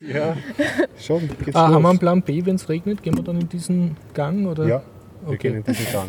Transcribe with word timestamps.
Ja, 0.00 0.36
schon. 0.98 1.28
Geht's 1.44 1.56
Ah, 1.56 1.68
haben 1.68 1.82
wir 1.82 1.88
einen 1.90 1.98
Plan 1.98 2.22
B, 2.22 2.44
wenn 2.46 2.54
es 2.54 2.68
regnet? 2.68 3.02
Gehen 3.02 3.16
wir 3.16 3.24
dann 3.24 3.40
in 3.40 3.48
diesen 3.48 3.96
Gang? 4.14 4.46
Oder? 4.46 4.66
Ja, 4.66 4.82
wir 5.22 5.28
Okay. 5.30 5.36
gehen 5.38 5.54
in 5.56 5.64
diesen 5.64 5.92
Gang. 5.92 6.08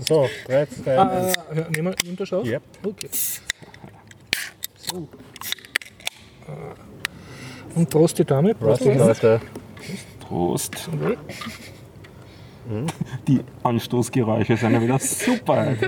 So, 0.00 0.28
3, 0.46 0.66
2, 0.66 0.98
Ah, 0.98 1.08
1. 1.08 1.36
äh, 1.36 1.60
ja, 1.60 1.66
nehmen 1.70 1.94
wir 2.04 2.16
das 2.16 2.32
auf? 2.32 2.44
Yep. 2.46 2.62
Okay. 2.84 3.08
So. 4.76 5.08
Ah. 6.48 6.74
Und 7.76 7.88
Prost 7.88 8.18
die 8.18 8.24
Dame. 8.24 8.54
Prost, 8.54 8.82
Prost, 8.82 8.98
Leute. 8.98 9.40
Prost. 10.20 10.88
Okay. 10.92 11.16
Die 13.28 13.40
Anstoßgeräusche 13.62 14.56
sind 14.56 14.72
ja 14.72 14.82
wieder 14.82 14.98
super. 14.98 15.74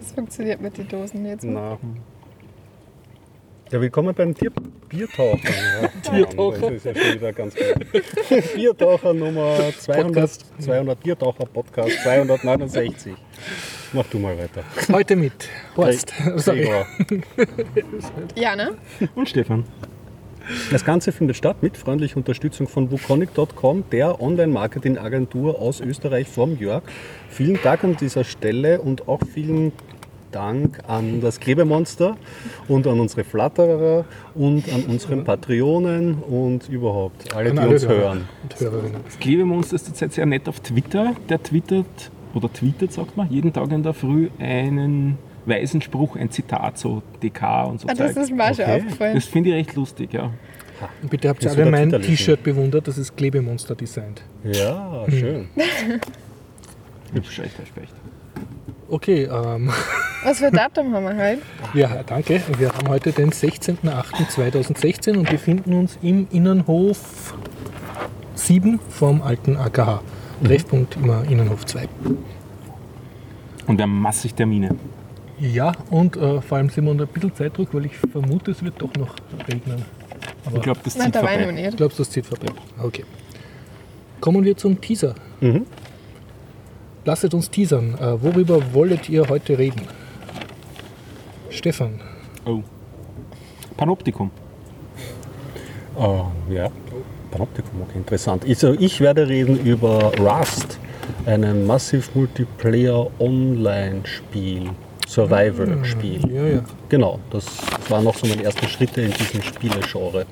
Das 0.00 0.12
funktioniert 0.14 0.60
mit 0.60 0.76
den 0.76 0.88
Dosen 0.88 1.24
jetzt. 1.24 1.44
nicht. 1.44 1.56
Ja, 3.72 3.80
willkommen 3.80 4.14
beim 4.14 4.34
Tier 4.34 4.52
Biertaucher. 4.86 5.38
Ja, 6.04 6.12
Biertaucher. 6.12 6.60
Das 6.60 6.72
ist 6.72 6.84
ja 6.84 6.94
schon 6.94 7.14
wieder 7.14 7.32
ganz 7.32 7.54
gut. 7.54 8.54
Biertaucher 8.54 9.14
Nummer 9.14 9.56
200, 9.78 10.06
Podcast. 10.06 10.44
200 10.58 11.00
Biertaucher 11.00 11.46
Podcast 11.46 12.02
269. 12.02 13.14
Mach 13.94 14.04
du 14.08 14.18
mal 14.18 14.36
weiter. 14.36 14.62
Heute 14.92 15.16
mit 15.16 15.48
Horst. 15.74 16.12
Sorry. 16.36 16.68
Ja, 18.34 18.56
ne? 18.56 18.74
Und 19.14 19.30
Stefan. 19.30 19.64
Das 20.70 20.84
Ganze 20.84 21.10
findet 21.10 21.38
statt 21.38 21.62
mit 21.62 21.78
freundlicher 21.78 22.18
Unterstützung 22.18 22.68
von 22.68 22.90
wukonic.com, 22.90 23.84
der 23.90 24.20
Online-Marketing-Agentur 24.20 25.58
aus 25.58 25.80
Österreich 25.80 26.28
vom 26.28 26.58
Jörg. 26.58 26.82
Vielen 27.30 27.58
Dank 27.62 27.84
an 27.84 27.96
dieser 27.96 28.24
Stelle 28.24 28.82
und 28.82 29.08
auch 29.08 29.20
vielen 29.32 29.72
Dank 30.32 30.80
an 30.88 31.20
das 31.20 31.38
Klebemonster 31.38 32.16
und 32.68 32.86
an 32.86 32.98
unsere 32.98 33.22
Flatterer 33.24 34.04
und 34.34 34.64
an 34.72 34.82
unseren 34.84 35.22
Patreonen 35.24 36.14
und 36.14 36.68
überhaupt 36.68 37.34
alle, 37.34 37.52
die 37.52 37.58
alle 37.58 37.70
uns 37.70 37.82
Hörer 37.86 37.94
hören. 38.00 38.28
Hörerinnen. 38.58 39.00
Das 39.04 39.18
Klebemonster 39.20 39.76
ist 39.76 39.86
zurzeit 39.86 40.12
sehr 40.12 40.26
nett 40.26 40.48
auf 40.48 40.60
Twitter. 40.60 41.14
Der 41.28 41.42
twittert, 41.42 42.10
oder 42.34 42.52
tweetet, 42.52 42.92
sagt 42.92 43.16
man, 43.16 43.30
jeden 43.30 43.52
Tag 43.52 43.70
in 43.70 43.82
der 43.82 43.92
Früh 43.94 44.28
einen 44.38 45.18
weisen 45.44 45.82
Spruch, 45.82 46.16
ein 46.16 46.30
Zitat, 46.30 46.78
so 46.78 47.02
DK 47.22 47.64
und 47.66 47.80
so 47.80 47.88
Ah, 47.88 47.94
das 47.94 48.14
Zeug. 48.14 48.22
ist 48.24 48.32
mir 48.32 48.42
auch 48.44 48.54
schon 48.54 48.64
Okay. 48.64 48.76
aufgefallen. 48.80 49.14
Das 49.14 49.24
finde 49.26 49.50
ich 49.50 49.56
recht 49.56 49.74
lustig, 49.76 50.12
ja. 50.12 50.30
Und 51.02 51.10
bitte 51.10 51.28
habt 51.28 51.44
ihr 51.44 51.50
alle 51.50 51.66
mein. 51.70 51.90
T-Shirt 51.90 52.42
bewundert, 52.42 52.88
das 52.88 52.98
ist 52.98 53.16
Klebemonster 53.16 53.74
designt. 53.74 54.22
Ja, 54.44 55.04
Hm. 55.06 55.12
schön. 55.12 55.48
Hübsch, 57.12 57.38
recht, 57.40 57.58
recht, 57.58 57.76
recht. 57.76 57.92
Okay, 58.92 59.22
ähm, 59.24 59.70
Was 60.22 60.38
für 60.40 60.48
ein 60.48 60.52
Datum 60.52 60.92
haben 60.92 61.04
wir 61.04 61.16
heute? 61.16 61.40
ja, 61.72 62.02
danke. 62.04 62.42
Wir 62.58 62.68
haben 62.68 62.88
heute 62.90 63.10
den 63.10 63.30
16.08.2016 63.30 65.16
und 65.16 65.30
befinden 65.30 65.72
uns 65.72 65.98
im 66.02 66.28
Innenhof 66.30 67.32
7 68.34 68.78
vom 68.90 69.22
alten 69.22 69.56
AKH. 69.56 70.02
Treffpunkt 70.44 70.96
immer 70.96 71.24
Innenhof 71.24 71.64
2. 71.64 71.88
Und 73.66 73.78
wir 73.78 73.82
haben 73.84 73.98
massig 73.98 74.34
Termine. 74.34 74.76
Ja, 75.40 75.72
und 75.88 76.16
äh, 76.18 76.42
vor 76.42 76.58
allem 76.58 76.68
sind 76.68 76.84
wir 76.84 76.90
unter 76.90 77.04
ein 77.04 77.08
bisschen 77.08 77.34
Zeitdruck, 77.34 77.72
weil 77.72 77.86
ich 77.86 77.96
vermute, 77.96 78.50
es 78.50 78.62
wird 78.62 78.74
doch 78.76 78.92
noch 78.98 79.14
regnen. 79.48 79.86
Aber 80.44 80.56
Ich 80.56 80.62
glaube, 80.64 80.80
das 80.84 80.96
Nein, 80.96 81.06
zieht 81.06 81.16
ich 81.16 81.22
noch 81.22 81.30
vorbei. 81.30 81.52
nicht. 81.52 81.76
glaubst 81.78 81.98
du, 81.98 82.02
das 82.02 82.10
zieht 82.10 82.26
vorbei? 82.26 82.48
Okay. 82.82 83.04
Kommen 84.20 84.44
wir 84.44 84.54
zum 84.54 84.78
Teaser. 84.78 85.14
Mhm. 85.40 85.64
Lasset 87.04 87.34
uns 87.34 87.50
teasern. 87.50 87.94
Äh, 88.00 88.22
worüber 88.22 88.72
wolltet 88.72 89.08
ihr 89.08 89.28
heute 89.28 89.58
reden? 89.58 89.82
Stefan. 91.50 92.00
Oh. 92.44 92.62
Panoptikum. 93.76 94.30
Oh, 95.94 96.26
ja, 96.48 96.70
Panoptikum, 97.30 97.82
okay, 97.82 97.98
interessant. 97.98 98.44
Also 98.48 98.72
ich 98.78 99.00
werde 99.00 99.28
reden 99.28 99.58
über 99.58 100.12
Rust, 100.18 100.78
einem 101.26 101.66
Massive 101.66 102.08
Multiplayer 102.14 103.10
Online-Spiel, 103.18 104.70
Survival-Spiel. 105.06 106.32
Ja, 106.32 106.46
ja. 106.46 106.64
Genau, 106.88 107.18
das 107.30 107.44
waren 107.88 108.04
noch 108.04 108.16
so 108.16 108.26
meine 108.26 108.42
ersten 108.42 108.66
Schritte 108.68 109.02
in 109.02 109.12
diesem 109.12 109.42
Spielegenre. 109.42 110.24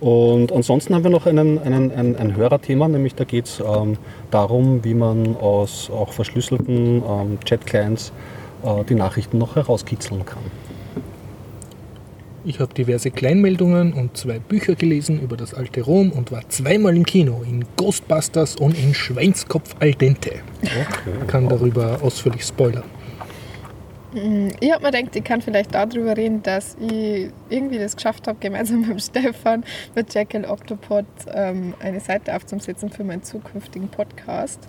Und 0.00 0.50
ansonsten 0.50 0.94
haben 0.94 1.04
wir 1.04 1.10
noch 1.10 1.26
einen, 1.26 1.58
einen, 1.58 1.92
ein, 1.92 2.16
ein 2.16 2.36
Hörerthema, 2.36 2.88
nämlich 2.88 3.14
da 3.14 3.24
geht 3.24 3.46
es 3.46 3.60
ähm, 3.60 3.98
darum, 4.30 4.82
wie 4.82 4.94
man 4.94 5.36
aus 5.36 5.90
auch 5.90 6.12
verschlüsselten 6.12 7.02
ähm, 7.06 7.38
Chat-Clients 7.44 8.12
äh, 8.64 8.84
die 8.84 8.94
Nachrichten 8.94 9.36
noch 9.36 9.56
herauskitzeln 9.56 10.24
kann. 10.24 10.42
Ich 12.42 12.58
habe 12.58 12.72
diverse 12.72 13.10
Kleinmeldungen 13.10 13.92
und 13.92 14.16
zwei 14.16 14.38
Bücher 14.38 14.74
gelesen 14.74 15.20
über 15.20 15.36
das 15.36 15.52
alte 15.52 15.82
Rom 15.82 16.10
und 16.10 16.32
war 16.32 16.48
zweimal 16.48 16.96
im 16.96 17.04
Kino, 17.04 17.42
in 17.46 17.66
Ghostbusters 17.76 18.56
und 18.56 18.78
in 18.78 18.94
Schweinskopf 18.94 19.76
al 19.78 19.92
dente. 19.92 20.36
Okay. 20.62 21.26
Kann 21.26 21.50
darüber 21.50 21.98
ausführlich 22.00 22.46
spoilern. 22.46 22.84
Ich 24.12 24.72
habe 24.72 24.82
mir 24.82 24.90
gedacht, 24.90 25.14
ich 25.14 25.22
kann 25.22 25.40
vielleicht 25.40 25.72
darüber 25.72 26.16
reden, 26.16 26.42
dass 26.42 26.76
ich 26.80 27.30
irgendwie 27.48 27.78
das 27.78 27.94
geschafft 27.94 28.26
habe, 28.26 28.38
gemeinsam 28.40 28.80
mit 28.88 29.00
Stefan, 29.00 29.64
mit 29.94 30.12
Jekyll 30.12 30.44
Octopod 30.46 31.06
ähm, 31.32 31.74
eine 31.80 32.00
Seite 32.00 32.34
aufzusetzen 32.34 32.90
für 32.90 33.04
meinen 33.04 33.22
zukünftigen 33.22 33.88
Podcast. 33.88 34.68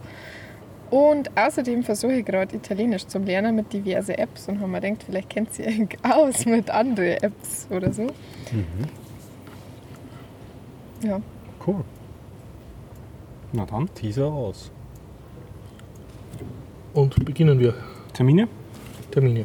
Und 0.91 1.35
außerdem 1.35 1.83
versuche 1.83 2.13
ich 2.13 2.25
gerade 2.25 2.55
Italienisch 2.55 3.07
zu 3.07 3.17
lernen 3.17 3.55
mit 3.55 3.73
diversen 3.73 4.11
Apps 4.11 4.47
und 4.47 4.59
habe 4.59 4.69
mir 4.69 4.81
gedacht, 4.81 5.03
vielleicht 5.05 5.29
kennt 5.29 5.57
ihr 5.57 5.67
euch 5.67 5.97
aus 6.03 6.45
mit 6.45 6.69
anderen 6.69 7.17
Apps 7.23 7.67
oder 7.71 7.91
so. 7.93 8.07
Ja. 11.01 11.19
Cool. 11.65 11.83
Na 13.53 13.65
dann, 13.65 13.91
Teaser 13.95 14.27
aus. 14.27 14.69
Und 16.93 17.25
beginnen 17.25 17.57
wir. 17.59 17.73
Termine? 18.13 18.47
Termine. 19.11 19.43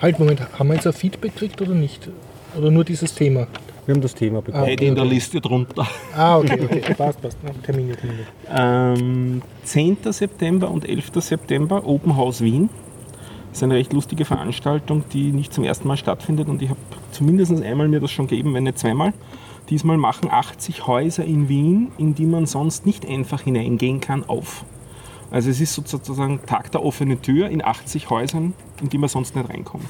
Halt, 0.00 0.18
Moment, 0.18 0.40
haben 0.58 0.68
wir 0.68 0.74
jetzt 0.74 0.86
ein 0.86 0.92
Feedback 0.92 1.34
gekriegt 1.34 1.60
oder 1.60 1.74
nicht? 1.74 2.08
Oder 2.56 2.70
nur 2.70 2.84
dieses 2.84 3.14
Thema? 3.14 3.46
Wir 3.84 3.94
haben 3.94 4.02
das 4.02 4.14
Thema 4.14 4.42
bekommen. 4.42 4.64
Ah, 4.64 4.66
Hätte 4.66 4.84
in 4.84 4.94
der 4.94 5.04
okay. 5.04 5.14
Liste 5.14 5.40
drunter. 5.40 5.86
Ah, 6.14 6.36
okay, 6.38 6.60
okay. 6.62 6.94
passt, 6.94 7.20
passt. 7.22 7.38
Termine, 7.62 7.96
Termine. 7.96 8.26
Ähm, 8.54 9.42
10. 9.64 9.96
September 10.10 10.70
und 10.70 10.88
11. 10.88 11.10
September 11.20 11.86
Open 11.86 12.16
House 12.16 12.42
Wien. 12.42 12.68
Das 13.48 13.58
ist 13.58 13.62
eine 13.62 13.74
recht 13.74 13.92
lustige 13.94 14.24
Veranstaltung, 14.24 15.04
die 15.12 15.32
nicht 15.32 15.54
zum 15.54 15.64
ersten 15.64 15.88
Mal 15.88 15.96
stattfindet 15.96 16.48
und 16.48 16.60
ich 16.60 16.68
habe 16.68 16.78
zumindest 17.12 17.62
einmal 17.62 17.88
mir 17.88 18.00
das 18.00 18.10
schon 18.10 18.26
gegeben, 18.26 18.52
wenn 18.52 18.64
nicht 18.64 18.78
zweimal. 18.78 19.14
Diesmal 19.70 19.96
machen 19.96 20.28
80 20.30 20.86
Häuser 20.86 21.24
in 21.24 21.48
Wien, 21.48 21.90
in 21.98 22.14
die 22.14 22.26
man 22.26 22.46
sonst 22.46 22.86
nicht 22.86 23.06
einfach 23.06 23.42
hineingehen 23.42 24.00
kann, 24.00 24.22
auf. 24.28 24.64
Also 25.30 25.50
es 25.50 25.60
ist 25.60 25.74
sozusagen 25.74 26.40
Tag 26.46 26.70
der 26.72 26.82
offenen 26.84 27.20
Tür 27.20 27.48
in 27.50 27.62
80 27.64 28.08
Häusern, 28.10 28.54
in 28.80 28.88
die 28.88 28.98
man 28.98 29.08
sonst 29.08 29.36
nicht 29.36 29.48
reinkommt. 29.48 29.84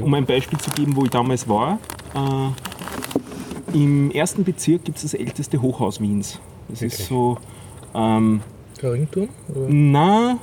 Um 0.00 0.14
ein 0.14 0.24
Beispiel 0.26 0.58
zu 0.58 0.70
geben, 0.70 0.94
wo 0.94 1.04
ich 1.04 1.10
damals 1.10 1.48
war, 1.48 1.78
äh, 2.14 3.76
im 3.76 4.12
ersten 4.12 4.44
Bezirk 4.44 4.84
gibt 4.84 4.98
es 4.98 5.02
das 5.02 5.14
älteste 5.14 5.60
Hochhaus 5.60 6.00
Wiens. 6.00 6.38
Das 6.68 6.80
ist 6.82 7.06
so 7.08 7.38
ähm, 7.94 8.40
Der 8.80 8.92
Ringturm? 8.92 9.28
Oder? 9.48 9.66
na, 9.68 10.38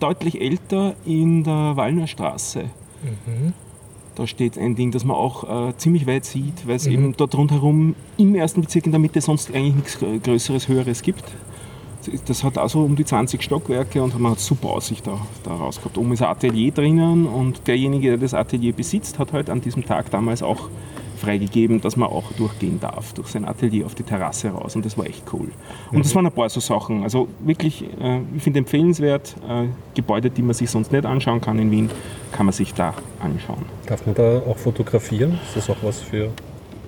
deutlich 0.00 0.40
älter 0.40 0.94
in 1.04 1.44
der 1.44 1.76
Wallnerstraße. 1.76 2.64
Da 4.14 4.26
steht 4.26 4.58
ein 4.58 4.74
Ding, 4.74 4.90
das 4.90 5.04
man 5.04 5.16
auch 5.16 5.68
äh, 5.68 5.76
ziemlich 5.76 6.06
weit 6.06 6.24
sieht, 6.24 6.66
weil 6.66 6.76
es 6.76 6.86
eben 6.86 7.14
dort 7.16 7.34
rundherum 7.36 7.94
im 8.18 8.34
ersten 8.34 8.60
Bezirk 8.60 8.84
in 8.86 8.92
der 8.92 8.98
Mitte 9.00 9.20
sonst 9.20 9.54
eigentlich 9.54 9.74
nichts 9.76 9.98
Grö- 9.98 10.18
Größeres, 10.20 10.68
Höheres 10.68 11.02
gibt. 11.02 11.24
Das 12.26 12.44
hat 12.44 12.58
also 12.58 12.80
um 12.80 12.96
die 12.96 13.04
20 13.04 13.42
Stockwerke 13.42 14.02
und 14.02 14.18
man 14.18 14.32
hat 14.32 14.40
super 14.40 14.70
Aussicht 14.70 15.06
da, 15.06 15.20
da 15.44 15.54
raus 15.54 15.76
gehabt. 15.76 15.96
Oben 15.98 16.12
ist 16.12 16.22
ein 16.22 16.28
Atelier 16.28 16.72
drinnen 16.72 17.26
und 17.26 17.66
derjenige, 17.66 18.10
der 18.10 18.18
das 18.18 18.34
Atelier 18.34 18.72
besitzt, 18.72 19.18
hat 19.18 19.32
halt 19.32 19.50
an 19.50 19.60
diesem 19.60 19.84
Tag 19.84 20.10
damals 20.10 20.42
auch 20.42 20.68
freigegeben, 21.22 21.80
dass 21.80 21.96
man 21.96 22.08
auch 22.08 22.32
durchgehen 22.32 22.80
darf, 22.80 23.12
durch 23.12 23.28
sein 23.28 23.44
Atelier 23.44 23.86
auf 23.86 23.94
die 23.94 24.02
Terrasse 24.02 24.48
raus 24.48 24.74
und 24.74 24.84
das 24.84 24.98
war 24.98 25.06
echt 25.06 25.22
cool. 25.32 25.48
Und 25.92 26.04
das 26.04 26.14
waren 26.14 26.26
ein 26.26 26.32
paar 26.32 26.48
so 26.50 26.58
Sachen, 26.58 27.04
also 27.04 27.28
wirklich, 27.40 27.84
äh, 28.00 28.20
ich 28.36 28.42
finde 28.42 28.58
empfehlenswert, 28.58 29.36
äh, 29.48 29.66
Gebäude, 29.94 30.30
die 30.30 30.42
man 30.42 30.54
sich 30.54 30.68
sonst 30.68 30.90
nicht 30.90 31.06
anschauen 31.06 31.40
kann 31.40 31.58
in 31.58 31.70
Wien, 31.70 31.90
kann 32.32 32.46
man 32.46 32.52
sich 32.52 32.74
da 32.74 32.94
anschauen. 33.20 33.64
Darf 33.86 34.04
man 34.04 34.16
da 34.16 34.38
auch 34.40 34.58
fotografieren? 34.58 35.38
Ist 35.46 35.56
das 35.56 35.70
auch 35.70 35.82
was 35.82 36.00
für. 36.00 36.30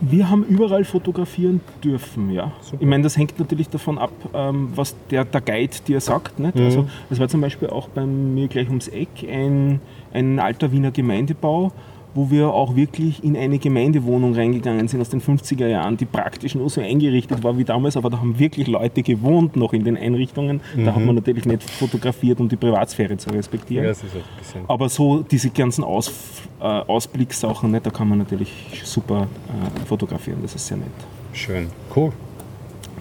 Wir 0.01 0.29
haben 0.29 0.45
überall 0.45 0.85
fotografieren 0.85 1.61
dürfen, 1.83 2.31
ja. 2.31 2.53
Ich 2.79 2.87
meine, 2.87 3.05
das 3.05 3.17
hängt 3.17 3.39
natürlich 3.39 3.69
davon 3.69 3.99
ab, 3.99 4.13
ähm, 4.35 4.71
was 4.75 4.95
der, 5.11 5.25
der 5.25 5.41
Guide 5.41 5.77
dir 5.87 6.01
sagt. 6.01 6.39
Nicht? 6.39 6.57
Also, 6.57 6.87
das 7.11 7.21
war 7.21 7.29
zum 7.29 7.41
Beispiel 7.41 7.71
auch 7.71 7.89
bei 7.89 8.05
mir 8.05 8.49
gleich 8.49 8.69
ums 8.69 8.89
Eck 8.89 9.09
ein, 9.31 9.81
ein 10.13 10.39
alter 10.39 10.73
Wiener 10.73 10.91
Gemeindebau, 10.91 11.73
wo 12.15 12.31
wir 12.31 12.49
auch 12.49 12.77
wirklich 12.77 13.23
in 13.25 13.37
eine 13.37 13.59
Gemeindewohnung 13.59 14.35
reingegangen 14.35 14.87
sind 14.89 15.01
aus 15.01 15.09
den 15.09 15.21
50er 15.21 15.67
Jahren, 15.67 15.97
die 15.97 16.05
praktisch 16.05 16.55
nur 16.55 16.71
so 16.71 16.81
eingerichtet 16.81 17.43
war 17.43 17.59
wie 17.59 17.65
damals, 17.65 17.97
aber 17.97 18.11
da 18.11 18.19
haben 18.19 18.39
wirklich 18.39 18.69
Leute 18.69 19.03
gewohnt 19.03 19.57
noch 19.57 19.73
in 19.73 19.85
den 19.85 19.97
Einrichtungen. 19.97 20.61
Da 20.77 20.95
hat 20.95 21.05
man 21.05 21.15
natürlich 21.17 21.45
nicht 21.45 21.63
fotografiert, 21.63 22.41
um 22.41 22.49
die 22.49 22.57
Privatsphäre 22.57 23.17
zu 23.17 23.31
respektieren. 23.31 23.85
Ja, 23.85 23.91
es 23.91 24.03
ist 24.03 24.15
ein 24.15 24.23
bisschen. 24.39 24.61
Aber 24.69 24.89
so 24.89 25.23
diese 25.23 25.51
ganzen 25.51 25.83
Aus, 25.85 26.13
äh, 26.61 26.65
Ausblickssachen, 26.65 27.71
ne, 27.71 27.81
da 27.81 27.91
kann 27.91 28.09
man 28.09 28.19
natürlich 28.19 28.51
super 28.85 29.27
äh, 29.49 29.87
fotografieren, 29.87 30.39
das 30.43 30.55
ist 30.55 30.67
sehr 30.67 30.77
nett. 30.77 30.89
Schön. 31.33 31.69
Cool. 31.95 32.13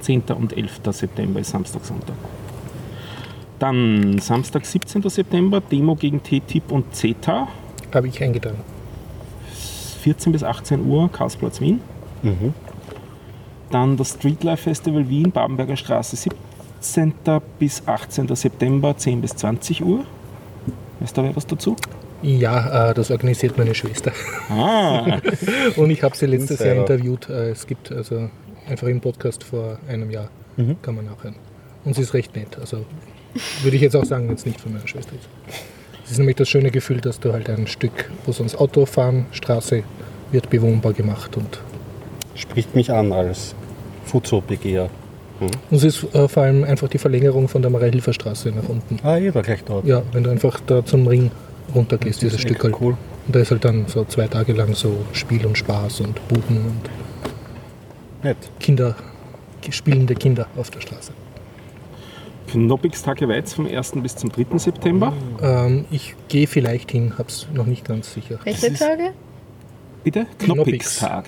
10. 0.01 0.23
und 0.37 0.57
11. 0.57 0.81
September 0.91 1.39
ist 1.39 1.51
Samstag, 1.51 1.85
Sonntag. 1.85 2.15
Dann 3.59 4.19
Samstag, 4.19 4.65
17. 4.65 5.07
September, 5.09 5.61
Demo 5.61 5.95
gegen 5.95 6.21
TTIP 6.21 6.71
und 6.71 6.93
CETA, 6.93 7.47
Habe 7.93 8.07
ich 8.07 8.21
eingetragen. 8.21 8.72
14 10.03 10.31
bis 10.33 10.43
18 10.43 10.85
Uhr, 10.85 11.09
Karlsplatz 11.11 11.61
Wien. 11.61 11.79
Mhm. 12.23 12.53
Dann 13.71 13.95
das 13.97 14.09
Streetlife 14.09 14.63
Festival 14.63 15.07
Wien, 15.09 15.31
Babenberger 15.31 15.77
Straße, 15.77 16.15
17. 16.81 17.13
bis 17.57 17.81
18. 17.87 18.35
September, 18.35 18.95
10 18.97 19.21
bis 19.21 19.35
20 19.37 19.83
Uhr. 19.83 20.05
Weißt 20.99 21.17
du 21.17 21.23
wer 21.23 21.35
was 21.35 21.47
dazu? 21.47 21.75
Ja, 22.21 22.89
äh, 22.89 22.93
das 22.93 23.11
organisiert 23.11 23.57
meine 23.57 23.73
Schwester. 23.73 24.11
Ah, 24.49 25.19
Und 25.77 25.89
ich 25.89 26.03
habe 26.03 26.15
sie 26.15 26.25
letztes 26.25 26.59
Jahr 26.59 26.75
interviewt. 26.75 27.29
Äh, 27.29 27.49
Es 27.51 27.65
gibt 27.65 27.91
also 27.91 28.29
einfach 28.69 28.87
im 28.87 28.99
Podcast 29.01 29.43
vor 29.43 29.77
einem 29.89 30.11
Jahr, 30.11 30.29
kann 30.81 30.95
man 30.95 31.05
nachhören. 31.05 31.35
Und 31.85 31.95
sie 31.95 32.01
ist 32.01 32.13
recht 32.13 32.35
nett. 32.35 32.57
Also 32.59 32.85
würde 33.61 33.75
ich 33.75 33.81
jetzt 33.81 33.95
auch 33.95 34.05
sagen, 34.05 34.27
wenn 34.27 34.35
es 34.35 34.45
nicht 34.45 34.59
von 34.61 34.73
meiner 34.73 34.87
Schwester 34.87 35.13
ist. 35.15 35.27
Es 36.05 36.11
ist 36.11 36.17
nämlich 36.17 36.35
das 36.35 36.49
schöne 36.49 36.69
Gefühl, 36.71 36.99
dass 36.99 37.19
du 37.19 37.31
halt 37.33 37.49
ein 37.49 37.67
Stück, 37.67 38.11
wo 38.25 38.31
sonst 38.31 38.55
Auto 38.55 38.85
fahren, 38.85 39.25
Straße 39.31 39.83
wird 40.31 40.49
bewohnbar 40.49 40.93
gemacht 40.93 41.37
und 41.37 41.59
Spricht 42.35 42.75
mich 42.75 42.91
an 42.91 43.13
als 43.13 43.53
Fuzo-Begeher. 44.05 44.89
Und 45.39 45.51
es 45.71 45.83
ist 45.83 46.03
äh, 46.15 46.27
vor 46.27 46.43
allem 46.43 46.63
einfach 46.63 46.87
die 46.87 46.97
Verlängerung 46.97 47.47
von 47.47 47.61
der 47.61 47.69
Marie-Hilfer-Straße 47.69 48.49
nach 48.49 48.67
unten. 48.67 48.99
Ah, 49.03 49.17
jeder 49.17 49.41
gleich 49.43 49.63
dort. 49.63 49.85
Ja, 49.85 50.01
wenn 50.13 50.23
du 50.23 50.29
einfach 50.31 50.59
da 50.65 50.83
zum 50.83 51.05
Ring 51.07 51.29
runtergehst, 51.75 52.15
Das 52.23 52.29
dieses 52.29 52.41
Stück 52.41 52.63
halt. 52.63 52.75
cool. 52.81 52.97
Und 53.27 53.35
da 53.35 53.39
ist 53.39 53.51
halt 53.51 53.63
dann 53.65 53.85
so 53.87 54.03
zwei 54.05 54.27
Tage 54.27 54.53
lang 54.53 54.73
so 54.73 54.97
Spiel 55.13 55.45
und 55.45 55.57
Spaß 55.57 56.01
und 56.01 56.27
Buden 56.27 56.57
und 56.57 56.89
Nett. 58.23 58.37
Kinder, 58.59 58.95
spielende 59.69 60.15
Kinder 60.15 60.47
auf 60.57 60.71
der 60.71 60.81
Straße. 60.81 61.11
Knoppix-Tage 62.53 63.27
Weiz 63.27 63.53
vom 63.53 63.65
1. 63.67 63.93
bis 64.03 64.15
zum 64.15 64.31
3. 64.31 64.57
September. 64.57 65.13
Ähm, 65.41 65.85
ich 65.91 66.15
gehe 66.29 66.47
vielleicht 66.47 66.91
hin, 66.91 67.13
hab's 67.17 67.47
noch 67.53 67.65
nicht 67.65 67.85
ganz 67.85 68.13
sicher. 68.13 68.39
Welche 68.43 68.73
Tage? 68.73 69.11
Bitte? 70.03 70.25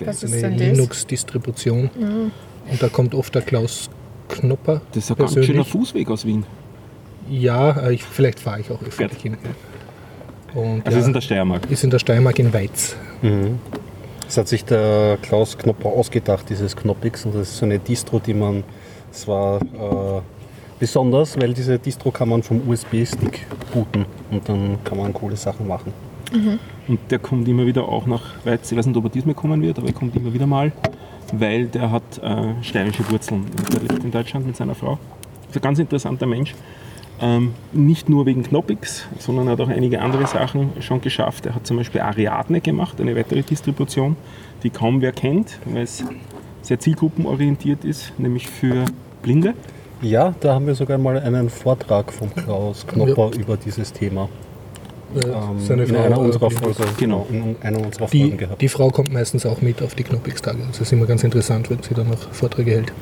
Was 0.06 0.20
Das 0.20 0.22
ist 0.22 0.44
eine 0.44 0.56
denn 0.56 0.68
das? 0.68 0.76
Linux-Distribution. 0.78 1.90
Und 2.70 2.82
da 2.82 2.88
kommt 2.88 3.14
oft 3.14 3.34
der 3.34 3.42
Klaus 3.42 3.88
Knopper. 4.28 4.82
Das 4.92 5.04
ist 5.04 5.10
ein 5.10 5.16
ganz 5.16 5.32
schöner. 5.44 5.64
Fußweg 5.64 6.10
aus 6.10 6.24
Wien. 6.26 6.44
Ja, 7.30 7.70
äh, 7.86 7.94
ich, 7.94 8.02
vielleicht 8.04 8.40
fahre 8.40 8.60
ich 8.60 8.70
auch 8.70 8.82
öfter 8.82 9.08
hin. 9.22 9.36
Und 10.54 10.86
Also 10.86 10.96
ja, 10.96 11.00
ist 11.02 11.06
in 11.08 11.12
der 11.12 11.20
Steiermark. 11.20 11.70
ist 11.70 11.84
in 11.84 11.90
der 11.90 11.98
Steiermark 11.98 12.38
in 12.38 12.52
Weiz. 12.52 12.96
Das 14.26 14.36
hat 14.36 14.48
sich 14.48 14.64
der 14.64 15.18
Klaus 15.22 15.56
Knopper 15.58 15.88
ausgedacht, 15.88 16.46
dieses 16.48 16.76
Knoppix. 16.76 17.24
Und 17.24 17.34
das 17.34 17.48
ist 17.48 17.58
so 17.58 17.64
eine 17.66 17.78
Distro, 17.78 18.18
die 18.18 18.34
man, 18.34 18.64
es 19.12 19.26
war 19.28 19.60
äh, 19.60 20.20
besonders, 20.78 21.40
weil 21.40 21.54
diese 21.54 21.78
Distro 21.78 22.10
kann 22.10 22.28
man 22.28 22.42
vom 22.42 22.68
USB-Stick 22.68 23.46
booten 23.72 24.04
und 24.30 24.48
dann 24.48 24.78
kann 24.84 24.98
man 24.98 25.12
coole 25.12 25.36
Sachen 25.36 25.66
machen. 25.66 25.92
Und 26.88 26.98
der 27.10 27.18
kommt 27.18 27.48
immer 27.48 27.66
wieder 27.66 27.88
auch 27.88 28.06
nach 28.06 28.22
Weiz. 28.44 28.70
Ich 28.70 28.78
weiß 28.78 28.86
nicht, 28.86 28.96
ob 28.96 29.04
er 29.04 29.10
diesmal 29.10 29.34
kommen 29.34 29.62
wird, 29.62 29.78
aber 29.78 29.88
er 29.88 29.94
kommt 29.94 30.14
immer 30.16 30.32
wieder 30.32 30.46
mal, 30.46 30.72
weil 31.32 31.66
der 31.66 31.90
hat 31.90 32.18
äh, 32.22 32.62
steirische 32.62 33.08
Wurzeln. 33.10 33.46
Der 33.72 33.80
lebt 33.80 34.04
in 34.04 34.10
Deutschland 34.10 34.46
mit 34.46 34.56
seiner 34.56 34.74
Frau. 34.74 34.98
Ist 35.48 35.56
ein 35.56 35.62
ganz 35.62 35.78
interessanter 35.78 36.26
Mensch. 36.26 36.54
Ähm, 37.18 37.54
nicht 37.72 38.08
nur 38.08 38.26
wegen 38.26 38.42
Knoppix, 38.42 39.06
sondern 39.18 39.46
er 39.46 39.52
hat 39.52 39.60
auch 39.60 39.68
einige 39.68 40.02
andere 40.02 40.26
Sachen 40.26 40.70
schon 40.80 41.00
geschafft. 41.00 41.46
Er 41.46 41.54
hat 41.54 41.66
zum 41.66 41.78
Beispiel 41.78 42.02
Ariadne 42.02 42.60
gemacht, 42.60 43.00
eine 43.00 43.16
weitere 43.16 43.42
Distribution, 43.42 44.16
die 44.62 44.70
kaum 44.70 45.00
wer 45.00 45.12
kennt, 45.12 45.58
weil 45.64 45.82
es 45.82 46.04
sehr 46.60 46.78
zielgruppenorientiert 46.78 47.84
ist, 47.84 48.12
nämlich 48.18 48.48
für 48.48 48.84
Blinde. 49.22 49.54
Ja, 50.02 50.34
da 50.40 50.54
haben 50.54 50.66
wir 50.66 50.74
sogar 50.74 50.98
mal 50.98 51.18
einen 51.18 51.48
Vortrag 51.48 52.12
von 52.12 52.32
Klaus 52.34 52.86
Knopper 52.86 53.30
über 53.38 53.56
dieses 53.56 53.92
Thema. 53.92 54.28
Äh, 55.14 55.20
Ähm, 55.20 55.58
seine 55.60 55.84
in 55.84 55.88
Frau, 55.94 56.02
einer 56.02 56.16
äh, 56.16 56.20
unserer. 56.20 56.50
Folgen. 56.50 56.84
Genau. 56.98 57.26
In 57.30 57.56
einer 57.62 57.78
unserer 57.78 58.08
Folgen 58.08 58.30
Die, 58.32 58.36
gehabt. 58.36 58.60
die 58.60 58.68
Frau 58.68 58.90
kommt 58.90 59.12
meistens 59.12 59.46
auch 59.46 59.60
mit 59.62 59.80
auf 59.82 59.94
die 59.94 60.02
Knoppix-Tage. 60.02 60.58
Das 60.68 60.80
ist 60.80 60.92
immer 60.92 61.06
ganz 61.06 61.24
interessant, 61.24 61.70
wenn 61.70 61.82
sie 61.82 61.94
dann 61.94 62.08
noch 62.08 62.18
Vorträge 62.32 62.72
hält. 62.72 62.92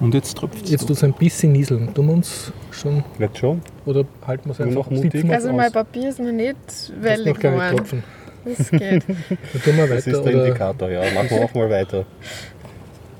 Und 0.00 0.14
jetzt 0.14 0.38
tröpft 0.38 0.64
es. 0.64 0.70
Jetzt 0.70 0.82
tut 0.86 0.96
es 0.96 1.04
ein 1.04 1.12
bisschen 1.12 1.52
nieseln. 1.52 1.92
Tun 1.94 2.06
wir 2.06 2.14
uns 2.14 2.52
schon 2.70 3.04
Wird 3.18 3.36
schon? 3.38 3.60
oder 3.84 4.04
halten 4.26 4.46
wir 4.48 4.52
es 4.52 4.60
einfach 4.60 4.74
noch 4.74 4.90
mutig? 4.90 5.30
Also 5.30 5.52
mein 5.52 5.70
Papier 5.72 6.08
ist 6.08 6.18
noch 6.20 6.32
nicht 6.32 6.56
wellig 7.00 7.38
geworden. 7.38 7.76
Tropfen. 7.76 8.02
Das 8.44 8.70
geht. 8.70 8.80
Dann 9.08 9.62
tun 9.64 9.76
wir 9.76 9.86
Das 9.88 10.06
ist 10.06 10.16
weiter. 10.18 10.22
der 10.22 10.34
Oder 10.34 10.46
Indikator, 10.46 10.90
ja. 10.90 11.00
Machen 11.14 11.30
wir 11.30 11.44
auch 11.44 11.54
mal 11.54 11.68
weiter. 11.70 12.04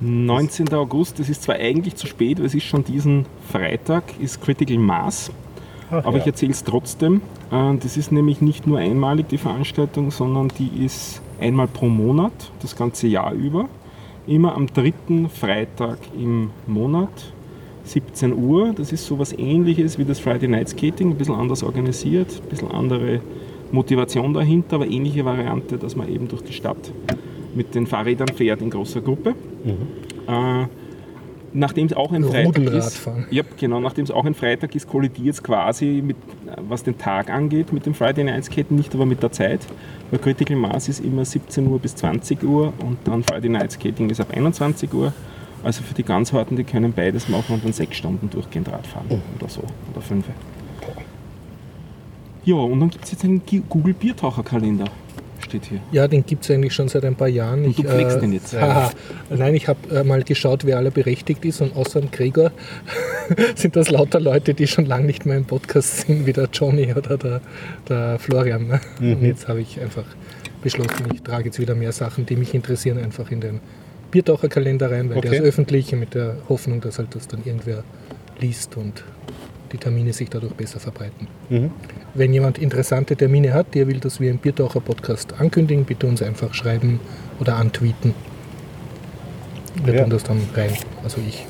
19. 0.00 0.72
August, 0.74 1.18
das 1.18 1.28
ist 1.28 1.42
zwar 1.42 1.56
eigentlich 1.56 1.96
zu 1.96 2.06
spät, 2.06 2.38
weil 2.38 2.46
es 2.46 2.54
ist 2.54 2.64
schon 2.64 2.84
diesen 2.84 3.24
Freitag, 3.50 4.04
ist 4.20 4.42
Critical 4.42 4.78
Mass. 4.78 5.30
Aber 5.90 6.12
ja. 6.12 6.18
ich 6.18 6.26
erzähle 6.26 6.52
es 6.52 6.64
trotzdem. 6.64 7.22
Äh, 7.50 7.76
Das 7.78 7.96
ist 7.96 8.12
nämlich 8.12 8.40
nicht 8.40 8.66
nur 8.66 8.78
einmalig 8.78 9.28
die 9.28 9.38
Veranstaltung, 9.38 10.10
sondern 10.10 10.48
die 10.58 10.84
ist 10.84 11.22
einmal 11.40 11.68
pro 11.68 11.86
Monat, 11.86 12.32
das 12.60 12.76
ganze 12.76 13.06
Jahr 13.06 13.32
über. 13.32 13.68
Immer 14.26 14.54
am 14.54 14.66
dritten 14.66 15.28
Freitag 15.28 15.98
im 16.18 16.50
Monat, 16.66 17.32
17 17.84 18.34
Uhr. 18.34 18.72
Das 18.76 18.92
ist 18.92 19.06
sowas 19.06 19.32
ähnliches 19.32 19.98
wie 19.98 20.04
das 20.04 20.18
Friday 20.18 20.48
Night 20.48 20.70
Skating, 20.70 21.10
ein 21.10 21.16
bisschen 21.16 21.36
anders 21.36 21.62
organisiert, 21.62 22.42
ein 22.42 22.48
bisschen 22.48 22.70
andere 22.70 23.20
Motivation 23.70 24.34
dahinter, 24.34 24.76
aber 24.76 24.86
ähnliche 24.88 25.24
Variante, 25.24 25.78
dass 25.78 25.96
man 25.96 26.08
eben 26.08 26.28
durch 26.28 26.42
die 26.42 26.52
Stadt 26.52 26.92
mit 27.54 27.74
den 27.74 27.86
Fahrrädern 27.86 28.28
fährt 28.28 28.60
in 28.60 28.70
großer 28.70 29.00
Gruppe. 29.00 29.34
Äh, 29.66 30.66
Nachdem 31.58 31.86
es 31.86 31.94
auch 31.94 32.12
ein 32.12 32.22
Freitag 32.22 32.58
ist, 32.58 33.08
ja, 33.30 33.42
genau, 33.56 33.80
nachdem 33.80 34.04
es 34.04 34.10
auch 34.10 34.26
ein 34.26 34.34
Freitag 34.34 34.74
ist, 34.74 34.86
kollidiert 34.86 35.36
es 35.36 35.42
quasi 35.42 36.02
mit, 36.04 36.16
was 36.68 36.82
den 36.82 36.98
Tag 36.98 37.30
angeht, 37.30 37.72
mit 37.72 37.86
dem 37.86 37.94
Friday 37.94 38.24
Night 38.24 38.44
Skaten, 38.44 38.76
nicht 38.76 38.94
aber 38.94 39.06
mit 39.06 39.22
der 39.22 39.32
Zeit. 39.32 39.60
Weil 40.10 40.20
Critical 40.20 40.54
Mass 40.54 40.90
ist 40.90 41.00
immer 41.00 41.24
17 41.24 41.66
Uhr 41.66 41.78
bis 41.78 41.96
20 41.96 42.42
Uhr 42.42 42.74
und 42.80 42.98
dann 43.04 43.22
Friday 43.22 43.48
Night 43.48 43.72
Skating 43.72 44.10
ist 44.10 44.20
ab 44.20 44.32
21 44.36 44.92
Uhr. 44.92 45.14
Also 45.62 45.82
für 45.82 45.94
die 45.94 46.02
ganz 46.02 46.30
Harten, 46.30 46.56
die 46.56 46.64
können 46.64 46.92
beides 46.92 47.26
machen 47.30 47.54
und 47.54 47.64
dann 47.64 47.72
sechs 47.72 47.96
Stunden 47.96 48.28
durchgehend 48.28 48.70
Radfahren 48.70 49.22
oder 49.38 49.48
so, 49.48 49.62
oder 49.92 50.02
fünf. 50.02 50.26
Ja, 52.44 52.56
und 52.56 52.80
dann 52.80 52.90
gibt 52.90 53.06
es 53.06 53.12
jetzt 53.12 53.24
einen 53.24 53.40
Google 53.70 53.94
Biertaucher-Kalender, 53.94 54.84
steht 55.46 55.64
hier. 55.64 55.80
Ja, 55.92 56.06
den 56.06 56.24
gibt 56.26 56.44
es 56.44 56.50
eigentlich 56.50 56.74
schon 56.74 56.88
seit 56.88 57.04
ein 57.04 57.16
paar 57.16 57.28
Jahren. 57.28 57.64
Und 57.64 57.78
du 57.78 57.82
Ich, 57.82 57.88
pflegst 57.88 58.20
den 58.20 58.32
jetzt? 58.32 58.52
Haha. 58.60 58.90
Nein, 59.30 59.54
ich 59.54 59.66
habe 59.68 59.78
äh, 59.94 60.04
mal 60.04 60.22
geschaut, 60.22 60.64
wer 60.66 60.76
alle 60.76 60.90
berechtigt 60.90 61.44
ist 61.46 61.60
und 61.62 61.74
außer 61.74 62.00
dem 62.00 62.10
Gregor 62.10 62.52
sind 63.54 63.74
das 63.76 63.90
lauter 63.90 64.20
Leute, 64.20 64.52
die 64.54 64.66
schon 64.66 64.84
lange 64.86 65.06
nicht 65.06 65.24
mehr 65.26 65.36
im 65.38 65.44
Podcast 65.46 66.02
sind, 66.06 66.26
wie 66.26 66.32
der 66.34 66.48
Johnny 66.52 66.92
oder 66.94 67.16
der, 67.16 67.40
der 67.88 68.18
Florian. 68.18 68.66
Ne? 68.68 68.80
Und 69.00 69.22
jetzt 69.22 69.48
habe 69.48 69.60
ich 69.62 69.80
einfach 69.80 70.04
beschlossen, 70.62 71.06
ich 71.14 71.22
trage 71.22 71.46
jetzt 71.46 71.58
wieder 71.58 71.74
mehr 71.74 71.92
Sachen, 71.92 72.26
die 72.26 72.36
mich 72.36 72.52
interessieren, 72.54 72.98
einfach 72.98 73.30
in 73.30 73.40
den 73.40 73.60
Biertaucherkalender 74.10 74.90
rein, 74.90 75.08
weil 75.10 75.20
der 75.20 75.30
Okay. 75.30 75.40
ist 75.40 75.44
öffentlich 75.44 75.92
mit 75.92 76.14
der 76.14 76.36
Hoffnung, 76.48 76.80
dass 76.80 76.98
halt 76.98 77.14
das 77.14 77.26
dann 77.28 77.40
irgendwer 77.44 77.82
liest 78.40 78.76
und 78.76 79.02
die 79.72 79.78
Termine 79.78 80.12
sich 80.12 80.28
dadurch 80.30 80.52
besser 80.54 80.80
verbreiten. 80.80 81.28
Wenn 82.14 82.32
jemand 82.32 82.58
interessante 82.58 83.16
Termine 83.16 83.52
hat, 83.54 83.74
der 83.74 83.86
will, 83.88 84.00
dass 84.00 84.20
wir 84.20 84.30
im 84.30 84.38
Biertaucher-Podcast 84.38 85.34
ankündigen, 85.38 85.84
bitte 85.84 86.06
uns 86.06 86.22
einfach 86.22 86.54
schreiben 86.54 87.00
oder 87.40 87.56
antweeten. 87.56 88.14
Wir 89.84 89.94
Ja. 89.94 90.00
tun 90.02 90.10
das 90.10 90.22
dann 90.24 90.40
rein. 90.54 90.70
Also 91.04 91.18
ich. 91.26 91.44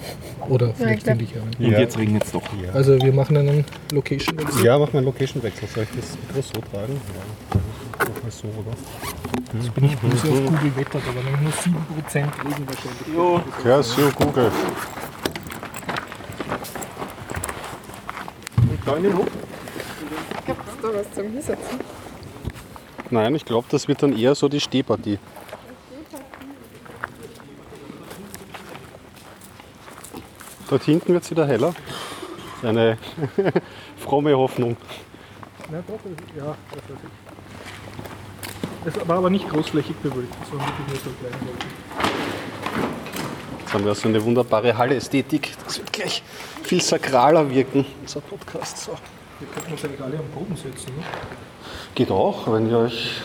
Oder 0.49 0.75
vielleicht 0.75 1.05
finde 1.05 1.25
ich 1.25 1.35
einen. 1.35 1.55
Und 1.59 1.73
Ja. 1.73 1.79
jetzt 1.81 1.97
regnet 1.99 2.25
es 2.25 2.33
doch. 2.33 2.43
Ja. 2.63 2.73
Also 2.73 3.01
wir 3.01 3.13
machen 3.13 3.37
einen 3.37 3.65
Location. 3.93 4.37
Ja, 4.63 4.79
mach 4.79 4.93
mal 4.93 4.99
einen 4.99 5.07
Location-Wechsel. 5.07 5.69
Soll 5.69 5.85
ich 5.85 6.01
das 6.01 6.17
Mikro 6.29 6.43
so 6.43 6.61
tragen? 6.73 7.01
Ja. 7.15 7.61
So, 8.31 8.49
oder? 8.49 8.77
Jetzt 9.61 9.75
bin 9.75 9.85
ich 9.85 9.97
böse 9.99 10.29
auf 10.29 10.45
Google 10.45 10.77
Wetter, 10.77 10.99
aber 10.99 11.25
wenn 11.25 11.43
nur 11.45 11.53
7% 11.53 12.33
Regen 12.45 12.67
wahrscheinlich. 12.67 13.65
Ja, 13.65 13.83
so 13.83 14.11
Google. 14.17 14.51
Kleine 18.87 19.13
hoch. 19.17 19.27
Gibt 20.47 20.61
es 20.69 20.75
da 20.81 20.89
was 20.95 21.13
zum 21.13 21.25
Hinsetzen? 21.25 21.81
Nein, 23.11 23.35
ich 23.35 23.45
glaube, 23.45 23.67
das 23.69 23.89
wird 23.89 24.01
dann 24.01 24.17
eher 24.17 24.37
so 24.37 24.49
die 24.49 24.61
Stehpartie. 24.61 25.19
Dort 30.71 30.85
hinten 30.85 31.15
wird 31.15 31.25
es 31.25 31.33
wieder 31.33 31.49
heller. 31.49 31.75
Eine 32.63 32.97
fromme 33.97 34.37
Hoffnung. 34.37 34.77
Na 35.69 35.79
doch, 35.79 35.99
ja, 36.37 36.55
das 36.71 36.81
weiß 38.95 39.01
Es 39.01 39.09
war 39.09 39.19
aber 39.19 39.31
nicht 39.31 39.49
großflächig 39.49 39.97
bewölkt, 39.97 40.33
sondern 40.49 40.69
wirklich 40.69 40.87
nur 40.87 40.97
so. 40.97 41.11
Jetzt 41.25 41.39
haben 43.77 43.85
wir 43.85 43.95
so 43.95 44.09
eine 44.09 44.25
wunderbare 44.25 44.77
Halle-Ästhetik. 44.77 45.53
Das 45.67 45.77
wird 45.77 45.93
gleich 45.93 46.23
viel 46.63 46.81
sakraler 46.81 47.51
wirken, 47.51 47.85
unser 48.01 48.23
Podcast. 48.23 48.79
So. 48.79 48.93
Wir 49.39 49.49
könnten 49.49 49.73
uns 49.73 49.85
eigentlich 49.85 50.01
alle 50.01 50.19
am 50.19 50.31
Boden 50.31 50.57
setzen. 50.57 50.97
Ne? 50.97 51.05
Geht 51.95 52.11
auch, 52.11 52.51
wenn 52.51 52.71
ihr 52.71 52.79
euch. 52.79 53.21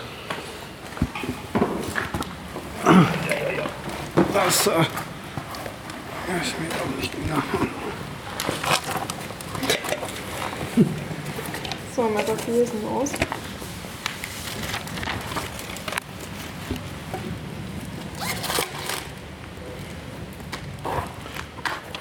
Wasser. 4.33 4.75
Ja, 6.27 6.41
ist 6.41 6.59
mir 6.59 6.67
auch 6.67 6.97
nicht 6.97 7.13
genau. 7.13 7.41
So, 11.95 12.01
mal 12.01 12.23
da 12.25 12.35
Fliesen 12.35 12.85
aus. 12.93 13.11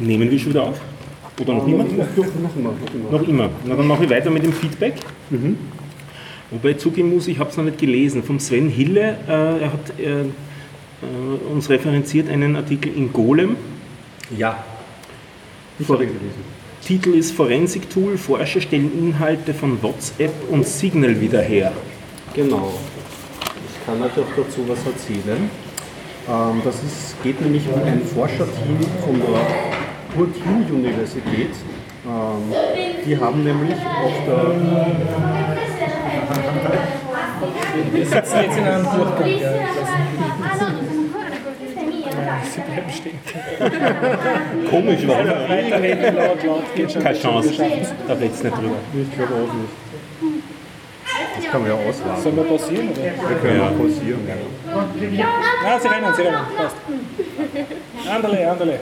Nehmen 0.01 0.31
wir 0.31 0.39
schon 0.39 0.51
wieder 0.51 0.65
auf? 0.65 0.81
Oder 1.41 1.55
noch 1.55 1.67
immer? 1.67 1.85
Noch 1.85 2.57
immer, 2.57 2.73
noch 3.11 3.29
immer. 3.29 3.51
Na, 3.65 3.75
dann 3.77 3.87
mache 3.87 4.05
ich 4.05 4.11
weiter 4.11 4.31
mit 4.31 4.43
dem 4.43 4.53
Feedback. 4.53 4.95
Wobei 6.51 6.71
ich 6.71 6.79
zugeben 6.79 7.15
muss, 7.15 7.29
ich 7.29 7.39
habe 7.39 7.51
es 7.51 7.57
noch 7.57 7.65
nicht 7.65 7.79
gelesen. 7.79 8.23
Vom 8.23 8.39
Sven 8.41 8.69
Hille, 8.69 9.17
äh, 9.29 9.63
er 9.63 9.73
hat 9.73 9.99
äh, 9.99 10.21
äh, 10.23 10.25
uns 11.53 11.71
referenziert 11.71 12.29
einen 12.29 12.57
Artikel 12.57 12.93
in 12.95 13.13
Golem. 13.13 13.57
Ja. 14.37 14.65
Ich 15.79 15.87
Vor- 15.87 15.99
gelesen. 15.99 16.19
Titel 16.85 17.11
ist 17.11 17.33
Forensik 17.33 17.89
Tool, 17.91 18.17
Forscher 18.17 18.61
stellen 18.61 18.91
Inhalte 18.99 19.53
von 19.55 19.83
WhatsApp 19.83 20.33
und 20.51 20.67
Signal 20.67 21.21
wieder 21.21 21.41
her. 21.43 21.73
Genau. 22.35 22.73
Ich 23.43 23.87
kann 23.87 24.03
euch 24.03 24.13
auch 24.13 24.37
dazu 24.37 24.65
was 24.67 24.79
erzählen. 24.87 25.51
Ähm, 26.29 26.63
das 26.65 26.77
ist, 26.77 27.23
geht 27.23 27.41
nämlich 27.41 27.63
um 27.73 27.83
ein 27.83 28.01
Forscherteam 28.03 28.79
von 29.05 29.21
der 29.21 29.41
Purdue 30.15 30.73
Universität. 30.73 31.55
Ähm, 32.07 32.55
die 33.05 33.19
haben 33.19 33.45
nämlich 33.45 33.75
auf 33.75 34.13
der 34.27 34.55
Wir 37.93 38.07
sitzen 38.07 38.37
jetzt 38.43 38.59
in 38.59 38.65
einem 38.65 38.85
Durchgang. 38.85 39.29
Ja. 39.29 39.53
Sie 42.43 42.61
bleiben 42.61 42.91
stehen. 42.91 43.19
Komisch, 44.71 45.07
warum? 45.07 45.27
Weiterreden, 45.27 46.17
laut, 46.17 46.43
laut, 46.45 46.75
geht 46.75 46.93
schon. 46.93 47.03
Keine 47.03 47.19
Chance. 47.19 47.55
Da 48.07 48.15
redet 48.15 48.35
es 48.35 48.43
nicht 48.43 48.57
drüber. 48.57 48.77
Ich 48.95 49.17
glaube 49.17 49.35
auch 49.35 49.55
nicht. 49.55 49.71
Das 51.37 51.51
kann 51.51 51.63
man 51.63 51.71
ja 51.71 51.77
ausladen. 51.77 52.23
Sollen 52.23 52.37
wir 52.37 52.45
pausieren? 52.45 52.89
Oder? 52.91 53.03
Wir 53.03 53.37
können 53.37 53.61
ja 53.61 53.71
pausieren. 53.71 54.21
Ah, 55.67 55.79
sie 55.79 55.89
rennen, 55.89 56.15
sie 56.15 56.23
rennen. 56.23 56.39
Passt. 56.57 56.77
Anderle, 58.15 58.51
anderle. 58.51 58.79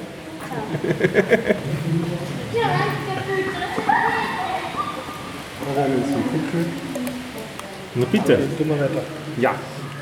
Na 7.94 8.04
bitte. 8.10 8.38
Tun 8.56 8.68
wir 8.68 8.80
weiter. 8.80 9.02
Ja. 9.40 9.54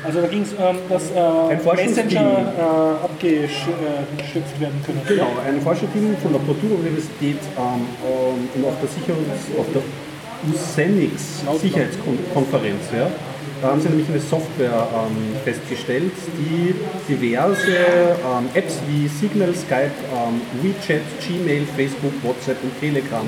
Also 0.03 0.21
da 0.21 0.27
ging 0.27 0.43
es, 0.43 0.53
ähm, 0.53 0.77
dass 0.89 1.11
äh. 1.11 1.75
Messenger 1.75 2.53
äh, 2.57 3.03
abgeschöpft 3.03 4.59
werden 4.59 4.81
können. 4.85 5.01
Genau, 5.07 5.31
ein 5.45 5.59
Forscherteam 5.61 6.15
von 6.21 6.33
der 6.33 6.39
Purdue 6.39 6.77
Universität 6.77 7.39
ähm, 7.57 7.87
ähm, 8.05 8.49
und 8.55 8.65
auf 8.65 8.75
der 8.79 8.89
Sicherungs-, 8.89 9.59
auf 9.59 9.65
der 9.73 9.81
USENIX 10.53 11.43
Sicherheitskonferenz, 11.61 12.83
ja, 12.95 13.09
da 13.61 13.69
haben 13.69 13.79
sie 13.81 13.89
nämlich 13.89 14.07
eine 14.09 14.19
Software 14.19 14.87
ähm, 14.93 15.35
festgestellt, 15.43 16.11
die 16.37 16.75
diverse 17.07 17.71
ähm, 17.71 18.49
Apps 18.53 18.79
wie 18.87 19.07
Signal, 19.07 19.55
Skype, 19.55 19.89
ähm, 20.13 20.41
WeChat, 20.61 21.01
Gmail, 21.25 21.65
Facebook, 21.75 22.13
WhatsApp 22.23 22.63
und 22.63 22.79
Telegram 22.79 23.25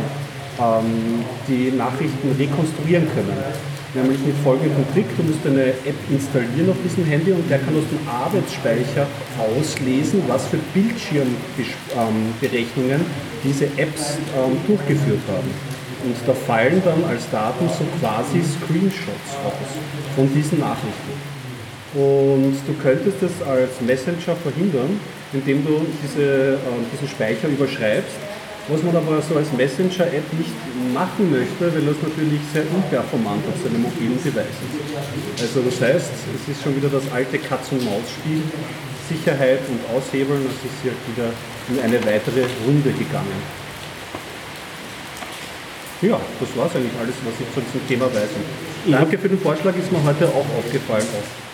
ähm, 0.60 1.26
die 1.48 1.72
Nachrichten 1.72 2.36
rekonstruieren 2.38 3.08
können. 3.14 3.34
Nämlich 3.96 4.20
mit 4.20 4.36
folgendem 4.44 4.86
Trick, 4.94 5.08
du 5.18 5.24
musst 5.24 5.44
eine 5.48 5.70
App 5.70 5.96
installieren 6.12 6.70
auf 6.70 6.78
diesem 6.84 7.06
Handy 7.06 7.32
und 7.32 7.50
der 7.50 7.58
kann 7.58 7.76
aus 7.76 7.86
dem 7.90 8.08
Arbeitsspeicher 8.08 9.08
auslesen, 9.40 10.22
was 10.28 10.46
für 10.46 10.60
Bildschirmberechnungen 10.76 13.04
diese 13.44 13.66
Apps 13.78 14.20
ähm, 14.38 14.60
durchgeführt 14.68 15.22
haben. 15.28 15.69
Und 16.04 16.16
da 16.26 16.34
fallen 16.34 16.82
dann 16.86 17.04
als 17.06 17.30
Daten 17.30 17.68
so 17.68 17.84
quasi 18.00 18.40
Screenshots 18.40 19.30
raus 19.44 19.70
von 20.16 20.34
diesen 20.34 20.60
Nachrichten. 20.60 21.14
Und 21.94 22.56
du 22.68 22.74
könntest 22.82 23.18
es 23.24 23.36
als 23.46 23.82
Messenger 23.82 24.36
verhindern, 24.38 25.00
indem 25.34 25.66
du 25.66 25.86
diese, 26.04 26.54
äh, 26.54 26.86
diesen 26.94 27.08
Speicher 27.08 27.48
überschreibst. 27.48 28.16
Was 28.70 28.84
man 28.84 28.96
aber 28.96 29.20
so 29.24 29.36
als 29.36 29.52
Messenger-App 29.54 30.30
nicht 30.38 30.54
machen 30.94 31.32
möchte, 31.32 31.74
weil 31.74 31.82
das 31.82 31.98
natürlich 32.06 32.40
sehr 32.54 32.62
unperformant 32.70 33.42
auf 33.50 33.58
seinem 33.64 33.82
mobilen 33.82 34.22
Device 34.22 34.46
ist. 34.46 35.42
Also 35.42 35.66
das 35.66 35.82
heißt, 35.82 36.12
es 36.14 36.54
ist 36.54 36.62
schon 36.62 36.76
wieder 36.76 36.90
das 36.90 37.02
alte 37.12 37.40
Katz-und-Maus-Spiel. 37.40 38.44
Sicherheit 39.10 39.62
und 39.66 39.82
Aushebeln, 39.90 40.46
das 40.46 40.54
ist 40.62 40.78
hier 40.86 40.94
wieder 41.10 41.34
in 41.68 41.82
eine 41.82 41.98
weitere 42.06 42.46
Runde 42.62 42.92
gegangen. 42.94 43.42
Ja, 46.02 46.20
das 46.40 46.56
war 46.56 46.68
es 46.68 46.76
eigentlich 46.76 46.94
alles, 47.00 47.16
was 47.26 47.34
ich 47.40 47.54
zu 47.54 47.60
diesem 47.60 47.88
Thema 47.88 48.06
weiß. 48.06 48.30
Und 48.86 48.94
Danke 48.94 49.18
für 49.18 49.28
den 49.28 49.40
Vorschlag, 49.40 49.76
ist 49.76 49.92
mir 49.92 50.02
heute 50.04 50.28
auch 50.30 50.46
aufgefallen. 50.58 51.06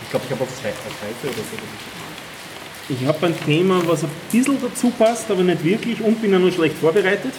Ich 0.03 0.09
glaube, 0.11 0.25
ich 0.25 0.31
habe 0.31 0.43
auf 0.43 0.49
Seite 0.61 0.75
oder 1.23 1.33
so. 1.33 2.93
Ich 2.93 3.07
habe 3.07 3.25
ein 3.25 3.35
Thema, 3.43 3.81
was 3.87 4.03
ein 4.03 4.11
bisschen 4.31 4.57
dazu 4.61 4.91
passt, 4.91 5.31
aber 5.31 5.41
nicht 5.41 5.63
wirklich 5.63 5.99
und 6.01 6.21
bin 6.21 6.35
auch 6.35 6.39
noch 6.39 6.53
schlecht 6.53 6.77
vorbereitet. 6.77 7.33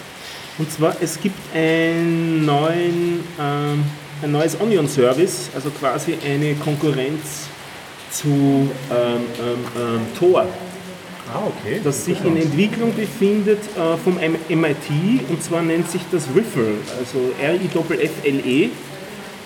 Und 0.59 0.73
zwar, 0.73 0.97
es 1.01 1.21
gibt 1.21 1.39
einen 1.55 2.45
neuen, 2.45 3.21
ähm, 3.39 3.85
ein 4.23 4.33
neues 4.33 4.61
Onion-Service, 4.61 5.51
also 5.55 5.71
quasi 5.71 6.17
eine 6.25 6.55
Konkurrenz 6.55 7.47
zu 8.11 8.29
ähm, 8.29 8.71
ähm, 8.91 9.65
ähm, 9.79 10.01
Tor, 10.19 10.49
Ah, 11.33 11.43
okay. 11.47 11.81
das 11.83 12.05
sich 12.05 12.25
in 12.25 12.37
Entwicklung 12.37 12.95
befindet 12.95 13.59
äh, 13.77 13.97
vom 14.03 14.15
MIT 14.15 15.29
und 15.29 15.43
zwar 15.43 15.63
nennt 15.63 15.91
sich 15.91 16.03
das 16.13 16.25
Riffle, 16.35 16.75
also 16.99 17.33
R-I-F-F-L-E. 17.43 18.71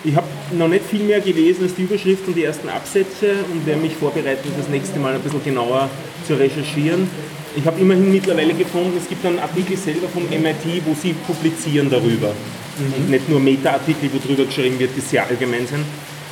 Ich 0.03 0.15
habe 0.15 0.27
noch 0.51 0.67
nicht 0.67 0.85
viel 0.85 1.03
mehr 1.03 1.19
gelesen 1.21 1.63
als 1.63 1.75
die 1.75 1.83
Überschrift 1.83 2.27
und 2.27 2.35
die 2.35 2.43
ersten 2.43 2.69
Absätze 2.69 3.33
und 3.51 3.65
werde 3.65 3.81
mich 3.81 3.95
vorbereiten, 3.95 4.49
das 4.57 4.67
nächste 4.69 4.99
Mal 4.99 5.15
ein 5.15 5.21
bisschen 5.21 5.43
genauer 5.43 5.89
zu 6.27 6.35
recherchieren. 6.35 7.09
Ich 7.55 7.65
habe 7.65 7.79
immerhin 7.81 8.11
mittlerweile 8.11 8.53
gefunden, 8.53 8.97
es 8.97 9.09
gibt 9.09 9.25
einen 9.25 9.39
Artikel 9.39 9.75
selber 9.75 10.07
vom 10.07 10.23
MIT, 10.29 10.85
wo 10.85 10.93
sie 10.93 11.13
publizieren 11.13 11.89
darüber. 11.89 12.33
Und 12.79 13.09
nicht 13.09 13.27
nur 13.27 13.39
Meta-Artikel, 13.39 14.09
wo 14.13 14.25
drüber 14.25 14.45
geschrieben 14.45 14.79
wird, 14.79 14.91
die 14.95 15.01
sehr 15.01 15.27
allgemein 15.27 15.67
sind. 15.67 15.83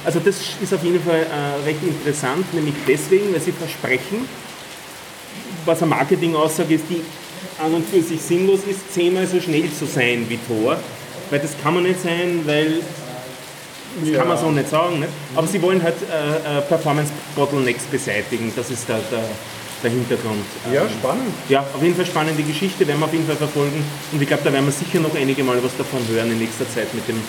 Also 0.06 0.20
das 0.20 0.38
ist 0.62 0.74
auf 0.74 0.84
jeden 0.84 1.01
Fall 1.03 1.27
äh, 1.27 1.65
recht 1.65 1.84
interessant, 1.84 2.51
nämlich 2.53 2.75
deswegen, 2.88 3.34
weil 3.34 3.41
sie 3.41 3.51
versprechen, 3.51 4.27
was 5.69 5.81
eine 5.81 5.89
Marketing-Aussage 5.91 6.75
ist, 6.75 6.83
die 6.89 7.01
an 7.63 7.73
und 7.73 7.88
für 7.88 8.01
sich 8.01 8.21
sinnlos 8.21 8.61
ist, 8.69 8.93
zehnmal 8.93 9.27
so 9.27 9.39
schnell 9.39 9.69
zu 9.71 9.85
sein 9.85 10.25
wie 10.27 10.38
Tor. 10.47 10.77
Weil 11.29 11.39
das 11.39 11.51
kann 11.61 11.75
man 11.75 11.83
nicht 11.83 12.01
sein, 12.01 12.41
weil 12.45 12.81
das 14.03 14.17
kann 14.17 14.27
man 14.27 14.38
so 14.38 14.49
nicht 14.51 14.69
sagen. 14.69 14.99
Nicht? 14.99 15.11
Aber 15.35 15.47
sie 15.47 15.61
wollen 15.61 15.81
halt 15.81 15.95
äh, 16.11 16.57
äh, 16.57 16.61
Performance-Bottlenecks 16.61 17.83
beseitigen. 17.83 18.51
Das 18.55 18.69
ist 18.69 18.88
der, 18.88 18.99
der, 19.11 19.23
der 19.83 19.91
Hintergrund. 19.91 20.43
Ja, 20.73 20.81
Ähm, 20.83 20.88
spannend. 20.99 21.33
ja, 21.49 21.59
auf 21.73 21.81
jeden 21.81 21.95
Fall 21.95 22.05
spannende 22.05 22.41
Geschichte, 22.43 22.88
werden 22.88 22.99
wir 22.99 23.05
auf 23.05 23.13
jeden 23.13 23.27
Fall 23.27 23.35
verfolgen. 23.35 23.83
Und 24.11 24.21
ich 24.21 24.27
glaube, 24.27 24.43
da 24.43 24.51
werden 24.53 24.65
wir 24.65 24.71
sicher 24.71 24.99
noch 24.99 25.15
einige 25.15 25.43
Mal 25.43 25.57
was 25.63 25.75
davon 25.77 25.99
hören 26.11 26.31
in 26.31 26.39
nächster 26.39 26.69
Zeit 26.69 26.93
mit 26.93 27.07
dem 27.07 27.21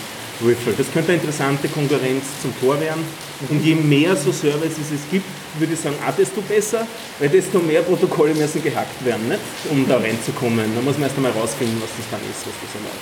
Riffle. 0.47 0.73
Das 0.79 0.87
könnte 0.93 1.13
eine 1.13 1.21
interessante 1.21 1.69
Konkurrenz 1.69 2.25
zum 2.41 2.55
Tor 2.61 2.81
werden. 2.81 3.05
Und 3.49 3.65
je 3.65 3.75
mehr 3.75 4.15
so 4.17 4.33
Services 4.33 4.91
es 4.95 5.11
gibt, 5.11 5.25
würde 5.59 5.73
ich 5.73 5.81
sagen, 5.81 5.97
auch 6.07 6.15
desto 6.15 6.43
besser, 6.43 6.87
weil 7.19 7.29
desto 7.31 7.59
mehr 7.59 7.81
Protokolle 7.83 8.35
müssen 8.35 8.63
gehackt 8.63 9.03
werden, 9.05 9.29
nicht? 9.29 9.41
um 9.71 9.89
da 9.89 9.97
reinzukommen. 9.97 10.75
Da 10.75 10.81
muss 10.83 10.95
man 10.95 11.05
erst 11.05 11.17
einmal 11.17 11.33
rausfinden, 11.33 11.81
was 11.81 11.91
das 11.97 12.07
dann 12.11 12.21
ist, 12.21 12.45
was 12.45 12.55
das 12.61 12.75
erlaubt. 12.77 13.01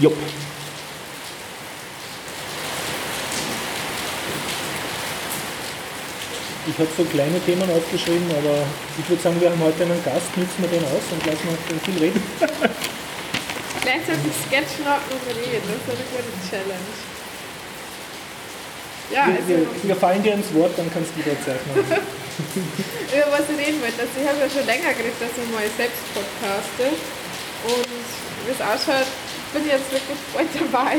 Jupp. 0.00 0.16
Ich 6.66 6.78
habe 6.78 6.88
so 6.96 7.04
kleine 7.04 7.38
Themen 7.40 7.68
aufgeschrieben, 7.68 8.30
aber 8.30 8.64
ich 8.98 9.08
würde 9.08 9.22
sagen, 9.22 9.38
wir 9.40 9.50
haben 9.50 9.60
heute 9.60 9.82
einen 9.82 10.02
Gast, 10.02 10.34
nützen 10.36 10.62
wir 10.62 10.68
den 10.68 10.84
aus 10.84 11.04
und 11.12 11.26
lassen 11.26 11.44
wir 11.50 11.80
viel 11.80 11.98
reden. 12.02 12.22
Gleichzeitig 13.82 14.32
sketchen 14.48 14.86
und 14.86 15.22
reden, 15.28 15.60
das 15.66 15.76
ist 15.76 15.90
eine 15.92 16.06
gute 16.08 16.32
Challenge. 16.48 17.13
Ja, 19.10 19.26
Wir, 19.26 19.36
also 19.36 19.48
wir, 19.48 19.66
wir 19.82 19.96
fallen 19.96 20.22
dir 20.22 20.34
ins 20.34 20.52
Wort, 20.54 20.72
dann 20.76 20.90
kannst 20.92 21.12
du 21.12 21.24
wieder 21.24 21.36
Zeit 21.44 21.60
machen. 21.68 21.84
über 23.14 23.30
was 23.30 23.46
ich 23.46 23.58
reden 23.58 23.78
wollte, 23.78 24.00
also 24.02 24.14
ich 24.16 24.26
habe 24.26 24.38
ja 24.42 24.48
schon 24.50 24.66
länger 24.66 24.90
geredet, 24.90 25.18
dass 25.22 25.34
ich 25.38 25.48
mal 25.54 25.66
selbst 25.78 26.02
podcaste 26.10 26.86
und 27.70 27.86
wie 28.44 28.52
es 28.52 28.60
ausschaut, 28.60 29.08
bin 29.54 29.62
ich 29.66 29.72
jetzt 29.72 29.90
wirklich 29.92 30.18
voll 30.34 30.46
dabei 30.50 30.98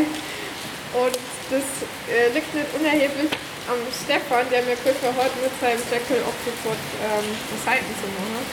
und 0.96 1.16
das 1.52 1.66
äh, 2.08 2.32
liegt 2.32 2.50
nicht 2.56 2.72
unerheblich 2.72 3.30
am 3.68 3.82
Stefan, 3.92 4.46
der 4.48 4.64
mir 4.64 4.78
geholfen 4.80 5.12
hat, 5.18 5.34
mit 5.42 5.54
seinem 5.60 5.82
Jackal 5.90 6.22
Octopod 6.24 6.80
ähm, 7.04 7.28
Seiten 7.66 7.92
zu 8.00 8.08
machen. 8.16 8.44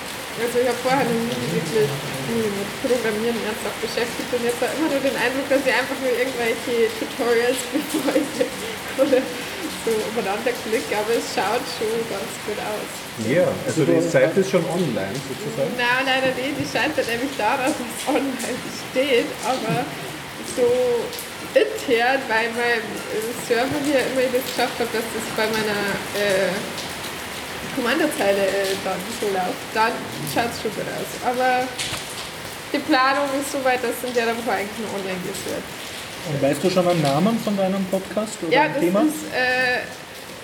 Also 0.40 0.64
ich 0.64 0.68
habe 0.68 0.80
vorher 0.80 1.04
noch 1.04 1.22
nie 1.28 1.48
wirklich 1.52 1.90
nie 2.32 2.48
mit 2.48 2.68
Programmieren 2.80 3.36
ernsthaft 3.44 3.78
beschäftigt 3.84 4.30
und 4.32 4.42
jetzt 4.46 4.60
habe 4.64 4.72
immer 4.80 4.88
nur 4.88 5.02
den 5.04 5.16
Eindruck, 5.16 5.46
dass 5.52 5.60
ich 5.60 5.74
einfach 5.74 5.98
nur 6.00 6.12
irgendwelche 6.12 6.88
Tutorials 6.96 7.60
befolge 7.72 8.44
oder 8.96 9.20
so 9.84 9.90
übereinander 9.90 10.54
klicke, 10.62 10.94
aber 10.94 11.12
es 11.18 11.26
schaut 11.34 11.64
schon 11.74 12.00
ganz 12.06 12.32
gut 12.46 12.58
aus. 12.62 12.88
Ja, 13.26 13.50
also 13.66 13.84
die 13.84 14.00
Seite 14.00 14.40
ist 14.40 14.50
schon 14.50 14.64
online 14.70 15.16
sozusagen. 15.26 15.74
Nein, 15.76 16.06
leider 16.06 16.30
nicht. 16.38 16.54
Die 16.54 16.68
scheitert 16.70 17.06
nämlich 17.10 17.34
daran, 17.36 17.66
dass 17.66 17.76
es 17.76 18.00
online 18.06 18.58
steht, 18.88 19.28
aber 19.42 19.84
so 20.54 20.66
intern 21.52 22.20
meinem 22.28 22.56
äh, 22.56 23.32
Server 23.44 23.80
hier 23.84 24.00
immer 24.00 24.24
das 24.32 24.44
geschafft 24.48 24.78
habe, 24.80 24.88
dass 24.94 25.04
das 25.12 25.26
bei 25.36 25.46
meiner 25.50 25.82
äh, 26.16 26.48
Kommandozeile 27.76 28.42
äh, 28.46 28.74
dann 28.84 28.98
so 29.20 29.26
läuft, 29.28 29.62
dann 29.74 29.92
schaut 30.32 30.50
es 30.52 30.62
schon 30.62 30.70
gut 30.74 30.88
aus. 30.92 31.10
Aber 31.24 31.64
die 32.72 32.78
Planung 32.78 33.28
ist 33.40 33.52
soweit, 33.52 33.80
dass 33.84 33.96
in 34.06 34.14
der 34.14 34.28
Woche 34.36 34.50
eigentlich 34.52 34.78
nur 34.80 34.92
online 34.96 35.20
wird. 35.24 35.64
Und 36.28 36.38
weißt 36.40 36.62
du 36.62 36.70
schon 36.70 36.86
einen 36.86 37.02
Namen 37.02 37.38
von 37.42 37.56
deinem 37.56 37.84
Podcast 37.86 38.38
oder 38.42 38.52
Ja, 38.52 38.62
ein 38.62 38.72
das 38.74 38.80
Thema? 38.82 39.00
ist 39.02 39.26
äh, 39.34 39.82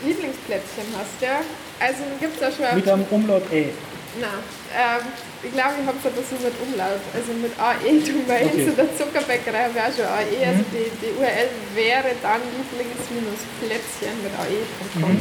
Lieblingsplätzchen 0.07 0.87
hast 0.99 1.17
ja. 1.23 1.41
Also 1.79 2.03
gibt 2.19 2.35
es 2.35 2.41
da 2.41 2.51
schon 2.51 2.75
Mit 2.75 2.89
einem 2.89 3.07
Umlaut 3.11 3.47
E. 3.53 3.71
Nein, 4.19 4.43
ähm, 4.75 5.05
ich 5.45 5.53
glaube, 5.55 5.79
ich 5.79 5.87
habe 5.87 5.95
ein 5.95 6.17
bisschen 6.19 6.43
mit 6.43 6.55
Umlaut, 6.59 6.99
also 7.15 7.31
mit 7.39 7.55
AE, 7.55 8.03
du 8.03 8.13
meinst, 8.27 8.51
Okay. 8.51 8.67
okay. 8.67 8.75
der 8.75 8.91
Zuckerbäckerei 8.99 9.71
habe 9.71 9.75
ich 9.79 9.83
auch 9.85 9.95
schon 9.95 10.09
AE, 10.11 10.39
also 10.43 10.65
die, 10.75 10.91
die 10.99 11.13
URL 11.15 11.51
wäre 11.79 12.11
dann 12.19 12.43
lieblings-plätzchen 12.43 14.17
mit 14.25 14.33
AE.com. 14.35 15.15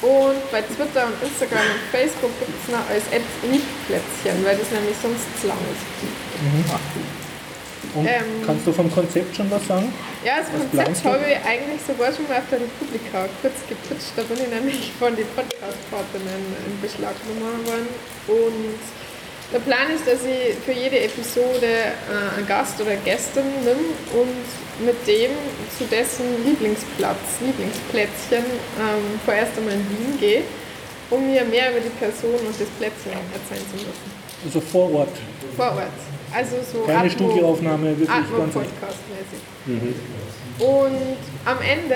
Und 0.00 0.38
bei 0.52 0.62
Twitter 0.62 1.06
und 1.10 1.18
Instagram 1.22 1.66
und 1.74 1.82
Facebook 1.90 2.30
gibt 2.38 2.54
es 2.54 2.70
noch 2.70 2.86
als 2.88 3.04
App 3.10 3.26
Plätzchen, 3.42 4.44
weil 4.44 4.56
das 4.56 4.70
nämlich 4.70 4.96
sonst 5.02 5.26
zu 5.40 5.48
lang 5.48 5.58
ist. 5.74 5.84
Und 7.94 8.06
Ähm, 8.06 8.44
kannst 8.44 8.66
du 8.66 8.72
vom 8.72 8.92
Konzept 8.92 9.34
schon 9.34 9.50
was 9.50 9.66
sagen? 9.66 9.92
Ja, 10.24 10.38
das 10.38 10.46
Was 10.52 10.60
Konzept 10.60 11.04
habe 11.04 11.24
ich 11.24 11.40
eigentlich 11.42 11.80
sogar 11.86 12.12
schon 12.12 12.28
mal 12.28 12.38
auf 12.38 12.48
der 12.50 12.60
Republika 12.60 13.26
kurz 13.40 13.58
gepitcht. 13.66 14.12
Da 14.14 14.22
bin 14.22 14.38
ich 14.38 14.50
nämlich 14.50 14.92
von 14.98 15.16
den 15.16 15.26
Podcast-Partinnen 15.34 16.42
in 16.66 16.74
Beschlag 16.82 17.14
genommen 17.24 17.64
worden. 17.66 17.88
Und 18.28 18.78
der 19.52 19.60
Plan 19.60 19.90
ist, 19.94 20.06
dass 20.06 20.20
ich 20.24 20.56
für 20.64 20.72
jede 20.72 21.00
Episode 21.00 21.66
äh, 21.66 22.36
einen 22.38 22.46
Gast 22.46 22.80
oder 22.80 22.96
Gästin 22.96 23.44
nehme 23.64 23.94
und 24.12 24.86
mit 24.86 25.06
dem 25.06 25.30
zu 25.76 25.84
dessen 25.90 26.24
Lieblingsplatz, 26.44 27.40
Lieblingsplätzchen 27.40 28.44
ähm, 28.44 29.20
vorerst 29.24 29.56
einmal 29.56 29.74
in 29.74 29.86
Wien 29.90 30.20
gehe, 30.20 30.42
um 31.10 31.26
mir 31.32 31.44
mehr 31.44 31.70
über 31.70 31.80
die 31.80 31.88
Person 31.98 32.34
und 32.34 32.48
das 32.60 32.68
Plätzchen 32.78 33.12
erzählen 33.12 33.66
zu 33.70 33.76
müssen. 33.76 34.18
Also 34.44 34.60
vor 34.60 34.92
Ort. 34.94 35.16
Vor 35.56 35.72
Ort. 35.72 35.98
Also 36.34 36.56
so 36.70 36.80
Keine 36.84 37.08
Atmo- 37.08 37.12
Studioaufnahme, 37.12 37.88
wirklich 37.98 38.08
ganz 38.08 38.26
echt. 38.28 38.70
Atmo-Podcast-mäßig. 39.66 39.98
Und 40.58 41.16
am 41.44 41.58
Ende, 41.62 41.94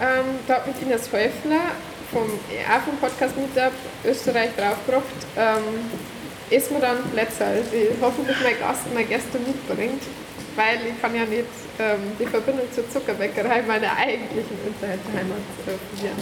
ähm, 0.00 0.38
da 0.46 0.54
hat 0.56 0.66
mich 0.66 0.76
Ines 0.82 1.06
Häufler 1.12 1.72
vom, 2.12 2.22
auch 2.24 2.82
vom 2.84 2.96
Podcast 3.00 3.34
Meetup 3.36 3.72
Österreich 4.04 4.50
draufgebracht, 4.56 5.04
ähm, 5.36 5.62
ist 6.50 6.70
mir 6.70 6.80
dann 6.80 6.98
Plätze, 7.12 7.44
die 7.72 7.88
hoffentlich 8.00 8.36
mein 8.42 8.58
Gast, 8.58 8.82
mein 8.94 9.08
Gäste 9.08 9.38
mitbringt, 9.38 10.02
weil 10.56 10.78
ich 10.88 11.00
kann 11.00 11.14
ja 11.14 11.24
nicht 11.24 11.44
ähm, 11.78 12.12
die 12.18 12.26
Verbindung 12.26 12.66
zur 12.72 12.88
Zuckerbäckerei 12.90 13.62
meiner 13.62 13.96
eigentlichen 13.96 14.56
Internetheimat 14.66 15.44
äh, 15.66 15.96
verlieren. 15.96 16.18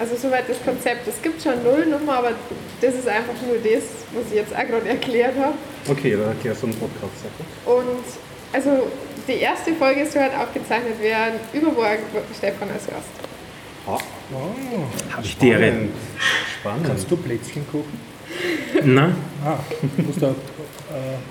Also 0.00 0.14
soweit 0.16 0.48
das 0.48 0.62
Konzept. 0.64 1.08
Es 1.08 1.20
gibt 1.20 1.42
schon 1.42 1.62
Nullnummer, 1.64 2.18
aber 2.18 2.32
das 2.80 2.94
ist 2.94 3.08
einfach 3.08 3.34
nur 3.44 3.56
das, 3.58 3.82
was 4.14 4.26
ich 4.30 4.36
jetzt 4.36 4.54
auch 4.54 4.66
gerade 4.66 4.88
erklärt 4.88 5.36
habe. 5.36 5.54
Okay, 5.88 6.12
dann 6.12 6.28
erklärst 6.28 6.62
du 6.62 6.66
einen 6.68 6.76
Podcast. 6.76 7.24
Und 7.66 8.04
also 8.52 8.86
die 9.26 9.40
erste 9.40 9.74
Folge 9.74 10.02
ist 10.02 10.14
heute 10.16 10.38
aufgezeichnet 10.38 11.00
werden. 11.02 11.40
Übermorgen 11.52 12.04
Stefan 12.36 12.70
als 12.70 12.86
Gast. 12.86 13.08
Ah, 13.86 13.98
Habe 15.12 15.26
ich 15.26 15.42
Ehre. 15.42 15.62
spannend. 15.64 15.90
Spannend. 16.60 16.86
Kannst 16.86 17.10
du 17.10 17.16
Plätzchen 17.16 17.66
kochen? 17.66 18.07
Na, 18.84 19.12
Ah, 19.44 19.58
du 19.96 20.02
musst 20.02 20.20
da 20.20 20.30
äh, 20.30 20.32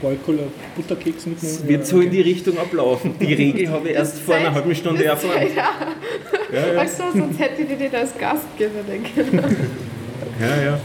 Wollkohl, 0.01 0.39
Butterkeks 0.77 1.25
mitnehmen. 1.25 1.55
es 1.61 1.67
wird 1.67 1.85
so 1.85 1.99
in 1.99 2.09
die 2.09 2.21
Richtung 2.21 2.57
ablaufen. 2.57 3.15
Die 3.19 3.33
Regel 3.33 3.69
habe 3.69 3.89
ich 3.89 3.95
erst 3.95 4.19
vor 4.19 4.35
einer 4.35 4.53
halben 4.53 4.73
Stunde 4.73 5.03
Das 5.03 5.23
erfahren. 5.23 5.47
Ja. 5.55 5.69
Ja, 6.57 6.81
Ach 6.81 6.87
so, 6.87 7.03
sonst 7.17 7.37
hätte 7.37 7.61
ich 7.63 7.67
dir 7.67 7.75
nicht 7.75 7.93
als 7.93 8.17
Gast 8.17 8.45
gewinnen 8.57 9.05
können. 9.13 9.67
Ja, 10.39 10.63
ja. 10.63 10.79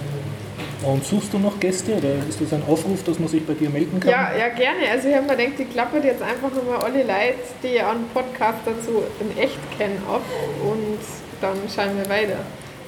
Und 0.83 1.05
suchst 1.05 1.33
du 1.33 1.38
noch 1.38 1.61
Gäste 1.61 1.92
oder 1.92 2.09
ist 2.29 2.40
das 2.40 2.53
ein 2.53 2.62
Aufruf, 2.68 3.05
dass 3.05 3.20
man 3.20 3.29
sich 3.29 3.46
bei 3.46 3.55
dir 3.55 3.70
melden 3.70 4.01
kann? 4.01 4.11
Ja, 4.11 4.33
ja, 4.37 4.49
gerne. 4.49 4.90
Also 4.90 5.09
ich 5.09 5.14
habe 5.14 5.27
mir 5.29 5.37
gedacht, 5.37 5.61
ich 5.61 5.70
klappert 5.70 6.05
jetzt 6.05 6.23
einfach 6.23 6.51
nochmal 6.53 6.79
alle 6.79 7.03
Leute, 7.05 7.38
die 7.62 7.79
einen 7.79 8.09
Podcast 8.12 8.59
dazu 8.64 9.05
in 9.20 9.40
echt 9.40 9.59
kennen, 9.79 9.99
ab 10.09 10.23
und 10.64 10.99
dann 11.40 11.57
schauen 11.73 11.96
wir 11.96 12.09
weiter. 12.09 12.38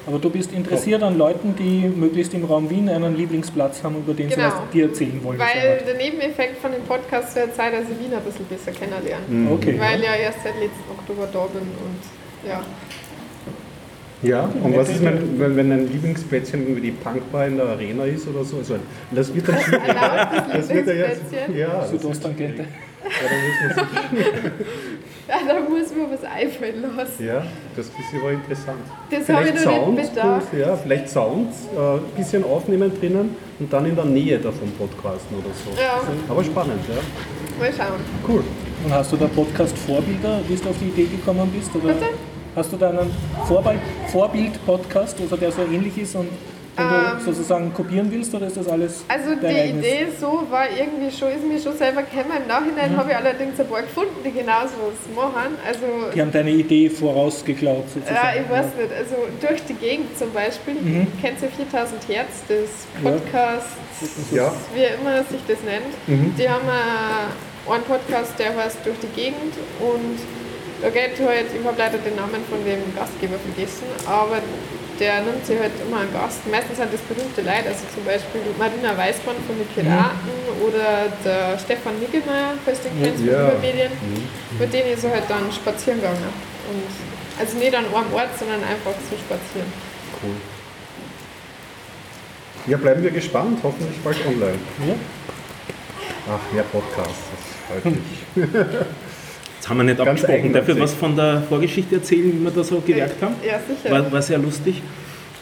Aber 0.07 0.19
du 0.19 0.29
bist 0.29 0.51
interessiert 0.53 1.01
an 1.01 1.17
Leuten, 1.17 1.55
die 1.55 1.87
möglichst 1.87 2.33
im 2.35 2.45
Raum 2.45 2.69
Wien 2.69 2.87
einen 2.89 3.15
Lieblingsplatz 3.17 3.83
haben, 3.83 3.95
über 3.97 4.13
den 4.13 4.29
Genau. 4.29 4.49
sie 4.49 4.55
was 4.55 4.69
dir 4.71 4.85
erzählen 4.87 5.19
wollen. 5.23 5.39
Weil 5.39 5.81
der 5.85 5.95
Nebeneffekt 5.95 6.61
von 6.61 6.71
dem 6.71 6.83
Podcast 6.83 7.35
wäre 7.35 7.51
Zeit, 7.53 7.73
dass 7.73 7.81
ich 7.83 7.99
Wien 7.99 8.13
ein 8.15 8.23
bisschen 8.23 8.45
besser 8.45 8.71
kennenlernen. 8.71 9.45
Mhm. 9.45 9.51
Okay. 9.53 9.75
Weil 9.79 9.99
ich 9.99 10.05
ja 10.05 10.15
erst 10.15 10.43
seit 10.43 10.53
letzten 10.59 10.91
Oktober 10.91 11.27
da 11.33 11.45
bin 11.47 11.61
und 11.61 12.47
ja. 12.49 12.61
Ja, 14.21 14.49
und 14.63 14.75
was 14.75 14.89
ist, 14.89 15.03
wenn, 15.03 15.39
wenn 15.39 15.55
wenn 15.57 15.71
ein 15.71 15.91
Lieblingsplätzchen 15.91 16.61
irgendwie 16.61 16.81
die 16.81 16.91
Punkbar 16.91 17.47
in 17.47 17.57
der 17.57 17.67
Arena 17.67 18.05
ist 18.05 18.27
oder 18.27 18.43
so? 18.43 18.57
Also, 18.57 18.77
das 19.11 19.33
wird 19.35 19.47
dann 19.47 19.59
schwierig. 19.61 19.87
Erlaubt 19.87 20.53
Das 20.53 20.69
wird 20.69 20.87
ja 20.87 20.93
jetzt. 20.93 21.21
Lieblingsplätzchen? 21.31 21.57
Ja, 21.57 21.67
das 21.81 21.91
ist 21.91 22.01
Südosttangente. 22.01 22.61
ja, 22.63 23.09
da 23.29 23.35
muss 23.75 23.77
man 23.77 23.87
sich, 24.17 24.25
da 25.27 25.59
muss 25.69 25.89
mir 25.93 26.07
was 26.11 26.23
einfallen 26.23 26.83
lassen. 26.95 27.25
ja, 27.25 27.43
das 27.75 27.85
ist 27.87 27.93
aber 28.19 28.31
interessant. 28.31 28.77
Das 29.09 29.29
habe 29.29 29.43
ich 29.43 29.51
Vielleicht 29.51 29.65
noch 29.65 29.73
Sounds, 29.73 29.97
nicht 30.01 30.13
bedacht. 30.15 30.51
gut, 30.51 30.59
ja, 30.59 30.75
vielleicht 30.75 31.09
Sounds, 31.09 31.55
äh, 31.75 31.79
ein 31.95 31.99
bisschen 32.15 32.43
aufnehmen 32.43 32.91
drinnen 32.99 33.35
und 33.59 33.71
dann 33.73 33.85
in 33.85 33.95
der 33.95 34.05
Nähe 34.05 34.37
davon 34.39 34.71
podcasten 34.77 35.37
oder 35.37 35.49
so. 35.63 35.81
Ja. 35.81 36.01
Aber 36.29 36.43
spannend, 36.43 36.79
ja. 36.87 37.01
Mal 37.59 37.73
schauen. 37.73 37.99
Cool. 38.27 38.43
Und 38.83 38.93
hast 38.93 39.11
du 39.11 39.17
da 39.17 39.25
Podcast-Vorbilder, 39.27 40.39
wie 40.47 40.55
du 40.55 40.69
auf 40.69 40.75
die 40.79 40.89
Idee 40.89 41.05
gekommen 41.15 41.51
bist? 41.57 41.73
Oder 41.75 41.93
Bitte? 41.93 42.05
Hast 42.55 42.71
du 42.71 42.77
da 42.77 42.89
einen 42.89 43.11
Vorbild- 43.47 43.79
Vorbild-Podcast, 44.11 45.19
also 45.21 45.35
der 45.35 45.51
so 45.51 45.61
ähnlich 45.63 45.97
ist 45.97 46.15
und 46.15 46.27
den 46.77 47.17
du 47.17 47.23
sozusagen 47.23 47.73
kopieren 47.73 48.11
willst, 48.11 48.33
oder 48.35 48.47
ist 48.47 48.57
das 48.57 48.67
alles 48.67 49.03
Ähm. 49.07 49.15
Also 49.19 49.35
die 49.35 49.45
eigenes? 49.47 49.85
Idee 49.85 50.07
so 50.19 50.43
war 50.49 50.65
irgendwie 50.69 51.09
schon, 51.15 51.29
ist 51.29 51.43
mir 51.47 51.59
schon 51.59 51.77
selber 51.77 52.03
gekommen. 52.03 52.35
Im 52.41 52.47
Nachhinein 52.47 52.91
Mhm. 52.93 52.97
habe 52.97 53.09
ich 53.11 53.15
allerdings 53.15 53.59
ein 53.59 53.67
paar 53.67 53.81
gefunden, 53.81 54.15
die 54.25 54.31
genauso 54.31 54.73
was 54.83 55.15
machen. 55.15 55.55
Also 55.65 55.85
Die 56.13 56.21
haben 56.21 56.31
deine 56.31 56.51
Idee 56.51 56.89
vorausgeklaut 56.89 57.85
sozusagen. 57.93 58.15
ja, 58.15 58.41
ich 58.41 58.49
weiß 58.49 58.65
nicht. 58.77 58.91
Also 58.97 59.15
durch 59.41 59.63
die 59.63 59.73
Gegend 59.75 60.17
zum 60.17 60.31
Beispiel, 60.31 60.75
Mhm. 60.75 61.07
kennt 61.21 61.41
ihr 61.41 61.49
4000 61.49 62.07
Hertz, 62.07 62.43
das 62.47 62.69
Podcast, 63.01 63.67
Ja. 64.31 64.51
wie 64.73 64.83
immer 64.99 65.17
sich 65.23 65.41
das 65.47 65.57
nennt. 65.63 65.93
Die 66.37 66.49
haben 66.49 66.67
äh, 66.67 67.71
einen 67.71 67.83
Podcast, 67.83 68.33
der 68.37 68.55
heißt 68.55 68.77
Durch 68.85 68.97
die 68.99 69.07
Gegend 69.19 69.53
und 69.79 70.19
da 70.81 70.89
geht 70.89 71.17
halt, 71.25 71.45
ich 71.57 71.65
habe 71.65 71.77
leider 71.77 71.97
den 71.97 72.15
Namen 72.15 72.43
von 72.49 72.59
dem 72.65 72.83
Gastgeber 72.95 73.35
vergessen, 73.39 73.85
aber 74.05 74.37
der 74.99 75.21
nimmt 75.21 75.45
sich 75.45 75.59
halt 75.59 75.71
immer 75.85 75.99
einen 76.01 76.13
Gast. 76.13 76.45
Meistens 76.49 76.77
sind 76.77 76.91
das 76.93 77.01
berühmte 77.01 77.41
Leute, 77.41 77.67
also 77.69 77.83
zum 77.93 78.03
Beispiel 78.05 78.41
Marina 78.57 78.95
Weißmann 78.97 79.35
von 79.47 79.55
den 79.57 79.67
Piraten 79.67 80.31
oder 80.63 81.11
der 81.23 81.59
Stefan 81.59 81.99
Niggemeier, 81.99 82.53
falls 82.63 82.81
du 82.81 82.89
den 82.89 83.03
kennst 83.03 83.19
von 83.19 83.27
Ja. 83.27 83.49
Übermedien, 83.51 83.91
mit 84.59 84.73
denen 84.73 84.93
ist 84.93 85.03
er 85.03 85.11
halt 85.11 85.29
dann 85.29 85.51
spazieren 85.51 85.99
gegangen. 85.99 86.31
Und 86.71 86.83
also 87.39 87.57
nicht 87.57 87.75
an 87.75 87.85
einem 87.85 88.13
Ort, 88.13 88.31
sondern 88.39 88.61
einfach 88.63 88.93
zu 89.09 89.15
spazieren. 89.19 89.71
Cool. 90.23 90.35
Ja, 92.67 92.77
bleiben 92.77 93.03
wir 93.03 93.11
gespannt, 93.11 93.59
hoffentlich 93.61 94.01
bald 94.03 94.17
online. 94.25 94.57
Ja? 94.87 94.95
Ach, 96.27 96.53
mehr 96.53 96.63
Podcasts, 96.63 97.25
das 97.31 97.83
freut 97.83 97.85
mich. 97.85 98.25
Jetzt 99.65 99.71
haben 99.71 99.77
wir 99.77 99.83
nicht 99.85 99.97
Ganz 99.97 100.23
abgesprochen. 100.23 100.53
Darf 100.53 100.69
ich 100.69 100.79
was 100.79 100.93
von 100.93 101.15
der 101.15 101.41
Vorgeschichte 101.49 101.95
erzählen, 101.95 102.31
wie 102.31 102.43
wir 102.43 102.51
da 102.51 102.63
so 102.63 102.81
gewerkt 102.81 103.19
haben? 103.19 103.33
Ja, 103.43 103.59
sicher. 103.67 103.91
War, 103.91 104.11
war 104.11 104.21
sehr 104.21 104.37
lustig. 104.37 104.79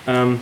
Ähm, 0.07 0.39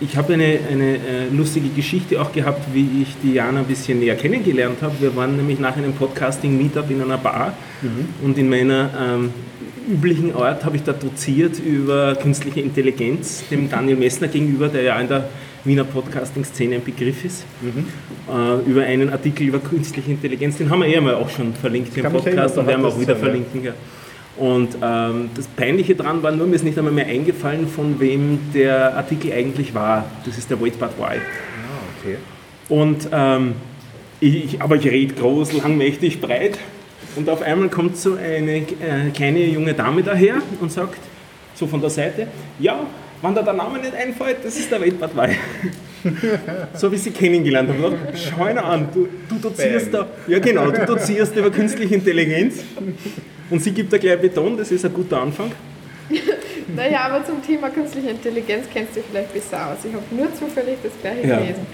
ich 0.00 0.16
habe 0.16 0.34
eine, 0.34 0.60
eine 0.70 0.94
äh, 0.94 0.98
lustige 1.32 1.70
Geschichte 1.70 2.22
auch 2.22 2.30
gehabt, 2.30 2.72
wie 2.72 3.02
ich 3.02 3.08
die 3.24 3.32
Jana 3.32 3.58
ein 3.58 3.64
bisschen 3.66 3.98
näher 3.98 4.14
kennengelernt 4.14 4.80
habe. 4.80 4.94
Wir 5.00 5.16
waren 5.16 5.36
nämlich 5.36 5.58
nach 5.58 5.76
einem 5.76 5.92
Podcasting-Meetup 5.94 6.88
in 6.88 7.02
einer 7.02 7.18
Bar 7.18 7.54
und 8.22 8.38
in 8.38 8.48
meiner 8.48 8.90
ähm, 8.96 9.30
üblichen 9.90 10.32
Art 10.32 10.64
habe 10.64 10.76
ich 10.76 10.84
da 10.84 10.92
doziert 10.92 11.58
über 11.58 12.14
künstliche 12.14 12.60
Intelligenz, 12.60 13.42
dem 13.50 13.68
Daniel 13.68 13.96
Messner 13.96 14.28
gegenüber, 14.28 14.68
der 14.68 14.82
ja 14.82 15.00
in 15.00 15.08
der 15.08 15.28
Wiener 15.66 15.84
Podcasting-Szene 15.84 16.76
ein 16.76 16.84
Begriff 16.84 17.24
ist, 17.24 17.44
äh, 18.28 18.70
über 18.70 18.82
einen 18.82 19.10
Artikel 19.10 19.48
über 19.48 19.58
künstliche 19.58 20.12
Intelligenz. 20.12 20.56
Den 20.58 20.70
haben 20.70 20.80
wir 20.80 20.88
eh 20.88 21.00
mal 21.00 21.14
auch 21.14 21.28
schon 21.28 21.54
verlinkt 21.54 21.92
hier 21.94 22.04
im 22.04 22.12
Podcast 22.12 22.56
und 22.56 22.66
werden 22.66 22.82
wir 22.82 22.88
auch 22.88 23.00
wieder 23.00 23.14
ja. 23.14 23.18
verlinken. 23.18 23.64
Ja. 23.64 23.72
Und 24.36 24.76
ähm, 24.82 25.30
das 25.34 25.46
Peinliche 25.48 25.94
daran 25.94 26.22
war 26.22 26.30
nur, 26.30 26.46
mir 26.46 26.56
ist 26.56 26.64
nicht 26.64 26.78
einmal 26.78 26.92
mehr 26.92 27.06
eingefallen, 27.06 27.66
von 27.66 27.98
wem 27.98 28.38
der 28.54 28.96
Artikel 28.96 29.32
eigentlich 29.32 29.74
war. 29.74 30.04
Das 30.24 30.38
ist 30.38 30.50
der 30.50 30.60
Wait 30.60 30.78
But 30.78 30.90
Why. 30.98 31.16
Ah, 31.16 31.20
okay. 31.98 32.16
Und 32.68 33.08
ähm, 33.12 33.54
ich, 34.20 34.60
aber 34.60 34.76
ich 34.76 34.86
rede 34.86 35.14
groß, 35.14 35.54
lang, 35.54 35.76
mächtig, 35.76 36.20
breit. 36.20 36.58
Und 37.16 37.28
auf 37.30 37.42
einmal 37.42 37.70
kommt 37.70 37.96
so 37.96 38.14
eine 38.14 38.58
äh, 38.58 39.10
kleine 39.14 39.44
junge 39.46 39.72
Dame 39.72 40.02
daher 40.02 40.36
und 40.60 40.70
sagt, 40.70 40.98
so 41.54 41.66
von 41.66 41.80
der 41.80 41.90
Seite, 41.90 42.28
ja, 42.58 42.86
wenn 43.22 43.34
dir 43.34 43.42
der 43.42 43.52
Name 43.54 43.78
nicht 43.78 43.94
einfällt, 43.94 44.38
das 44.44 44.56
ist 44.58 44.70
der 44.70 44.80
Why. 44.80 45.36
so 46.74 46.90
wie 46.92 46.96
sie 46.96 47.10
kennengelernt 47.10 47.68
haben. 47.70 47.94
Schau 48.14 48.46
ihn 48.48 48.58
an, 48.58 48.88
du, 48.92 49.08
du 49.28 49.36
dozierst 49.36 49.92
da, 49.92 50.06
ja 50.28 50.38
genau, 50.38 50.70
du 50.70 50.84
dozierst 50.86 51.34
über 51.36 51.50
künstliche 51.50 51.94
Intelligenz. 51.94 52.62
Und 53.50 53.62
sie 53.62 53.72
gibt 53.72 53.92
da 53.92 53.98
gleich 53.98 54.20
Beton, 54.20 54.56
das 54.56 54.70
ist 54.70 54.84
ein 54.84 54.92
guter 54.92 55.20
Anfang. 55.22 55.50
naja, 56.76 57.00
aber 57.10 57.24
zum 57.24 57.42
Thema 57.42 57.70
künstliche 57.70 58.10
Intelligenz 58.10 58.66
kennst 58.72 58.96
du 58.96 59.00
vielleicht 59.10 59.32
besser 59.32 59.68
aus. 59.72 59.78
Ich 59.84 59.92
habe 59.92 60.04
nur 60.10 60.32
zufällig 60.34 60.76
das 60.82 60.92
gleiche 61.00 61.26
Ja. 61.26 61.38
gelesen. 61.38 61.66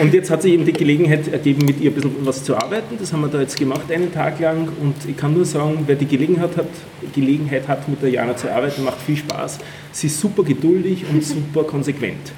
Und 0.00 0.12
jetzt 0.12 0.30
hat 0.30 0.42
sich 0.42 0.52
eben 0.52 0.64
die 0.64 0.72
Gelegenheit 0.72 1.28
ergeben, 1.28 1.64
mit 1.64 1.80
ihr 1.80 1.90
ein 1.90 1.94
bisschen 1.94 2.26
was 2.26 2.42
zu 2.42 2.56
arbeiten. 2.56 2.96
Das 2.98 3.12
haben 3.12 3.20
wir 3.20 3.28
da 3.28 3.40
jetzt 3.40 3.56
gemacht, 3.56 3.90
einen 3.90 4.12
Tag 4.12 4.40
lang. 4.40 4.68
Und 4.80 4.94
ich 5.08 5.16
kann 5.16 5.32
nur 5.32 5.44
sagen, 5.44 5.84
wer 5.86 5.96
die 5.96 6.06
Gelegenheit 6.06 6.56
hat, 6.56 6.68
Gelegenheit 7.14 7.68
hat 7.68 7.88
mit 7.88 8.02
der 8.02 8.10
Jana 8.10 8.36
zu 8.36 8.50
arbeiten, 8.52 8.84
macht 8.84 9.00
viel 9.00 9.16
Spaß. 9.16 9.58
Sie 9.92 10.08
ist 10.08 10.20
super 10.20 10.42
geduldig 10.42 11.04
und 11.10 11.22
super 11.22 11.64
konsequent. 11.64 12.32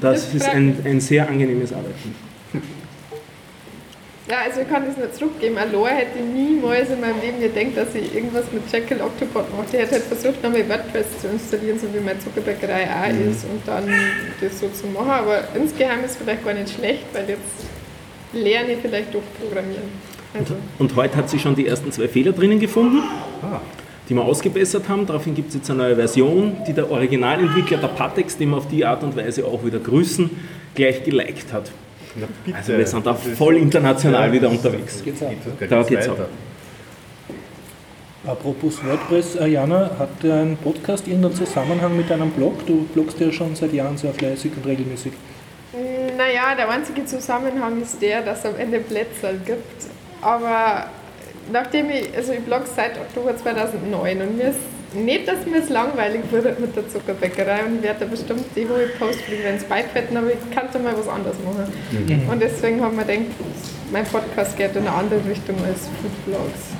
Das 0.00 0.26
Das 0.28 0.34
ist 0.34 0.48
ein, 0.48 0.76
ein 0.84 1.00
sehr 1.00 1.28
angenehmes 1.28 1.72
Arbeiten. 1.72 2.27
Ja, 4.30 4.40
also 4.46 4.60
ich 4.60 4.68
kann 4.68 4.84
das 4.86 4.96
nur 4.98 5.10
zurückgeben. 5.12 5.56
Aloha 5.56 5.88
hätte 5.88 6.18
niemals 6.18 6.90
in 6.90 7.00
meinem 7.00 7.18
Leben 7.22 7.40
gedacht, 7.40 7.76
dass 7.76 7.94
ich 7.94 8.14
irgendwas 8.14 8.44
mit 8.52 8.62
Jekyll 8.70 9.00
Octopod 9.00 9.44
mache. 9.56 9.64
Ich 9.72 9.78
hätte 9.78 9.92
halt 9.92 10.02
versucht, 10.04 10.42
nochmal 10.42 10.68
WordPress 10.68 11.06
zu 11.22 11.28
installieren, 11.28 11.78
so 11.78 11.86
wie 11.94 12.00
meine 12.00 12.18
Zuckerbäckerei 12.18 12.84
auch 12.84 13.10
Mhm. 13.12 13.30
ist 13.30 13.44
und 13.44 13.62
dann 13.66 13.84
das 14.40 14.60
so 14.60 14.68
zu 14.68 14.86
machen. 14.88 15.10
Aber 15.10 15.44
insgeheim 15.54 16.04
ist 16.04 16.10
es 16.12 16.16
vielleicht 16.18 16.44
gar 16.44 16.52
nicht 16.52 16.74
schlecht, 16.74 17.04
weil 17.14 17.26
jetzt 17.30 17.66
lerne 18.34 18.72
ich 18.72 18.78
vielleicht 18.82 19.14
doch 19.14 19.22
programmieren. 19.40 19.88
Also, 20.38 20.54
Und 20.78 20.94
heute 20.94 21.16
hat 21.16 21.30
sie 21.30 21.38
schon 21.38 21.54
die 21.54 21.66
ersten 21.66 21.90
zwei 21.90 22.06
Fehler 22.06 22.32
drinnen 22.32 22.60
gefunden, 22.60 23.02
die 24.10 24.14
wir 24.14 24.22
ausgebessert 24.22 24.86
haben. 24.90 25.06
Daraufhin 25.06 25.34
gibt 25.34 25.48
es 25.48 25.54
jetzt 25.54 25.70
eine 25.70 25.78
neue 25.84 25.96
Version, 25.96 26.54
die 26.66 26.74
der 26.74 26.90
Originalentwickler, 26.90 27.78
der 27.78 27.88
Patex, 27.88 28.36
den 28.36 28.50
wir 28.50 28.58
auf 28.58 28.68
die 28.68 28.84
Art 28.84 29.02
und 29.02 29.16
Weise 29.16 29.46
auch 29.46 29.64
wieder 29.64 29.78
grüßen, 29.78 30.28
gleich 30.74 31.02
geliked 31.02 31.50
hat. 31.50 31.70
Na 32.20 32.26
bitte. 32.44 32.56
Also 32.58 32.76
wir 32.76 32.86
sind 32.86 33.06
da 33.06 33.14
voll 33.14 33.56
international 33.56 34.32
wieder 34.32 34.50
unterwegs. 34.50 35.02
Geht's. 35.02 35.20
Da 35.68 35.82
geht's 35.82 36.08
auch. 36.08 36.16
Apropos 38.26 38.84
WordPress, 38.84 39.36
äh, 39.36 39.46
Jana, 39.46 39.90
hat 39.98 40.10
dein 40.22 40.56
Podcast 40.58 41.06
irgendeinen 41.06 41.34
Zusammenhang 41.34 41.96
mit 41.96 42.10
deinem 42.10 42.30
Blog? 42.30 42.66
Du 42.66 42.84
bloggst 42.92 43.18
ja 43.20 43.32
schon 43.32 43.54
seit 43.54 43.72
Jahren 43.72 43.96
sehr 43.96 44.12
fleißig 44.12 44.52
und 44.56 44.66
regelmäßig. 44.66 45.12
naja, 46.16 46.54
der 46.56 46.68
einzige 46.68 47.04
Zusammenhang 47.06 47.80
ist 47.80 48.02
der, 48.02 48.22
dass 48.22 48.40
es 48.40 48.46
am 48.46 48.56
Ende 48.58 48.80
Plätze 48.80 49.34
gibt. 49.46 49.86
Aber 50.20 50.86
nachdem 51.52 51.90
ich, 51.90 52.14
also 52.14 52.32
ich 52.32 52.40
blogge 52.40 52.66
seit 52.74 52.98
Oktober 52.98 53.36
2009 53.36 54.20
und 54.20 54.36
mir 54.36 54.48
ist 54.48 54.58
nicht, 55.04 55.28
dass 55.28 55.46
mir 55.46 55.58
es 55.58 55.68
langweilig 55.68 56.20
wird 56.30 56.60
mit 56.60 56.74
der 56.76 56.88
Zuckerbäckerei 56.88 57.64
und 57.64 57.76
ich 57.76 57.82
werde 57.82 58.00
da 58.00 58.06
bestimmt 58.06 58.44
die 58.54 58.68
hohe 58.68 58.88
Post 58.98 59.20
wenn 59.28 59.56
es 59.56 59.64
beibehalten, 59.64 60.16
aber 60.16 60.28
ich 60.28 60.54
kann 60.54 60.68
da 60.72 60.78
mal 60.78 60.96
was 60.96 61.08
anderes 61.08 61.36
machen. 61.44 61.72
Und 62.30 62.42
deswegen 62.42 62.80
haben 62.80 62.96
wir 62.96 63.04
gedacht, 63.04 63.26
mein 63.92 64.04
Podcast 64.04 64.56
geht 64.56 64.76
in 64.76 64.86
eine 64.86 64.92
andere 64.92 65.20
Richtung 65.28 65.56
als 65.64 65.88
Foodblogs. 66.00 66.72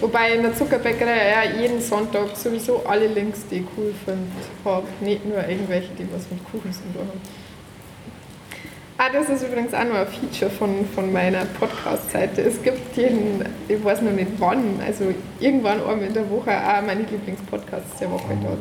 Wobei 0.00 0.32
in 0.34 0.42
der 0.42 0.54
Zuckerbäckerei 0.54 1.30
ja 1.30 1.60
jeden 1.60 1.80
Sonntag 1.80 2.36
sowieso 2.36 2.82
alle 2.84 3.06
Links, 3.06 3.46
die 3.48 3.58
ich 3.58 3.64
cool 3.76 3.94
finde, 4.04 4.26
habe. 4.64 4.86
Nicht 5.00 5.24
nur 5.24 5.38
irgendwelche, 5.46 5.90
die 5.96 6.08
was 6.12 6.28
mit 6.28 6.42
Kuchen 6.50 6.72
zu 6.72 6.80
tun 6.92 7.06
haben. 7.08 7.20
Ah, 9.04 9.08
das 9.12 9.28
ist 9.28 9.42
übrigens 9.48 9.74
auch 9.74 9.82
noch 9.82 9.96
ein 9.96 10.06
Feature 10.06 10.48
von, 10.48 10.86
von 10.94 11.12
meiner 11.12 11.44
Podcast-Seite. 11.58 12.40
Es 12.42 12.62
gibt 12.62 12.96
jeden, 12.96 13.44
ich 13.66 13.82
weiß 13.82 14.00
noch 14.02 14.12
nicht 14.12 14.28
wann, 14.38 14.78
also 14.86 15.06
irgendwann 15.40 15.80
einmal 15.80 16.06
in 16.06 16.14
der 16.14 16.30
Woche 16.30 16.52
auch 16.52 16.82
meine 16.86 17.00
Lieblingspodcasts 17.00 17.98
der 17.98 18.12
Woche 18.12 18.38
dort. 18.40 18.58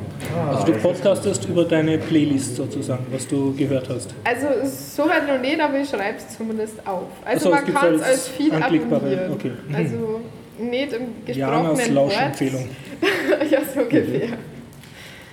Also 0.49 0.71
du 0.71 0.79
podcastest 0.79 1.45
über 1.45 1.63
deine 1.63 1.99
Playlist 1.99 2.55
sozusagen, 2.55 3.05
was 3.11 3.27
du 3.27 3.53
gehört 3.53 3.87
hast. 3.89 4.15
Also 4.23 4.47
soweit 4.63 5.27
noch 5.27 5.39
nicht, 5.39 5.61
aber 5.61 5.77
ich 5.77 5.87
schreibe 5.87 6.17
es 6.17 6.35
zumindest 6.35 6.87
auf. 6.87 7.03
Also 7.23 7.49
so, 7.49 7.55
man 7.55 7.65
kann 7.71 7.93
es 7.93 8.01
als 8.01 8.11
als 8.11 8.27
Feed 8.29 8.53
abonnieren. 8.53 9.33
okay. 9.33 9.51
Mhm. 9.67 9.75
Also 9.75 10.21
nicht 10.57 10.93
im 10.93 11.35
Janas 11.35 11.77
gesprochenen 11.77 11.95
Wort. 11.95 12.13
Lauschempfehlung. 12.13 12.69
ja, 13.51 13.59
so 13.71 13.81
ungefähr. 13.81 14.29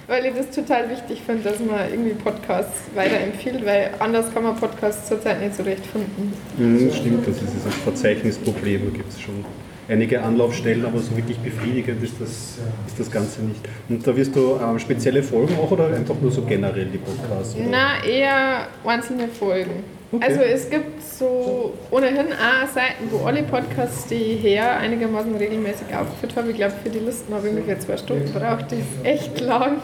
Weil 0.09 0.25
ich 0.25 0.35
das 0.35 0.51
total 0.51 0.89
wichtig 0.89 1.21
finde, 1.21 1.43
dass 1.43 1.61
man 1.61 1.91
irgendwie 1.91 2.15
Podcasts 2.15 2.81
weiterempfiehlt, 2.95 3.65
weil 3.67 3.91
anders 3.99 4.33
kann 4.33 4.43
man 4.43 4.57
Podcasts 4.57 5.07
zurzeit 5.07 5.39
nicht 5.39 5.55
so 5.55 5.63
recht 5.63 5.85
finden. 5.85 6.33
Mhm, 6.57 6.91
stimmt, 6.91 7.29
das 7.29 7.37
ist 7.37 7.53
dieses 7.55 7.75
Verzeichnisproblem. 7.85 8.87
Da 8.87 8.97
gibt 8.97 9.13
es 9.13 9.21
schon 9.21 9.45
einige 9.87 10.23
Anlaufstellen, 10.23 10.87
aber 10.87 11.01
so 11.01 11.15
wirklich 11.15 11.37
befriedigend 11.39 12.03
ist 12.03 12.15
das, 12.19 12.57
ist 12.87 12.99
das 12.99 13.11
Ganze 13.11 13.43
nicht. 13.43 13.61
Und 13.91 14.07
da 14.07 14.17
wirst 14.17 14.35
du 14.35 14.59
ähm, 14.59 14.79
spezielle 14.79 15.23
Folgen 15.23 15.55
auch 15.59 15.71
oder 15.71 15.89
einfach 15.89 16.17
nur 16.23 16.31
so 16.31 16.41
generell 16.41 16.87
die 16.87 16.99
Podcasts? 16.99 17.55
Oder? 17.55 17.67
Na, 17.71 18.03
eher 18.03 18.69
einzelne 18.87 19.29
Folgen. 19.29 19.85
Also 20.21 20.41
es 20.41 20.71
gibt 20.71 21.03
so 21.03 21.75
ohnehin 21.91 22.29
auch 22.33 22.67
Seiten, 22.67 23.11
wo 23.11 23.27
alle 23.27 23.43
Podcasts, 23.43 24.07
die 24.07 24.37
her 24.37 24.79
einigermaßen 24.79 25.35
regelmäßig 25.37 25.95
aufgeführt 25.95 26.37
habe. 26.37 26.51
Ich 26.51 26.57
glaube, 26.57 26.75
für 26.83 26.89
die 26.89 27.01
Listen 27.01 27.35
habe 27.35 27.47
ich 27.49 27.53
ungefähr 27.53 27.79
zwei 27.79 27.97
Stunden 27.99 28.33
gebraucht. 28.33 28.67
Die 28.71 28.77
ist 28.77 29.05
echt 29.05 29.41
lang. 29.41 29.83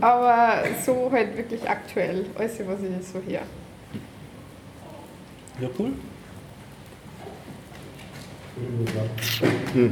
Aber 0.00 0.64
so 0.84 1.08
halt 1.12 1.36
wirklich 1.36 1.68
aktuell, 1.68 2.26
alles, 2.36 2.58
was 2.66 2.80
ich 2.80 3.06
so 3.06 3.20
her. 3.30 3.42
Ja, 5.60 5.68
cool. 5.78 5.92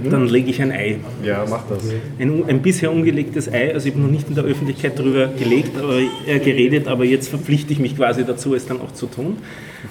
Dann 0.08 0.28
lege 0.28 0.50
ich 0.50 0.62
ein 0.62 0.70
Ei. 0.70 0.98
Ja, 1.24 1.44
mach 1.48 1.66
das. 1.68 1.82
Ein, 2.18 2.44
ein 2.46 2.62
bisher 2.62 2.92
ungelegtes 2.92 3.52
Ei, 3.52 3.74
also 3.74 3.88
ich 3.88 3.94
habe 3.94 4.04
noch 4.04 4.10
nicht 4.10 4.28
in 4.28 4.36
der 4.36 4.44
Öffentlichkeit 4.44 4.96
darüber 4.96 5.26
gelegt, 5.26 5.76
aber, 5.76 5.98
äh, 5.98 6.38
geredet, 6.38 6.86
aber 6.86 7.04
jetzt 7.04 7.28
verpflichte 7.28 7.72
ich 7.72 7.80
mich 7.80 7.96
quasi 7.96 8.24
dazu, 8.24 8.54
es 8.54 8.66
dann 8.66 8.80
auch 8.80 8.92
zu 8.92 9.06
tun. 9.06 9.38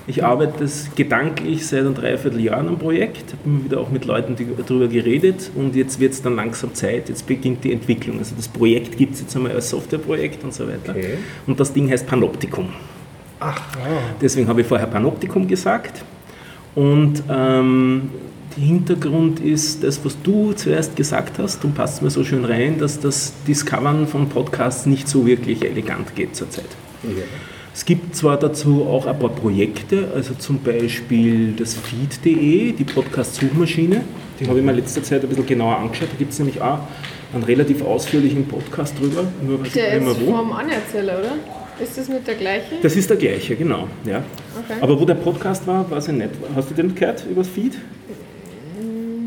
Ich 0.08 0.24
arbeite 0.24 0.54
das 0.60 0.90
gedanklich 0.96 1.68
seit 1.68 1.82
einem 1.82 1.96
Dreivierteljahr 1.96 2.60
an 2.60 2.68
einem 2.70 2.78
Projekt, 2.78 3.34
habe 3.34 3.42
immer 3.44 3.66
wieder 3.66 3.82
auch 3.82 3.90
mit 3.90 4.06
Leuten 4.06 4.38
darüber 4.66 4.88
geredet 4.88 5.52
und 5.56 5.76
jetzt 5.76 6.00
wird 6.00 6.14
es 6.14 6.22
dann 6.22 6.38
langsam 6.38 6.74
Zeit, 6.74 7.10
jetzt 7.10 7.28
beginnt 7.28 7.66
die 7.66 7.74
Entwicklung. 7.74 8.20
Also 8.20 8.36
das 8.38 8.48
Projekt 8.48 8.98
gibt 8.98 9.16
es 9.16 9.22
jetzt 9.22 9.36
einmal 9.36 9.52
als 9.52 9.70
Softwareprojekt 9.70 10.44
und 10.46 10.54
so 10.54 10.66
weiter. 10.66 10.92
Okay. 10.92 11.18
Und 11.46 11.60
das 11.60 11.74
Ding 11.74 11.90
heißt 11.90 12.08
Panoptikum. 12.08 12.70
Deswegen 14.22 14.48
habe 14.48 14.62
ich 14.62 14.68
vorher 14.68 14.88
Panoptikum 14.88 15.48
gesagt. 15.48 16.04
Und 16.74 17.22
ähm, 17.30 18.12
Hintergrund 18.56 19.40
ist 19.40 19.84
das, 19.84 20.04
was 20.04 20.16
du 20.22 20.54
zuerst 20.54 20.96
gesagt 20.96 21.40
hast, 21.40 21.64
und 21.64 21.74
passt 21.76 22.02
mir 22.02 22.10
so 22.10 22.24
schön 22.24 22.46
rein, 22.46 22.78
dass 22.80 23.00
das 23.00 23.34
Discovern 23.48 24.08
von 24.08 24.28
Podcasts 24.30 24.86
nicht 24.86 25.08
so 25.08 25.26
wirklich 25.26 25.64
elegant 25.64 26.16
geht 26.16 26.36
zurzeit. 26.36 26.66
Es 27.74 27.86
gibt 27.86 28.16
zwar 28.16 28.38
dazu 28.38 28.86
auch 28.86 29.06
ein 29.06 29.18
paar 29.18 29.30
Projekte, 29.30 30.10
also 30.14 30.34
zum 30.34 30.60
Beispiel 30.60 31.54
das 31.54 31.76
Feed.de, 31.76 32.74
die 32.74 32.84
Podcast-Suchmaschine, 32.84 34.04
die 34.40 34.48
habe 34.48 34.60
ich 34.60 34.66
mir 34.66 34.72
in 34.72 34.78
letzter 34.78 35.02
Zeit 35.04 35.24
ein 35.24 35.30
bisschen 35.30 35.46
genauer 35.46 35.78
angeschaut. 35.78 36.10
Da 36.12 36.18
gibt 36.18 36.34
es 36.34 36.40
nämlich 36.40 36.62
auch 36.62 36.80
einen 37.34 37.44
relativ 37.44 37.82
ausführlichen 37.84 38.46
Podcast 38.46 39.00
drüber, 39.00 39.24
nur 39.42 39.62
weiß 39.62 39.68
ich 39.68 39.74
Der 39.74 39.94
nicht 39.96 40.04
mehr 40.04 40.12
ist 40.12 40.26
wo. 40.26 40.36
vom 40.36 40.52
Anerzähler, 40.52 41.20
oder? 41.20 41.34
Ist 41.82 41.98
das 41.98 42.10
mit 42.10 42.28
der 42.28 42.36
gleiche? 42.36 42.76
Das 42.82 42.96
ist 42.96 43.10
der 43.10 43.18
gleiche, 43.18 43.56
genau. 43.56 43.88
Ja. 44.06 44.18
Okay. 44.18 44.80
Aber 44.82 45.00
wo 45.00 45.06
der 45.06 45.16
Podcast 45.16 45.66
war, 45.66 45.90
weiß 45.90 46.10
ich 46.10 46.14
nicht. 46.14 46.30
Hast 46.54 46.70
du 46.70 46.74
den 46.76 46.94
gehört 46.94 47.26
übers 47.32 47.48
Feed? 47.48 47.74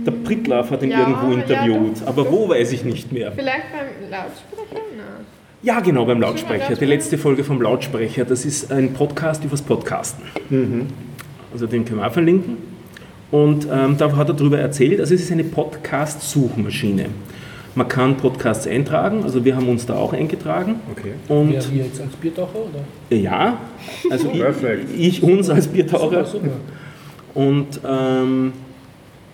Der 0.07 0.13
Prittlaff 0.13 0.71
hat 0.71 0.83
ihn 0.83 0.91
Ja, 0.91 1.01
irgendwo 1.01 1.33
ja, 1.33 1.43
interviewt, 1.43 2.01
doch, 2.03 2.07
aber 2.07 2.25
doch. 2.25 2.33
wo 2.33 2.49
weiß 2.49 2.73
ich 2.73 2.85
nicht 2.85 3.13
mehr. 3.13 3.33
Vielleicht 3.33 3.65
beim 3.73 4.11
Lautsprecher? 4.11 4.83
Nein. 4.97 5.27
Ja, 5.63 5.81
genau, 5.81 6.05
beim 6.05 6.21
Lautsprecher. 6.21 6.75
Die 6.77 6.85
letzte 6.85 7.17
Folge 7.17 7.43
vom 7.45 7.63
Lautsprecher. 7.63 8.25
Das 8.25 8.45
ist 8.45 8.71
ein 8.71 8.93
Podcast 8.93 9.43
übers 9.45 9.63
Podcasten. 9.63 10.25
Also 11.53 11.67
den 11.67 11.85
können 11.85 12.01
wir 12.01 12.07
auch 12.07 12.13
verlinken. 12.13 12.59
Und 13.31 13.67
ähm, 13.73 13.97
da 13.97 14.15
hat 14.15 14.29
er 14.29 14.35
darüber 14.35 14.59
erzählt, 14.59 15.01
also 15.01 15.15
es 15.15 15.23
ist 15.23 15.33
eine 15.33 15.45
Podcast-Suchmaschine. 15.45 17.07
Man 17.75 17.89
kann 17.89 18.17
Podcasts 18.17 18.67
eintragen, 18.69 19.25
also 19.25 19.45
wir 19.45 19.57
haben 19.57 19.69
uns 19.69 19.85
da 19.87 19.95
auch 19.95 20.13
eingetragen. 20.13 20.77
Okay. 20.93 21.13
Und 21.29 21.53
Wer 21.53 21.73
wir 21.73 21.85
jetzt 21.87 22.01
als 22.01 22.13
Biertaucher 22.15 22.59
oder? 22.59 23.17
ja, 23.19 23.59
also 24.11 24.29
Perfekt. 24.29 24.91
ich, 24.97 25.19
ich 25.19 25.23
uns 25.25 25.51
als 25.51 25.67
Biertaucher. 25.67 26.25
Super. 26.25 26.51
Und 27.35 27.81
ähm, 27.85 28.53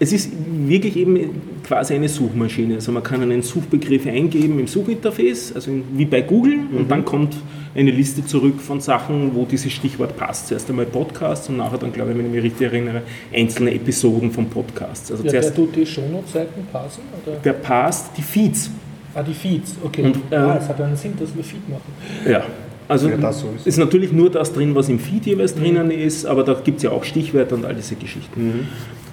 es 0.03 0.13
ist 0.13 0.33
wirklich 0.67 0.97
eben 0.97 1.43
quasi 1.63 1.93
eine 1.95 2.09
Suchmaschine. 2.09 2.77
Also 2.77 2.91
man 2.91 3.03
kann 3.03 3.23
einen 3.23 3.43
Suchbegriff 3.43 4.07
eingeben 4.07 4.59
im 4.59 4.67
Suchinterface, 4.67 5.53
also 5.55 5.71
wie 5.93 6.07
bei 6.07 6.23
Google, 6.23 6.61
und 6.75 6.91
dann 6.91 7.05
kommt 7.05 7.37
eine 7.75 7.91
Liste 7.91 8.25
zurück 8.25 8.61
von 8.61 8.81
Sachen, 8.81 9.35
wo 9.35 9.45
dieses 9.45 9.71
Stichwort 9.73 10.17
passt. 10.17 10.49
Zuerst 10.49 10.69
einmal 10.71 10.87
Podcasts 10.87 11.49
und 11.51 11.59
nachher 11.59 11.77
dann, 11.79 11.93
glaube 11.93 12.13
ich, 12.13 12.19
wenn 12.19 12.27
ich 12.27 12.33
mich 12.33 12.43
richtig 12.43 12.63
erinnere, 12.69 13.03
einzelne 13.33 13.75
Episoden 13.75 14.31
von 14.33 14.47
Podcasts. 14.49 15.13
Also 15.13 15.23
Ja, 15.23 15.33
der 15.33 15.43
zuerst, 15.43 15.57
tut 15.57 15.77
die 15.77 15.85
Shownote-Seiten 15.87 16.67
passen? 16.73 17.03
Oder? 17.27 17.37
der 17.37 17.53
passt 17.53 18.11
die 18.17 18.23
Feeds. 18.23 18.71
Ah, 19.15 19.23
die 19.23 19.35
Feeds, 19.35 19.77
okay. 19.85 20.03
Und, 20.03 20.17
äh, 20.31 20.35
ah, 20.37 20.57
es 20.61 20.67
hat 20.69 20.81
einen 20.81 20.97
Sinn, 20.97 21.13
dass 21.21 21.37
wir 21.37 21.45
Feed 21.45 21.69
machen. 21.69 21.93
Ja. 22.27 22.43
Also 22.89 23.09
Ja, 23.09 23.17
das 23.19 23.41
sowieso. 23.41 23.69
ist 23.69 23.77
natürlich 23.77 24.11
nur 24.11 24.31
das 24.31 24.53
drin, 24.53 24.75
was 24.75 24.89
im 24.89 24.99
Feed 24.99 25.27
jeweils 25.27 25.55
drinnen 25.55 25.93
ist, 25.93 26.27
aber 26.27 26.43
da 26.43 26.55
gibt 26.55 26.79
es 26.79 26.83
ja 26.85 26.91
auch 26.91 27.05
Stichwörter 27.05 27.55
und 27.55 27.65
all 27.65 27.75
diese 27.77 27.95
Geschichten. 27.95 28.67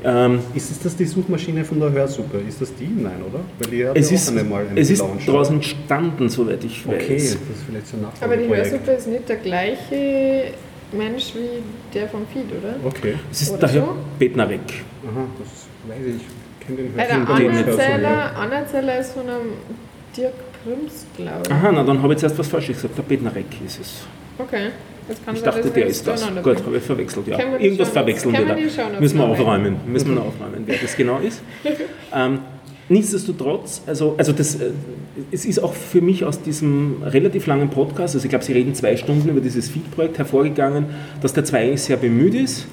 Ähm, 0.04 0.40
Ist 0.54 0.72
es 0.72 0.80
das 0.80 0.96
die 0.96 1.06
Suchmaschine 1.06 1.64
von 1.66 1.80
der 1.80 1.92
Hörsuppe? 1.92 2.38
Ist 2.48 2.62
das 2.62 2.74
die? 2.76 2.86
Nein, 2.86 3.22
oder? 3.28 3.40
Weil 3.60 3.70
die 3.72 3.88
hat 3.88 3.98
es 3.98 4.12
ist, 4.12 4.32
auch 4.32 4.38
einmal 4.38 4.68
eine 4.68 4.80
es 4.80 4.90
ist 4.90 5.00
gelauncht. 5.02 5.28
daraus 5.28 5.50
entstanden, 5.50 6.30
soweit 6.30 6.64
ich 6.64 6.88
weiß. 6.88 6.94
Okay, 6.96 7.16
das 7.16 7.24
ist 7.26 7.40
vielleicht 7.68 7.88
so 7.88 7.98
ein 7.98 8.06
Aber 8.22 8.38
die. 8.38 8.48
Hörsuppe 8.48 8.92
ist 8.92 9.08
nicht 9.08 9.28
der 9.28 9.38
gleiche 9.38 10.52
Mensch 10.92 11.34
wie 11.36 11.64
der 11.98 12.08
vom 12.08 12.28
Feed, 12.32 12.46
oder? 12.46 12.76
Okay. 12.86 13.16
Es 13.32 13.42
ist 13.42 13.50
Oder 13.52 13.60
der 13.60 13.70
Herr 13.70 13.82
so? 13.82 13.96
Bednarek. 14.20 14.60
Aha, 15.04 15.26
das 15.40 15.96
weiß 15.98 16.06
ich. 16.08 16.22
Ich 16.60 16.68
kenne 16.68 16.78
den 16.90 16.96
der 16.96 17.08
Hörsuppe. 17.08 17.34
Anerzähler, 17.84 18.36
Anerzähler 18.38 19.00
ist 19.00 19.12
von 19.14 19.24
einem 19.24 19.52
Dirk 20.16 20.34
Prims, 20.64 21.06
glaube 21.16 21.42
ich. 21.46 21.52
Aha, 21.52 21.72
na 21.74 21.84
dann 21.84 22.02
habe 22.02 22.14
ich 22.14 22.22
jetzt 22.22 22.32
etwas 22.32 22.48
falsch 22.48 22.68
gesagt. 22.68 22.98
Der 22.98 23.04
Bednarek 23.04 23.46
ist 23.66 23.80
es. 23.80 23.94
Okay. 24.38 24.70
Das 25.08 25.24
kann 25.24 25.36
Ich 25.36 25.42
sein, 25.42 25.54
dachte, 25.54 25.70
der 25.70 25.86
ist 25.88 26.06
das. 26.08 26.28
Gut, 26.44 26.64
habe 26.66 26.78
ich 26.78 26.84
verwechselt, 26.84 27.28
ja. 27.28 27.40
Irgendwas 27.60 27.90
verwechseln 27.90 28.34
wir 28.34 28.46
da. 28.46 29.00
Müssen 29.00 29.18
wir 29.18 29.28
noch 29.28 29.40
aufräumen. 29.40 29.78
Müssen 29.88 30.14
wir 30.16 30.22
aufräumen, 30.22 30.64
wer 30.66 30.76
das 30.78 30.96
genau 30.96 31.20
ist. 31.20 31.42
ähm, 32.14 32.40
nichtsdestotrotz, 32.90 33.82
also, 33.86 34.16
also 34.18 34.32
das, 34.34 34.56
äh, 34.56 34.72
es 35.32 35.46
ist 35.46 35.60
auch 35.64 35.74
für 35.74 36.02
mich 36.02 36.26
aus 36.26 36.42
diesem 36.42 37.04
relativ 37.04 37.48
langen 37.48 37.70
Podcast, 37.70 38.16
also 38.16 38.26
ich 38.26 38.30
glaube, 38.30 38.46
Sie 38.46 38.54
reden 38.54 38.74
zwei 38.76 38.98
Stunden 38.98 39.30
über 39.30 39.40
dieses 39.42 39.70
Feed-Projekt 39.70 40.18
hervorgegangen, 40.18 40.86
dass 41.22 41.34
der 41.34 41.44
zwei 41.46 41.64
eigentlich 41.64 41.82
sehr 41.82 41.98
bemüht 41.98 42.34
ist. 42.34 42.68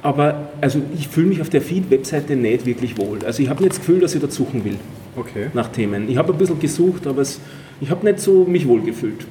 Aber 0.00 0.50
also 0.60 0.80
ich 0.96 1.08
fühle 1.08 1.26
mich 1.26 1.40
auf 1.40 1.50
der 1.50 1.60
Feed-Webseite 1.60 2.36
nicht 2.36 2.64
wirklich 2.66 2.96
wohl. 2.98 3.18
Also 3.26 3.42
ich 3.42 3.48
habe 3.48 3.60
nicht 3.62 3.72
das 3.72 3.78
Gefühl, 3.80 3.98
dass 4.00 4.14
ich 4.14 4.20
dort 4.20 4.32
suchen 4.32 4.64
will 4.64 4.76
Okay. 5.16 5.48
nach 5.54 5.68
Themen. 5.68 6.08
Ich 6.08 6.16
habe 6.16 6.32
ein 6.32 6.38
bisschen 6.38 6.60
gesucht, 6.60 7.06
aber 7.08 7.22
es, 7.22 7.40
ich 7.80 7.90
habe 7.90 8.04
nicht 8.04 8.20
so 8.20 8.44
mich 8.44 8.66
wohlgefühlt. 8.66 9.26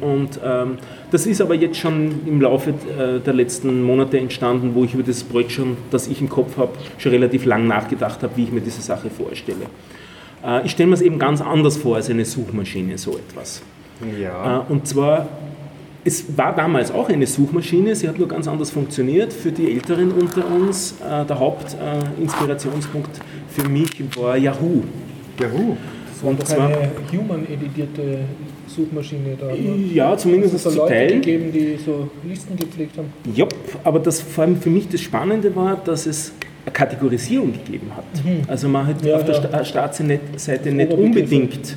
Und 0.00 0.38
ähm, 0.44 0.78
das 1.10 1.26
ist 1.26 1.40
aber 1.40 1.54
jetzt 1.54 1.78
schon 1.78 2.20
im 2.26 2.40
Laufe 2.40 2.70
äh, 2.70 3.18
der 3.18 3.34
letzten 3.34 3.82
Monate 3.82 4.18
entstanden, 4.18 4.72
wo 4.74 4.84
ich 4.84 4.94
über 4.94 5.02
das 5.02 5.24
Projekt 5.24 5.52
schon, 5.52 5.76
das 5.90 6.06
ich 6.06 6.20
im 6.20 6.28
Kopf 6.28 6.56
habe, 6.56 6.72
schon 6.98 7.12
relativ 7.12 7.44
lang 7.44 7.66
nachgedacht 7.66 8.22
habe, 8.22 8.36
wie 8.36 8.44
ich 8.44 8.52
mir 8.52 8.60
diese 8.60 8.80
Sache 8.80 9.10
vorstelle. 9.10 9.66
Äh, 10.44 10.64
ich 10.64 10.72
stelle 10.72 10.88
mir 10.88 10.94
es 10.94 11.02
eben 11.02 11.18
ganz 11.18 11.40
anders 11.40 11.76
vor 11.76 11.96
als 11.96 12.08
eine 12.08 12.24
Suchmaschine, 12.24 12.96
so 12.96 13.18
etwas. 13.18 13.62
Ja. 14.20 14.58
Äh, 14.68 14.72
und 14.72 14.86
zwar, 14.86 15.28
es 16.04 16.24
war 16.36 16.54
damals 16.54 16.92
auch 16.92 17.08
eine 17.08 17.26
Suchmaschine, 17.26 17.96
sie 17.96 18.08
hat 18.08 18.18
nur 18.18 18.28
ganz 18.28 18.46
anders 18.46 18.70
funktioniert. 18.70 19.32
Für 19.32 19.50
die 19.50 19.72
Älteren 19.72 20.12
unter 20.12 20.48
uns, 20.48 20.94
äh, 21.00 21.24
der 21.24 21.38
Hauptinspirationspunkt 21.40 23.20
für 23.48 23.68
mich 23.68 23.90
war 24.16 24.36
Yahoo. 24.36 24.84
Juhu. 25.40 25.76
War 26.22 26.30
Und 26.30 26.46
zwar- 26.46 26.66
eine 26.68 26.90
human-editierte 27.12 28.20
Suchmaschine 28.68 29.36
da. 29.38 29.46
ne? 29.48 29.92
Ja, 29.92 30.16
zumindest 30.16 30.54
Es 30.54 30.64
hat 30.66 30.72
zu 30.72 30.78
Leute 30.78 30.92
Teilen. 30.94 31.20
gegeben, 31.20 31.52
die 31.52 31.76
so 31.84 32.08
Listen 32.28 32.56
gepflegt 32.56 32.96
haben. 32.98 33.08
Ja, 33.34 33.46
aber 33.84 33.98
das 34.00 34.20
vor 34.20 34.44
allem 34.44 34.56
für 34.56 34.70
mich 34.70 34.88
das 34.88 35.00
Spannende 35.00 35.54
war, 35.54 35.76
dass 35.84 36.06
es 36.06 36.32
eine 36.64 36.72
Kategorisierung 36.72 37.52
gegeben 37.52 37.90
hat. 37.94 38.04
Also 38.48 38.68
man 38.68 38.86
hat 38.86 39.04
Ja, 39.04 39.16
auf 39.16 39.24
der 39.24 39.34
ja. 39.34 39.40
Sta- 39.64 39.64
Startseite 39.64 40.72
nicht 40.72 40.92
unbedingt 40.92 41.76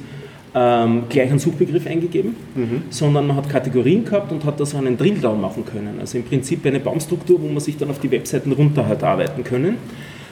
ähm, 0.55 1.03
gleich 1.09 1.29
einen 1.29 1.37
Suchbegriff 1.37 1.85
eingegeben, 1.85 2.35
sondern 2.89 3.27
man 3.27 3.35
hat 3.37 3.47
Kategorien 3.49 4.03
gehabt 4.03 4.31
und 4.31 4.43
hat 4.45 4.59
da 4.59 4.65
so 4.65 4.77
einen 4.77 4.97
Drilldown 4.97 5.39
machen 5.39 5.63
können. 5.63 5.97
Also 5.99 6.17
im 6.17 6.23
Prinzip 6.23 6.65
eine 6.65 6.79
Baumstruktur, 6.79 7.39
wo 7.39 7.47
man 7.47 7.59
sich 7.59 7.77
dann 7.77 7.89
auf 7.91 7.99
die 7.99 8.09
Webseiten 8.09 8.51
runter 8.53 8.87
hat 8.87 9.03
arbeiten 9.03 9.43
können. 9.43 9.75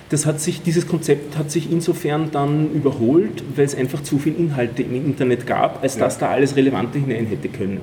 Das 0.09 0.25
hat 0.25 0.39
sich, 0.39 0.61
dieses 0.61 0.87
Konzept 0.87 1.37
hat 1.37 1.51
sich 1.51 1.69
insofern 1.69 2.31
dann 2.31 2.71
überholt, 2.71 3.43
weil 3.55 3.65
es 3.65 3.75
einfach 3.75 4.01
zu 4.03 4.17
viel 4.19 4.35
Inhalte 4.35 4.83
im 4.83 4.95
Internet 4.95 5.45
gab, 5.45 5.83
als 5.83 5.97
dass 5.97 6.17
da 6.17 6.29
alles 6.29 6.55
Relevante 6.55 6.97
hinein 6.97 7.25
hätte 7.25 7.49
können. 7.49 7.81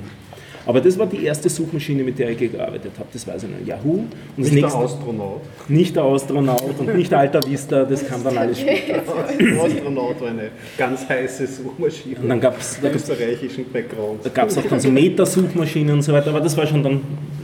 Aber 0.67 0.81
das 0.81 0.99
war 0.99 1.07
die 1.07 1.25
erste 1.25 1.49
Suchmaschine, 1.49 2.03
mit 2.03 2.19
der 2.19 2.31
ich 2.31 2.39
gearbeitet 2.39 2.93
habe. 2.99 3.09
Das 3.13 3.27
war 3.27 3.35
also 3.35 3.47
ein 3.47 3.67
Yahoo. 3.67 3.93
Und 3.93 4.09
Nicht 4.37 4.55
der 4.55 4.63
nächste, 4.63 4.79
Astronaut. 4.79 5.41
nicht 5.69 5.97
der 5.97 6.05
Astronaut 6.05 6.79
und 6.79 6.97
nicht 6.97 7.11
der 7.11 7.19
Alta 7.19 7.41
Vista, 7.47 7.85
das 7.85 8.07
kam 8.07 8.25
dann 8.25 8.39
alles 8.39 8.61
später. 8.61 9.03
Der 9.39 9.63
Astronaut 9.63 10.21
war 10.21 10.29
eine 10.29 10.51
ganz 10.79 11.09
heiße 11.09 11.47
Suchmaschine. 11.47 12.17
Und 12.23 12.29
dann 12.29 12.41
gab 12.41 12.59
es 12.59 12.79
da 12.81 12.89
gab's, 12.89 13.09
österreichischen 13.09 13.71
Background. 13.73 14.25
da 14.25 14.31
gab's 14.31 14.57
auch 14.57 14.65
dann 14.65 14.81
so 14.81 14.91
Meta-Suchmaschinen 14.91 15.95
und 15.95 16.03
so 16.03 16.13
weiter, 16.13 16.31
aber 16.31 16.41
das 16.41 16.57
war 16.57 16.67
schon 16.67 16.83
dann 16.83 17.01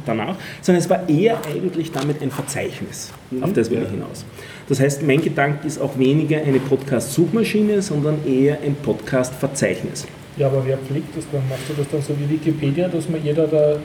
danach. 0.06 0.37
Sondern 0.62 0.83
es 0.83 0.88
war 0.88 1.09
eher 1.09 1.38
eigentlich 1.46 1.92
damit 1.92 2.22
ein 2.22 2.30
Verzeichnis. 2.30 3.11
Auf 3.40 3.52
das 3.52 3.70
will 3.70 3.83
ich 3.83 3.90
hinaus. 3.90 4.24
Das 4.68 4.80
heißt, 4.80 5.02
mein 5.02 5.20
Gedanke 5.20 5.66
ist 5.66 5.80
auch 5.80 5.98
weniger 5.98 6.38
eine 6.38 6.61
Podcast-Suchmaschine, 6.61 7.83
sondern 7.83 8.18
eher 8.26 8.59
ein 8.64 8.76
Podcast-Verzeichnis. 8.76 10.06
Ja, 10.40 10.46
aber 10.46 10.64
wer 10.66 10.79
pflegt 10.79 11.14
das 11.14 11.26
dann? 11.31 11.42
Machst 11.50 11.68
du 11.68 11.74
das 11.74 11.87
dann 11.90 12.00
so 12.00 12.14
wie 12.18 12.33
Wikipedia, 12.33 12.88
dass 12.88 13.11
man 13.11 13.22
jeder 13.22 13.46
da 13.46 13.76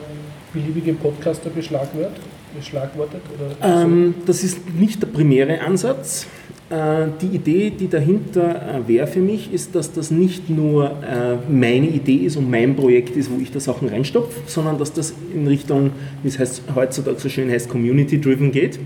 beliebige 0.54 0.94
Podcaster 0.94 1.50
beschlagwort, 1.50 2.12
beschlagwortet? 2.56 3.20
Oder 3.34 3.82
Ähm, 3.82 4.14
das 4.24 4.42
ist 4.42 4.60
nicht 4.74 5.02
der 5.02 5.08
primäre 5.08 5.60
Ansatz. 5.60 6.26
Äh, 6.70 7.08
die 7.20 7.36
Idee, 7.36 7.68
die 7.68 7.88
dahinter 7.88 8.80
äh, 8.80 8.88
wäre 8.88 9.06
für 9.06 9.20
mich, 9.20 9.52
ist, 9.52 9.74
dass 9.74 9.92
das 9.92 10.10
nicht 10.10 10.48
nur 10.48 10.92
äh, 11.02 11.36
meine 11.52 11.88
Idee 11.88 12.24
ist 12.24 12.36
und 12.36 12.50
mein 12.50 12.74
Projekt 12.74 13.16
ist, 13.16 13.30
wo 13.30 13.38
ich 13.38 13.52
da 13.52 13.60
Sachen 13.60 13.90
reinstopfe, 13.90 14.40
sondern 14.46 14.78
dass 14.78 14.94
das 14.94 15.12
in 15.34 15.46
Richtung, 15.46 15.90
wie 16.22 16.28
es 16.28 16.38
heißt, 16.38 16.62
heutzutage 16.74 17.20
so 17.20 17.28
schön 17.28 17.50
heißt, 17.50 17.68
community-driven 17.68 18.50
geht. 18.50 18.78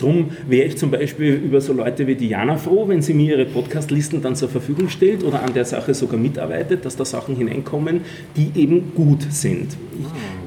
Drum 0.00 0.30
wäre 0.48 0.66
ich 0.66 0.78
zum 0.78 0.90
Beispiel 0.90 1.34
über 1.34 1.60
so 1.60 1.72
Leute 1.72 2.06
wie 2.06 2.14
Diana 2.14 2.56
froh, 2.56 2.88
wenn 2.88 3.02
sie 3.02 3.12
mir 3.12 3.36
ihre 3.36 3.44
Podcast-Listen 3.44 4.22
dann 4.22 4.34
zur 4.34 4.48
Verfügung 4.48 4.88
stellt 4.88 5.22
oder 5.22 5.42
an 5.42 5.52
der 5.52 5.66
Sache 5.66 5.92
sogar 5.92 6.18
mitarbeitet, 6.18 6.84
dass 6.84 6.96
da 6.96 7.04
Sachen 7.04 7.36
hineinkommen, 7.36 8.00
die 8.36 8.50
eben 8.58 8.92
gut 8.94 9.26
sind. 9.30 9.76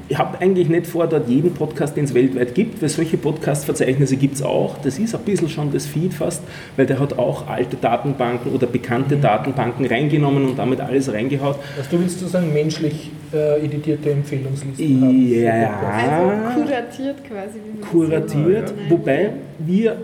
Ich 0.08 0.18
habe 0.18 0.40
eigentlich 0.40 0.68
nicht 0.68 0.86
vor, 0.86 1.06
dort 1.06 1.28
jeden 1.28 1.54
Podcast, 1.54 1.96
den 1.96 2.04
es 2.04 2.14
weltweit 2.14 2.54
gibt, 2.54 2.82
weil 2.82 2.88
solche 2.88 3.16
Podcast-Verzeichnisse 3.16 4.16
gibt 4.16 4.34
es 4.34 4.42
auch. 4.42 4.76
Das 4.82 4.98
ist 4.98 5.14
ein 5.14 5.22
bisschen 5.22 5.48
schon 5.48 5.72
das 5.72 5.86
Feed 5.86 6.12
fast, 6.12 6.42
weil 6.76 6.86
der 6.86 6.98
hat 6.98 7.18
auch 7.18 7.46
alte 7.46 7.76
Datenbanken 7.76 8.52
oder 8.52 8.66
bekannte 8.66 9.16
Datenbanken 9.16 9.86
reingenommen 9.86 10.46
und 10.46 10.58
damit 10.58 10.80
alles 10.80 11.12
reingehaut. 11.12 11.58
Also 11.78 11.96
du 11.96 12.02
willst 12.02 12.18
sozusagen 12.18 12.52
menschlich 12.52 13.10
äh, 13.34 13.64
editierte 13.64 14.10
Empfehlungslisten 14.10 15.00
haben? 15.00 15.28
Ja, 15.28 15.80
Also 16.50 16.60
kuratiert 16.60 17.16
quasi. 17.26 17.58
Wie 17.64 17.80
man 17.80 17.90
kuratiert, 17.90 18.76
nennt. 18.76 18.90
wobei 18.90 19.30
wir 19.58 19.96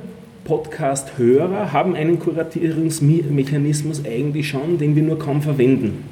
Podcast-Hörer 0.44 1.72
haben 1.72 1.94
einen 1.94 2.18
Kuratierungsmechanismus 2.18 4.04
eigentlich 4.04 4.48
schon, 4.48 4.78
den 4.78 4.96
wir 4.96 5.02
nur 5.02 5.18
kaum 5.18 5.42
verwenden. 5.42 6.04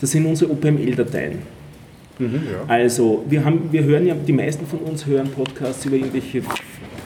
Das 0.00 0.10
sind 0.10 0.26
unsere 0.26 0.50
OPML-Dateien. 0.52 1.38
Also 2.68 3.24
wir, 3.28 3.44
haben, 3.44 3.68
wir 3.72 3.82
hören 3.84 4.06
ja, 4.06 4.14
die 4.14 4.32
meisten 4.32 4.66
von 4.66 4.78
uns 4.80 5.06
hören 5.06 5.28
Podcasts 5.30 5.84
über 5.86 5.96
irgendwelche 5.96 6.42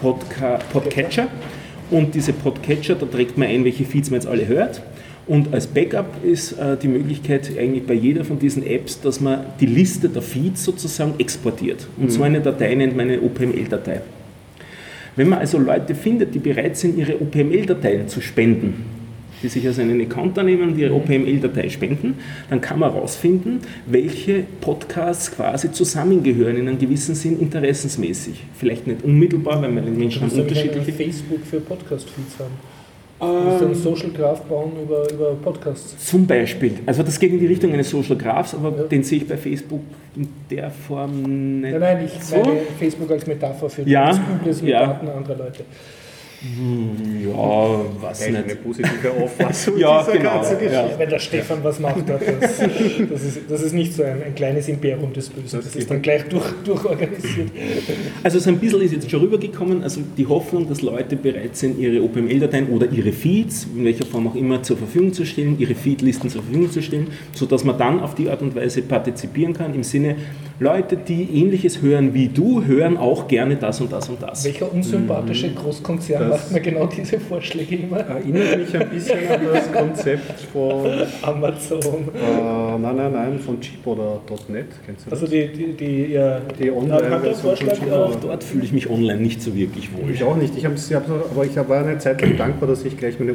Podca 0.02 0.58
Podcatcher 0.72 1.28
und 1.90 2.14
diese 2.14 2.32
Podcatcher, 2.32 2.96
da 2.96 3.06
trägt 3.06 3.38
man 3.38 3.48
ein, 3.48 3.64
welche 3.64 3.84
Feeds 3.84 4.10
man 4.10 4.20
jetzt 4.20 4.26
alle 4.26 4.46
hört. 4.46 4.82
Und 5.26 5.52
als 5.52 5.66
Backup 5.66 6.22
ist 6.24 6.52
äh, 6.52 6.76
die 6.76 6.86
Möglichkeit 6.86 7.50
eigentlich 7.58 7.84
bei 7.84 7.94
jeder 7.94 8.24
von 8.24 8.38
diesen 8.38 8.64
Apps, 8.64 9.00
dass 9.00 9.20
man 9.20 9.40
die 9.60 9.66
Liste 9.66 10.08
der 10.08 10.22
Feeds 10.22 10.64
sozusagen 10.64 11.14
exportiert. 11.18 11.88
Und 11.96 12.12
so 12.12 12.22
eine 12.22 12.40
Datei 12.40 12.74
nennt 12.76 12.96
man 12.96 13.08
eine 13.08 13.20
OPML-Datei. 13.20 14.02
Wenn 15.16 15.28
man 15.30 15.40
also 15.40 15.58
Leute 15.58 15.94
findet, 15.94 16.34
die 16.34 16.38
bereit 16.38 16.76
sind, 16.76 16.96
ihre 16.96 17.20
OPML-Dateien 17.20 18.06
zu 18.06 18.20
spenden, 18.20 18.84
die 19.42 19.48
sich 19.48 19.66
also 19.66 19.82
einen 19.82 20.00
Account 20.00 20.36
nehmen 20.36 20.70
und 20.70 20.78
ihre 20.78 20.94
OPML-Datei 20.94 21.70
spenden, 21.70 22.14
dann 22.48 22.60
kann 22.60 22.78
man 22.78 22.92
herausfinden, 22.92 23.60
welche 23.86 24.44
Podcasts 24.60 25.32
quasi 25.32 25.72
zusammengehören 25.72 26.56
in 26.56 26.68
einem 26.68 26.78
gewissen 26.78 27.16
Sinn 27.16 27.40
interessensmäßig. 27.40 28.44
Vielleicht 28.56 28.86
nicht 28.86 29.02
unmittelbar, 29.02 29.60
weil 29.60 29.70
Menschen 29.72 30.20
haben 30.20 30.28
musst 30.28 30.36
nämlich 30.36 30.56
unterschiedliche 30.56 30.92
Facebook 30.92 31.40
für 31.44 31.60
Podcast-Feeds 31.60 32.38
haben. 32.38 32.75
Musst 33.18 33.62
einen 33.62 33.74
Social 33.74 34.10
Graph 34.10 34.42
bauen 34.42 34.72
über, 34.82 35.10
über 35.10 35.34
Podcasts. 35.36 35.96
Zum 36.10 36.26
Beispiel. 36.26 36.74
Also 36.84 37.02
das 37.02 37.18
geht 37.18 37.32
in 37.32 37.38
die 37.40 37.46
Richtung 37.46 37.72
eines 37.72 37.88
Social 37.88 38.16
Graphs, 38.16 38.54
aber 38.54 38.76
Ja. 38.76 38.82
den 38.84 39.02
sehe 39.02 39.18
ich 39.18 39.28
bei 39.28 39.36
Facebook 39.38 39.80
in 40.14 40.28
der 40.50 40.70
Form 40.70 41.22
nicht. 41.60 41.72
Nein, 41.72 41.80
nein, 41.80 42.04
ich 42.04 42.22
so. 42.22 42.36
meine 42.36 42.60
Facebook 42.78 43.10
als 43.10 43.26
Metapher 43.26 43.70
für 43.70 43.82
Ja, 43.82 44.08
das 44.08 44.18
Übles 44.18 44.60
mit 44.62 44.70
ja. 44.70 44.86
Daten 44.86 45.08
anderer 45.08 45.36
Leute. 45.38 45.64
Ja, 46.42 47.80
was 48.00 48.22
Eigentlich 48.22 48.36
nicht. 48.36 48.44
eine 48.44 48.56
positive 48.56 49.10
Auffassung 49.22 49.76
Ja, 49.78 50.00
dieser 50.02 50.18
genau, 50.18 50.30
ganzen 50.34 50.58
Geschichte. 50.58 50.74
ja. 50.74 50.98
Wenn 50.98 51.10
der 51.10 51.18
Stefan 51.18 51.58
was 51.64 51.80
macht, 51.80 52.08
hat, 52.08 52.20
das, 52.40 52.58
das, 52.58 53.22
ist, 53.24 53.40
das 53.48 53.62
ist 53.62 53.72
nicht 53.72 53.94
so 53.94 54.02
ein, 54.02 54.22
ein 54.22 54.34
kleines 54.34 54.68
Imperium 54.68 55.12
des 55.12 55.30
Bösen. 55.30 55.60
Das 55.62 55.74
ist 55.74 55.90
dann 55.90 56.02
gleich 56.02 56.24
durch, 56.28 56.44
durchorganisiert. 56.64 57.50
Also 58.22 58.38
so 58.38 58.50
ein 58.50 58.58
bisschen 58.58 58.82
ist 58.82 58.92
jetzt 58.92 59.10
schon 59.10 59.20
rübergekommen, 59.20 59.82
also 59.82 60.00
die 60.16 60.26
Hoffnung, 60.26 60.68
dass 60.68 60.82
Leute 60.82 61.16
bereit 61.16 61.56
sind, 61.56 61.78
ihre 61.78 62.02
OpenML-Dateien 62.02 62.68
oder 62.68 62.90
ihre 62.90 63.12
Feeds, 63.12 63.66
in 63.74 63.84
welcher 63.84 64.06
Form 64.06 64.28
auch 64.28 64.34
immer, 64.34 64.62
zur 64.62 64.76
Verfügung 64.76 65.12
zu 65.12 65.24
stellen, 65.24 65.56
ihre 65.58 65.74
Feedlisten 65.74 66.28
zur 66.30 66.42
Verfügung 66.42 66.70
zu 66.70 66.82
stellen, 66.82 67.08
sodass 67.34 67.64
man 67.64 67.78
dann 67.78 68.00
auf 68.00 68.14
die 68.14 68.28
Art 68.28 68.42
und 68.42 68.54
Weise 68.54 68.82
partizipieren 68.82 69.54
kann, 69.54 69.74
im 69.74 69.82
Sinne, 69.82 70.16
Leute, 70.58 70.96
die 70.96 71.24
ähnliches 71.42 71.82
hören 71.82 72.14
wie 72.14 72.28
du, 72.28 72.64
hören 72.64 72.96
auch 72.96 73.28
gerne 73.28 73.56
das 73.56 73.78
und 73.82 73.92
das 73.92 74.08
und 74.08 74.22
das. 74.22 74.42
Welcher 74.42 74.72
unsympathische 74.72 75.50
Großkonzern 75.52 76.30
Das- 76.30 76.44
macht 76.44 76.52
mir 76.52 76.60
genau 76.62 76.86
diese 76.86 77.20
Vorschläge 77.20 77.76
immer? 77.76 77.98
Erinnert 77.98 78.58
mich 78.58 78.74
ein 78.74 78.88
bisschen 78.88 79.18
an 79.28 79.40
das 79.52 79.70
Konzept 79.78 80.40
von, 80.52 80.86
äh, 80.86 81.04
Amazon. 81.20 82.08
nein, 82.80 82.96
nein, 82.96 83.12
nein, 83.12 83.38
von 83.38 83.60
Chip 83.60 83.86
oder 83.86 84.18
.NET, 84.48 84.64
kennst 84.86 85.04
du 85.06 85.10
das? 85.10 85.20
Also 85.20 85.30
die, 85.30 85.48
die, 85.48 85.72
die, 85.74 86.12
ja, 86.14 86.40
Die 86.58 86.70
Online-Version 86.70 87.34
Vorschlag 87.34 87.76
von 87.76 87.92
auch. 87.92 88.14
Dort 88.14 88.42
fühle 88.42 88.64
ich 88.64 88.72
mich 88.72 88.88
online 88.88 89.20
nicht 89.20 89.42
so 89.42 89.54
wirklich 89.54 89.90
wohl. 89.92 90.10
Ich 90.10 90.24
auch 90.24 90.36
nicht, 90.36 90.56
ich 90.56 90.64
hab's, 90.64 90.88
ich 90.88 90.96
hab's, 90.96 91.10
aber 91.10 91.44
ich 91.44 91.54
war 91.54 91.84
eine 91.84 91.98
Zeit 91.98 92.22
lang 92.22 92.34
dankbar, 92.38 92.68
dass 92.70 92.82
ich 92.82 92.96
gleich 92.96 93.18
meine 93.20 93.34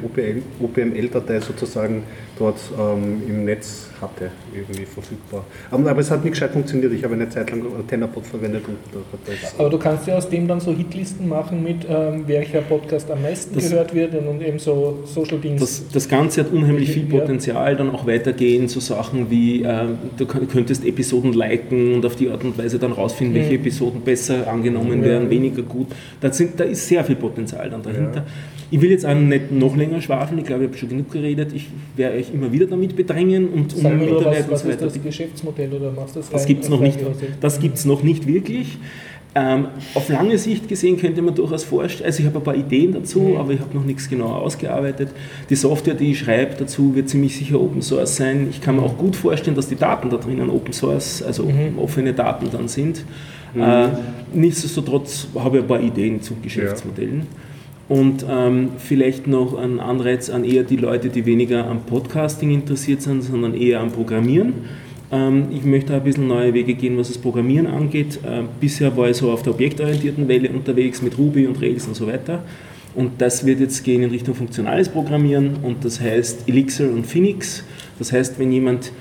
OPML-Datei 0.60 1.40
sozusagen 1.40 2.02
dort 2.40 2.58
ähm, 2.80 3.22
im 3.28 3.46
Netz 3.46 3.90
hatte, 4.02 4.32
irgendwie 4.54 4.86
verfügbar. 4.86 5.46
Aber, 5.70 5.90
aber 5.92 6.00
es 6.02 6.10
hat 6.12 6.24
nicht 6.24 6.34
gescheit 6.34 6.52
funktioniert, 6.52 6.92
ich 6.94 7.04
habe 7.04 7.14
eine 7.14 7.30
Zeit 7.30 7.50
lang 7.52 7.62
Tenderpod 7.88 8.26
verwendet 8.26 8.64
und 8.68 8.78
da 8.92 9.00
hat 9.00 9.20
das... 9.44 9.60
Aber 9.60 9.70
du 9.70 9.78
kannst 9.78 10.08
ja 10.08 10.16
aus 10.18 10.30
dem 10.30 10.48
dann 10.48 10.60
so 10.60 10.74
Hitlisten 10.74 11.28
machen 11.30 11.64
mit, 11.64 11.86
ähm, 11.90 12.24
welcher 12.28 12.62
Podcast 12.62 13.10
am 13.12 13.22
meisten 13.22 13.54
Das- 13.56 13.70
gehört 13.70 13.94
wird 13.94 14.16
und, 14.16 14.28
und 14.28 14.42
eben 14.42 14.60
so 14.60 15.00
Social 15.06 15.38
Dings. 15.40 15.62
Das, 15.62 15.84
das 15.94 16.10
Ganze 16.10 16.42
hat 16.44 16.52
unheimlich 16.52 16.92
viel 16.92 17.12
Ja. 17.12 17.20
Potenzial, 17.20 17.76
dann 17.76 17.92
auch 17.92 18.08
weitergehen, 18.08 18.68
so 18.68 18.80
Sachen 18.80 19.30
wie, 19.30 19.64
äh, 19.64 19.86
du 20.18 20.26
könnt- 20.26 20.50
könntest 20.52 20.86
Episoden 20.86 21.34
liken 21.34 21.94
und 21.96 22.06
auf 22.06 22.16
die 22.16 22.30
Art 22.30 22.44
und 22.44 22.58
Weise 22.58 22.80
dann 22.80 22.92
rausfinden, 22.92 23.36
welche 23.36 23.56
Episoden 23.56 24.02
besser 24.02 24.48
angenommen 24.48 24.98
Mhm. 24.98 25.04
Ja. 25.04 25.10
werden, 25.10 25.30
weniger 25.30 25.62
gut. 25.62 25.88
Da, 26.20 26.32
sind, 26.32 26.60
da 26.60 26.64
ist 26.64 26.88
sehr 26.88 27.04
viel 27.04 27.16
Potenzial 27.16 27.70
dann 27.70 27.84
dahinter. 27.84 28.26
Ich 28.74 28.80
will 28.80 28.90
jetzt 28.90 29.06
auch 29.06 29.14
nicht 29.14 29.52
noch 29.52 29.76
länger 29.76 30.00
schwafeln, 30.02 30.40
ich 30.40 30.46
glaube, 30.46 30.64
ich 30.64 30.70
habe 30.70 30.78
schon 30.78 30.88
genug 30.90 31.12
geredet. 31.12 31.50
Ich 31.54 31.68
werde 31.98 32.18
euch 32.18 32.34
immer 32.34 32.54
wieder 32.54 32.68
damit 32.68 32.96
bedrängen 32.96 33.50
und 33.50 33.76
um 33.76 33.84
Mir 34.00 34.08
nur, 34.08 34.18
Internet 34.20 34.38
was, 34.40 34.46
und 34.46 34.52
was 34.52 34.62
so 34.64 34.70
ist 34.70 34.76
weiter. 34.76 34.86
das 34.86 35.04
Geschäftsmodell 35.04 35.74
oder 35.74 35.92
machst 35.92 36.16
du 36.16 36.20
das 36.20 36.30
Das 36.30 36.46
gibt 36.46 36.64
es 36.64 36.70
noch 36.70 36.80
nicht. 36.82 37.00
gehauselt? 37.00 37.32
Das 37.42 37.60
gibt's 37.60 37.86
noch 37.86 38.04
nicht 38.04 38.28
wirklich. 38.28 38.78
Ähm, 39.34 39.68
auf 39.94 40.10
lange 40.10 40.38
Sicht 40.38 40.68
gesehen 40.68 40.98
könnte 40.98 41.22
man 41.22 41.34
durchaus 41.34 41.64
vorstellen, 41.64 42.06
also 42.08 42.20
ich 42.20 42.26
habe 42.26 42.40
ein 42.40 42.44
paar 42.44 42.56
Ideen 42.56 42.92
dazu, 42.92 43.20
Mhm. 43.22 43.38
aber 43.38 43.54
ich 43.54 43.62
habe 43.62 43.74
noch 43.78 43.86
nichts 43.86 44.10
genau 44.10 44.26
ausgearbeitet. 44.28 45.08
Die 45.50 45.56
Software, 45.56 45.94
die 45.94 46.12
ich 46.12 46.20
schreibe 46.20 46.56
dazu, 46.60 46.94
wird 46.96 47.08
ziemlich 47.08 47.38
sicher 47.38 47.62
Open 47.62 47.82
Source 47.82 48.18
sein. 48.18 48.48
Ich 48.50 48.60
kann 48.60 48.76
mir 48.76 48.82
auch 48.84 48.98
gut 48.98 49.16
vorstellen, 49.16 49.56
dass 49.56 49.70
die 49.70 49.78
Daten 49.78 50.10
da 50.10 50.18
drinnen 50.18 50.50
Open 50.50 50.74
Source, 50.74 51.24
also 51.24 51.44
Mhm. 51.44 51.80
offene 51.80 52.12
Daten 52.12 52.48
dann 52.52 52.68
sind. 52.68 53.06
Äh, 53.58 53.88
nichtsdestotrotz 54.34 55.28
habe 55.36 55.58
ich 55.58 55.64
ein 55.64 55.68
paar 55.68 55.82
Ideen 55.82 56.22
zu 56.22 56.34
Geschäftsmodellen. 56.42 57.28
Und 57.92 58.26
ähm, 58.30 58.70
vielleicht 58.78 59.28
noch 59.28 59.58
ein 59.58 59.82
Anreiz 59.82 60.30
an 60.30 60.46
eher 60.46 60.64
die 60.64 60.78
Leute, 60.78 61.10
die 61.10 61.26
weniger 61.26 61.68
am 61.68 61.82
Podcasting 61.82 62.50
interessiert 62.50 63.02
sind, 63.02 63.22
sondern 63.22 63.54
eher 63.54 63.82
am 63.82 63.92
Programmieren. 63.92 64.54
Ähm, 65.12 65.48
ich 65.52 65.66
möchte 65.66 65.94
ein 65.94 66.02
bisschen 66.02 66.26
neue 66.26 66.54
Wege 66.54 66.74
gehen, 66.76 66.98
was 66.98 67.10
das 67.10 67.18
Programmieren 67.18 67.68
angeht. 67.68 68.18
Ähm, 68.26 68.48
bisher 68.62 68.96
war 68.96 69.10
ich 69.10 69.18
so 69.18 69.30
auf 69.30 69.44
der 69.44 69.52
objektorientierten 69.52 70.30
Welle 70.30 70.52
unterwegs 70.52 71.02
mit 71.02 71.18
Ruby 71.18 71.46
und 71.46 71.62
Rails 71.62 71.86
und 71.86 71.98
so 71.98 72.08
weiter. 72.08 72.46
Und 72.96 73.20
das 73.20 73.46
wird 73.46 73.60
jetzt 73.60 73.84
gehen 73.84 74.04
in 74.04 74.12
Richtung 74.12 74.36
funktionales 74.36 74.88
Programmieren 74.88 75.58
und 75.62 75.84
das 75.84 76.00
heißt 76.00 76.48
Elixir 76.48 76.90
und 76.90 77.06
Phoenix. 77.06 77.66
Das 78.00 78.14
heißt, 78.14 78.40
wenn 78.40 78.54
jemand 78.54 78.94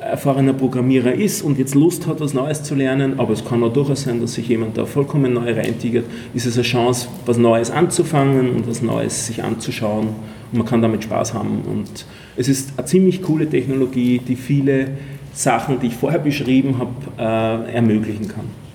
erfahrener 0.00 0.52
Programmierer 0.52 1.12
ist 1.12 1.42
und 1.42 1.58
jetzt 1.58 1.74
Lust 1.74 2.06
hat, 2.06 2.20
was 2.20 2.32
Neues 2.32 2.62
zu 2.62 2.74
lernen, 2.74 3.18
aber 3.18 3.32
es 3.32 3.44
kann 3.44 3.62
auch 3.64 3.72
durchaus 3.72 4.02
sein, 4.02 4.20
dass 4.20 4.34
sich 4.34 4.48
jemand 4.48 4.78
da 4.78 4.86
vollkommen 4.86 5.32
neu 5.32 5.52
reintigert, 5.52 6.04
ist 6.34 6.46
es 6.46 6.54
eine 6.54 6.62
Chance, 6.62 7.08
was 7.26 7.36
Neues 7.36 7.70
anzufangen 7.70 8.50
und 8.50 8.68
was 8.68 8.80
Neues 8.80 9.26
sich 9.26 9.42
anzuschauen 9.42 10.08
und 10.52 10.58
man 10.58 10.66
kann 10.66 10.82
damit 10.82 11.04
Spaß 11.04 11.34
haben. 11.34 11.62
Und 11.66 12.06
es 12.36 12.48
ist 12.48 12.72
eine 12.76 12.86
ziemlich 12.86 13.22
coole 13.22 13.48
Technologie, 13.48 14.20
die 14.20 14.36
viele 14.36 14.88
Sachen, 15.32 15.80
die 15.80 15.88
ich 15.88 15.96
vorher 15.96 16.20
beschrieben 16.20 16.78
habe, 16.78 17.66
äh, 17.68 17.74
ermöglichen 17.74 18.28
kann. 18.28 18.67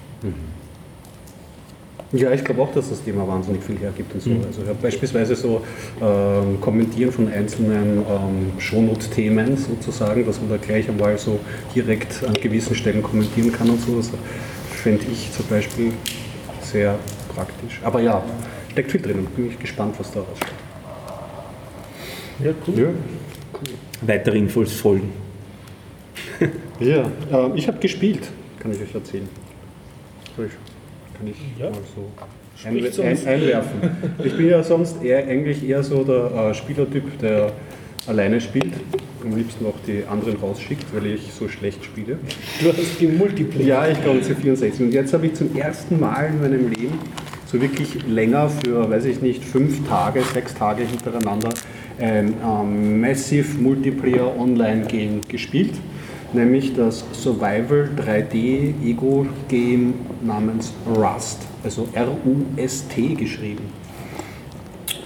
Ja, 2.14 2.32
ich 2.32 2.44
glaube 2.44 2.62
auch, 2.62 2.72
dass 2.72 2.90
das 2.90 3.04
Thema 3.04 3.28
wahnsinnig 3.28 3.64
viel 3.64 3.78
hergibt 3.80 4.14
und 4.14 4.22
so. 4.22 4.30
Also 4.46 4.62
ich 4.62 4.68
habe 4.70 4.78
beispielsweise 4.80 5.36
so 5.36 5.64
ähm, 6.00 6.62
Kommentieren 6.62 7.12
von 7.12 7.28
einzelnen 7.28 7.98
ähm, 8.08 8.52
Shownote-Themen 8.60 9.58
sozusagen, 9.58 10.24
dass 10.24 10.40
man 10.40 10.52
da 10.52 10.58
gleich 10.58 10.88
einmal 10.88 11.18
so 11.18 11.40
direkt 11.74 12.24
an 12.24 12.36
gewissen 12.36 12.76
Stellen 12.76 13.02
kommentieren 13.02 13.52
kann 13.52 13.68
und 13.68 13.82
so. 13.82 13.98
Das 13.98 14.12
fände 14.76 15.04
ich 15.12 15.32
zum 15.32 15.48
Beispiel 15.48 15.92
sehr 16.62 17.00
praktisch. 17.34 17.80
Aber 17.84 18.00
ja, 18.00 18.24
steckt 18.72 18.92
viel 18.92 19.02
drin 19.02 19.18
und 19.20 19.36
bin 19.36 19.48
ich 19.50 19.58
gespannt, 19.58 19.96
was 19.98 20.12
da 20.12 20.20
rauskommt. 20.20 20.52
Ja, 22.44 22.52
cool. 22.68 22.80
Ja, 22.80 22.88
Weitere 24.06 24.38
Infos 24.38 24.72
folgen. 24.74 25.12
ja 26.80 27.10
ähm, 27.32 27.54
ich 27.56 27.68
habe 27.68 27.80
gespielt, 27.80 28.30
kann 28.60 28.72
ich 28.72 28.82
euch 28.82 28.94
erzählen. 28.94 29.28
Soll 30.38 30.46
ich- 30.46 30.73
Kann 31.18 31.28
ich 31.28 31.36
Ja. 31.60 31.70
mal 31.70 31.80
so 31.86 33.02
ein, 33.02 33.18
zu 33.18 33.28
einwerfen. 33.28 33.82
Ich 34.24 34.36
bin 34.36 34.50
ja 34.50 34.64
sonst 34.64 35.04
eher, 35.04 35.28
eigentlich 35.28 35.68
eher 35.68 35.84
so 35.84 36.04
der 36.04 36.50
äh, 36.50 36.54
Spielertyp, 36.54 37.20
der 37.20 37.52
alleine 38.08 38.40
spielt. 38.42 38.74
Am 39.24 39.36
liebsten 39.36 39.66
auch 39.66 39.76
die 39.88 40.04
anderen 40.10 40.38
rausschickt, 40.38 40.86
weil 40.94 41.06
ich 41.08 41.32
so 41.32 41.48
schlecht 41.48 41.84
spiele. 41.86 42.18
Du 42.62 42.70
hast 42.70 43.00
gemultipliziert. 43.00 43.68
Ja, 43.68 43.88
ich 43.88 44.02
glaube 44.04 44.20
C64. 44.20 44.82
Und 44.82 44.94
jetzt 44.94 45.14
habe 45.14 45.28
ich 45.28 45.34
zum 45.36 45.56
ersten 45.56 46.00
Mal 46.00 46.28
in 46.28 46.42
meinem 46.42 46.70
Leben 46.70 47.00
so 47.46 47.62
wirklich 47.62 48.06
länger 48.08 48.50
für, 48.50 48.90
weiß 48.90 49.06
ich 49.06 49.22
nicht, 49.22 49.44
fünf 49.44 49.88
Tage, 49.88 50.22
sechs 50.34 50.54
Tage 50.54 50.84
hintereinander 50.84 51.50
ein 52.00 52.34
ähm, 52.44 53.00
Massive 53.02 53.58
Multiplayer 53.60 54.38
Online 54.38 54.86
Game 54.88 55.22
gespielt. 55.28 55.74
Nämlich 56.34 56.74
das 56.74 57.04
Survival 57.14 57.90
3D 57.96 58.74
Ego 58.84 59.26
Game 59.48 59.94
namens 60.22 60.74
Rust. 60.88 61.40
Also 61.64 61.88
R-U-S-T 61.94 63.14
geschrieben. 63.16 63.66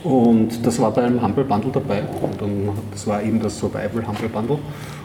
Und 0.04 0.66
das 0.66 0.80
war 0.80 0.92
beim 0.92 1.22
Humble 1.22 1.44
Bundle 1.44 1.72
dabei. 1.72 2.04
Und 2.22 2.42
dann, 2.42 2.70
das 2.92 3.06
war 3.08 3.22
eben 3.22 3.42
das 3.42 3.60
Survival 3.60 4.08
Humble 4.08 4.30
Bundle. 4.30 4.60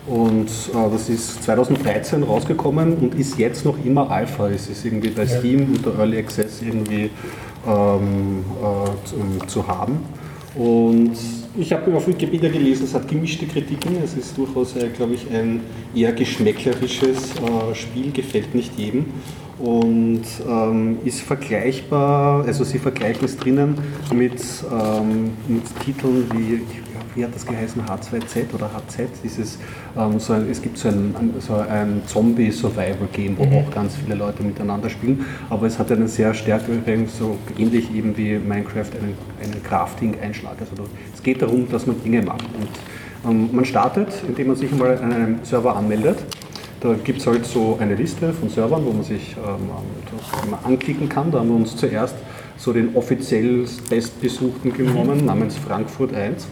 Und 0.07 0.47
äh, 0.47 0.91
das 0.91 1.09
ist 1.09 1.43
2013 1.45 2.23
rausgekommen 2.23 2.95
und 2.95 3.15
ist 3.15 3.39
jetzt 3.39 3.65
noch 3.65 3.77
immer 3.85 4.11
Alpha. 4.11 4.49
Es 4.49 4.69
ist 4.69 4.85
irgendwie 4.85 5.11
bei 5.11 5.27
Steam 5.27 5.75
unter 5.75 5.99
Early 5.99 6.19
Access 6.19 6.63
irgendwie 6.63 7.11
ähm, 7.67 8.45
äh, 8.61 9.07
zu, 9.07 9.47
zu 9.47 9.67
haben. 9.67 10.01
Und 10.55 11.17
ich 11.57 11.73
habe 11.73 11.95
auf 11.95 12.09
Wikipedia 12.09 12.51
gelesen, 12.51 12.85
es 12.85 12.95
hat 12.95 13.09
gemischte 13.09 13.47
Kritiken. 13.47 13.97
Es 14.03 14.15
ist 14.15 14.37
durchaus, 14.37 14.77
äh, 14.77 14.89
glaube 14.89 15.15
ich, 15.15 15.31
ein 15.31 15.61
eher 15.95 16.13
geschmäcklerisches 16.13 17.35
äh, 17.37 17.75
Spiel, 17.75 18.11
gefällt 18.13 18.55
nicht 18.55 18.79
jedem. 18.79 19.07
Und 19.59 20.23
ähm, 20.49 20.99
ist 21.05 21.21
vergleichbar, 21.21 22.45
also 22.45 22.65
sie 22.65 22.79
vergleichen 22.79 23.25
es 23.25 23.37
drinnen 23.37 23.77
mit, 24.13 24.43
ähm, 24.73 25.31
mit 25.47 25.63
Titeln 25.85 26.27
wie, 26.35 26.63
wie 27.15 27.25
hat 27.25 27.35
das 27.35 27.47
geheißen, 27.47 27.83
H2Z 27.83 28.55
oder 28.55 28.71
HZ, 28.73 29.09
dieses, 29.23 29.59
ähm, 29.99 30.19
so 30.19 30.33
ein, 30.33 30.49
es 30.51 30.63
gibt 30.63 30.79
so 30.79 30.89
ein, 30.89 31.15
ein- 31.19 31.35
so 31.41 31.55
ein 31.55 32.03
Zombie-Survival-Game, 32.07 33.37
wo 33.39 33.45
auch 33.59 33.71
ganz 33.71 33.97
viele 33.97 34.15
Leute 34.17 34.43
miteinander 34.43 34.89
spielen, 34.91 35.25
aber 35.51 35.67
es 35.67 35.79
hat 35.79 35.91
einen 35.93 36.09
sehr 36.09 36.35
stärkeren, 36.35 37.07
so 37.07 37.37
ähnlich 37.59 37.95
eben 37.95 38.17
wie 38.17 38.39
Minecraft, 38.39 38.91
einen, 39.01 39.15
einen 39.43 39.63
Crafting-Einschlag. 39.63 40.57
Also 40.61 40.85
es 41.15 41.23
geht 41.23 41.43
darum, 41.43 41.69
dass 41.71 41.87
man 41.87 42.03
Dinge 42.03 42.23
macht. 42.23 42.45
Und 42.45 43.31
ähm, 43.31 43.49
man 43.53 43.65
startet, 43.65 44.09
indem 44.27 44.49
man 44.49 44.57
sich 44.57 44.71
mal 44.73 44.99
an 44.99 45.13
einem 45.13 45.39
Server 45.45 45.77
anmeldet. 45.77 46.19
Da 46.81 46.95
gibt 47.05 47.21
es 47.21 47.27
halt 47.29 47.47
so 47.47 47.79
eine 47.81 47.95
Liste 47.95 48.33
von 48.33 48.49
Servern, 48.49 48.85
wo 48.85 48.91
man 48.93 49.05
sich 49.05 49.37
ähm, 49.37 50.51
mal 50.51 50.59
anklicken 50.65 51.09
kann. 51.09 51.31
Da 51.31 51.39
haben 51.39 51.49
wir 51.49 51.55
uns 51.57 51.77
zuerst 51.77 52.17
so 52.57 52.73
den 52.73 52.97
offiziell 52.97 53.65
bestbesuchten 53.89 54.73
genommen, 54.73 55.25
namens 55.25 55.57
Frankfurt 55.57 56.13
1. 56.15 56.47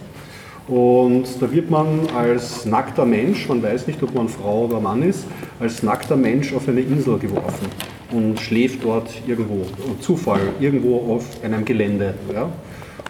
Und 0.71 1.25
da 1.41 1.51
wird 1.51 1.69
man 1.69 2.07
als 2.15 2.65
nackter 2.65 3.05
Mensch, 3.05 3.49
man 3.49 3.61
weiß 3.61 3.87
nicht, 3.87 4.01
ob 4.03 4.15
man 4.15 4.29
Frau 4.29 4.67
oder 4.67 4.79
Mann 4.79 5.03
ist, 5.03 5.25
als 5.59 5.83
nackter 5.83 6.15
Mensch 6.15 6.53
auf 6.53 6.69
eine 6.69 6.79
Insel 6.79 7.19
geworfen 7.19 7.67
und 8.09 8.39
schläft 8.39 8.85
dort 8.85 9.11
irgendwo, 9.27 9.65
Zufall, 9.99 10.39
irgendwo 10.61 11.13
auf 11.13 11.25
einem 11.43 11.65
Gelände. 11.65 12.13
Ja? 12.33 12.49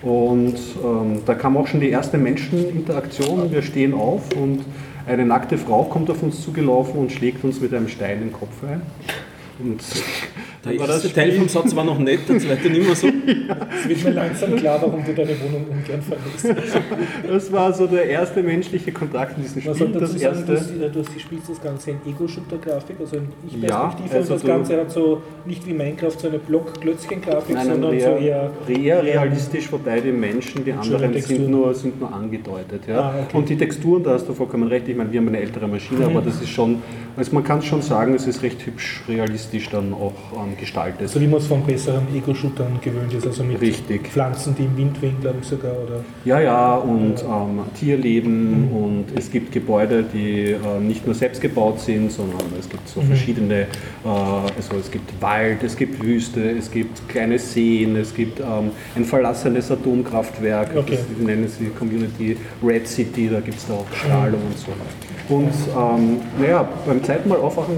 Und 0.02 0.56
ähm, 0.84 1.22
da 1.24 1.36
kam 1.36 1.56
auch 1.56 1.68
schon 1.68 1.82
die 1.82 1.90
erste 1.90 2.18
Menscheninteraktion. 2.18 3.52
Wir 3.52 3.62
stehen 3.62 3.94
auf 3.94 4.36
und 4.36 4.66
eine 5.06 5.24
nackte 5.24 5.60
Frau 5.60 5.84
kommt 5.84 6.10
auf 6.10 6.24
uns 6.24 6.42
zugelaufen 6.42 7.00
und 7.00 7.12
schlägt 7.12 7.44
uns 7.44 7.62
mit 7.62 7.76
einem 7.76 7.90
Stein 7.90 8.24
in 8.24 8.30
den 8.30 8.34
Kopf 8.34 8.64
ein. 8.68 8.82
Und 9.60 9.84
Der 10.64 10.74
erste 10.74 11.12
Teil 11.12 11.32
vom 11.32 11.48
Satz 11.50 11.76
war 11.76 11.84
noch 11.84 11.98
nett, 11.98 12.20
der 12.30 12.38
zweite 12.38 12.70
nicht 12.70 12.86
mehr 12.86 12.96
so. 12.96 13.08
Es 13.08 13.90
wird 13.90 14.04
mir 14.04 14.12
langsam 14.12 14.56
klar, 14.56 14.78
warum 14.82 15.04
du 15.04 15.12
deine 15.14 15.32
Wohnung 15.42 15.66
ungern 15.70 16.02
verlässt. 16.02 16.64
Das 17.28 17.52
war 17.52 17.74
so 17.74 17.88
der 17.88 18.06
erste 18.06 18.44
menschliche 18.44 18.92
Kontakt 18.92 19.38
in 19.38 19.44
diesem 19.44 19.64
Man 19.66 19.76
Spiel. 19.76 19.88
dazu 19.88 20.00
Das 20.00 20.22
sagen, 20.22 20.44
du, 20.46 20.54
erste. 20.54 20.90
du, 20.90 21.02
du 21.02 21.20
spielst 21.20 21.50
das 21.50 21.62
Ganze 21.62 21.92
in 21.92 21.98
Ego-Shooter-Grafik, 22.06 22.96
also 23.00 23.16
in 23.18 23.24
Ja, 23.62 23.96
Ich-Perspektive 23.98 24.16
also 24.18 24.34
und 24.34 24.36
das 24.36 24.42
du- 24.42 24.48
Ganze 24.48 24.78
hat 24.78 24.92
so 24.92 25.22
nicht 25.46 25.66
wie 25.66 25.74
Minecraft 25.74 26.12
so 26.18 26.28
eine 26.28 26.38
Block-Klötzchen-Grafik, 26.38 27.56
Nein, 27.56 27.66
sondern 27.68 27.94
eher, 27.94 28.18
so 28.18 28.24
eher 28.24 28.52
eher 28.78 29.04
realistisch, 29.04 29.72
wobei 29.72 30.00
die 30.00 30.12
Menschen, 30.12 30.64
die 30.64 30.74
anderen 30.74 31.20
sind 31.22 31.50
nur, 31.50 31.74
sind 31.74 32.00
nur 32.00 32.14
angedeutet. 32.14 32.84
Ja? 32.88 33.00
Ah, 33.02 33.14
okay. 33.28 33.38
Und 33.38 33.50
die 33.50 33.58
Texturen, 33.58 34.04
da 34.04 34.12
hast 34.12 34.28
du 34.28 34.34
vollkommen 34.34 34.68
recht, 34.68 34.88
ich 34.88 34.96
meine, 34.96 35.12
wir 35.12 35.20
haben 35.20 35.28
eine 35.28 35.40
ältere 35.40 35.68
Maschine, 35.68 36.06
aber 36.06 36.22
das 36.22 36.40
ist 36.42 36.50
schon, 36.50 36.82
also 37.18 37.34
man 37.34 37.44
kann 37.44 37.62
schon 37.64 37.82
sagen, 37.82 38.14
es 38.14 38.28
ist 38.28 38.44
recht 38.44 38.64
hübsch 38.66 39.02
realistisch 39.08 39.70
dann 39.70 39.94
auch 39.94 40.14
ähm, 40.52 40.58
gestaltet. 40.58 41.10
so 41.10 41.20
wie 41.22 41.28
man 41.28 41.40
es 41.40 41.48
von 41.48 41.64
besseren 41.64 42.04
Ego-Shootern 42.16 42.80
gewöhnt 42.82 43.14
ist, 43.14 43.26
also 43.28 43.44
mit 43.44 43.62
Richtig. 43.62 44.08
Pflanzen, 44.08 44.56
die 44.56 44.64
im 44.66 44.78
Wind 44.78 45.02
wehen, 45.02 45.16
glaube 45.22 45.38
ich 45.42 45.48
sogar. 45.48 45.72
Oder 45.74 46.04
Ja, 46.26 46.40
ja, 46.40 46.76
und 46.76 47.16
ähm, 47.22 47.60
Tierleben 47.80 48.70
und 48.72 49.06
es 49.18 49.32
gibt 49.32 49.52
Gebäude, 49.52 50.04
die 50.04 50.52
äh, 50.52 50.58
nicht 50.80 51.06
nur 51.06 51.16
selbst 51.16 51.42
gebaut 51.42 51.80
sind, 51.80 52.12
sondern 52.12 52.42
es 52.60 52.70
gibt 52.70 52.88
so 52.88 53.02
verschiedene, 53.02 53.62
äh, 53.62 53.68
also 54.06 54.76
es 54.80 54.90
gibt 54.92 55.22
Wald, 55.22 55.64
es 55.64 55.76
gibt 55.76 56.04
Wüste, 56.04 56.52
es 56.52 56.70
gibt 56.72 57.08
kleine 57.10 57.38
Seen, 57.40 57.96
es 57.96 58.14
gibt 58.14 58.40
ähm, 58.40 58.72
ein 58.96 59.06
verlassenes 59.06 59.72
Atomkraftwerk, 59.72 60.70
Okay. 60.76 60.96
das 60.98 61.06
die 61.20 61.24
nennen 61.24 61.48
sie 61.48 61.66
Community 61.78 62.38
Red 62.64 62.88
City, 62.88 63.30
da 63.30 63.40
gibt 63.40 63.58
es 63.58 63.68
da 63.68 63.74
auch 63.74 63.86
Strahlung 63.94 64.42
und 64.48 64.58
so. 64.58 64.72
Und 65.34 65.52
ähm, 65.78 66.20
naja, 66.40 66.68
beim 66.86 67.04
zweiten 67.04 67.30
Mal 67.30 67.38
aufwachen 67.40 67.76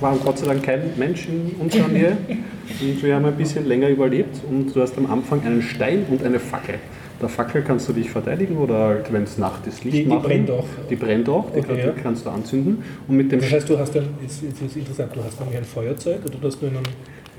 war 0.00 0.16
Gott 0.16 0.38
sei 0.38 0.46
Dank 0.46 0.62
kein 0.62 0.82
Mensch 0.96 1.26
in 1.28 1.54
unserer 1.58 1.88
Nähe 1.98 2.16
und 2.80 3.02
wir 3.02 3.14
haben 3.14 3.24
ein 3.24 3.36
bisschen 3.36 3.66
länger 3.66 3.88
überlebt 3.88 4.40
und 4.48 4.74
du 4.74 4.80
hast 4.80 4.96
am 4.98 5.10
Anfang 5.10 5.42
einen 5.44 5.62
Stein 5.62 6.06
und 6.10 6.22
eine 6.22 6.38
Fackel. 6.38 6.76
Der 7.20 7.28
Fackel 7.28 7.62
kannst 7.62 7.88
du 7.88 7.92
dich 7.92 8.08
verteidigen 8.10 8.56
oder 8.58 8.78
halt, 8.78 9.12
wenn 9.12 9.24
es 9.24 9.38
Nacht 9.38 9.66
ist, 9.66 9.82
Licht 9.84 9.96
Die- 9.96 10.02
die 10.04 10.08
machen. 10.08 10.22
brennt 10.22 10.50
auch. 10.52 10.66
Die 10.88 10.94
brennt 10.94 11.28
auch, 11.28 11.50
die 11.50 11.58
Okay, 11.58 11.66
kann, 11.68 11.78
ja. 11.78 11.92
kannst 12.00 12.24
du 12.26 12.30
anzünden. 12.30 12.78
Und 13.08 13.16
mit 13.16 13.32
dem 13.32 13.40
das 13.40 13.50
heißt, 13.50 13.68
du 13.68 13.76
hast 13.76 13.92
dann, 13.96 14.04
jetzt, 14.22 14.40
jetzt 14.42 14.62
ist 14.62 14.76
interessant, 14.76 15.10
du 15.16 15.24
hast 15.24 15.40
nämlich 15.40 15.58
ein 15.58 15.64
Feuerzeug 15.64 16.20
oder 16.24 16.36
du 16.40 16.46
hast 16.46 16.62
nur 16.62 16.70
einen, 16.70 16.82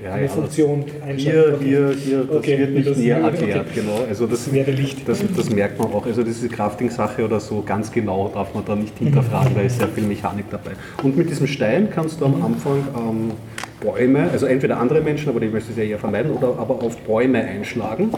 Ja, 0.02 0.12
eine 0.14 0.22
ja, 0.26 0.28
Funktion 0.30 0.84
hier, 0.86 1.04
einschalten? 1.04 1.54
Okay. 1.56 1.64
hier, 1.64 1.94
hier, 2.02 2.24
das 2.24 2.36
Okay, 2.36 2.58
wird 2.58 2.70
nicht 2.70 2.88
das- 2.88 2.96
näher 2.96 3.18
okay. 3.18 3.26
erklärt, 3.50 3.74
genau. 3.74 4.04
Also 4.08 4.26
das, 4.26 4.44
Das 4.44 4.54
wäre 4.54 4.70
Licht. 4.70 5.06
Das, 5.06 5.22
das 5.36 5.50
merkt 5.50 5.78
man 5.78 5.92
auch. 5.92 6.06
Also 6.06 6.22
diese 6.22 6.48
Crafting-Sache 6.48 7.22
oder 7.24 7.38
so, 7.38 7.62
ganz 7.62 7.92
genau 7.92 8.30
darf 8.32 8.54
man 8.54 8.64
da 8.64 8.74
nicht 8.76 8.96
hinterfragen, 8.98 9.54
da 9.54 9.60
ist 9.60 9.78
sehr 9.78 9.88
viel 9.88 10.04
Mechanik 10.04 10.46
dabei. 10.50 10.70
Und 11.02 11.16
mit 11.16 11.28
diesem 11.28 11.46
Stein 11.46 11.88
kannst 11.90 12.20
du 12.20 12.24
am 12.24 12.42
Anfang 12.42 12.78
ähm, 12.96 13.32
Bäume, 13.80 14.30
also 14.30 14.46
entweder 14.46 14.78
andere 14.78 15.00
Menschen, 15.00 15.28
aber 15.28 15.40
die 15.40 15.48
möchte 15.48 15.72
ich 15.72 15.78
ja 15.78 15.84
eher 15.84 15.98
vermeiden, 15.98 16.32
oder 16.32 16.58
aber 16.58 16.82
auf 16.82 16.96
Bäume 16.98 17.42
einschlagen 17.42 18.10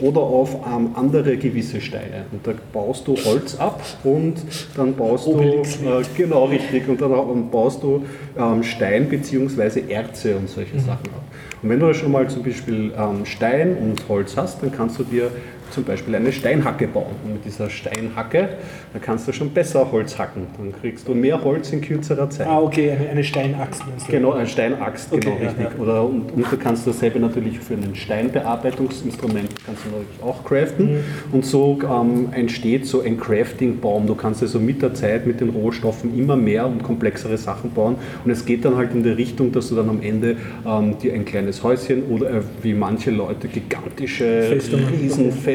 oder 0.00 0.20
auf 0.20 0.54
ähm, 0.66 0.90
andere 0.94 1.36
gewisse 1.36 1.80
Steine. 1.80 2.24
Und 2.32 2.46
da 2.46 2.52
baust 2.72 3.06
du 3.06 3.16
Holz 3.16 3.56
ab 3.58 3.82
und 4.04 4.36
dann 4.76 4.94
baust 4.94 5.26
Obelix 5.26 5.80
du, 5.80 5.88
äh, 5.88 6.02
genau 6.16 6.46
richtig, 6.46 6.88
und 6.88 7.00
dann 7.00 7.12
und 7.12 7.50
baust 7.50 7.82
du 7.82 8.04
ähm, 8.38 8.62
Stein 8.62 9.08
bzw. 9.08 9.82
Erze 9.88 10.36
und 10.36 10.48
solche 10.48 10.78
Sachen 10.80 11.06
ab. 11.08 11.22
Und 11.62 11.68
wenn 11.68 11.80
du 11.80 11.92
schon 11.92 12.12
mal 12.12 12.28
zum 12.28 12.42
Beispiel 12.42 12.92
ähm, 12.96 13.26
Stein 13.26 13.76
und 13.76 14.08
Holz 14.08 14.36
hast, 14.36 14.62
dann 14.62 14.72
kannst 14.72 14.98
du 14.98 15.04
dir 15.04 15.30
zum 15.70 15.84
Beispiel 15.84 16.14
eine 16.14 16.32
Steinhacke 16.32 16.88
bauen. 16.88 17.14
Und 17.24 17.34
mit 17.34 17.44
dieser 17.44 17.70
Steinhacke, 17.70 18.50
da 18.92 18.98
kannst 18.98 19.28
du 19.28 19.32
schon 19.32 19.50
besser 19.50 19.90
Holz 19.90 20.18
hacken. 20.18 20.46
Dann 20.58 20.72
kriegst 20.80 21.06
du 21.08 21.14
mehr 21.14 21.42
Holz 21.42 21.72
in 21.72 21.80
kürzerer 21.80 22.28
Zeit. 22.30 22.46
Ah, 22.46 22.60
okay, 22.60 22.92
eine, 23.10 23.24
Steinaxt. 23.24 23.82
du? 23.82 24.12
Genau, 24.12 24.32
eine 24.32 24.46
Steinaxt, 24.46 25.10
genau 25.10 25.30
Okay, 25.32 25.44
ja, 25.44 25.50
richtig. 25.50 25.66
ja. 25.76 25.82
Oder, 25.82 26.04
und, 26.04 26.32
und 26.32 26.52
du 26.52 26.56
kannst 26.56 26.86
dasselbe 26.86 27.20
natürlich 27.20 27.58
für 27.58 27.74
ein 27.74 27.94
Steinbearbeitungsinstrument 27.94 29.48
kannst 29.64 29.84
du 29.84 29.90
natürlich 29.90 30.22
auch 30.22 30.44
craften. 30.44 30.92
Mhm. 30.92 31.00
Und 31.32 31.44
so 31.44 31.78
ähm, 31.82 32.28
entsteht 32.32 32.86
so 32.86 33.02
ein 33.02 33.18
Crafting-Baum. 33.18 34.06
Du 34.06 34.14
kannst 34.14 34.42
also 34.42 34.58
mit 34.58 34.82
der 34.82 34.94
Zeit, 34.94 35.26
mit 35.26 35.40
den 35.40 35.50
Rohstoffen 35.50 36.16
immer 36.18 36.36
mehr 36.36 36.66
und 36.66 36.82
komplexere 36.82 37.38
Sachen 37.38 37.70
bauen. 37.72 37.96
Und 38.24 38.30
es 38.30 38.44
geht 38.44 38.64
dann 38.64 38.76
halt 38.76 38.92
in 38.92 39.02
der 39.02 39.16
Richtung, 39.16 39.52
dass 39.52 39.68
du 39.68 39.76
dann 39.76 39.88
am 39.88 40.02
Ende 40.02 40.36
ähm, 40.66 40.98
dir 40.98 41.14
ein 41.14 41.24
kleines 41.24 41.62
Häuschen 41.62 42.04
oder 42.04 42.30
äh, 42.30 42.40
wie 42.62 42.74
manche 42.74 43.10
Leute 43.10 43.48
gigantische 43.48 44.58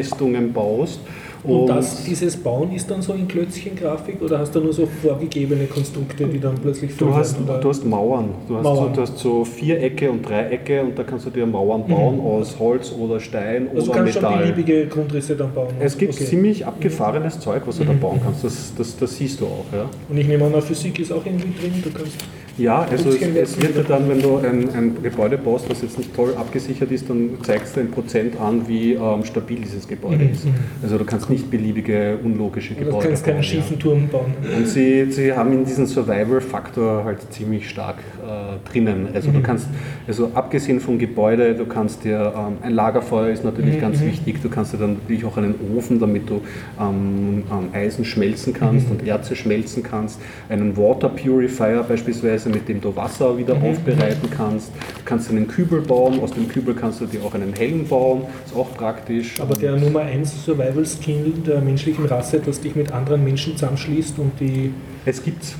Festungen. 0.09 0.53
Baust. 0.53 0.99
Und 1.43 1.67
das, 1.67 2.03
dieses 2.03 2.35
Bauen 2.37 2.71
ist 2.71 2.89
dann 2.89 3.03
so 3.03 3.13
in 3.13 3.27
Klötzchen-Grafik 3.27 4.19
oder 4.19 4.39
hast 4.39 4.55
du 4.55 4.61
nur 4.61 4.73
so 4.73 4.87
vorgegebene 4.87 5.65
Konstrukte, 5.65 6.25
die 6.25 6.39
dann 6.39 6.55
plötzlich 6.55 6.97
Du 6.97 7.13
hast, 7.13 7.35
werden, 7.35 7.47
oder? 7.47 7.59
du 7.59 7.69
hast 7.69 7.85
Mauern. 7.85 8.29
Du 8.47 8.55
hast, 8.55 8.63
Mauern. 8.63 8.89
So, 8.89 8.95
du 8.95 9.01
hast 9.01 9.17
so 9.19 9.45
Vierecke 9.45 10.09
und 10.09 10.27
Dreiecke 10.27 10.81
und 10.81 10.97
da 10.97 11.03
kannst 11.03 11.27
du 11.27 11.29
dir 11.29 11.45
Mauern 11.45 11.85
bauen 11.87 12.19
aus 12.19 12.55
Holz 12.57 12.91
oder 12.99 13.19
Stein 13.19 13.67
also 13.69 13.85
du 13.85 13.91
oder 13.91 13.99
kannst 13.99 14.13
schon 14.15 14.23
Metall. 14.23 14.39
beliebige 14.39 14.87
Grundrisse 14.87 15.35
dann 15.35 15.53
bauen. 15.53 15.67
Es 15.79 15.95
gibt 15.95 16.13
Okay. 16.15 16.23
Mhm. 16.23 16.27
ziemlich 16.29 16.65
abgefahrenes 16.65 17.39
Zeug, 17.39 17.61
was 17.67 17.77
du 17.77 17.83
da 17.83 17.93
bauen 17.93 18.19
kannst. 18.23 18.43
Das, 18.43 18.73
das, 18.75 18.97
das 18.97 19.15
siehst 19.15 19.39
du 19.39 19.45
auch. 19.45 19.65
Ja, 19.71 19.87
Und 20.09 20.17
ich 20.17 20.27
nehme 20.27 20.45
an, 20.45 20.59
Physik 20.63 20.97
ist 20.99 21.11
auch 21.11 21.23
irgendwie 21.27 21.53
drin. 21.61 21.73
Du 21.83 21.91
kannst 21.91 22.15
ja 22.57 22.81
also 22.83 23.09
es, 23.09 23.21
es 23.21 23.61
wird 23.61 23.75
dir 23.75 23.83
dann, 23.83 24.07
wenn 24.09 24.21
du 24.21 24.37
ein, 24.37 24.69
ein 24.73 24.97
Gebäude 25.03 25.37
baust, 25.37 25.69
das 25.69 25.81
jetzt 25.81 25.97
nicht 25.97 26.15
toll 26.15 26.33
abgesichert 26.37 26.91
ist, 26.91 27.09
dann 27.09 27.31
zeigst 27.43 27.75
du 27.75 27.81
ein 27.81 27.91
Prozent 27.91 28.39
an, 28.39 28.67
wie 28.67 28.93
ähm, 28.93 29.23
stabil 29.25 29.59
dieses 29.59 29.87
Gebäude 29.87 30.25
ist. 30.25 30.47
Also 30.81 30.97
du 30.97 31.05
kannst 31.05 31.29
nicht 31.29 31.49
beliebige, 31.51 32.17
unlogische 32.23 32.73
Mhm, 32.73 32.79
du 32.79 32.85
Gebäude 32.85 33.07
kannst 33.07 33.23
keinen 33.23 33.35
bauen. 33.35 33.43
schiefen 33.43 33.79
Turm 33.79 34.07
bauen. 34.07 34.33
Und 34.55 34.67
sie, 34.67 35.11
sie 35.11 35.33
haben 35.33 35.51
in 35.53 35.65
diesen 35.65 35.85
Survival-Faktor 35.85 37.03
halt 37.03 37.19
ziemlich 37.31 37.69
stark 37.69 37.97
äh, 38.25 38.69
drinnen. 38.71 39.09
Also 39.13 39.31
du 39.31 39.41
kannst, 39.41 39.67
also 40.07 40.31
abgesehen 40.33 40.79
vom 40.79 40.97
Gebäude, 40.97 41.55
du 41.55 41.65
kannst 41.65 42.03
dir, 42.03 42.33
ähm, 42.35 42.57
ein 42.61 42.73
Lagerfeuer 42.73 43.29
ist 43.29 43.43
natürlich 43.43 43.79
ganz 43.79 44.01
wichtig, 44.01 44.41
du 44.41 44.49
kannst 44.49 44.73
dir 44.73 44.77
dann 44.77 44.93
natürlich 44.93 45.25
auch 45.25 45.37
einen 45.37 45.55
Ofen, 45.75 45.99
damit 45.99 46.29
du 46.29 46.41
ähm, 46.79 47.43
ähm, 47.51 47.69
Eisen 47.73 48.05
schmelzen 48.05 48.53
kannst 48.53 48.89
und 48.89 49.05
Erze 49.05 49.35
schmelzen 49.35 49.83
kannst, 49.83 50.19
einen 50.49 50.75
Water 50.77 51.09
Purifier 51.09 51.83
beispielsweise, 51.87 52.44
mit 52.49 52.67
dem 52.67 52.81
du 52.81 52.95
Wasser 52.95 53.37
wieder 53.37 53.55
aufbereiten 53.55 54.29
kannst. 54.29 54.69
Du 54.69 55.03
kannst 55.05 55.29
einen 55.29 55.47
Kübel 55.47 55.81
bauen, 55.81 56.19
aus 56.19 56.31
dem 56.31 56.47
Kübel 56.47 56.75
kannst 56.75 57.01
du 57.01 57.05
dir 57.05 57.23
auch 57.23 57.33
einen 57.33 57.53
Helm 57.53 57.87
bauen, 57.87 58.23
ist 58.45 58.55
auch 58.55 58.73
praktisch. 58.73 59.39
Aber 59.39 59.55
der 59.55 59.75
Nummer 59.77 60.01
1 60.01 60.45
Survival-Skill 60.45 61.33
der 61.45 61.61
menschlichen 61.61 62.05
Rasse, 62.05 62.39
dass 62.39 62.61
dich 62.61 62.75
mit 62.75 62.91
anderen 62.91 63.23
Menschen 63.23 63.53
zusammenschließt 63.53 64.19
und 64.19 64.39
die. 64.39 64.71
Es 65.05 65.23
gibt's. 65.23 65.55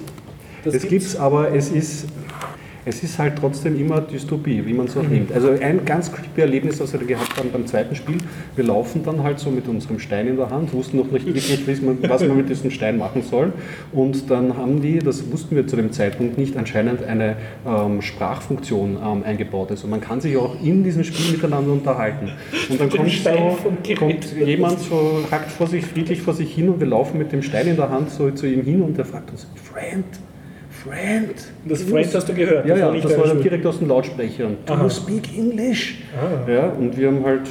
Das 0.63 0.73
es 0.73 0.88
gibt's, 0.88 1.15
aber 1.15 1.53
es 1.53 1.69
ist, 1.69 2.07
es 2.86 3.01
ist 3.03 3.17
halt 3.17 3.33
trotzdem 3.39 3.79
immer 3.79 3.99
Dystopie, 4.01 4.63
wie 4.65 4.73
man 4.73 4.86
es 4.86 4.95
auch 4.95 5.03
Mhm. 5.03 5.09
nimmt. 5.09 5.31
Also 5.33 5.49
ein 5.49 5.83
ganz 5.86 6.11
creepy 6.11 6.41
Erlebnis, 6.41 6.77
das 6.77 6.93
wir 6.93 6.99
gehabt 6.99 7.36
haben 7.38 7.49
beim 7.51 7.65
zweiten 7.65 7.95
Spiel, 7.95 8.17
wir 8.55 8.63
laufen 8.63 9.03
dann 9.03 9.23
halt 9.23 9.39
so 9.39 9.49
mit 9.49 9.67
unserem 9.67 9.99
Stein 9.99 10.27
in 10.27 10.38
der 10.38 10.49
Hand, 10.49 10.71
wussten 10.73 10.97
noch 10.97 11.09
nicht 11.11 11.25
wirklich, 11.25 11.67
was 12.07 12.21
man 12.21 12.38
mit 12.38 12.49
diesem 12.49 12.69
Stein 12.71 12.97
machen 12.97 13.23
soll. 13.23 13.53
Und 13.91 14.29
dann 14.29 14.55
haben 14.55 14.81
die, 14.81 14.99
das 14.99 15.31
wussten 15.31 15.55
wir 15.55 15.65
zu 15.67 15.75
dem 15.75 15.91
Zeitpunkt 15.91 16.38
nicht, 16.38 16.55
anscheinend 16.57 17.03
eine 17.03 17.38
ähm, 17.67 18.01
Sprachfunktion 18.01 18.97
ähm, 19.03 19.23
eingebaut. 19.23 19.71
Also 19.71 19.88
man 19.88 20.01
kann 20.01 20.21
sich 20.21 20.38
auch 20.38 20.55
in 20.61 20.83
diesem 20.83 21.03
Spiel 21.03 21.31
miteinander 21.31 21.71
unterhalten. 21.71 22.29
Und 22.69 22.79
dann 22.79 22.89
kommt, 22.89 23.11
so, 23.11 23.95
kommt 23.95 24.25
jemand 24.45 24.79
so, 24.79 25.19
hackt 25.31 25.51
vor 25.51 25.67
sich, 25.67 25.86
friedlich 25.86 26.21
vor 26.21 26.33
sich 26.33 26.53
hin 26.53 26.69
und 26.69 26.79
wir 26.79 26.88
laufen 26.88 27.17
mit 27.17 27.31
dem 27.31 27.41
Stein 27.41 27.67
in 27.67 27.75
der 27.75 27.89
Hand 27.89 28.11
so 28.11 28.29
zu 28.31 28.45
ihm 28.45 28.61
hin 28.63 28.81
und 28.81 28.97
er 28.97 29.05
fragt 29.05 29.31
uns, 29.31 29.47
Friend, 29.55 30.05
Friend. 30.86 31.33
Das 31.67 31.81
Friend 31.81 32.13
hast 32.13 32.29
du 32.29 32.33
gehört. 32.33 32.67
Ja, 32.67 32.77
ja, 32.77 32.91
das 32.91 33.01
deine 33.03 33.17
war 33.17 33.27
dann 33.27 33.41
direkt 33.41 33.65
aus 33.65 33.79
dem 33.79 33.88
Lautsprecher. 33.88 34.49
Do 34.67 34.73
you 34.75 34.89
speak 34.89 35.36
English? 35.36 35.95
Ah. 36.15 36.49
Ja, 36.49 36.67
und 36.69 36.95
wir 36.95 37.07
haben 37.07 37.25
halt, 37.25 37.41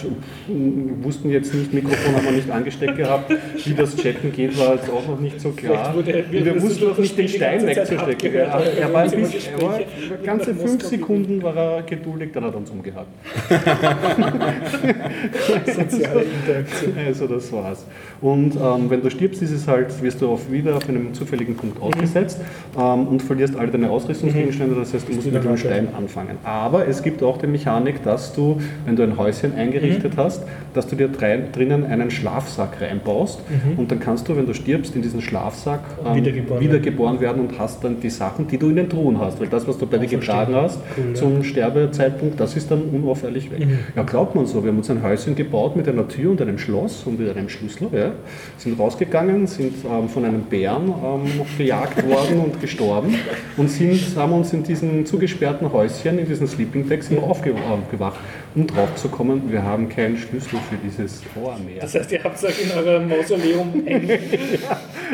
wussten 1.02 1.30
jetzt 1.30 1.52
nicht, 1.52 1.74
Mikrofon 1.74 2.14
haben 2.14 2.24
wir 2.26 2.32
nicht 2.32 2.48
angesteckt 2.50 2.96
gehabt, 2.96 3.32
wie 3.64 3.74
das 3.74 3.96
Chatten 3.96 4.30
geht, 4.32 4.56
war 4.58 4.74
jetzt 4.76 4.88
auch 4.88 5.06
noch 5.08 5.18
nicht 5.18 5.40
so 5.40 5.50
klar. 5.50 5.92
Wurde- 5.96 6.24
wir 6.30 6.62
wussten 6.62 6.88
auch 6.90 6.98
nicht, 6.98 7.18
den 7.18 7.28
Stein 7.28 7.66
wegzustecken. 7.66 8.34
Er, 8.34 8.62
er 8.78 8.92
war 8.92 9.02
ein 9.02 9.10
bisschen, 9.10 9.40
er 9.58 9.62
war 9.66 9.80
ganze 10.24 10.54
fünf 10.54 10.84
Sekunden 10.84 11.42
war 11.42 11.56
er 11.56 11.82
geduldig, 11.82 12.30
dann 12.32 12.44
hat 12.44 12.52
er 12.54 12.58
uns 12.58 12.70
umgehabt. 12.70 13.08
Soziale 15.66 16.22
Interaktion. 16.22 16.92
Also 17.04 17.26
das 17.26 17.52
war's. 17.52 17.84
Und 18.20 18.54
ähm, 18.56 18.88
wenn 18.90 19.02
du 19.02 19.10
stirbst, 19.10 19.42
ist 19.42 19.50
es 19.50 19.66
halt, 19.66 20.00
wirst 20.02 20.20
du 20.20 20.28
auf 20.30 20.50
wieder 20.50 20.76
auf 20.76 20.88
einem 20.88 21.12
zufälligen 21.14 21.56
Punkt 21.56 21.80
ausgesetzt 21.82 22.38
ähm, 22.78 23.08
und 23.08 23.22
verlierst 23.24 23.56
alle 23.56 23.70
deine 23.70 23.90
Ausrüstungsgegenstände. 23.90 24.74
Das 24.74 24.94
heißt, 24.94 25.08
du 25.08 25.14
musst 25.14 25.26
wieder 25.26 25.40
mit 25.40 25.48
dem. 25.48 25.56
Stein 25.56 25.88
anfangen. 25.96 26.36
Aber 26.44 26.86
es 26.86 27.02
gibt 27.02 27.22
auch 27.22 27.38
die 27.38 27.46
Mechanik, 27.46 28.02
dass 28.02 28.34
du, 28.34 28.60
wenn 28.84 28.96
du 28.96 29.02
ein 29.02 29.16
Häuschen 29.16 29.54
eingerichtet 29.54 30.14
hast, 30.16 30.42
dass 30.74 30.86
du 30.86 30.96
dir 30.96 31.08
drinnen 31.08 31.84
einen 31.84 32.10
Schlafsack 32.10 32.80
reinbaust 32.80 33.40
und 33.76 33.90
dann 33.90 34.00
kannst 34.00 34.28
du, 34.28 34.36
wenn 34.36 34.46
du 34.46 34.54
stirbst, 34.54 34.94
in 34.96 35.02
diesen 35.02 35.20
Schlafsack 35.22 35.80
ähm, 36.04 36.16
Wiedergeboren 36.16 36.60
wiedergeboren 36.60 37.20
werden 37.20 37.46
und 37.46 37.58
hast 37.58 37.84
dann 37.84 38.00
die 38.00 38.10
Sachen, 38.10 38.46
die 38.48 38.58
du 38.58 38.68
in 38.68 38.76
den 38.76 38.88
Truhen 38.88 39.18
hast. 39.18 39.40
Weil 39.40 39.48
das, 39.48 39.66
was 39.66 39.78
du 39.78 39.86
bei 39.86 39.98
dir 39.98 40.08
getragen 40.08 40.54
hast, 40.54 40.78
Cool, 40.96 41.08
ja. 41.08 41.14
zum 41.14 41.42
Sterbezeitpunkt, 41.42 42.38
das 42.38 42.56
ist 42.56 42.70
dann 42.70 42.82
unauffällig 42.82 43.50
weg. 43.50 43.66
Ja, 43.96 44.02
glaubt 44.02 44.34
man 44.34 44.46
so. 44.46 44.62
Wir 44.62 44.70
haben 44.70 44.78
uns 44.78 44.90
ein 44.90 45.02
Häuschen 45.02 45.34
gebaut 45.34 45.76
mit 45.76 45.88
einer 45.88 46.06
Tür 46.08 46.30
und 46.32 46.40
einem 46.40 46.58
Schloss 46.58 47.04
und 47.04 47.18
mit 47.18 47.34
einem 47.34 47.48
Schlüssel. 47.48 47.88
Ja. 47.92 48.12
Sind 48.58 48.78
rausgegangen, 48.78 49.46
sind 49.46 49.74
ähm, 49.84 50.08
von 50.08 50.24
einem 50.24 50.42
Bären 50.42 50.88
ähm, 50.88 51.46
gejagt 51.56 52.06
worden 52.08 52.40
und 52.40 52.60
gestorben. 52.60 53.13
Und 53.56 53.70
sind, 53.70 54.16
haben 54.16 54.32
uns 54.32 54.52
in 54.52 54.62
diesen 54.62 55.06
zugesperrten 55.06 55.72
Häuschen, 55.72 56.18
in 56.18 56.26
diesen 56.26 56.46
Sleeping 56.46 56.88
Decks 56.88 57.08
immer 57.10 57.22
aufgewacht, 57.24 58.18
um 58.54 58.66
drauf 58.66 58.94
zu 58.96 59.08
kommen, 59.08 59.50
wir 59.50 59.62
haben 59.62 59.88
keinen 59.88 60.16
Schlüssel 60.16 60.58
für 60.68 60.76
dieses 60.84 61.22
Rohr 61.36 61.56
mehr. 61.58 61.80
Das 61.80 61.94
heißt, 61.94 62.12
ihr 62.12 62.22
habt 62.22 62.42
es 62.42 62.58
in 62.58 62.70
eurem 62.72 63.08
Mausoleum 63.08 63.72
hängen. 63.86 64.18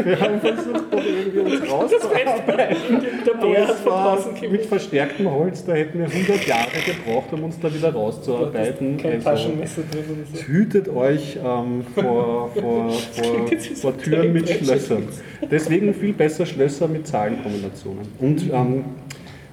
Wir 0.05 0.21
haben 0.21 0.41
versucht, 0.41 0.85
irgendwie 0.93 1.39
uns 1.39 1.71
rauszuarbeiten. 1.71 3.01
Der 3.27 3.35
Bär 3.35 3.69
hat 3.69 3.77
von 3.77 4.51
mit 4.51 4.67
verstärktem 4.67 5.31
Holz, 5.31 5.65
da 5.65 5.73
hätten 5.73 5.99
wir 5.99 6.07
100 6.07 6.47
Jahre 6.47 6.69
gebraucht, 6.85 7.33
um 7.33 7.45
uns 7.45 7.59
da 7.61 7.73
wieder 7.73 7.93
rauszuarbeiten. 7.93 8.97
kein 8.97 9.13
Also, 9.15 9.31
Taschenmesser 9.31 9.83
drin 9.91 10.05
oder 10.11 10.39
so. 10.39 10.47
Hütet 10.47 10.89
euch 10.89 11.37
ähm, 11.37 11.85
vor, 11.95 12.51
vor, 12.55 12.91
vor, 13.13 13.51
vor 13.75 13.99
Türen 13.99 14.33
mit 14.33 14.49
Schlössern. 14.49 15.09
Deswegen 15.51 15.95
viel 15.95 16.13
besser 16.13 16.47
Schlösser 16.47 16.89
mit 16.89 17.07
Zahlenkombinationen. 17.07 18.07
Und 18.19 18.51
ähm, 18.53 18.85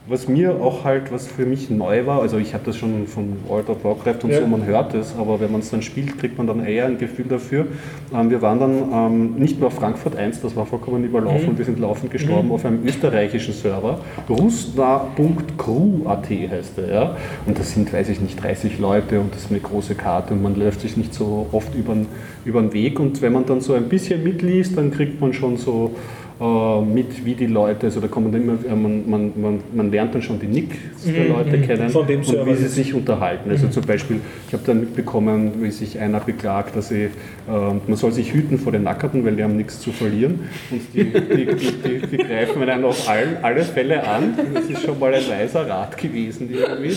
was 0.10 0.28
mir 0.28 0.62
auch 0.62 0.86
halt, 0.86 1.12
was 1.12 1.28
für 1.28 1.46
mich 1.46 1.70
neu 1.70 2.06
war, 2.06 2.22
also 2.22 2.38
ich 2.38 2.54
habe 2.54 2.64
das 2.66 2.78
schon 2.78 3.08
von 3.08 3.38
World 3.48 3.70
of 3.70 3.84
Warcraft 3.84 4.24
und 4.24 4.32
Ja. 4.32 4.40
so, 4.40 4.48
man 4.48 4.66
hört 4.66 4.94
es, 4.94 5.14
aber 5.18 5.40
wenn 5.42 5.52
man 5.52 5.60
es 5.62 5.70
dann 5.70 5.82
spielt, 5.82 6.18
kriegt 6.18 6.38
man 6.38 6.48
dann 6.48 6.66
eher 6.66 6.86
ein 6.86 6.98
Gefühl 6.98 7.26
dafür. 7.26 7.68
Ähm, 8.14 8.30
wir 8.30 8.42
waren 8.42 8.60
dann 8.60 8.84
ähm, 8.94 9.36
nicht 9.36 9.60
nur 9.60 9.68
auf 9.68 9.74
Frankfurt 9.74 10.16
1, 10.16 10.42
das 10.42 10.56
war 10.56 10.66
vollkommen 10.66 11.04
überlaufen 11.04 11.50
und 11.50 11.58
wir 11.58 11.66
sind 11.66 11.80
laufend 11.80 12.12
gestorben 12.12 12.52
auf 12.52 12.66
einem 12.66 12.86
österreichischen 12.86 13.54
Server, 13.54 14.00
rustna.crew.at 14.30 16.30
heißt 16.30 16.78
der, 16.78 16.88
ja. 16.88 17.18
Und 17.46 17.60
das 17.60 17.74
sind, 17.74 17.92
weiß 17.92 18.10
ich 18.10 18.22
nicht, 18.22 18.42
30 18.42 18.80
Leute 18.80 19.20
und 19.20 19.34
das 19.34 19.44
ist 19.44 19.52
eine 19.52 19.60
große 19.60 19.96
Karte 19.96 20.34
und 20.34 20.42
man 20.42 20.56
läuft 20.56 20.82
sich 20.82 20.96
nicht 20.96 21.14
so 21.14 21.48
oft 21.52 21.74
über 21.76 21.94
den 22.62 22.74
Weg 22.74 23.00
und 23.00 23.22
wenn 23.22 23.34
man 23.34 23.46
dann 23.46 23.62
so 23.62 23.74
ein 23.74 23.90
bisschen 23.90 24.24
mitliest, 24.24 24.78
dann 24.78 24.92
kriegt 24.92 25.20
man 25.20 25.34
schon 25.34 25.58
so 25.58 25.92
mit, 26.82 27.26
wie 27.26 27.34
die 27.34 27.48
Leute, 27.48 27.88
also 27.88 28.00
da 28.00 28.08
dann 28.08 28.34
immer, 28.34 28.54
äh, 28.64 28.76
man, 28.76 29.10
man, 29.10 29.32
man, 29.36 29.60
man 29.74 29.92
lernt 29.92 30.14
dann 30.14 30.22
schon 30.22 30.40
die 30.40 30.46
Nicks 30.46 30.78
der 31.06 31.30
Leute 31.30 31.60
kennen 31.62 31.90
Von 31.90 32.06
dem 32.06 32.20
und 32.20 32.46
wie 32.46 32.56
sie 32.56 32.68
sich 32.68 32.94
unterhalten. 32.94 33.50
Also 33.50 33.68
zum 33.70 33.84
Beispiel, 33.84 34.20
ich 34.48 34.54
habe 34.54 34.64
dann 34.66 34.82
mitbekommen, 34.82 35.54
wie 35.62 35.72
sich 35.72 36.00
einer 36.00 36.20
beklagt, 36.20 36.76
dass 36.76 36.90
sie, 36.90 37.06
äh, 37.06 37.10
man 37.48 37.96
soll 37.96 38.12
sich 38.12 38.34
hüten 38.34 38.60
vor 38.60 38.72
den 38.72 38.84
Nackerten, 38.84 39.26
weil 39.26 39.36
die 39.36 39.44
haben 39.44 39.58
nichts 39.58 39.80
zu 39.80 39.92
verlieren 39.92 40.42
und 40.70 40.82
die, 40.94 41.06
die, 41.06 41.46
die, 41.46 41.56
die, 41.56 42.08
die 42.08 42.18
greifen 42.18 42.62
einen 42.62 42.86
auf 42.86 43.10
allen, 43.10 43.38
alle 43.42 43.64
Fälle 43.64 44.08
an. 44.08 44.34
Das 44.54 44.66
ist 44.66 44.84
schon 44.84 45.00
mal 45.00 45.14
ein 45.14 45.28
weiser 45.28 45.68
Rat 45.68 45.98
gewesen 45.98 46.50
irgendwie. 46.52 46.96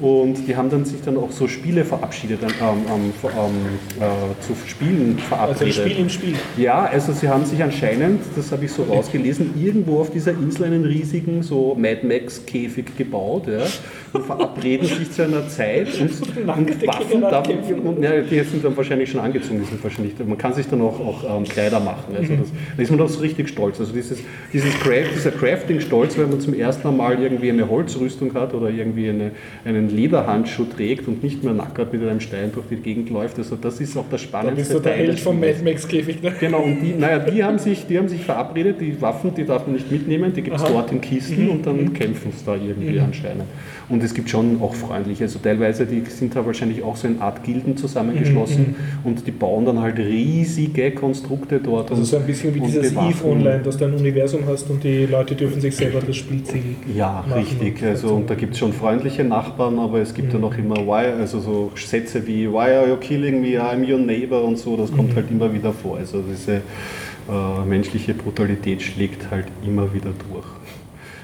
Und 0.00 0.48
die 0.48 0.56
haben 0.56 0.70
dann 0.70 0.84
sich 0.84 1.00
dann 1.02 1.16
auch 1.16 1.30
so 1.30 1.46
Spiele 1.46 1.84
verabschiedet, 1.84 2.40
ähm, 2.42 2.48
ähm, 2.60 3.12
ähm, 3.24 4.00
äh, 4.00 4.42
zu 4.44 4.54
Spielen 4.66 5.18
Also 5.30 5.54
verabredet. 5.54 5.62
ein 5.66 5.72
Spiel 5.72 5.98
im 5.98 6.08
Spiel. 6.08 6.34
Ja, 6.56 6.84
also 6.84 7.12
sie 7.12 7.28
haben 7.28 7.44
sich 7.44 7.62
anscheinend, 7.62 8.20
das 8.34 8.50
habe 8.50 8.64
ich 8.64 8.72
so 8.72 8.82
rausgelesen, 8.82 9.54
irgendwo 9.56 10.00
auf 10.00 10.10
dieser 10.10 10.32
Insel 10.32 10.64
einen 10.64 10.84
riesigen 10.84 11.42
so 11.42 11.76
Mad 11.78 12.00
Max 12.06 12.44
Käfig 12.44 12.96
gebaut 12.96 13.46
ja, 13.46 13.64
und 14.12 14.26
verabreden 14.26 14.88
sich 14.88 15.12
zu 15.12 15.22
einer 15.22 15.48
Zeit 15.48 15.88
und, 16.00 16.10
und 16.36 16.46
Waffen 16.46 16.66
gegeneinander 16.66 17.30
da, 17.30 17.42
kämpfen. 17.42 17.78
und, 17.78 18.02
ja, 18.02 18.20
die 18.20 18.40
sind 18.40 18.64
dann 18.64 18.76
wahrscheinlich 18.76 19.10
schon 19.10 19.20
angezogen, 19.20 19.60
die 19.60 19.66
sind 19.66 19.82
wahrscheinlich, 19.82 20.14
man 20.26 20.38
kann 20.38 20.54
sich 20.54 20.66
dann 20.66 20.82
auch, 20.82 20.98
auch 20.98 21.38
ähm, 21.38 21.44
Kleider 21.44 21.78
machen, 21.78 22.16
also 22.16 22.34
das, 22.34 22.48
da 22.76 22.82
ist 22.82 22.90
man 22.90 22.98
doch 22.98 23.08
so 23.08 23.20
richtig 23.20 23.48
stolz. 23.48 23.78
Also 23.78 23.92
dieses, 23.92 24.18
dieses 24.52 24.74
Craft, 24.80 25.10
dieser 25.14 25.30
Crafting-Stolz, 25.30 26.18
wenn 26.18 26.30
man 26.30 26.40
zum 26.40 26.54
ersten 26.54 26.96
Mal 26.96 27.20
irgendwie 27.22 27.50
eine 27.50 27.68
Holzrüstung 27.68 28.34
hat 28.34 28.54
oder 28.54 28.70
irgendwie 28.70 29.08
eine, 29.08 29.30
einen 29.64 29.83
Lederhandschuh 29.88 30.64
trägt 30.64 31.08
und 31.08 31.22
nicht 31.22 31.42
mehr 31.44 31.54
nackert 31.54 31.92
mit 31.92 32.02
einem 32.02 32.20
Stein 32.20 32.50
durch 32.52 32.66
die 32.70 32.76
Gegend 32.76 33.10
läuft, 33.10 33.38
also 33.38 33.56
das 33.56 33.80
ist 33.80 33.96
auch 33.96 34.04
das 34.10 34.20
Da 34.22 34.26
Spannendste. 34.28 34.56
bist 34.56 34.74
du 34.74 34.78
der 34.80 34.92
Held 34.94 35.18
vom. 35.20 35.40
Mad 35.40 35.56
Max 35.64 35.86
Käfig. 35.88 36.22
Ne? 36.22 36.32
Genau, 36.40 36.60
und 36.62 36.80
die, 36.80 36.94
naja, 36.94 37.18
die 37.18 37.42
haben 37.42 37.58
sich, 37.58 37.86
die 37.86 37.98
haben 37.98 38.08
sich 38.08 38.22
verabredet, 38.24 38.80
die 38.80 39.00
Waffen, 39.00 39.34
die 39.34 39.44
darf 39.44 39.66
man 39.66 39.74
nicht 39.76 39.90
mitnehmen, 39.90 40.32
die 40.32 40.42
gibt 40.42 40.56
es 40.56 40.62
dort 40.62 40.90
in 40.92 41.00
Kisten 41.00 41.48
und 41.50 41.66
dann 41.66 41.92
kämpfen 41.92 42.32
es 42.34 42.44
da 42.44 42.54
irgendwie 42.54 43.00
anscheinend. 43.00 43.44
Und 43.88 44.02
es 44.02 44.14
gibt 44.14 44.30
schon 44.30 44.60
auch 44.62 44.74
freundliche, 44.74 45.24
also 45.24 45.38
teilweise, 45.38 45.84
die 45.86 46.02
sind 46.08 46.34
da 46.34 46.44
wahrscheinlich 46.46 46.82
auch 46.82 46.96
so 46.96 47.06
in 47.06 47.20
Art 47.20 47.42
Gilden 47.44 47.76
zusammengeschlossen 47.76 48.76
und 49.04 49.26
die 49.26 49.30
bauen 49.30 49.66
dann 49.66 49.80
halt 49.80 49.98
riesige 49.98 50.90
Konstrukte 50.92 51.60
dort. 51.60 51.90
Also 51.90 52.02
so 52.04 52.16
ein 52.16 52.26
bisschen 52.26 52.54
wie 52.54 52.60
dieses 52.60 52.90
bewachen. 52.90 53.10
EVE 53.10 53.24
Online, 53.26 53.62
dass 53.62 53.76
du 53.76 53.84
ein 53.84 53.94
Universum 53.94 54.40
hast 54.46 54.70
und 54.70 54.82
die 54.82 55.06
Leute 55.06 55.34
dürfen 55.34 55.60
sich 55.60 55.76
selber 55.76 56.00
das 56.06 56.16
Spielziel 56.16 56.62
Ja, 56.96 57.24
machen 57.28 57.42
richtig. 57.42 57.82
Also, 57.82 58.14
und 58.14 58.30
da 58.30 58.34
gibt 58.34 58.54
es 58.54 58.58
schon 58.58 58.72
freundliche 58.72 59.24
Nachbarn, 59.24 59.73
aber 59.78 60.00
es 60.00 60.12
gibt 60.14 60.32
dann 60.34 60.44
auch 60.44 60.56
immer 60.56 60.76
why, 60.76 61.12
also 61.18 61.40
so 61.40 61.72
Sätze 61.74 62.26
wie 62.26 62.50
Why 62.50 62.74
are 62.74 62.88
you 62.88 62.96
killing 62.96 63.40
me? 63.40 63.60
I'm 63.60 63.90
your 63.90 63.98
neighbor 63.98 64.42
und 64.42 64.58
so, 64.58 64.76
das 64.76 64.92
kommt 64.92 65.14
halt 65.16 65.30
immer 65.30 65.52
wieder 65.52 65.72
vor. 65.72 65.96
Also 65.98 66.22
diese 66.22 66.56
äh, 66.56 67.64
menschliche 67.66 68.14
Brutalität 68.14 68.82
schlägt 68.82 69.30
halt 69.30 69.46
immer 69.64 69.92
wieder 69.92 70.10
durch. 70.30 70.46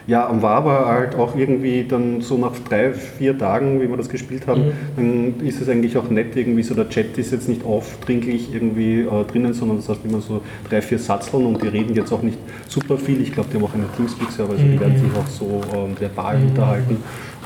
Ja, 0.06 0.26
und 0.26 0.42
war 0.42 0.56
aber 0.56 0.86
halt 0.86 1.14
auch 1.14 1.36
irgendwie 1.36 1.84
dann 1.84 2.20
so 2.20 2.36
nach 2.36 2.52
drei, 2.68 2.92
vier 2.92 3.38
Tagen, 3.38 3.80
wie 3.80 3.88
wir 3.88 3.96
das 3.96 4.08
gespielt 4.08 4.46
haben, 4.46 4.72
dann 4.96 5.34
ist 5.44 5.60
es 5.60 5.68
eigentlich 5.68 5.96
auch 5.96 6.10
nett, 6.10 6.34
irgendwie 6.34 6.64
so 6.64 6.74
der 6.74 6.88
Chat 6.88 7.16
ist 7.16 7.30
jetzt 7.30 7.48
nicht 7.48 7.64
aufdringlich 7.64 8.52
irgendwie 8.52 9.02
äh, 9.02 9.24
drinnen, 9.30 9.52
sondern 9.52 9.76
das 9.76 9.88
heißt 9.88 10.00
immer 10.04 10.20
so 10.20 10.40
drei, 10.68 10.82
vier 10.82 10.98
Satzeln 10.98 11.46
und 11.46 11.62
die 11.62 11.68
reden 11.68 11.94
jetzt 11.94 12.12
auch 12.12 12.22
nicht 12.22 12.38
super 12.66 12.98
viel. 12.98 13.20
Ich 13.20 13.32
glaube, 13.32 13.50
die 13.52 13.56
haben 13.56 13.64
auch 13.64 13.74
einen 13.74 13.86
Teamspeak-Server, 13.96 14.52
also 14.52 14.64
die 14.64 14.80
werden 14.80 14.96
sich 14.96 15.16
auch 15.16 15.26
so 15.28 15.60
ähm, 15.76 15.94
verbal 15.96 16.42
unterhalten. 16.42 16.96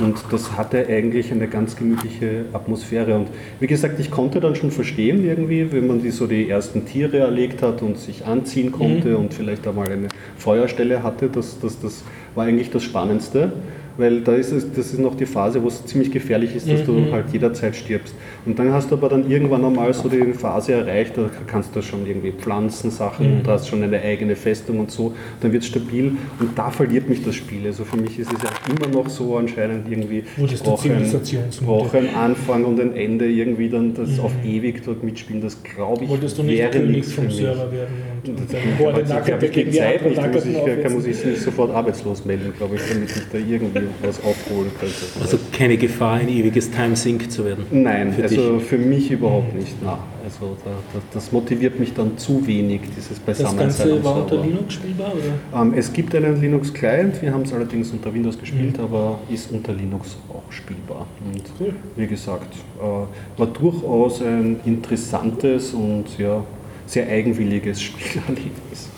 Und 0.01 0.24
das 0.30 0.57
hatte 0.57 0.86
eigentlich 0.88 1.30
eine 1.30 1.47
ganz 1.47 1.76
gemütliche 1.76 2.47
Atmosphäre. 2.53 3.14
Und 3.14 3.28
wie 3.61 3.68
gesagt, 3.68 4.01
ich 4.01 4.11
konnte 4.11 4.40
dann 4.40 4.57
schon 4.57 4.72
verstehen 4.72 5.24
irgendwie, 5.24 5.70
wenn 5.70 5.86
man 5.86 6.03
die 6.03 6.11
so 6.11 6.26
die 6.26 6.51
ersten 6.51 6.84
Tiere 6.84 7.18
erlegt 7.18 7.62
hat 7.62 7.80
und 7.80 7.97
sich 7.99 8.26
anziehen 8.26 8.72
konnte 8.72 9.16
und 9.16 9.32
vielleicht 9.32 9.66
einmal 9.68 9.90
eine 9.90 10.09
Feuerstelle 10.36 11.05
hatte, 11.05 11.28
das, 11.28 11.61
das, 11.61 11.80
das 11.80 12.03
war 12.34 12.47
eigentlich 12.47 12.70
das 12.70 12.82
Spannendste. 12.82 13.53
Weil 13.97 14.20
da 14.22 14.34
ist 14.34 14.53
es, 14.53 14.72
das 14.72 14.92
ist 14.92 14.99
noch 14.99 15.14
die 15.14 15.26
Phase, 15.26 15.62
wo 15.62 15.68
es 15.68 15.84
ziemlich 15.86 16.11
gefährlich 16.11 16.55
ist, 16.57 16.68
dass 16.68 16.84
du 16.84 17.12
halt 17.12 17.26
jederzeit 17.32 17.76
stirbst. 17.76 18.14
Und 18.45 18.59
dann 18.59 18.72
hast 18.72 18.90
du 18.90 18.97
aber 18.97 19.09
dann 19.09 19.30
irgendwann 19.30 19.64
einmal 19.64 19.92
so 19.95 20.09
die 20.09 20.32
Phase 20.32 20.72
erreicht, 20.72 21.16
da 21.16 21.30
kannst 21.47 21.74
du 21.76 21.82
schon 21.82 22.07
irgendwie 22.07 22.32
pflanzen 22.32 22.90
Sachen 22.90 23.38
und 23.38 23.49
hast 23.49 23.68
schon 23.68 23.82
eine 23.82 24.01
eigene 24.01 24.36
Festung 24.36 24.80
und 24.80 24.90
so, 24.90 25.14
dann 25.40 25.53
wird 25.53 25.62
es 25.62 25.68
stabil 25.68 26.12
und 26.40 26.59
da 26.59 26.70
verliert 26.70 27.09
mich 27.09 27.22
das 27.24 27.36
Spiel. 27.36 27.66
Also 27.66 27.84
für 27.84 27.97
mich 27.97 28.18
ist 28.18 28.32
es 28.32 28.42
ja 28.42 28.51
immer 28.74 28.88
noch 28.92 29.09
so 29.09 29.36
anscheinend 29.36 29.88
irgendwie, 29.90 30.24
Wurdest 30.36 30.62
ich 30.62 30.62
brauche 30.62 30.88
ein, 30.88 31.05
Zivilisationsmüde? 31.05 31.66
brauche 31.66 31.99
einen 31.99 32.14
Anfang 32.14 32.64
und 32.64 32.80
ein 32.80 32.95
Ende, 32.97 33.26
irgendwie 33.26 33.68
dann 33.68 33.95
das 33.95 34.18
auf 34.18 34.32
ewig 34.45 34.82
dort 34.84 35.03
mitspielen, 35.05 35.40
das 35.42 35.62
glaube 35.62 36.05
ich 36.05 36.11
Wolltest 36.11 36.38
du 36.38 36.42
nicht 36.42 36.59
wäre 36.59 36.78
nichts 36.80 37.11
für 37.11 37.16
vom 37.16 37.26
mich. 37.26 37.36
Server 37.36 37.70
werden 37.70 37.95
und, 38.12 38.13
gegen 38.25 38.37
die 38.37 39.70
die 39.70 39.79
Zeit 39.79 40.05
nicht, 40.05 40.33
muss 40.33 40.45
ich, 40.45 40.83
kann, 40.83 40.93
muss 40.93 41.07
ich 41.07 41.25
nicht 41.25 41.41
sofort 41.41 41.70
arbeitslos 41.70 42.25
melden, 42.25 42.53
glaube 42.57 42.77
ich, 42.77 42.83
damit 42.89 43.11
ich 43.11 43.22
da 43.31 43.39
irgendwie 43.39 43.89
was 44.03 44.22
aufholen 44.22 44.70
könnte. 44.79 44.95
Also 45.20 45.39
keine 45.53 45.77
Gefahr, 45.77 46.14
ein 46.14 46.29
ewiges 46.29 46.70
Time-Sync 46.70 47.31
zu 47.31 47.45
werden. 47.45 47.66
Nein, 47.70 48.12
für 48.12 48.22
also 48.22 48.59
für 48.59 48.79
mich 48.79 49.11
überhaupt 49.11 49.55
nicht. 49.55 49.75
Na, 49.83 49.99
also 50.25 50.57
da, 50.64 50.70
da, 50.70 51.01
das 51.12 51.33
motiviert 51.33 51.79
mich 51.79 51.93
dann 51.93 52.16
zu 52.16 52.47
wenig, 52.47 52.81
dieses 52.97 53.09
Das 53.11 53.20
Beisammensein 53.20 53.89
Ganze 53.89 53.93
am 53.97 54.05
war 54.05 54.22
unter. 54.22 54.43
Linux 54.43 54.75
spielbar? 54.75 55.12
Oder? 55.12 55.61
Ähm, 55.62 55.75
es 55.77 55.93
gibt 55.93 56.14
einen 56.14 56.41
Linux-Client, 56.41 57.20
wir 57.20 57.33
haben 57.33 57.43
es 57.43 57.53
allerdings 57.53 57.91
unter 57.91 58.12
Windows 58.12 58.39
gespielt, 58.39 58.79
aber 58.79 59.18
ist 59.31 59.53
unter 59.53 59.72
Linux 59.72 60.16
auch 60.31 60.51
spielbar. 60.51 61.07
Und 61.25 61.43
Cool. 61.61 61.75
wie 61.97 62.07
gesagt, 62.07 62.55
äh, 62.81 63.39
war 63.39 63.47
durchaus 63.47 64.22
ein 64.22 64.61
interessantes 64.64 65.75
und 65.75 66.05
ja, 66.18 66.43
sehr 66.87 67.09
eigenwilliges 67.09 67.82
Spielerlebnis. 67.82 68.89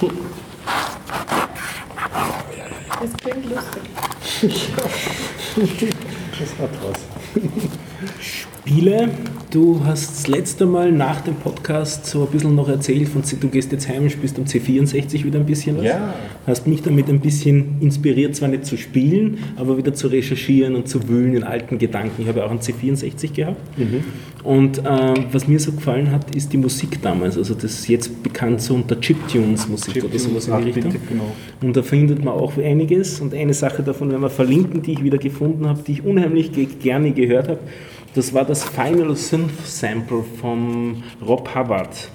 Das 3.00 3.12
klingt 3.18 3.44
lustig. 3.50 3.82
Das 6.38 6.58
hat 6.58 6.70
was. 6.82 6.98
Spiele, 8.20 9.10
du 9.50 9.82
hast 9.84 10.10
das 10.10 10.26
letzte 10.26 10.64
Mal 10.64 10.90
nach 10.90 11.20
dem 11.20 11.34
Podcast 11.34 12.06
so 12.06 12.22
ein 12.22 12.28
bisschen 12.28 12.54
noch 12.54 12.68
erzählt 12.68 13.08
von, 13.08 13.22
du 13.40 13.48
gehst 13.48 13.72
jetzt 13.72 13.88
heim 13.88 14.04
und 14.04 14.10
spielst 14.10 14.38
am 14.38 14.44
C64 14.44 15.22
wieder 15.22 15.38
ein 15.38 15.44
bisschen 15.44 15.76
was. 15.76 15.84
Ja. 15.84 16.14
Hast 16.46 16.66
mich 16.66 16.80
damit 16.80 17.08
ein 17.08 17.20
bisschen 17.20 17.76
inspiriert, 17.80 18.34
zwar 18.34 18.48
nicht 18.48 18.64
zu 18.64 18.78
spielen, 18.78 19.38
aber 19.56 19.76
wieder 19.76 19.92
zu 19.92 20.08
recherchieren 20.08 20.76
und 20.76 20.88
zu 20.88 21.08
wühlen 21.08 21.36
in 21.36 21.44
alten 21.44 21.78
Gedanken. 21.78 22.22
Ich 22.22 22.28
habe 22.28 22.44
auch 22.44 22.50
einen 22.50 22.60
C64 22.60 23.34
gehabt. 23.34 23.60
Und 24.44 24.78
ähm, 24.78 25.26
was 25.32 25.48
mir 25.48 25.58
so 25.58 25.72
gefallen 25.72 26.10
hat, 26.10 26.34
ist 26.34 26.52
die 26.52 26.58
Musik 26.58 27.00
damals. 27.00 27.38
Also 27.38 27.54
das 27.54 27.64
ist 27.64 27.88
jetzt 27.88 28.22
bekannt 28.22 28.60
so 28.60 28.74
unter 28.74 29.00
Chiptunes-Musik 29.00 30.04
oder 30.04 30.18
sowas 30.18 30.48
in 30.48 30.56
die 30.64 30.70
Richtung. 30.70 30.94
Genau. 31.08 31.32
Und 31.62 31.76
da 31.76 31.82
findet 31.82 32.22
man 32.22 32.34
auch 32.34 32.56
einiges. 32.58 33.20
Und 33.20 33.34
eine 33.34 33.54
Sache 33.54 33.82
davon 33.82 34.10
werden 34.10 34.22
wir 34.22 34.30
verlinken, 34.30 34.82
die 34.82 34.92
ich 34.92 35.02
wieder 35.02 35.18
gefunden 35.18 35.66
habe, 35.66 35.82
die 35.86 35.92
ich 35.92 36.04
unheimlich 36.04 36.52
ge 36.52 36.66
gerne 36.66 37.12
gehört 37.12 37.48
habe. 37.48 37.60
Das 38.14 38.32
war 38.32 38.44
das 38.44 38.62
Final 38.62 39.16
Synth 39.16 39.66
Sample 39.66 40.22
von 40.40 41.02
Rob 41.26 41.52
Hubbard. 41.52 42.10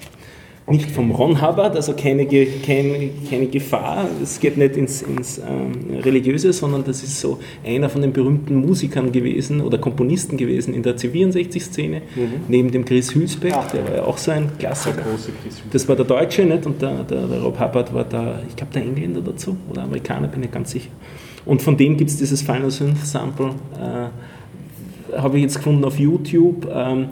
Nicht 0.66 0.90
vom 0.90 1.10
Ron 1.10 1.42
Hubbard, 1.42 1.76
also 1.76 1.92
keine, 1.94 2.26
keine, 2.26 3.10
keine 3.28 3.46
Gefahr. 3.48 4.06
Es 4.22 4.40
geht 4.40 4.56
nicht 4.56 4.76
ins, 4.76 5.02
ins 5.02 5.38
ähm, 5.38 5.98
Religiöse, 6.00 6.52
sondern 6.52 6.84
das 6.84 7.02
ist 7.02 7.20
so 7.20 7.40
einer 7.66 7.90
von 7.90 8.00
den 8.00 8.12
berühmten 8.12 8.54
Musikern 8.54 9.12
gewesen 9.12 9.60
oder 9.60 9.76
Komponisten 9.78 10.38
gewesen 10.38 10.72
in 10.72 10.82
der 10.82 10.96
C64-Szene, 10.96 12.02
neben 12.48 12.70
dem 12.70 12.84
Chris 12.84 13.14
Hülsbeck, 13.14 13.54
der 13.74 13.84
war 13.84 13.94
ja 13.96 14.04
auch 14.04 14.16
so 14.16 14.30
ein 14.30 14.48
Klassiker. 14.58 15.02
Das 15.72 15.88
war 15.88 15.96
der 15.96 16.04
Deutsche, 16.04 16.44
nicht? 16.44 16.64
Und 16.64 16.80
der, 16.80 17.02
der, 17.02 17.26
der 17.26 17.40
Rob 17.40 17.58
Hubbard 17.60 17.92
war 17.92 18.04
der, 18.04 18.42
ich 18.48 18.56
glaube, 18.56 18.72
der 18.72 18.82
Engländer 18.82 19.20
dazu 19.20 19.56
oder 19.68 19.82
Amerikaner, 19.82 20.28
bin 20.28 20.44
ich 20.44 20.52
ganz 20.52 20.70
sicher. 20.70 20.90
Und 21.44 21.60
von 21.60 21.76
dem 21.76 21.96
gibt 21.96 22.10
es 22.10 22.16
dieses 22.16 22.42
Final 22.42 22.70
Synth 22.70 23.04
Sample, 23.04 23.54
äh, 23.74 24.08
habe 25.16 25.36
ich 25.36 25.42
jetzt 25.44 25.56
gefunden 25.56 25.84
auf 25.84 25.98
YouTube. 25.98 26.68
Ähm, 26.72 27.08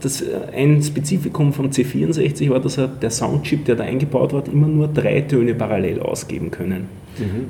das, 0.00 0.24
ein 0.52 0.82
Spezifikum 0.82 1.52
vom 1.52 1.68
C64 1.68 2.50
war, 2.50 2.60
dass 2.60 2.76
er, 2.76 2.88
der 2.88 3.10
Soundchip, 3.10 3.64
der 3.64 3.76
da 3.76 3.84
eingebaut 3.84 4.32
war, 4.32 4.44
immer 4.48 4.66
nur 4.66 4.88
drei 4.88 5.20
Töne 5.20 5.54
parallel 5.54 6.00
ausgeben 6.00 6.50
können. 6.50 6.88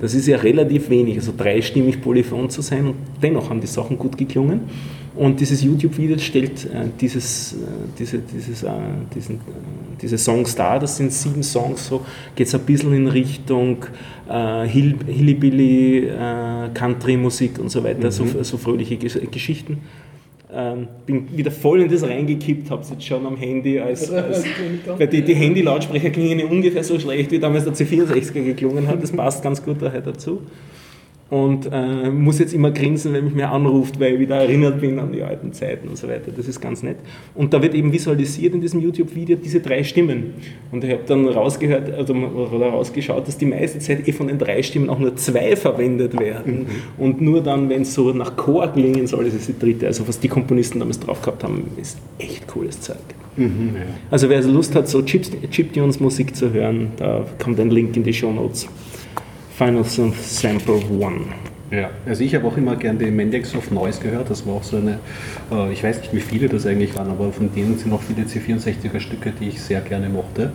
Das 0.00 0.12
ist 0.14 0.26
ja 0.26 0.36
relativ 0.38 0.90
wenig, 0.90 1.16
also 1.16 1.32
dreistimmig 1.36 2.02
polyphon 2.02 2.50
zu 2.50 2.62
sein 2.62 2.88
und 2.88 2.94
dennoch 3.22 3.48
haben 3.48 3.60
die 3.60 3.66
Sachen 3.66 3.96
gut 3.96 4.18
geklungen. 4.18 4.60
Und 5.14 5.40
dieses 5.40 5.62
YouTube-Video 5.62 6.16
stellt 6.18 6.64
äh, 6.64 6.88
dieses, 7.00 7.52
äh, 7.52 7.56
diese, 7.98 8.18
dieses, 8.18 8.62
äh, 8.62 8.70
diesen, 9.14 9.40
diese 10.00 10.16
Songs 10.16 10.54
dar, 10.54 10.78
das 10.78 10.96
sind 10.96 11.12
sieben 11.12 11.42
Songs, 11.42 11.86
so 11.86 12.04
geht 12.34 12.46
es 12.46 12.54
ein 12.54 12.62
bisschen 12.62 12.92
in 12.94 13.06
Richtung 13.08 13.84
Hill, 14.28 14.94
Hillybilly, 15.06 16.08
Country-Musik 16.72 17.58
und 17.58 17.68
so 17.70 17.84
weiter, 17.84 18.10
so, 18.10 18.24
so 18.42 18.56
fröhliche 18.56 18.96
Gesch 18.96 19.18
Geschichten. 19.30 19.78
Ähm, 20.54 20.88
bin 21.06 21.36
wieder 21.36 21.50
voll 21.50 21.80
in 21.80 21.90
das 21.90 22.02
reingekippt, 22.02 22.70
habe 22.70 22.82
es 22.82 22.90
jetzt 22.90 23.04
schon 23.04 23.26
am 23.26 23.36
Handy 23.36 23.78
als, 23.78 24.10
als 24.12 24.44
weil 24.86 25.06
die, 25.06 25.22
die 25.22 25.34
Handy-Lautsprecher 25.34 26.10
klingen 26.10 26.46
ungefähr 26.50 26.84
so 26.84 26.98
schlecht, 26.98 27.30
wie 27.30 27.38
damals 27.38 27.64
der 27.64 27.74
C64er 27.74 28.44
geklungen 28.44 28.86
hat. 28.86 29.02
Das 29.02 29.12
passt 29.12 29.42
ganz 29.42 29.62
gut 29.62 29.80
daher 29.80 30.02
dazu. 30.02 30.42
Und 31.32 31.66
äh, 31.72 32.10
muss 32.10 32.40
jetzt 32.40 32.52
immer 32.52 32.72
grinsen, 32.72 33.14
wenn 33.14 33.24
mich 33.24 33.32
mir 33.32 33.48
anruft, 33.48 33.98
weil 33.98 34.12
ich 34.12 34.20
wieder 34.20 34.36
erinnert 34.36 34.82
bin 34.82 34.98
an 34.98 35.12
die 35.12 35.22
alten 35.22 35.54
Zeiten 35.54 35.88
und 35.88 35.96
so 35.96 36.06
weiter. 36.06 36.30
Das 36.30 36.46
ist 36.46 36.60
ganz 36.60 36.82
nett. 36.82 36.98
Und 37.34 37.54
da 37.54 37.62
wird 37.62 37.72
eben 37.74 37.90
visualisiert 37.90 38.52
in 38.52 38.60
diesem 38.60 38.82
YouTube-Video 38.82 39.38
diese 39.42 39.60
drei 39.60 39.82
Stimmen. 39.82 40.34
Und 40.72 40.84
ich 40.84 40.90
habe 40.90 41.04
dann 41.06 41.26
rausgehört, 41.26 41.90
also, 41.90 42.12
oder 42.12 42.66
rausgeschaut, 42.66 43.26
dass 43.26 43.38
die 43.38 43.46
meiste 43.46 43.78
Zeit 43.78 44.06
eh 44.06 44.12
von 44.12 44.28
den 44.28 44.36
drei 44.36 44.62
Stimmen 44.62 44.90
auch 44.90 44.98
nur 44.98 45.16
zwei 45.16 45.56
verwendet 45.56 46.20
werden. 46.20 46.66
Und 46.98 47.22
nur 47.22 47.42
dann, 47.42 47.70
wenn 47.70 47.80
es 47.80 47.94
so 47.94 48.12
nach 48.12 48.36
Chor 48.36 48.68
klingen 48.68 49.06
soll, 49.06 49.24
ist 49.24 49.32
es 49.34 49.46
die 49.46 49.58
dritte. 49.58 49.86
Also 49.86 50.06
was 50.06 50.20
die 50.20 50.28
Komponisten 50.28 50.80
damals 50.80 51.00
drauf 51.00 51.22
gehabt 51.22 51.44
haben, 51.44 51.64
ist 51.80 51.96
echt 52.18 52.46
cooles 52.46 52.78
Zeug. 52.82 52.98
Also 54.10 54.28
wer 54.28 54.42
Lust 54.42 54.74
hat, 54.74 54.86
so 54.86 54.98
Chip- 54.98 55.50
Chiptunes-Musik 55.50 56.36
zu 56.36 56.52
hören, 56.52 56.88
da 56.98 57.24
kommt 57.42 57.58
ein 57.58 57.70
Link 57.70 57.96
in 57.96 58.02
die 58.02 58.12
Show 58.12 58.30
Notes. 58.30 58.68
Final 59.56 59.84
Synth 59.84 60.16
Sample 60.16 60.76
1. 60.76 60.82
Ja, 61.70 61.90
also 62.06 62.22
ich 62.22 62.34
habe 62.34 62.46
auch 62.46 62.56
immer 62.56 62.76
gern 62.76 62.98
den 62.98 63.16
Mendex 63.16 63.54
of 63.54 63.70
Noise 63.70 64.00
gehört. 64.00 64.28
Das 64.30 64.46
war 64.46 64.54
auch 64.54 64.62
so 64.62 64.76
eine, 64.76 64.98
äh, 65.50 65.72
ich 65.72 65.82
weiß 65.82 66.00
nicht, 66.00 66.14
wie 66.14 66.20
viele 66.20 66.48
das 66.48 66.66
eigentlich 66.66 66.94
waren, 66.94 67.10
aber 67.10 67.32
von 67.32 67.52
denen 67.54 67.78
sind 67.78 67.92
auch 67.92 68.02
viele 68.02 68.26
C64er 68.26 69.00
Stücke, 69.00 69.32
die 69.38 69.48
ich 69.48 69.60
sehr 69.60 69.80
gerne 69.80 70.08
mochte. 70.08 70.52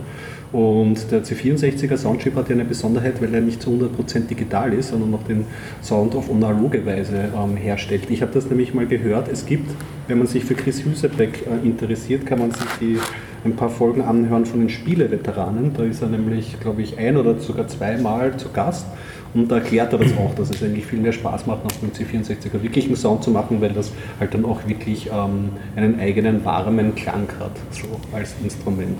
Und 0.52 1.10
der 1.10 1.22
C64er 1.24 1.96
Soundchip 1.96 2.34
hat 2.34 2.48
ja 2.48 2.54
eine 2.54 2.64
Besonderheit, 2.64 3.20
weil 3.20 3.34
er 3.34 3.40
nicht 3.40 3.60
zu 3.62 3.70
100% 3.70 4.28
digital 4.28 4.72
ist, 4.72 4.88
sondern 4.88 5.10
noch 5.10 5.22
den 5.24 5.44
Sound 5.82 6.14
auf 6.14 6.30
analoge 6.30 6.86
Weise 6.86 7.30
ähm, 7.36 7.56
herstellt. 7.56 8.04
Ich 8.08 8.22
habe 8.22 8.32
das 8.32 8.48
nämlich 8.48 8.72
mal 8.72 8.86
gehört. 8.86 9.28
Es 9.28 9.44
gibt, 9.44 9.70
wenn 10.06 10.18
man 10.18 10.26
sich 10.26 10.44
für 10.44 10.54
Chris 10.54 10.84
Hülsebeck 10.84 11.46
äh, 11.46 11.66
interessiert, 11.66 12.26
kann 12.26 12.38
man 12.38 12.50
sich 12.52 12.66
die, 12.80 12.98
ein 13.44 13.56
paar 13.56 13.70
Folgen 13.70 14.02
anhören 14.02 14.46
von 14.46 14.60
den 14.60 14.68
Spieleveteranen. 14.68 15.72
Da 15.74 15.84
ist 15.84 16.02
er 16.02 16.08
nämlich, 16.08 16.58
glaube 16.60 16.82
ich, 16.82 16.98
ein 16.98 17.16
oder 17.16 17.38
sogar 17.38 17.68
zweimal 17.68 18.36
zu 18.36 18.50
Gast. 18.50 18.86
Und 19.34 19.50
da 19.50 19.56
erklärt 19.56 19.92
er 19.92 19.98
das 19.98 20.12
auch, 20.16 20.34
dass 20.34 20.50
es 20.50 20.62
eigentlich 20.62 20.86
viel 20.86 21.00
mehr 21.00 21.12
Spaß 21.12 21.46
macht, 21.46 21.64
auf 21.64 21.78
dem 21.80 21.90
C64er 21.90 22.62
wirklich 22.62 22.86
einen 22.86 22.96
Sound 22.96 23.22
zu 23.22 23.30
machen, 23.30 23.60
weil 23.60 23.72
das 23.72 23.92
halt 24.18 24.32
dann 24.32 24.44
auch 24.44 24.66
wirklich 24.66 25.10
ähm, 25.12 25.50
einen 25.76 26.00
eigenen 26.00 26.44
warmen 26.44 26.94
Klang 26.94 27.28
hat, 27.38 27.52
so 27.70 27.88
als 28.16 28.34
Instrument. 28.42 28.98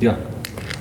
Ja, 0.00 0.18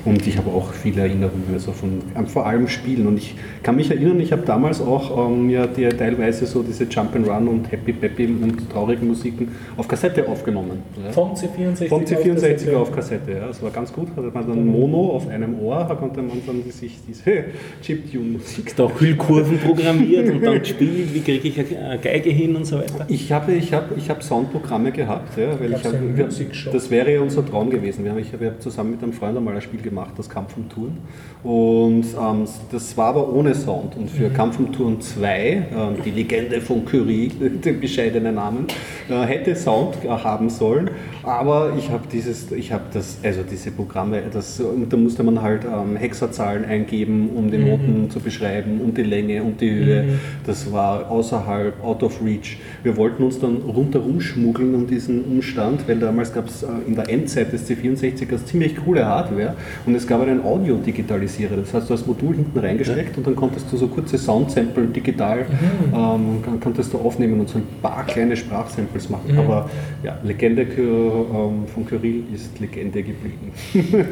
und 0.06 0.26
ich 0.28 0.38
habe 0.38 0.50
auch 0.50 0.72
viele 0.74 1.02
Erinnerungen, 1.02 1.44
also 1.54 1.72
von 1.72 2.02
ähm, 2.16 2.28
vor 2.28 2.46
allem 2.46 2.68
Spielen. 2.68 3.08
Und 3.08 3.18
ich 3.18 3.36
kann 3.64 3.76
mich 3.76 3.92
erinnern, 3.92 4.20
ich 4.20 4.32
habe 4.32 4.44
damals 4.46 4.82
auch 4.82 5.30
ähm, 5.30 5.50
ja, 5.50 5.68
die, 5.68 5.88
teilweise 5.90 6.46
so 6.46 6.64
diese 6.64 6.86
Jump'n'Run 6.86 7.48
und 7.48 7.72
Happy 7.72 7.94
Peppy 7.94 8.26
und 8.28 8.70
traurigen 8.70 9.08
Musiken 9.08 9.50
auf 9.76 9.88
Kassette 9.88 10.28
aufgenommen. 10.28 10.84
Ja. 11.04 11.12
Von 11.12 11.32
C64 11.32 11.88
Von 11.88 12.06
C64 12.06 12.34
Kassette. 12.34 12.78
auf 12.78 12.92
Kassette, 12.92 13.32
ja. 13.32 13.48
Das 13.48 13.62
war 13.62 13.72
ganz 13.72 13.92
gut. 13.92 14.10
Da 14.16 14.22
hatte 14.22 14.32
man 14.34 14.48
dann 14.48 14.66
Mono 14.66 15.12
auf 15.16 15.28
einem 15.28 15.60
Ohr, 15.60 15.86
da 15.88 15.96
konnte 15.96 16.22
man 16.22 16.42
dann 16.46 16.64
sich 16.72 17.00
diese 17.08 17.46
Chiptune-Musik 17.82 18.76
Da 18.76 18.90
Hüllkurven 19.00 19.60
programmiert 19.60 20.30
und 20.30 20.44
dann 20.44 20.60
gespielt, 20.60 21.14
wie 21.14 21.22
kriege 21.22 21.48
ich 21.48 21.78
eine 21.78 22.00
Geige 22.00 22.30
hin 22.30 22.56
und 22.56 22.66
so 22.66 22.78
weiter. 22.78 23.06
Ich 23.08 23.32
habe 23.32 23.54
ich 23.54 23.74
hab, 23.74 23.96
ich 23.98 24.10
hab 24.10 24.24
Soundprogramme 24.24 24.92
gehabt, 24.92 25.38
ja, 25.38 25.60
weil 25.60 25.68
ich 25.68 25.72
Gab's 25.74 25.86
hab, 25.86 25.94
einen 25.96 26.18
wir, 26.18 26.26
Musikshop? 26.26 26.74
das 26.74 26.90
wäre 26.90 27.14
ja 27.14 27.22
unser 27.22 27.46
Traum 27.46 27.70
gewesen. 27.70 28.04
Wir 28.04 28.12
haben, 28.12 28.20
ich 28.20 28.34
habe 28.34 28.56
zusammen 28.60 28.92
mit 28.92 29.04
einem 29.04 29.14
Freund 29.14 29.38
einmal 29.38 29.56
ein 29.56 29.62
Spiel 29.62 29.82
gemacht, 29.90 30.12
das 30.18 30.30
Kampf 30.30 30.58
um 30.58 30.70
Touren. 30.70 30.98
Und 31.44 32.06
ähm, 32.20 32.46
das 32.72 32.98
war 32.98 33.08
aber 33.08 33.32
ohne 33.32 33.56
Sound. 33.56 33.96
Und 33.96 34.10
für 34.10 34.30
Kampf 34.30 34.60
um 34.60 34.72
Touren 34.72 35.00
2, 35.00 35.40
ähm, 35.40 35.66
die 36.04 36.12
Legende 36.12 36.60
von 36.62 36.84
Curie, 36.84 37.28
den 37.40 37.80
bescheidenen 37.80 38.36
Namen, 38.36 38.68
äh, 39.10 39.22
hätte 39.22 39.56
Sound 39.56 40.04
äh, 40.04 40.10
haben 40.10 40.50
sollen. 40.50 40.90
Aber 41.24 41.74
ich 41.78 41.90
habe 41.90 42.04
dieses, 42.12 42.52
ich 42.52 42.72
habe 42.72 42.86
das, 42.94 43.18
also 43.24 43.42
diese 43.44 43.72
Programme, 43.72 44.24
das, 44.32 44.62
da 44.90 44.98
musste 44.98 45.24
man 45.24 45.42
halt 45.42 45.64
ähm, 45.66 45.96
Hexerzahlen 45.96 46.66
eingeben, 46.66 47.30
um 47.36 47.52
die 47.52 47.58
Noten 47.58 48.10
zu 48.10 48.20
beschreiben 48.20 48.82
und 48.82 48.98
die 48.98 49.04
Länge 49.04 49.44
und 49.44 49.60
die 49.62 49.70
Höhe. 49.70 50.06
Das 50.46 50.72
war 50.72 51.10
außerhalb, 51.10 51.84
out 51.84 52.04
of 52.04 52.22
reach. 52.24 52.58
Wir 52.84 52.96
wollten 52.98 53.24
uns 53.24 53.40
dann 53.40 53.58
rundherum 53.58 54.22
schmuggeln 54.22 54.74
um 54.74 54.88
diesen 54.88 55.24
Umstand, 55.26 55.88
weil 55.88 56.00
damals 56.00 56.34
gab 56.34 56.48
es 56.48 56.64
äh, 56.64 56.68
in 56.88 56.96
der 56.96 57.10
Endzeit 57.10 57.52
des 57.52 57.70
C64ers 57.70 58.46
ziemlich 58.46 58.76
coole 58.76 59.06
Hardware 59.06 59.56
und 59.86 59.96
es 59.96 60.06
gab 60.08 60.22
einen 60.22 60.44
Audio-Digitalisierer. 60.44 61.56
Das 61.58 61.74
heißt, 61.74 61.90
du 61.90 61.94
hast 61.94 62.02
das 62.02 62.08
Modul 62.08 62.36
hinten 62.36 62.58
reingesteckt 62.60 63.18
und 63.18 63.28
dann 63.28 63.36
konntest 63.36 63.72
du 63.72 63.78
so 63.78 63.88
kurze 63.88 64.18
Soundsample 64.18 64.88
digital 64.88 65.46
ähm, 65.94 66.42
kon- 66.44 66.60
konntest 66.60 66.94
du 66.94 66.98
aufnehmen 66.98 67.40
und 67.40 67.50
so 67.50 67.58
ein 67.60 67.64
paar 67.82 68.06
kleine 68.06 68.36
Sprachsamples 68.36 69.10
machen. 69.10 69.38
Aber 69.38 69.70
ja, 70.04 70.18
Legende 70.24 70.64
ähm, 70.64 71.68
von 71.74 71.86
Kyrill 71.86 72.24
ist 72.34 72.60
Legende 72.60 73.04
geblieben. 73.04 73.52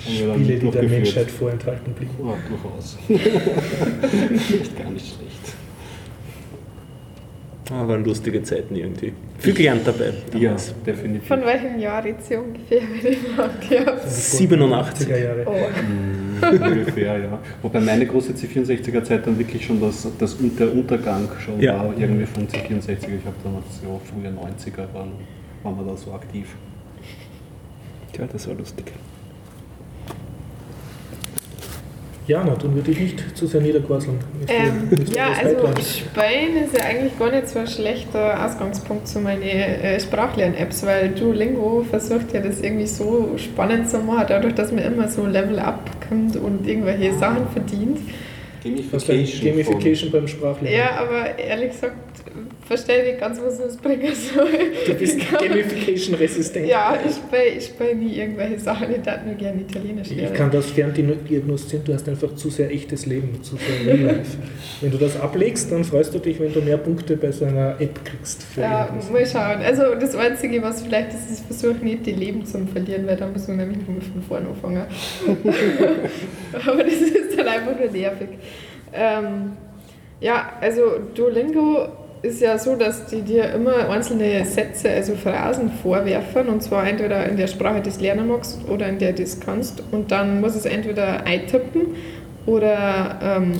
Spiele, 0.00 0.58
die 0.58 0.70
der. 0.70 0.82
Menschheit 0.84 1.30
vorenthalten 1.30 1.92
blieben. 1.94 2.12
Ja, 2.18 2.34
durchaus. 2.48 2.98
Echt 3.08 4.78
gar 4.78 4.90
nicht 4.90 5.06
schlecht. 5.06 5.54
Ah, 7.70 7.88
waren 7.88 8.04
lustige 8.04 8.42
Zeiten 8.42 8.76
irgendwie. 8.76 9.12
Viel 9.38 9.54
gelernt 9.54 9.86
dabei. 9.86 10.12
Ja, 10.34 10.40
damals. 10.40 10.74
definitiv. 10.86 11.26
Von 11.28 11.44
welchem 11.44 11.78
Jahr 11.78 12.06
jetzt 12.06 12.28
hier 12.28 12.42
ungefähr, 12.42 12.80
wenn 12.82 13.12
ich 13.12 13.68
gehabt 13.68 14.10
87. 14.10 15.08
80er 15.08 15.16
Jahre. 15.24 15.46
Oh. 15.46 16.46
Ungefähr, 16.46 17.18
ja. 17.18 17.38
Wobei 17.62 17.80
meine 17.80 18.06
große 18.06 18.32
C64er-Zeit 18.32 19.26
dann 19.26 19.38
wirklich 19.38 19.64
schon 19.64 19.80
das, 19.80 20.06
das, 20.18 20.36
der 20.38 20.72
Untergang 20.72 21.26
schon 21.42 21.58
Ja. 21.60 21.78
war, 21.78 21.94
irgendwie 21.98 22.26
von 22.26 22.46
C64. 22.46 22.90
Ich 22.90 23.24
habe 23.24 23.36
damals 23.42 23.80
so 23.82 24.00
frühe 24.04 24.28
90er 24.28 24.92
waren, 24.92 25.12
waren 25.62 25.76
wir 25.76 25.84
da 25.90 25.96
so 25.96 26.12
aktiv. 26.12 26.54
Ja, 28.18 28.26
das 28.30 28.46
war 28.46 28.54
lustig. 28.56 28.92
Jana, 32.26 32.54
tun 32.54 32.74
wir 32.74 32.82
dich 32.82 32.98
nicht 32.98 33.36
zu 33.36 33.46
sehr 33.46 33.60
niederquasseln. 33.60 34.18
Ähm, 34.48 34.88
ja, 35.14 35.28
also? 35.32 35.68
Spain 35.82 36.56
ist 36.64 36.76
ja 36.76 36.84
eigentlich 36.86 37.18
gar 37.18 37.30
nicht 37.30 37.48
so 37.48 37.58
ein 37.58 37.66
schlechter 37.66 38.44
Ausgangspunkt 38.44 39.06
zu 39.06 39.20
meinen 39.20 39.42
äh, 39.42 40.00
Sprachlern-Apps, 40.00 40.86
weil 40.86 41.10
Duolingo 41.10 41.84
versucht 41.88 42.32
ja 42.32 42.40
das 42.40 42.62
irgendwie 42.62 42.86
so 42.86 43.34
spannend 43.36 43.90
zu 43.90 43.98
machen, 43.98 44.24
dadurch, 44.28 44.54
dass 44.54 44.72
man 44.72 44.84
immer 44.84 45.08
so 45.08 45.26
Level 45.26 45.58
up 45.58 45.90
kommt 46.08 46.36
und 46.36 46.66
irgendwelche 46.66 47.12
Sachen 47.18 47.46
verdient. 47.52 47.98
Für 48.62 48.98
Gamification 48.98 50.10
beim 50.10 50.26
Sprachlernen. 50.26 50.72
Ja, 50.72 50.92
aber 50.98 51.38
ehrlich 51.38 51.72
gesagt, 51.72 51.96
verstehe 52.66 53.04
nicht 53.04 53.20
ganz, 53.20 53.40
was 53.40 53.58
das 53.58 53.76
bringen 53.76 54.14
soll. 54.14 54.48
Du 54.86 54.94
bist 54.94 55.18
Gamification-resistent. 55.30 56.66
Ja, 56.66 56.98
ich 57.06 57.14
spiele 57.16 57.92
ich 57.92 57.96
nie 57.96 58.18
irgendwelche 58.18 58.58
Sachen, 58.58 58.90
ich 58.90 59.02
darf 59.02 59.24
nur 59.24 59.34
gerne 59.34 59.60
Italienisch 59.60 60.10
Ich 60.10 60.16
lernen. 60.16 60.34
kann 60.34 60.50
das 60.50 60.70
fern 60.70 60.92
diagnostizieren, 60.94 61.84
du 61.84 61.94
hast 61.94 62.08
einfach 62.08 62.34
zu 62.34 62.50
sehr 62.50 62.70
echtes 62.70 63.06
Leben, 63.06 63.42
zu 63.42 63.56
sehr 63.56 63.94
Real 63.94 64.16
Life. 64.16 64.38
wenn 64.80 64.90
du 64.90 64.98
das 64.98 65.20
ablegst, 65.20 65.70
dann 65.70 65.84
freust 65.84 66.14
du 66.14 66.18
dich, 66.18 66.40
wenn 66.40 66.52
du 66.52 66.60
mehr 66.60 66.78
Punkte 66.78 67.16
bei 67.16 67.32
so 67.32 67.44
einer 67.44 67.80
App 67.80 68.04
kriegst. 68.04 68.46
Ja, 68.56 68.86
irgendwas. 68.86 69.10
mal 69.10 69.26
schauen. 69.26 69.62
Also 69.62 69.94
das 69.94 70.14
Einzige, 70.14 70.62
was 70.62 70.82
vielleicht 70.82 71.10
ist, 71.10 71.30
ist 71.30 71.46
versuch 71.46 71.80
nicht 71.82 72.06
die 72.06 72.12
Leben 72.12 72.44
zu 72.46 72.66
verlieren, 72.66 73.06
weil 73.06 73.16
da 73.16 73.26
muss 73.26 73.46
man 73.48 73.58
nämlich 73.58 73.78
nur 73.86 74.00
von 74.00 74.22
vorne 74.22 74.48
anfangen. 74.48 74.84
Aber 76.66 76.82
das 76.84 76.94
ist 76.94 77.38
dann 77.38 77.48
einfach 77.48 77.78
nur 77.78 77.90
nervig. 77.90 78.28
Ähm, 78.92 79.52
ja, 80.20 80.52
also 80.60 80.82
Duolingo 81.14 81.88
ist 82.24 82.40
ja 82.40 82.58
so, 82.58 82.74
dass 82.76 83.06
die 83.06 83.20
dir 83.22 83.52
immer 83.52 83.88
einzelne 83.90 84.44
Sätze, 84.44 84.90
also 84.90 85.14
Phrasen 85.14 85.70
vorwerfen 85.82 86.48
und 86.48 86.62
zwar 86.62 86.86
entweder 86.88 87.26
in 87.28 87.36
der 87.36 87.46
Sprache, 87.46 87.80
die 87.82 87.90
du 87.90 88.00
lernen 88.00 88.28
magst 88.28 88.58
oder 88.68 88.88
in 88.88 88.98
der 88.98 89.12
du 89.12 89.22
es 89.22 89.38
kannst 89.40 89.82
und 89.92 90.10
dann 90.10 90.40
muss 90.40 90.54
es 90.56 90.64
entweder 90.64 91.24
eintippen 91.26 91.82
oder 92.46 93.18
ähm, 93.22 93.52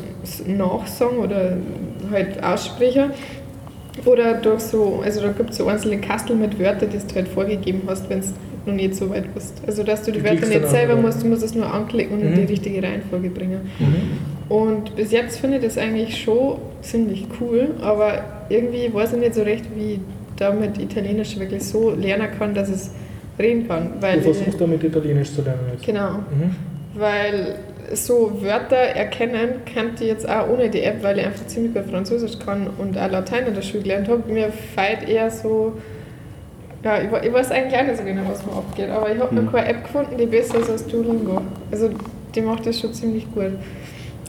nachsagen 0.56 1.18
oder 1.18 1.56
halt 2.10 2.42
aussprechen 2.42 3.10
oder 4.04 4.34
durch 4.34 4.60
so, 4.60 5.00
also 5.04 5.20
da 5.20 5.28
gibt 5.32 5.50
es 5.50 5.56
so 5.58 5.66
einzelne 5.68 5.98
Kastel 5.98 6.36
mit 6.36 6.58
Wörtern, 6.58 6.88
die 6.90 6.98
du 6.98 7.14
halt 7.14 7.28
vorgegeben 7.28 7.82
hast, 7.86 8.08
wenn 8.10 8.20
du 8.20 8.26
noch 8.66 8.74
nicht 8.74 8.94
so 8.96 9.08
weit 9.10 9.32
bist. 9.34 9.54
Also 9.66 9.82
dass 9.82 10.02
du 10.02 10.10
die 10.12 10.18
Du 10.20 10.24
Wörter 10.24 10.46
nicht 10.46 10.68
selber 10.68 10.96
musst, 10.96 11.22
du 11.22 11.26
musst 11.28 11.42
es 11.42 11.54
nur 11.54 11.72
anklicken 11.72 12.16
und 12.16 12.22
in 12.24 12.30
Mhm. 12.32 12.34
die 12.46 12.52
richtige 12.52 12.82
Reihenfolge 12.82 13.28
bringen. 13.28 13.60
Und 14.48 14.94
bis 14.96 15.10
jetzt 15.12 15.38
finde 15.40 15.56
ich 15.58 15.64
das 15.64 15.78
eigentlich 15.78 16.22
schon 16.22 16.58
ziemlich 16.82 17.26
cool, 17.40 17.70
aber 17.80 18.22
irgendwie 18.50 18.92
weiß 18.92 19.14
ich 19.14 19.18
nicht 19.20 19.34
so 19.34 19.42
recht, 19.42 19.64
wie 19.74 19.94
ich 19.94 20.00
damit 20.36 20.78
Italienisch 20.78 21.38
wirklich 21.38 21.64
so 21.64 21.90
lernen 21.90 22.28
kann, 22.38 22.54
dass 22.54 22.68
es 22.68 22.90
reden 23.38 23.66
kann. 23.66 23.92
Weil 24.00 24.20
Du 24.20 24.30
ich, 24.30 24.36
versuchst 24.36 24.60
damit 24.60 24.84
Italienisch 24.84 25.32
zu 25.32 25.42
lernen 25.42 25.60
jetzt. 25.72 25.84
genau, 25.86 26.10
Mhm. 26.10 26.54
weil 26.94 27.54
so 27.92 28.32
Wörter 28.42 28.76
erkennen 28.76 29.62
kann 29.72 29.90
ich 29.94 30.00
jetzt 30.06 30.28
auch 30.28 30.48
ohne 30.48 30.68
die 30.68 30.82
App, 30.82 31.02
weil 31.02 31.18
ich 31.18 31.26
einfach 31.26 31.46
ziemlich 31.46 31.74
gut 31.74 31.84
Französisch 31.90 32.38
kann 32.44 32.66
und 32.78 32.98
auch 32.98 33.10
Latein 33.10 33.46
in 33.46 33.54
der 33.54 33.62
Schule 33.62 33.82
gelernt 33.82 34.08
habe. 34.08 34.30
Mir 34.30 34.50
fällt 34.74 35.08
eher 35.08 35.30
so, 35.30 35.74
ja, 36.82 36.98
ich, 37.00 37.26
ich 37.26 37.32
weiß 37.32 37.50
eigentlich 37.50 37.78
auch 37.80 37.84
nicht 37.86 37.96
so 37.98 38.04
genau, 38.04 38.22
was 38.28 38.44
mir 38.44 38.52
abgeht, 38.52 38.90
aber 38.90 39.10
ich 39.12 39.18
habe 39.20 39.34
noch 39.34 39.50
keine 39.52 39.68
App 39.68 39.84
gefunden, 39.84 40.16
die 40.18 40.26
besser 40.26 40.58
ist 40.58 40.70
als 40.70 40.86
Duolingo. 40.86 41.40
Also 41.70 41.90
die 42.34 42.40
macht 42.40 42.66
das 42.66 42.80
schon 42.80 42.92
ziemlich 42.92 43.26
gut. 43.32 43.52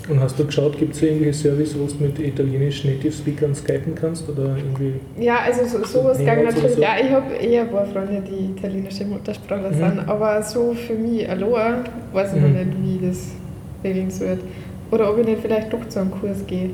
Und 0.07 0.19
hast 0.19 0.37
du 0.37 0.45
geschaut, 0.45 0.77
gibt 0.77 0.93
es 0.95 1.01
irgendwelche 1.01 1.33
Service, 1.33 1.75
wo 1.79 1.85
du 1.87 2.03
mit 2.03 2.19
italienischen 2.19 2.91
Native 2.91 3.11
Speakern 3.11 3.55
skypen 3.55 3.95
kannst? 3.95 4.29
Oder 4.29 4.55
irgendwie. 4.55 4.93
Ja, 5.19 5.39
also 5.39 5.65
so, 5.65 5.83
sowas 5.83 6.17
ging 6.19 6.27
natürlich. 6.27 6.73
so- 6.75 6.81
Ja, 6.81 6.89
ich 7.03 7.09
habe 7.09 7.33
eher 7.33 7.61
ein 7.63 7.71
paar 7.71 7.85
Freunde, 7.87 8.21
die 8.21 8.51
italienische 8.51 9.03
Muttersprache 9.05 9.69
Mhm. 9.71 9.73
sind, 9.73 9.99
aber 10.07 10.43
so 10.43 10.73
für 10.73 10.93
mich 10.93 11.27
allein 11.27 11.85
weiß 12.13 12.33
ich 12.35 12.41
noch 12.41 12.49
Mhm. 12.49 12.53
nicht, 12.55 13.01
wie 13.01 13.07
das 13.07 13.31
regeln 13.83 14.11
soll. 14.11 14.37
Oder 14.91 15.09
ob 15.11 15.17
ich 15.19 15.25
nicht 15.25 15.41
vielleicht 15.41 15.73
doch 15.73 15.87
zu 15.89 15.99
einem 15.99 16.11
Kurs 16.11 16.45
gehe. 16.45 16.69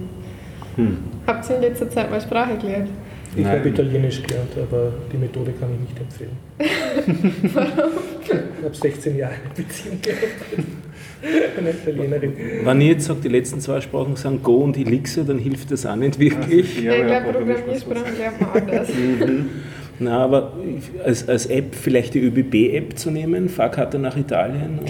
Hm. 0.75 0.97
Habt 1.25 1.49
ihr 1.49 1.55
in 1.55 1.61
letzter 1.61 1.89
Zeit 1.89 2.11
mal 2.11 2.19
Sprache 2.19 2.57
gelernt? 2.57 2.89
Ich 3.35 3.45
habe 3.45 3.69
Italienisch 3.69 4.21
gelernt, 4.23 4.51
aber 4.57 4.91
die 5.11 5.17
Methode 5.17 5.53
kann 5.53 5.69
ich 5.73 5.79
nicht 5.79 5.99
empfehlen. 5.99 6.37
Warum? 7.53 7.91
Ich 8.23 8.65
habe 8.65 8.75
16 8.75 9.17
Jahre 9.17 9.33
eine 9.33 9.53
Beziehung 9.55 10.01
gehabt. 10.01 11.57
Eine 11.57 11.69
Italienerin. 11.69 12.33
Wenn 12.63 12.81
ich 12.81 12.87
jetzt 12.87 13.05
sage, 13.05 13.21
die 13.21 13.29
letzten 13.29 13.61
zwei 13.61 13.79
Sprachen 13.79 14.15
sind 14.15 14.43
Go 14.43 14.57
und 14.57 14.77
Elixir, 14.77 15.23
dann 15.23 15.39
hilft 15.39 15.71
das 15.71 15.85
auch 15.85 15.95
nicht 15.95 16.19
wirklich. 16.19 16.81
Ja, 16.81 16.93
ich 16.93 17.05
glaube, 17.05 17.31
Programmiersprachen 17.31 18.17
lernt 18.17 18.41
man 18.41 18.49
anders. 18.51 18.89
Na, 20.03 20.23
aber 20.23 20.53
als, 21.05 21.29
als 21.29 21.45
App 21.45 21.75
vielleicht 21.75 22.15
die 22.15 22.21
ÖBB-App 22.21 22.97
zu 22.97 23.11
nehmen, 23.11 23.49
Fahrkarte 23.49 23.99
nach 23.99 24.17
Italien 24.17 24.79
und 24.79 24.89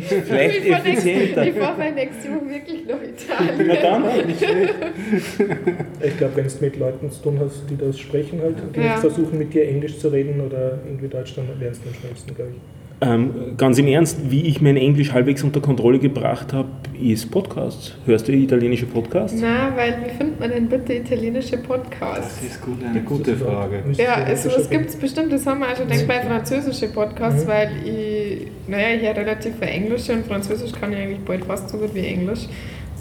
vielleicht 0.24 0.64
ich 0.64 0.72
fahre 0.72 0.88
effizienter. 0.88 1.46
ich 1.46 1.52
fahr 1.54 1.76
meine 1.76 1.94
nächste 1.94 2.28
Woche 2.30 2.48
wirklich 2.48 2.86
nach 2.86 3.02
Italien. 3.02 3.66
Na 3.68 3.74
dann, 3.76 4.26
nicht 4.26 4.38
schlecht. 4.42 4.74
Ich 6.02 6.16
glaube, 6.16 6.36
wenn 6.36 6.46
du 6.46 6.52
mit 6.62 6.76
Leuten 6.78 7.10
zu 7.10 7.22
tun 7.22 7.38
hast, 7.38 7.64
die 7.68 7.76
das 7.76 7.98
sprechen, 7.98 8.40
halt, 8.40 8.56
die 8.74 8.80
Ja. 8.80 8.92
nicht 8.92 9.00
versuchen 9.00 9.38
mit 9.38 9.52
dir 9.52 9.68
Englisch 9.68 9.98
zu 9.98 10.08
reden 10.08 10.40
oder 10.40 10.78
irgendwie 10.86 11.08
Deutsch, 11.08 11.34
dann 11.36 11.46
lernst 11.60 11.82
du 11.84 11.88
am 11.90 11.94
schnellsten, 11.96 12.34
glaube 12.34 12.52
ich. 12.52 12.79
Ähm, 13.02 13.56
ganz 13.56 13.78
im 13.78 13.86
Ernst, 13.86 14.30
wie 14.30 14.42
ich 14.42 14.60
mein 14.60 14.76
Englisch 14.76 15.12
halbwegs 15.12 15.42
unter 15.42 15.60
Kontrolle 15.60 15.98
gebracht 15.98 16.52
habe, 16.52 16.68
ist 17.02 17.30
Podcasts. 17.30 17.94
Hörst 18.04 18.28
du 18.28 18.32
italienische 18.32 18.84
Podcasts? 18.84 19.40
Na, 19.40 19.74
weil 19.74 19.96
wie 20.04 20.10
findet 20.18 20.38
man 20.38 20.50
denn 20.50 20.68
bitte 20.68 20.92
italienische 20.94 21.56
Podcasts? 21.56 22.40
Das 22.42 22.50
ist 22.50 22.60
gut, 22.60 22.76
eine 22.84 23.00
gute 23.00 23.34
Frage. 23.36 23.82
Ja, 23.96 24.16
also 24.16 24.50
es 24.50 24.68
gibt 24.68 24.90
es 24.90 24.96
bestimmt, 24.96 25.32
das 25.32 25.46
haben 25.46 25.60
wir 25.60 25.68
auch 25.68 25.76
schon 25.76 25.88
gedacht 25.88 26.06
bei 26.08 26.20
französischen 26.20 26.92
Podcasts, 26.92 27.44
Mhm. 27.44 27.48
weil 27.48 27.70
ich, 27.86 28.46
naja, 28.68 28.88
ich 28.96 29.02
höre 29.02 29.16
relativ 29.16 29.54
viel 29.58 29.68
Englisch 29.68 30.10
und 30.10 30.26
Französisch 30.26 30.72
kann 30.72 30.92
ich 30.92 30.98
eigentlich 30.98 31.20
bald 31.20 31.46
fast 31.46 31.70
so 31.70 31.78
gut 31.78 31.94
wie 31.94 32.04
Englisch. 32.06 32.40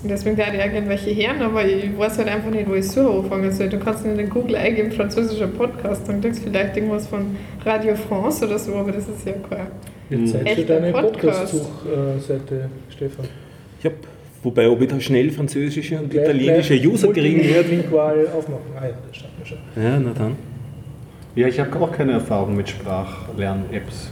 Deswegen 0.04 0.38
da 0.38 0.44
ich 0.54 0.60
auch 0.62 0.72
gerne 0.72 0.88
welche 0.88 1.14
hören, 1.14 1.42
aber 1.42 1.66
ich 1.66 1.98
weiß 1.98 2.18
halt 2.20 2.30
einfach 2.30 2.50
nicht, 2.50 2.70
wo 2.70 2.74
ich 2.76 2.88
so 2.88 3.20
anfangen 3.22 3.52
soll. 3.52 3.68
Du 3.68 3.78
kannst 3.80 4.06
in 4.06 4.18
den 4.18 4.30
Google 4.30 4.56
eingeben, 4.56 4.92
französischer 4.92 5.48
Podcast, 5.48 6.08
dann 6.08 6.22
kriegst 6.22 6.40
du 6.46 6.50
vielleicht 6.50 6.78
irgendwas 6.78 7.08
von 7.08 7.36
Radio 7.66 7.96
France 7.96 8.46
oder 8.46 8.58
so, 8.58 8.76
aber 8.76 8.92
das 8.94 9.08
ist 9.10 9.26
ja 9.26 9.34
kein. 9.50 9.68
Jetzt 10.10 10.36
Echter 10.46 10.80
deine 10.80 10.92
Podcast. 10.94 11.52
Podcast-Suchseite, 11.54 12.70
Stefan. 12.90 13.26
Ja, 13.84 13.92
wobei, 14.42 14.70
ob 14.70 14.82
ich 14.82 14.88
da 14.88 15.00
schnell 15.02 15.30
französische 15.32 16.00
und 16.00 16.10
Gleich- 16.10 16.24
italienische 16.24 16.76
gleich 16.80 16.88
User 16.88 17.12
kriegen 17.14 17.40
werde. 17.44 17.54
Multilingual 17.70 18.28
aufmachen. 18.36 18.62
Ah 18.80 18.86
ja, 18.86 18.92
das 19.08 19.18
schaffen 19.18 19.34
wir 19.38 19.46
schon. 19.46 19.58
Ja, 19.84 20.00
na 20.00 20.12
dann. 20.18 20.36
Ja, 21.36 21.48
ich 21.48 21.60
habe 21.60 21.78
auch 21.80 21.92
keine 21.92 22.14
Erfahrung 22.14 22.56
mit 22.56 22.70
Sprachlern-Apps. 22.70 24.10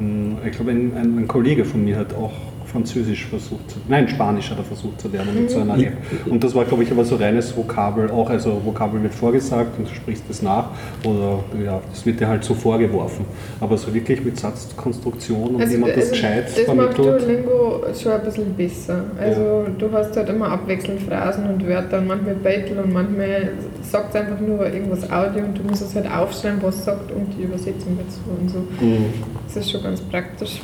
Ein- 0.00 0.36
Ich 0.46 0.52
glaube, 0.52 0.72
ein, 0.72 0.92
ein, 0.96 1.18
ein 1.18 1.28
Kollege 1.28 1.64
von 1.64 1.84
mir 1.84 1.96
hat 1.96 2.12
auch 2.14 2.32
Französisch 2.70 3.26
versucht, 3.26 3.70
zu, 3.70 3.78
nein, 3.88 4.08
Spanisch 4.08 4.50
hat 4.50 4.58
er 4.58 4.64
versucht 4.64 5.00
zu 5.00 5.08
lernen 5.08 5.34
mit 5.34 5.50
so 5.50 5.60
einer 5.60 5.78
App. 5.78 5.96
Und 6.26 6.44
das 6.44 6.54
war, 6.54 6.64
glaube 6.64 6.82
ich, 6.82 6.90
aber 6.90 7.04
so 7.04 7.16
reines 7.16 7.56
Vokabel, 7.56 8.10
auch 8.10 8.28
also 8.28 8.60
Vokabel 8.64 9.02
wird 9.02 9.14
vorgesagt 9.14 9.78
und 9.78 9.88
du 9.88 9.94
sprichst 9.94 10.24
es 10.28 10.42
nach 10.42 10.70
oder 11.04 11.44
ja, 11.64 11.80
das 11.90 12.04
wird 12.04 12.20
dir 12.20 12.28
halt 12.28 12.44
so 12.44 12.54
vorgeworfen. 12.54 13.24
Aber 13.60 13.76
so 13.78 13.92
wirklich 13.92 14.22
mit 14.24 14.38
Satzkonstruktion 14.38 15.56
und 15.56 15.70
wie 15.70 15.76
man 15.76 15.90
das 15.94 16.10
gescheit 16.10 16.44
Also, 16.44 16.66
das 16.66 16.74
macht 16.74 16.94
vermittelt. 16.94 17.22
Duolingo 17.22 17.84
schon 18.00 18.12
ein 18.12 18.22
bisschen 18.22 18.54
besser. 18.54 19.04
Also 19.18 19.66
du 19.78 19.90
hast 19.92 20.16
halt 20.16 20.28
immer 20.28 20.50
abwechselnd 20.50 21.02
Phrasen 21.02 21.48
und 21.48 21.66
Wörter 21.66 21.98
und 21.98 22.06
manchmal 22.06 22.34
Beitel 22.34 22.78
und 22.78 22.92
manchmal 22.92 23.50
sagt 23.82 24.14
es 24.14 24.20
einfach 24.20 24.40
nur 24.40 24.66
irgendwas 24.66 25.10
Audio 25.10 25.44
und 25.44 25.58
du 25.58 25.62
musst 25.62 25.82
es 25.82 25.94
halt 25.94 26.10
aufschreiben, 26.10 26.62
was 26.62 26.76
es 26.76 26.84
sagt 26.84 27.10
und 27.12 27.32
die 27.36 27.44
Übersetzung 27.44 27.98
dazu 27.98 28.20
und 28.38 28.50
so. 28.50 28.58
Mhm. 28.84 29.06
Das 29.46 29.56
ist 29.56 29.70
schon 29.70 29.82
ganz 29.82 30.00
praktisch. 30.02 30.60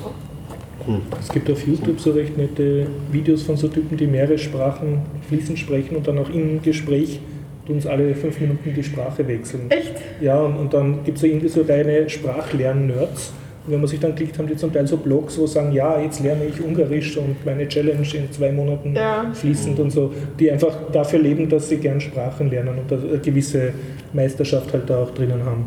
Es 1.20 1.28
gibt 1.28 1.50
auf 1.50 1.66
YouTube 1.66 2.00
so 2.00 2.10
recht 2.10 2.36
nette 2.36 2.86
Videos 3.10 3.42
von 3.42 3.56
so 3.56 3.68
Typen, 3.68 3.96
die 3.96 4.06
mehrere 4.06 4.38
Sprachen 4.38 5.02
fließend 5.28 5.58
sprechen 5.58 5.96
und 5.96 6.06
dann 6.06 6.18
auch 6.18 6.30
im 6.30 6.60
Gespräch 6.62 7.20
tun 7.66 7.76
uns 7.76 7.86
alle 7.86 8.14
fünf 8.14 8.40
Minuten 8.40 8.74
die 8.74 8.82
Sprache 8.82 9.26
wechseln. 9.26 9.70
Echt? 9.70 9.94
Ja, 10.20 10.40
und, 10.40 10.56
und 10.56 10.74
dann 10.74 11.04
gibt 11.04 11.16
es 11.16 11.22
ja 11.22 11.30
irgendwie 11.30 11.48
so 11.48 11.62
reine 11.62 12.08
Sprachlern-Nerds. 12.08 13.32
Und 13.66 13.72
wenn 13.72 13.80
man 13.80 13.88
sich 13.88 14.00
dann 14.00 14.14
klickt, 14.14 14.38
haben 14.38 14.46
die 14.46 14.56
zum 14.56 14.72
Teil 14.72 14.86
so 14.86 14.98
Blogs, 14.98 15.38
wo 15.38 15.46
sagen, 15.46 15.72
ja, 15.72 15.98
jetzt 15.98 16.20
lerne 16.20 16.44
ich 16.44 16.62
Ungarisch 16.62 17.16
und 17.16 17.44
meine 17.46 17.66
Challenge 17.66 18.06
in 18.12 18.30
zwei 18.30 18.52
Monaten 18.52 18.94
Ja. 18.94 19.30
fließend 19.32 19.78
und 19.80 19.90
so, 19.90 20.12
die 20.38 20.50
einfach 20.50 20.76
dafür 20.92 21.20
leben, 21.20 21.48
dass 21.48 21.70
sie 21.70 21.78
gern 21.78 22.00
Sprachen 22.00 22.50
lernen 22.50 22.78
und 22.78 22.92
eine 22.92 23.18
gewisse 23.18 23.72
Meisterschaft 24.12 24.70
halt 24.74 24.90
da 24.90 25.02
auch 25.02 25.14
drinnen 25.14 25.42
haben. 25.44 25.64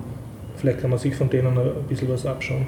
Vielleicht 0.58 0.82
kann 0.82 0.91
man 0.91 0.99
sich 0.99 1.16
von 1.16 1.30
denen 1.30 1.58
ein 1.58 1.70
bisschen 1.89 2.10
was 2.10 2.26
abschauen. 2.26 2.66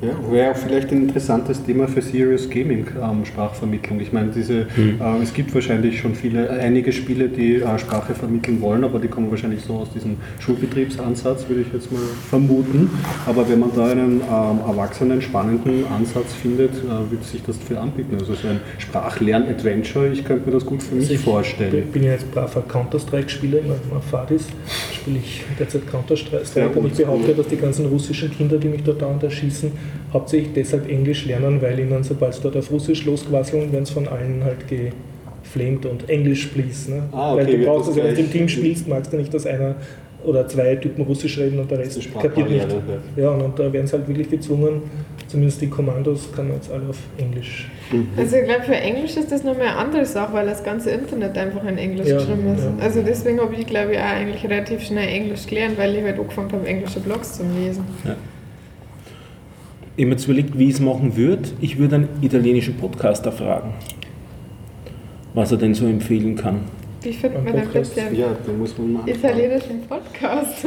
Ja, 0.00 0.10
wäre 0.30 0.52
auch 0.52 0.56
vielleicht 0.56 0.92
ein 0.92 1.02
interessantes 1.08 1.60
Thema 1.64 1.88
für 1.88 2.00
Serious 2.00 2.48
Gaming, 2.48 2.86
ähm, 3.02 3.24
Sprachvermittlung. 3.24 3.98
Ich 4.00 4.12
meine, 4.12 4.30
diese, 4.30 4.60
äh, 4.60 5.22
es 5.22 5.34
gibt 5.34 5.52
wahrscheinlich 5.52 5.98
schon 5.98 6.14
viele, 6.14 6.48
einige 6.50 6.92
Spiele, 6.92 7.28
die 7.28 7.56
äh, 7.56 7.78
Sprache 7.80 8.14
vermitteln 8.14 8.60
wollen, 8.60 8.84
aber 8.84 9.00
die 9.00 9.08
kommen 9.08 9.28
wahrscheinlich 9.28 9.60
so 9.62 9.74
aus 9.74 9.90
diesem 9.92 10.16
Schulbetriebsansatz, 10.38 11.48
würde 11.48 11.62
ich 11.62 11.72
jetzt 11.72 11.90
mal 11.90 12.00
vermuten. 12.30 12.88
Aber 13.26 13.48
wenn 13.48 13.58
man 13.58 13.70
da 13.74 13.86
einen 13.90 14.20
ähm, 14.20 14.58
erwachsenen, 14.68 15.20
spannenden 15.20 15.84
Ansatz 15.88 16.32
findet, 16.32 16.70
äh, 16.74 17.10
wird 17.10 17.24
sich 17.24 17.42
das 17.42 17.56
viel 17.56 17.76
anbieten. 17.76 18.16
Also 18.20 18.34
so 18.34 18.46
ein 18.46 18.60
Sprachlern-Adventure, 18.78 20.08
ich 20.12 20.24
könnte 20.24 20.46
mir 20.46 20.52
das 20.54 20.64
gut 20.64 20.80
für 20.80 20.94
mich 20.94 21.10
Ich 21.10 21.18
vorstellen. 21.18 21.72
bin- 21.72 21.90
bin 21.90 22.02
ja 22.04 22.12
jetzt 22.12 22.30
braver 22.30 22.62
Counter-Strike-Spieler, 22.62 23.58
immer 23.64 23.74
auf 23.96 24.04
Fadis 24.04 24.46
spiele 24.94 25.18
ich 25.18 25.42
derzeit 25.58 25.90
Counter-Strike 25.90 26.44
Sehr 26.44 26.76
und 26.76 26.86
ich 26.86 26.98
behaupte, 26.98 27.34
dass 27.34 27.48
die 27.48 27.56
ganzen 27.56 27.86
russischen 27.86 28.30
Kinder, 28.30 28.58
die 28.58 28.68
mich 28.68 28.82
dort 28.84 29.02
dauernd 29.02 29.22
erschießen, 29.24 29.72
hauptsächlich 30.12 30.52
deshalb 30.54 30.88
Englisch 30.90 31.26
lernen, 31.26 31.60
weil 31.60 31.78
ihnen, 31.78 32.02
sobald 32.02 32.34
sie 32.34 32.40
dort 32.42 32.56
auf 32.56 32.70
Russisch 32.70 33.04
losquasseln, 33.04 33.72
werden 33.72 33.84
sie 33.84 33.92
von 33.94 34.08
allen 34.08 34.42
halt 34.44 34.58
geflamed 34.68 35.86
und 35.86 36.08
Englisch 36.08 36.46
please. 36.46 36.90
Ne? 36.90 37.02
Ah, 37.12 37.34
okay, 37.34 37.46
weil 37.46 37.56
du 37.58 37.64
brauchst 37.64 37.88
das 37.90 37.96
also, 37.96 38.08
wenn 38.08 38.14
du 38.14 38.20
im 38.22 38.30
Team 38.30 38.48
spielst, 38.48 38.88
magst 38.88 39.12
du 39.12 39.16
nicht, 39.16 39.32
dass 39.32 39.46
einer 39.46 39.76
oder 40.24 40.48
zwei 40.48 40.74
Typen 40.76 41.04
Russisch 41.04 41.38
reden 41.38 41.60
und 41.60 41.70
der 41.70 41.78
Rest 41.78 42.00
kapiert 42.20 42.50
nicht. 42.50 42.62
Sprachbarriere, 42.62 43.00
Ja, 43.16 43.30
und, 43.30 43.40
und 43.42 43.58
da 43.58 43.72
werden 43.72 43.86
sie 43.86 43.92
halt 43.92 44.08
wirklich 44.08 44.28
gezwungen, 44.28 44.82
zumindest 45.28 45.60
die 45.60 45.68
Kommandos 45.68 46.28
kann 46.34 46.48
man 46.48 46.56
jetzt 46.56 46.72
alle 46.72 46.88
auf 46.88 46.98
Englisch. 47.18 47.70
Also 48.16 48.36
ich 48.36 48.44
glaube, 48.44 48.62
für 48.64 48.74
Englisch 48.74 49.16
ist 49.16 49.30
das 49.30 49.44
nochmal 49.44 49.68
eine 49.68 49.76
andere 49.76 50.04
Sache, 50.04 50.32
weil 50.32 50.46
das 50.46 50.64
ganze 50.64 50.90
Internet 50.90 51.38
einfach 51.38 51.64
in 51.64 51.78
Englisch 51.78 52.08
Ja, 52.08 52.16
geschrieben 52.16 52.52
ist. 52.54 52.64
ja. 52.64 52.72
Also 52.84 53.02
deswegen 53.02 53.40
habe 53.40 53.54
ich, 53.54 53.66
glaube 53.66 53.92
ich, 53.92 53.98
auch 53.98 54.04
eigentlich 54.04 54.42
relativ 54.44 54.82
schnell 54.82 55.08
Englisch 55.08 55.46
gelernt, 55.46 55.78
weil 55.78 55.94
ich 55.94 56.02
halt 56.02 56.18
angefangen 56.18 56.50
habe, 56.50 56.66
englische 56.66 56.98
Blogs 57.00 57.34
zu 57.34 57.44
lesen. 57.44 57.84
Ich 59.98 60.02
habe 60.04 60.10
mir 60.10 60.14
jetzt 60.14 60.26
überlegt, 60.26 60.56
wie 60.56 60.68
ich 60.68 60.74
es 60.74 60.80
machen 60.80 61.16
würde. 61.16 61.48
Ich 61.60 61.76
würde 61.76 61.96
einen 61.96 62.08
italienischen 62.22 62.74
Podcaster 62.76 63.32
fragen, 63.32 63.72
was 65.34 65.50
er 65.50 65.58
denn 65.58 65.74
so 65.74 65.86
empfehlen 65.88 66.36
kann. 66.36 66.60
Wie 67.02 67.12
findet 67.12 67.42
man 67.44 67.52
denn 67.52 67.68
bitte 67.68 68.00
einen 68.00 68.14
Ja, 68.14 68.26
da 68.46 68.52
muss 68.52 68.78
man 68.78 68.92
mal 68.92 69.00
anfangen. 69.00 69.16
italienischen 69.18 69.80
Podcast? 69.88 70.64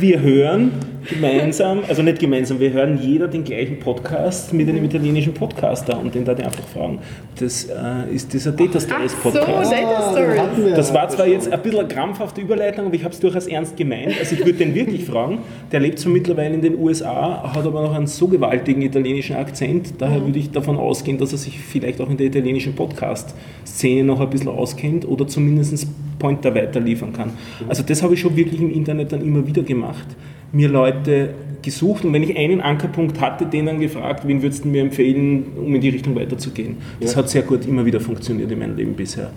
Wir 0.00 0.20
hören 0.20 0.72
gemeinsam, 1.08 1.80
also 1.88 2.02
nicht 2.02 2.18
gemeinsam, 2.18 2.60
wir 2.60 2.72
hören 2.72 2.98
jeder 3.00 3.28
den 3.28 3.44
gleichen 3.44 3.78
Podcast 3.78 4.52
mit 4.52 4.68
einem 4.68 4.84
italienischen 4.84 5.34
Podcaster 5.34 5.98
und 5.98 6.14
den 6.14 6.24
da 6.24 6.34
die 6.34 6.42
einfach 6.42 6.66
fragen. 6.68 6.98
Das 7.38 7.64
äh, 7.64 8.14
ist 8.14 8.32
dieser 8.32 8.52
Data 8.52 8.80
Stories 8.80 9.12
So, 9.12 9.30
Podcast. 9.30 9.72
Data 9.72 10.12
Stories. 10.12 10.76
Das 10.76 10.94
war 10.94 11.08
zwar 11.08 11.26
jetzt 11.26 11.52
ein 11.52 11.60
bisschen 11.62 11.80
eine 11.80 11.88
krampfhafte 11.88 12.40
Überleitung, 12.40 12.86
aber 12.86 12.94
ich 12.94 13.04
habe 13.04 13.14
es 13.14 13.20
durchaus 13.20 13.46
ernst 13.46 13.76
gemeint. 13.76 14.14
Also 14.18 14.34
ich 14.34 14.40
würde 14.40 14.58
den 14.58 14.74
wirklich 14.74 15.04
fragen. 15.04 15.38
Der 15.72 15.80
lebt 15.80 15.98
zwar 15.98 16.12
mittlerweile 16.12 16.54
in 16.54 16.62
den 16.62 16.78
USA, 16.78 17.52
hat 17.54 17.66
aber 17.66 17.82
noch 17.82 17.94
einen 17.94 18.06
so 18.06 18.28
gewaltigen 18.28 18.82
italienischen 18.82 19.36
Akzent. 19.36 19.94
Daher 19.98 20.24
würde 20.24 20.38
ich 20.38 20.50
davon 20.50 20.76
ausgehen, 20.76 21.18
dass 21.18 21.32
er 21.32 21.38
sich 21.38 21.58
vielleicht 21.58 22.00
auch 22.00 22.10
in 22.10 22.16
der 22.16 22.26
italienischen 22.26 22.74
Podcast-Szene 22.74 24.04
noch 24.04 24.20
ein 24.20 24.30
bisschen 24.30 24.48
auskennt 24.48 25.06
oder 25.06 25.26
zumindest 25.26 25.86
Pointer 26.18 26.54
weiterliefern 26.54 27.12
kann. 27.12 27.32
Also 27.68 27.82
das 27.82 28.02
habe 28.02 28.14
ich 28.14 28.20
schon 28.20 28.36
wirklich 28.36 28.60
im 28.60 28.72
Internet 28.72 29.12
dann 29.12 29.20
immer 29.20 29.46
wieder 29.46 29.62
gemacht. 29.62 30.06
Mir 30.54 30.68
Leute 30.68 31.34
gesucht 31.60 32.04
und 32.04 32.12
wenn 32.12 32.22
ich 32.22 32.36
einen 32.36 32.60
Ankerpunkt 32.60 33.20
hatte, 33.20 33.46
den 33.46 33.66
dann 33.66 33.80
gefragt, 33.80 34.26
wen 34.26 34.42
würdest 34.42 34.64
du 34.64 34.68
mir 34.68 34.82
empfehlen, 34.82 35.44
um 35.56 35.74
in 35.74 35.80
die 35.80 35.88
Richtung 35.88 36.14
weiterzugehen. 36.14 36.76
Das 37.00 37.16
hat 37.16 37.28
sehr 37.28 37.42
gut 37.42 37.66
immer 37.66 37.84
wieder 37.84 38.00
funktioniert 38.00 38.50
in 38.50 38.58
meinem 38.58 38.76
Leben 38.76 38.94
bisher 38.94 39.30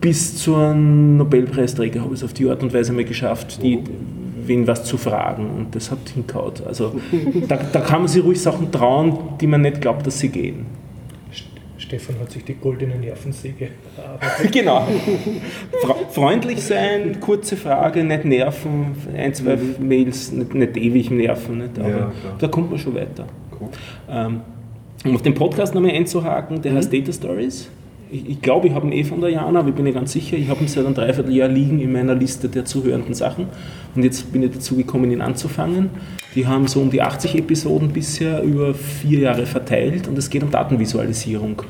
bis 0.00 0.36
zur 0.36 0.74
Nobelpreisträger 0.74 2.00
habe 2.00 2.14
ich 2.14 2.20
es 2.20 2.24
auf 2.24 2.32
die 2.32 2.48
Art 2.48 2.62
und 2.62 2.72
Weise 2.72 2.92
mal 2.92 3.04
geschafft, 3.04 3.62
die, 3.62 3.80
wen 4.46 4.66
was 4.66 4.84
zu 4.84 4.96
fragen 4.96 5.50
und 5.50 5.74
das 5.74 5.90
hat 5.90 5.98
hingehauen. 6.14 6.54
Also 6.66 6.94
da, 7.48 7.56
da 7.56 7.80
kann 7.80 8.00
man 8.00 8.08
sich 8.08 8.24
ruhig 8.24 8.40
Sachen 8.40 8.72
trauen, 8.72 9.18
die 9.40 9.46
man 9.46 9.60
nicht 9.60 9.80
glaubt, 9.80 10.06
dass 10.06 10.18
sie 10.18 10.30
gehen. 10.30 10.66
Stefan 11.90 12.20
hat 12.20 12.30
sich 12.30 12.44
die 12.44 12.54
goldene 12.54 12.94
Nervensäge 12.94 13.70
erarbeitet. 13.96 14.52
Genau. 14.52 14.86
Fre 15.82 15.94
freundlich 16.10 16.62
sein, 16.62 17.18
kurze 17.18 17.56
Frage, 17.56 18.04
nicht 18.04 18.24
nerven, 18.24 18.94
ein, 19.16 19.34
zwei 19.34 19.58
Mails, 19.80 20.30
nicht, 20.30 20.54
nicht 20.54 20.76
ewig 20.76 21.10
nerven, 21.10 21.58
nicht, 21.58 21.76
aber 21.80 21.88
Ja, 21.88 22.12
da 22.38 22.46
kommt 22.46 22.70
man 22.70 22.78
schon 22.78 22.94
weiter. 22.94 23.26
Cool. 23.58 23.68
Ähm, 24.08 24.40
um 25.04 25.16
auf 25.16 25.22
den 25.22 25.34
Podcast 25.34 25.74
nochmal 25.74 25.90
einzuhaken, 25.90 26.62
der 26.62 26.74
heißt 26.74 26.92
Data 26.92 27.12
Stories. 27.12 27.68
Ich, 28.12 28.28
ich 28.28 28.42
glaube, 28.42 28.68
ich 28.68 28.74
habe 28.74 28.86
ihn 28.86 28.92
eh 28.92 29.04
von 29.04 29.20
der 29.20 29.30
Jana, 29.30 29.60
aber 29.60 29.68
ich 29.68 29.74
bin 29.74 29.84
nicht 29.84 29.94
ganz 29.94 30.12
sicher. 30.12 30.36
Ich 30.36 30.48
habe 30.48 30.60
ihn 30.60 30.68
seit 30.68 30.84
einem 30.84 30.94
Dreivierteljahr 30.94 31.48
liegen 31.48 31.80
in 31.80 31.92
meiner 31.92 32.14
Liste 32.14 32.48
der 32.48 32.64
zuhörenden 32.64 33.14
Sachen. 33.14 33.46
Und 33.94 34.02
jetzt 34.02 34.32
bin 34.32 34.42
ich 34.42 34.52
dazu 34.52 34.76
gekommen, 34.76 35.10
ihn 35.10 35.20
anzufangen. 35.20 35.90
Die 36.34 36.46
haben 36.46 36.66
so 36.68 36.80
um 36.80 36.90
die 36.90 37.02
80 37.02 37.36
Episoden 37.36 37.90
bisher 37.90 38.42
über 38.42 38.74
vier 38.74 39.20
Jahre 39.20 39.46
verteilt 39.46 40.06
und 40.06 40.16
es 40.16 40.30
geht 40.30 40.42
um 40.42 40.50
Datenvisualisierung. 40.50 41.62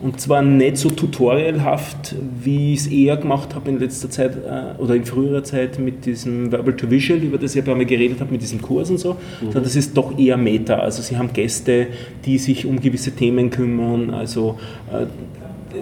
Und 0.00 0.20
zwar 0.20 0.42
nicht 0.42 0.76
so 0.76 0.90
tutorialhaft, 0.90 2.14
wie 2.42 2.74
ich 2.74 2.80
es 2.80 2.86
eher 2.88 3.16
gemacht 3.16 3.54
habe 3.54 3.70
in 3.70 3.78
letzter 3.78 4.10
Zeit 4.10 4.36
äh, 4.36 4.80
oder 4.80 4.94
in 4.94 5.06
früherer 5.06 5.42
Zeit 5.44 5.78
mit 5.78 6.04
diesem 6.04 6.52
Verbal 6.52 6.74
to 6.74 6.90
Visual, 6.90 7.20
über 7.20 7.38
das 7.38 7.54
ich 7.54 7.62
ein 7.62 7.64
paar 7.64 7.74
Mal 7.74 7.86
geredet 7.86 8.20
habe, 8.20 8.30
mit 8.30 8.42
diesem 8.42 8.60
Kurs 8.60 8.90
und 8.90 8.98
so, 8.98 9.16
sondern 9.40 9.62
das 9.62 9.76
ist 9.76 9.96
doch 9.96 10.18
eher 10.18 10.36
Meta. 10.36 10.74
Also 10.74 11.00
sie 11.00 11.16
haben 11.16 11.32
Gäste, 11.32 11.86
die 12.26 12.36
sich 12.36 12.66
um 12.66 12.80
gewisse 12.80 13.12
Themen 13.12 13.48
kümmern. 13.48 14.10
Also 14.10 14.58
äh, 14.92 15.06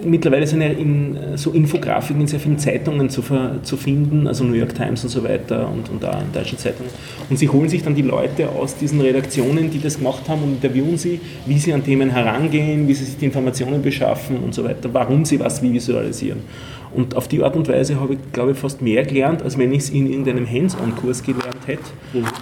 mittlerweile 0.03 0.47
sind 0.47 0.61
ja 0.61 0.67
in, 0.67 1.15
äh, 1.15 1.37
so 1.37 1.51
Infografiken 1.51 2.21
in 2.21 2.27
sehr 2.27 2.39
vielen 2.39 2.57
Zeitungen 2.57 3.09
zu, 3.09 3.23
zu 3.63 3.77
finden, 3.77 4.27
also 4.27 4.43
New 4.43 4.53
York 4.53 4.75
Times 4.75 5.03
und 5.03 5.09
so 5.09 5.23
weiter 5.23 5.69
und, 5.69 5.89
und 5.89 6.05
auch 6.05 6.21
in 6.21 6.31
deutschen 6.31 6.57
Zeitungen. 6.57 6.91
Und 7.29 7.37
sie 7.37 7.49
holen 7.49 7.69
sich 7.69 7.83
dann 7.83 7.95
die 7.95 8.01
Leute 8.01 8.49
aus 8.49 8.75
diesen 8.75 9.01
Redaktionen, 9.01 9.69
die 9.69 9.79
das 9.79 9.97
gemacht 9.97 10.27
haben 10.27 10.43
und 10.43 10.53
interviewen 10.53 10.97
sie, 10.97 11.19
wie 11.45 11.57
sie 11.57 11.73
an 11.73 11.83
Themen 11.83 12.09
herangehen, 12.09 12.87
wie 12.87 12.93
sie 12.93 13.05
sich 13.05 13.17
die 13.17 13.25
Informationen 13.25 13.81
beschaffen 13.81 14.37
und 14.37 14.53
so 14.53 14.63
weiter, 14.63 14.89
warum 14.93 15.25
sie 15.25 15.39
was 15.39 15.61
wie 15.61 15.73
visualisieren. 15.73 16.39
Und 16.93 17.15
auf 17.15 17.27
die 17.27 17.43
Art 17.43 17.55
und 17.55 17.67
Weise 17.67 17.99
habe 17.99 18.13
ich, 18.13 18.19
glaube 18.31 18.51
ich, 18.51 18.57
fast 18.57 18.81
mehr 18.81 19.03
gelernt, 19.03 19.41
als 19.41 19.57
wenn 19.57 19.71
ich 19.71 19.79
es 19.79 19.89
in 19.89 20.07
irgendeinem 20.07 20.49
Hands-on-Kurs 20.49 21.23
gelernt 21.23 21.65
hätte. 21.65 21.83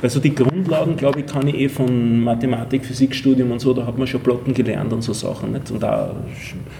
Weil 0.02 0.10
so 0.10 0.20
die 0.20 0.36
Grundlagen, 0.36 0.97
glaube 0.97 1.22
ich, 1.22 1.26
kann 1.26 1.47
ich 1.47 1.56
eh 1.56 1.70
von 1.70 2.24
Mathematik, 2.24 2.86
Physikstudium 2.86 3.52
und 3.52 3.60
so, 3.60 3.74
da 3.74 3.86
hat 3.86 3.97
man 3.97 4.08
schon 4.08 4.22
Plotten 4.22 4.54
gelernt 4.54 4.91
und 4.93 5.02
so 5.02 5.14
Sachen. 5.14 5.54
Nicht? 5.54 5.72
Und 5.72 5.82
da 5.82 6.16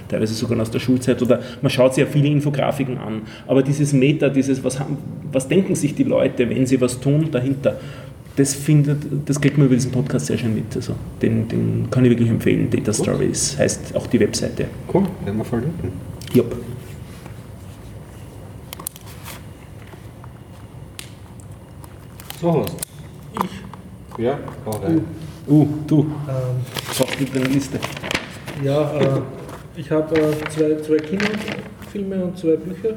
teilweise 0.10 0.34
sogar 0.34 0.60
aus 0.60 0.72
der 0.72 0.80
Schulzeit 0.80 1.22
oder 1.22 1.40
man 1.62 1.70
schaut 1.70 1.96
sich 1.96 2.04
ja 2.04 2.10
viele 2.10 2.28
Infografiken 2.28 2.98
an. 2.98 3.22
Aber 3.48 3.64
dieses 3.64 3.94
Meta, 3.94 4.30
dieses, 4.30 4.64
was, 4.64 4.80
haben, 4.80 4.98
was 5.32 5.48
denken 5.48 5.76
sich 5.76 5.96
die 5.96 6.04
Leute, 6.04 6.50
wenn 6.50 6.66
sie 6.66 6.80
was 6.82 7.00
tun, 7.00 7.30
dahinter, 7.32 7.78
das, 8.36 8.54
findet, 8.54 8.98
das 9.26 9.40
kriegt 9.40 9.58
man 9.58 9.68
über 9.68 9.76
diesen 9.76 9.92
Podcast 9.92 10.28
sehr 10.28 10.38
schön 10.38 10.54
mit. 10.54 10.76
Also 10.76 10.94
den, 11.22 11.48
den 11.48 11.88
kann 11.92 12.04
ich 12.06 12.12
wirklich 12.12 12.30
empfehlen. 12.30 12.70
Data 12.70 12.94
Stories 12.94 13.58
heißt 13.58 13.96
auch 13.96 14.08
die 14.08 14.20
Webseite. 14.20 14.68
Cool, 14.94 15.04
werden 15.24 15.38
wir 15.38 15.46
verlinken. 15.46 15.92
Jupp. 16.34 16.56
So, 22.42 22.52
Horst. 22.52 22.76
Ich? 23.44 24.24
Ja, 24.24 24.40
hau 24.66 24.72
rein. 24.72 25.06
Uh, 25.48 25.68
du, 25.86 26.00
Ähm, 26.00 27.10
mit 27.20 27.36
deiner 27.36 27.46
Liste. 27.46 27.80
ja, 28.64 29.00
äh, 29.00 29.22
ich 29.76 29.92
habe 29.92 30.16
äh, 30.20 30.34
zwei, 30.50 30.76
zwei 30.82 30.98
Kinofilme 30.98 32.24
und 32.26 32.40
zwei 32.40 32.56
Bücher 32.56 32.96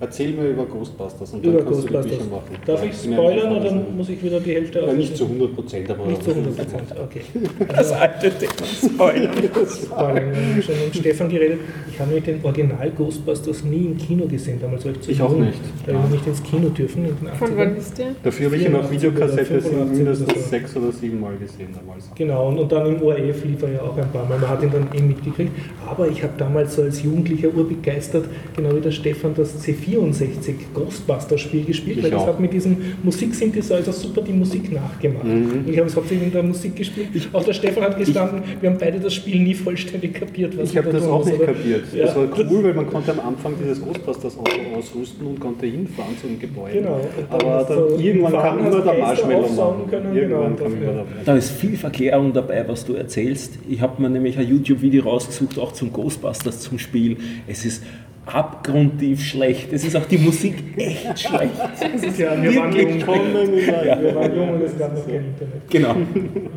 Erzähl 0.00 0.32
mir 0.32 0.48
über 0.48 0.66
Ghostbusters 0.66 1.32
und 1.32 1.44
über 1.44 1.58
dann 1.58 1.64
kannst 1.66 1.80
Ghostbusters. 1.82 2.04
du 2.04 2.10
die 2.10 2.16
Bücher 2.16 2.30
machen. 2.30 2.56
Darf 2.66 2.82
Ja, 2.82 2.90
ich 2.90 2.96
spoilern 2.96 3.56
oder 3.56 3.72
muss 3.96 4.08
ich 4.08 4.22
wieder 4.22 4.40
die 4.40 4.54
Hälfte 4.54 4.80
Ja, 4.80 4.92
nicht 4.92 5.16
zu 5.16 5.24
100 5.24 5.54
Prozent, 5.54 5.90
aber 5.90 6.06
Nicht 6.06 6.22
zu 6.24 6.30
100 6.30 6.56
Prozent, 6.56 6.94
okay. 7.02 7.20
Das 7.68 7.92
alte 7.92 8.30
Thema 8.30 8.94
Spoiler. 8.94 9.30
Spoilern, 9.66 10.32
wir 10.32 10.36
haben 10.36 10.62
schon 10.62 10.74
mit 10.84 10.96
Stefan 10.96 11.28
geredet. 11.28 11.60
Ich 11.90 11.98
habe 12.00 12.08
nämlich 12.10 12.24
den 12.24 12.44
Original 12.44 12.90
Ghostbusters 12.90 13.64
nie 13.64 13.84
im 13.86 13.96
Kino 13.98 14.26
gesehen, 14.26 14.58
damals 14.60 14.84
war 14.84 14.92
ich 14.92 15.00
zu 15.00 15.10
Ich 15.12 15.22
auch 15.22 15.36
nicht. 15.36 15.58
Da 15.86 15.92
habe 15.94 16.06
ich 16.06 16.12
nicht 16.12 16.26
ins 16.26 16.42
Kino 16.42 16.68
dürfen. 16.70 17.04
In 17.04 17.16
den 17.16 17.28
Von 17.36 17.48
80ern. 17.50 17.56
wann 17.56 17.76
ist 17.76 17.96
der? 17.98 18.06
Dafür 18.22 18.46
habe 18.46 18.56
ich 18.56 18.64
ihn 18.66 18.74
auf 18.74 18.88
84 18.88 19.08
oder 19.08 19.14
Videokassette 19.26 19.60
85 19.62 19.96
mindestens 19.98 20.50
sechs 20.50 20.76
oder 20.76 20.92
sieben 20.92 21.20
Mal 21.20 21.36
gesehen 21.36 21.68
damals. 21.74 22.10
Genau, 22.14 22.48
und, 22.48 22.58
und 22.58 22.72
dann 22.72 22.86
im 22.86 23.02
ORF 23.02 23.44
lief 23.44 23.62
er 23.62 23.72
ja 23.72 23.82
auch 23.82 23.96
ein 23.96 24.10
paar 24.10 24.28
Mal. 24.28 24.38
Man 24.38 24.48
hat 24.48 24.62
ihn 24.62 24.70
dann 24.72 24.88
eh 24.94 25.00
mitgekriegt. 25.02 25.52
Aber 25.88 26.08
ich 26.08 26.22
habe 26.22 26.32
damals 26.38 26.74
so 26.76 26.82
als 26.82 27.02
Jugendlicher 27.02 27.48
urbegeistert, 27.54 28.24
genau 28.56 28.74
wie 28.74 28.80
der 28.80 28.90
Stefan, 28.90 29.34
das 29.34 29.62
C64 29.84 30.54
Ghostbusters-Spiel 30.74 31.64
gespielt, 31.64 31.98
Ich 31.98 32.04
weil 32.04 32.10
das 32.10 32.26
hat 32.26 32.40
mit 32.40 32.52
diesem 32.52 32.76
Musiksynthesizer 33.02 33.92
super 33.92 34.22
die 34.22 34.32
Musik 34.32 34.72
nachgemacht. 34.72 35.24
Und 35.24 35.68
ich 35.68 35.78
habe 35.78 35.88
es 35.88 35.96
hauptsächlich 35.96 36.26
in 36.28 36.32
der 36.32 36.42
Musik 36.42 36.76
gespielt. 36.76 37.08
auch 37.32 37.44
der 37.44 37.52
Stefan 37.52 37.84
hat 37.84 37.98
gestanden, 37.98 38.42
wir 38.60 38.70
haben 38.70 38.78
beide 38.78 38.98
das 39.00 39.14
Spiel 39.14 39.40
nie 39.40 39.54
vollständig 39.54 40.14
kapiert. 40.14 40.56
Was 40.58 40.70
Ich 40.70 40.76
habe 40.76 40.90
da 40.90 40.98
das 40.98 41.08
auch 41.08 41.24
nicht 41.24 41.44
kapiert. 41.44 41.84
Ja. 41.94 42.06
Das 42.06 42.16
war 42.16 42.28
cool, 42.38 42.64
weil 42.64 42.74
man 42.74 42.86
konnte 42.86 43.12
am 43.12 43.20
Anfang 43.20 43.54
dieses 43.62 43.80
Ghostbusters-Auto 43.80 44.50
ausrüsten 44.76 45.26
und 45.26 45.40
konnte 45.40 45.66
hinfahren 45.66 46.16
zu 46.20 46.26
dem 46.26 46.38
Gebäude. 46.38 46.78
Genau. 46.78 46.94
Und 46.96 47.04
dann 47.30 47.40
Aber 47.40 47.64
dann, 47.68 47.78
du 47.78 48.02
irgendwann 48.02 48.32
kam 48.32 48.58
immer 48.58 48.80
der 48.80 48.94
Marshmallow. 48.94 49.86
können, 49.90 50.16
Irgendwann 50.16 50.56
genau, 50.56 50.64
kam 50.64 50.72
immer 50.82 50.92
dafür. 50.92 51.04
der 51.16 51.24
Da 51.24 51.36
ist 51.36 51.50
viel 51.50 51.76
Verklärung 51.76 52.32
dabei, 52.32 52.64
was 52.66 52.84
du 52.84 52.94
erzählst. 52.94 53.58
Ich 53.68 53.80
habe 53.80 54.00
mir 54.00 54.10
nämlich 54.10 54.38
ein 54.38 54.48
YouTube-Video 54.48 55.04
rausgesucht, 55.04 55.58
auch 55.58 55.72
zum 55.72 55.92
Ghostbusters, 55.92 56.60
zum 56.60 56.78
Spiel. 56.78 57.16
Es 57.46 57.64
ist 57.64 57.82
abgrundtief 58.26 59.22
schlecht. 59.22 59.72
Es 59.72 59.84
ist 59.84 59.96
auch 59.96 60.06
die 60.06 60.18
Musik 60.18 60.56
echt 60.76 61.18
schlecht. 61.18 61.52
Das 61.58 62.18
ja, 62.18 62.42
wir 62.42 62.56
waren 62.56 62.74
jung. 62.74 62.98
Ja. 62.98 64.00
Wir 64.00 64.14
waren 64.14 64.34
jung 64.34 64.50
und 64.54 64.62
es 64.62 64.78
gab 64.78 64.94
noch 64.94 65.06
kein 65.06 65.26
Internet. 65.26 65.70
Genau. 65.70 65.96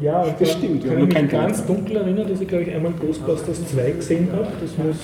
Ja, 0.01 0.23
Das 0.23 0.39
da 0.39 0.45
stimmt, 0.57 0.87
kann 0.87 0.97
ich 1.03 1.13
noch 1.13 1.21
mich 1.21 1.31
ganz 1.31 1.65
dunkel 1.65 1.97
erinnern, 1.97 2.27
dass 2.29 2.41
ich 2.41 2.47
glaube 2.47 2.63
ich 2.63 2.73
einmal 2.73 2.93
Ghostbusters 2.93 3.67
2 3.67 3.91
gesehen 3.91 4.29
habe. 4.31 4.47
Das 4.61 4.77
muss 4.77 4.97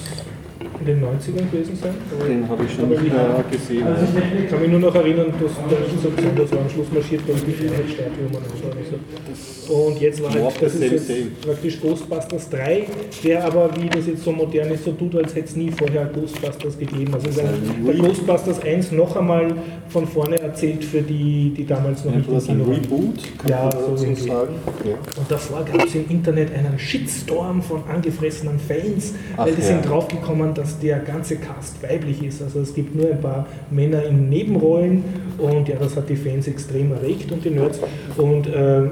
in 0.83 0.99
den 0.99 0.99
90ern 1.03 1.49
gewesen 1.51 1.75
sein. 1.81 1.93
Den 2.27 2.47
habe 2.49 2.63
ich 2.65 2.73
schon 2.75 2.89
nicht 2.89 3.01
ich- 3.07 3.13
mehr 3.13 3.43
gesehen. 3.49 3.87
Also 3.87 4.05
ich 4.43 4.49
kann 4.49 4.59
mich 4.61 4.69
nur 4.69 4.79
noch 4.79 4.95
erinnern, 4.95 5.27
dass 5.39 5.53
der 5.69 5.77
so 6.01 6.09
besonders 6.09 6.51
war. 6.51 6.59
Am 6.59 6.69
Schluss 6.69 6.87
marschiert 6.93 7.21
umeinander 7.27 8.39
oder 8.67 8.75
so. 8.89 9.73
Und 9.73 9.99
jetzt 10.01 10.21
war 10.21 10.29
halt, 10.33 10.61
das 10.61 10.75
ist 10.75 10.91
jetzt 10.91 11.41
praktisch 11.41 11.79
Ghostbusters 11.79 12.49
3, 12.49 12.83
der 13.23 13.45
aber, 13.45 13.69
wie 13.79 13.87
das 13.87 14.07
jetzt 14.07 14.23
so 14.23 14.31
modern 14.33 14.71
ist, 14.71 14.83
so 14.83 14.91
tut, 14.91 15.15
als 15.15 15.33
hätte 15.35 15.45
es 15.47 15.55
nie 15.55 15.71
vorher 15.71 16.05
Ghostbusters 16.13 16.77
gegeben. 16.77 17.13
Also 17.13 17.29
der 17.29 17.93
Ghostbusters 17.95 18.61
1 18.61 18.91
noch 18.91 19.15
einmal 19.15 19.53
von 19.87 20.05
vorne 20.05 20.37
erzählt 20.39 20.83
für 20.83 21.01
die, 21.01 21.53
die 21.55 21.65
damals 21.65 22.03
noch 22.03 22.13
nicht 22.13 22.27
Etwas 22.27 22.49
ein. 22.49 22.61
Reboot, 22.61 23.15
kann 23.37 23.49
Ja, 23.49 23.69
man 23.87 23.97
so 23.97 24.15
sagen. 24.15 24.55
Ja. 24.83 24.93
Und 25.17 25.29
davor 25.31 25.63
gab 25.63 25.85
es 25.87 25.95
im 25.95 26.09
Internet 26.09 26.49
einen 26.53 26.77
Shitstorm 26.77 27.61
von 27.61 27.83
angefressenen 27.89 28.59
Fans, 28.59 29.13
Ach 29.37 29.45
weil 29.45 29.53
die 29.55 29.61
ja. 29.61 29.67
sind 29.67 29.87
draufgekommen, 29.87 30.53
dass 30.53 30.72
der 30.79 30.99
ganze 30.99 31.37
Cast 31.37 31.81
weiblich 31.83 32.23
ist. 32.23 32.41
Also 32.41 32.61
es 32.61 32.73
gibt 32.73 32.95
nur 32.95 33.11
ein 33.11 33.21
paar 33.21 33.47
Männer 33.71 34.03
in 34.03 34.29
Nebenrollen 34.29 35.03
und 35.37 35.67
ja, 35.67 35.75
das 35.77 35.95
hat 35.95 36.09
die 36.09 36.15
Fans 36.15 36.47
extrem 36.47 36.91
erregt 36.91 37.31
und 37.31 37.43
die 37.43 37.49
Nerds. 37.49 37.79
Und 38.17 38.47
ähm, 38.53 38.91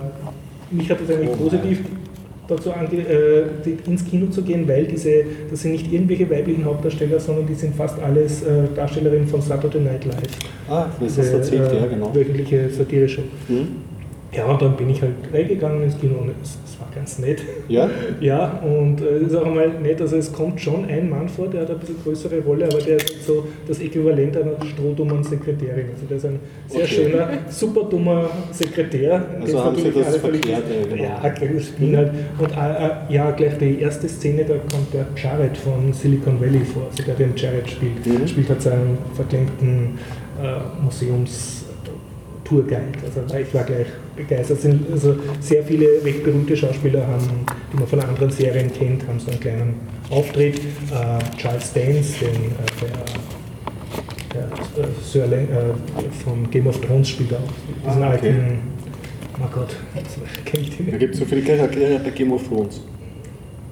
mich 0.72 0.90
hat 0.90 1.00
das 1.02 1.16
eigentlich 1.16 1.30
Oh 1.32 1.44
positiv 1.44 1.80
dazu 2.48 2.72
ange 2.74 2.98
äh, 2.98 3.44
ins 3.86 4.06
Kino 4.06 4.28
zu 4.28 4.42
gehen, 4.42 4.68
weil 4.68 4.86
diese, 4.86 5.24
das 5.50 5.62
sind 5.62 5.72
nicht 5.72 5.92
irgendwelche 5.92 6.30
weiblichen 6.30 6.66
Hauptdarsteller, 6.66 7.20
sondern 7.20 7.48
die 7.48 7.54
sind 7.54 7.76
fast 7.76 8.00
alles 8.00 8.44
äh, 8.44 8.64
Darstellerinnen 8.76 9.28
von 9.28 9.42
Saturday 9.42 9.82
Night 9.82 10.06
Live. 10.06 10.22
Ah, 10.70 10.88
das 11.00 11.16
du 11.16 11.22
erzählt, 11.22 11.72
äh, 11.72 11.78
ja, 11.78 11.86
genau. 11.88 12.14
wöchentliche 12.14 12.70
Satire-Show. 12.70 13.24
Hm? 13.48 13.68
Ja, 14.34 14.46
und 14.46 14.62
dann 14.62 14.76
bin 14.78 14.90
ich 14.90 15.02
halt 15.02 15.14
reingegangen 15.34 15.84
ins 15.84 16.00
Kino 16.00 16.16
und 16.20 16.32
es, 16.42 16.58
war 16.82 16.90
ganz 16.94 17.20
nett. 17.20 17.42
Ja? 17.68 17.90
Ja, 18.20 18.60
und 18.64 19.00
es 19.02 19.22
äh, 19.22 19.26
ist 19.28 19.36
auch 19.36 19.46
einmal 19.46 19.70
nett, 19.70 20.02
also 20.02 20.18
es 20.18 20.32
kommt 20.34 20.60
schon 20.60 20.86
ein 20.86 21.10
Mann 21.10 21.30
vor, 21.30 21.48
der 21.48 21.62
hat 21.62 21.70
ein 21.70 21.80
bisschen 21.80 21.98
größere 22.04 22.40
Rolle, 22.42 22.66
aber 22.66 22.80
der 22.80 22.98
ist 22.98 23.26
so 23.26 23.46
das 23.68 23.80
Äquivalent 23.80 24.36
einer 24.36 24.54
strohdummen 24.66 25.24
Sekretärin. 25.24 25.90
Also 25.94 26.06
der 26.10 26.18
ist 26.18 26.26
ein 26.26 26.40
sehr 26.68 26.84
okay. 26.84 26.94
schöner, 26.94 27.30
super 27.50 27.84
dummer 27.84 28.30
Sekretär. 28.52 29.24
Also 29.42 29.64
haben 29.64 29.76
Sie 29.76 29.92
das 29.92 30.18
verkehrt? 30.18 30.64
Ja, 30.98 31.30
gleich 31.30 31.52
das 31.56 31.66
Spiel 31.68 31.98
halt. 31.98 32.12
Und 32.38 32.52
äh, 32.52 32.86
äh, 32.86 33.14
ja, 33.14 33.32
gleich 33.32 33.58
die 33.58 33.80
erste 33.80 34.10
Szene, 34.10 34.44
da 34.44 34.56
kommt 34.56 34.94
der 34.94 35.06
Jared 35.16 35.58
von 35.58 35.94
Silicon 35.94 36.40
Valley 36.42 36.66
vor, 36.66 36.88
also 36.90 37.04
der 37.04 37.16
den 37.16 37.36
Jared 37.36 37.70
spielt. 37.70 38.06
Mhm. 38.06 38.28
Spielt 38.28 38.50
halt 38.50 38.62
seinen 38.62 38.98
verklemmten 39.16 40.00
äh, 40.42 40.84
Museums- 40.84 41.66
Tourguide. 42.52 42.82
Also 43.06 43.38
ich 43.38 43.54
war 43.54 43.64
gleich 43.64 43.88
begeistert. 44.28 44.62
Sind 44.62 44.92
also 44.92 45.16
sehr 45.40 45.64
viele 45.64 46.04
recht 46.04 46.24
berühmte 46.24 46.56
Schauspieler 46.56 47.06
haben, 47.06 47.46
die 47.72 47.78
man 47.78 47.88
von 47.88 48.00
anderen 48.00 48.32
Serien 48.32 48.72
kennt, 48.72 49.08
haben 49.08 49.20
so 49.20 49.32
einen 49.32 49.40
kleinen 49.40 49.74
Auftritt. 50.10 50.58
Äh, 50.58 51.38
Charles 51.38 51.74
Dance, 51.74 52.14
den, 52.20 52.30
äh, 52.30 52.86
der, 54.34 54.44
der 54.76 54.84
äh, 54.84 54.88
Sir 55.04 55.28
Lang, 55.28 55.48
äh, 55.50 56.24
von 56.24 56.50
Game 56.50 56.68
of 56.68 56.80
Thrones 56.82 57.10
spielt 57.10 57.34
auch. 57.34 57.40
Diesen 57.86 58.04
ah, 58.04 58.14
okay. 58.14 58.28
alten, 58.28 58.60
oh 59.40 59.48
Gott, 59.54 59.76
kenne 60.46 60.64
ich 60.64 60.78
den. 60.78 60.92
Da 60.92 60.98
gibt 60.98 61.14
es 61.14 61.20
so 61.20 61.26
viele 61.26 61.42
Charaktere 61.42 62.00
bei 62.00 62.10
Game 62.10 62.32
of 62.32 62.48
Thrones. 62.48 62.82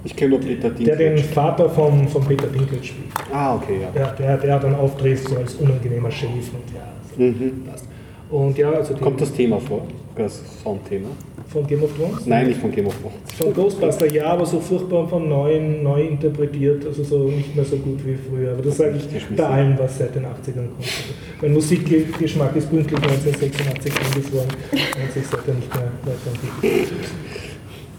Ich 0.04 0.16
kenne 0.16 0.32
nur 0.32 0.40
Peter 0.40 0.70
Dinklage. 0.70 0.98
Der 0.98 1.16
den 1.16 1.24
Vater 1.24 1.70
von, 1.70 2.08
von 2.08 2.26
Peter 2.26 2.48
Dinklage 2.48 2.84
spielt. 2.84 3.08
Ah, 3.34 3.56
okay, 3.56 3.82
ja. 3.82 3.92
Der, 3.92 4.14
der, 4.14 4.38
der 4.38 4.56
hat 4.56 4.66
einen 4.66 4.76
Auftritt 4.76 5.20
so 5.20 5.36
als 5.36 5.56
unangenehmer 5.56 6.10
Sheriff 6.10 6.52
und 6.54 6.74
ja, 6.74 6.94
so 7.16 7.22
mhm. 7.22 7.66
passt. 7.70 7.86
Und 8.30 8.58
ja, 8.58 8.72
also 8.72 8.94
Kommt 8.96 9.20
das 9.22 9.34
Thema 9.34 9.60
vor, 9.60 9.88
das 10.16 10.42
Soundthema? 10.64 11.10
Von 11.48 11.66
Game 11.66 11.82
of 11.82 11.90
Thrones? 11.98 12.28
Nein, 12.28 12.48
nicht 12.48 12.60
von 12.60 12.72
Game 12.72 12.86
of 12.86 12.96
Thrones. 13.02 13.34
Von 13.36 13.54
Ghostbuster, 13.56 14.06
ja, 14.12 14.26
aber 14.28 14.46
so 14.46 14.60
furchtbar 14.60 15.08
von 15.08 15.28
neuen, 15.28 15.82
neu 15.82 16.04
interpretiert, 16.04 16.86
also 16.86 17.04
so 17.04 17.24
nicht 17.30 17.56
mehr 17.56 17.66
so 17.66 17.78
gut 17.78 18.06
wie 18.06 18.16
früher. 18.16 18.52
Aber 18.52 18.62
das 18.62 18.78
sage 18.78 18.98
ich 18.98 19.36
bei 19.36 19.44
allem, 19.44 19.80
was 19.80 19.98
seit 19.98 20.14
den 20.14 20.26
80ern 20.26 20.28
kommt. 20.54 20.78
Also 20.78 21.14
mein 21.42 21.54
Musikgeschmack 21.54 22.56
ist 22.56 22.70
pünktlich 22.70 23.02
1986 23.02 23.94
angefroren 23.94 24.48
und 24.72 25.12
sich 25.12 25.26
seitdem 25.26 25.56
nicht 25.56 25.74
mehr 25.74 25.92
weiterentwickelt. 26.06 27.10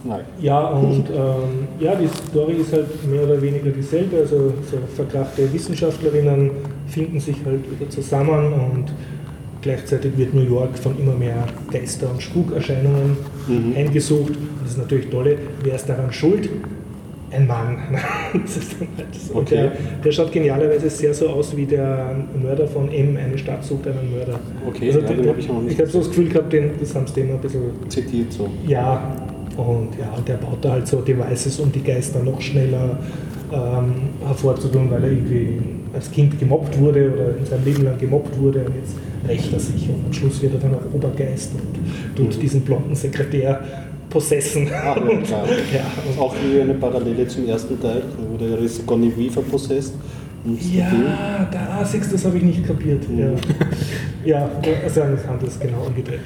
Nein. 0.05 0.25
Ja, 0.41 0.69
und 0.69 1.11
ähm, 1.11 1.69
ja, 1.79 1.95
die 1.95 2.09
Story 2.09 2.55
ist 2.55 2.73
halt 2.73 2.87
mehr 3.07 3.25
oder 3.25 3.43
weniger 3.43 3.71
dieselbe. 3.71 4.19
Also 4.19 4.53
so 4.71 4.79
verkrachte 4.95 5.53
Wissenschaftlerinnen 5.53 6.53
finden 6.87 7.19
sich 7.21 7.37
halt 7.45 7.61
wieder 7.71 7.91
zusammen 7.91 8.53
und 8.53 8.93
Gleichzeitig 9.63 10.17
wird 10.17 10.35
New 10.35 10.43
York 10.43 10.79
von 10.79 10.99
immer 10.99 11.15
mehr 11.15 11.47
Geister- 11.71 12.11
und 12.11 12.23
Spukerscheinungen 12.23 13.17
mhm. 13.47 13.75
heimgesucht. 13.75 14.31
Und 14.31 14.49
das 14.63 14.73
ist 14.73 14.79
natürlich 14.79 15.09
toll. 15.09 15.37
Wer 15.63 15.75
ist 15.75 15.89
daran 15.89 16.13
schuld? 16.13 16.49
Ein 17.31 17.47
Mann. 17.47 17.79
okay. 19.35 19.55
der, 19.55 19.73
der, 20.05 20.13
schaut 20.13 20.33
genialerweise 20.33 20.91
sehr 20.91 21.15
so 21.15 21.29
aus 21.29 21.57
wie 21.57 21.65
der 21.65 22.17
Mörder 22.43 22.67
von 22.67 22.91
M, 22.91 23.17
eine 23.17 23.39
Stadt 23.39 23.63
sucht 23.65 23.87
einen 23.87 24.13
Mörder. 24.13 24.41
Okay, 24.67 24.89
also, 24.89 25.01
ja, 25.01 25.07
den, 25.07 25.29
habe 25.29 25.39
ich 25.39 25.49
noch 25.49 25.63
nicht. 25.63 25.75
Ich 25.75 25.79
habe 25.79 25.89
so 25.89 25.99
das 25.99 26.09
Gefühl 26.09 26.29
gehabt, 26.29 26.53
den, 26.53 26.73
das 26.81 26.93
haben 26.95 27.07
sie 27.07 27.15
dem 27.15 27.31
ein 27.31 27.39
bisschen 27.39 27.71
zitiert 27.89 28.33
so. 28.33 28.49
Ja, 28.67 29.15
und 29.57 29.91
ja, 29.99 30.13
der 30.27 30.35
baut 30.35 30.59
da 30.63 30.73
halt 30.73 30.89
so 30.89 31.03
Devices, 31.03 31.61
um 31.61 31.71
die 31.71 31.83
Geister 31.83 32.21
noch 32.23 32.41
schneller 32.41 32.99
ähm, 33.53 33.95
hervorzutun, 34.27 34.91
weil 34.91 35.05
er 35.05 35.11
irgendwie 35.11 35.59
als 35.93 36.11
Kind 36.11 36.39
gemobbt 36.39 36.79
wurde 36.79 37.13
oder 37.13 37.37
in 37.37 37.45
seinem 37.45 37.65
Leben 37.65 37.85
lang 37.85 37.99
gemobbt 37.99 38.39
wurde 38.39 38.61
und 38.61 38.75
jetzt 38.77 38.97
rächt 39.27 39.53
er 39.53 39.61
sich 39.61 39.89
und 39.89 40.07
am 40.07 40.13
Schluss 40.13 40.41
wird 40.41 40.55
er 40.55 40.61
dann 40.61 40.75
auch 40.75 40.95
Obergeist 40.95 41.53
und 41.55 42.17
tut 42.17 42.37
mhm. 42.37 42.41
diesen 42.41 42.61
blonden 42.63 42.95
Sekretär 42.95 43.61
possessen. 44.09 44.69
Ah, 44.69 44.73
ja, 44.73 44.93
und, 44.95 45.29
ja, 45.31 45.87
und 46.09 46.21
auch 46.21 46.35
wie 46.35 46.61
eine 46.61 46.75
Parallele 46.75 47.27
zum 47.27 47.49
ersten 47.49 47.81
Teil, 47.81 48.03
wo 48.29 48.37
der 48.37 48.61
Risconi 48.61 49.13
Weaver 49.17 49.43
possessed. 49.43 49.95
Ja, 50.73 51.49
da 51.51 51.85
siehst 51.85 52.13
das 52.13 52.25
habe 52.25 52.39
ich 52.39 52.43
nicht 52.43 52.67
kapiert. 52.67 53.09
Mhm. 53.09 53.19
Ja, 53.19 53.31
ja 54.25 54.51
also 54.83 55.03
haben 55.03 55.39
das 55.45 55.61
genau 55.61 55.85
umgedreht. 55.87 56.21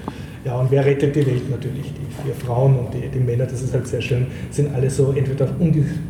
Ja, 0.44 0.60
und 0.60 0.70
wer 0.70 0.84
rettet 0.84 1.16
die 1.16 1.26
Welt 1.26 1.50
natürlich? 1.50 1.86
Die 1.86 2.22
vier 2.22 2.34
Frauen 2.34 2.78
und 2.78 2.92
die, 2.92 3.08
die 3.08 3.18
Männer, 3.18 3.46
das 3.46 3.62
ist 3.62 3.72
halt 3.72 3.86
sehr 3.86 4.02
schön, 4.02 4.26
sind 4.50 4.74
alle 4.74 4.90
so 4.90 5.14
entweder 5.16 5.48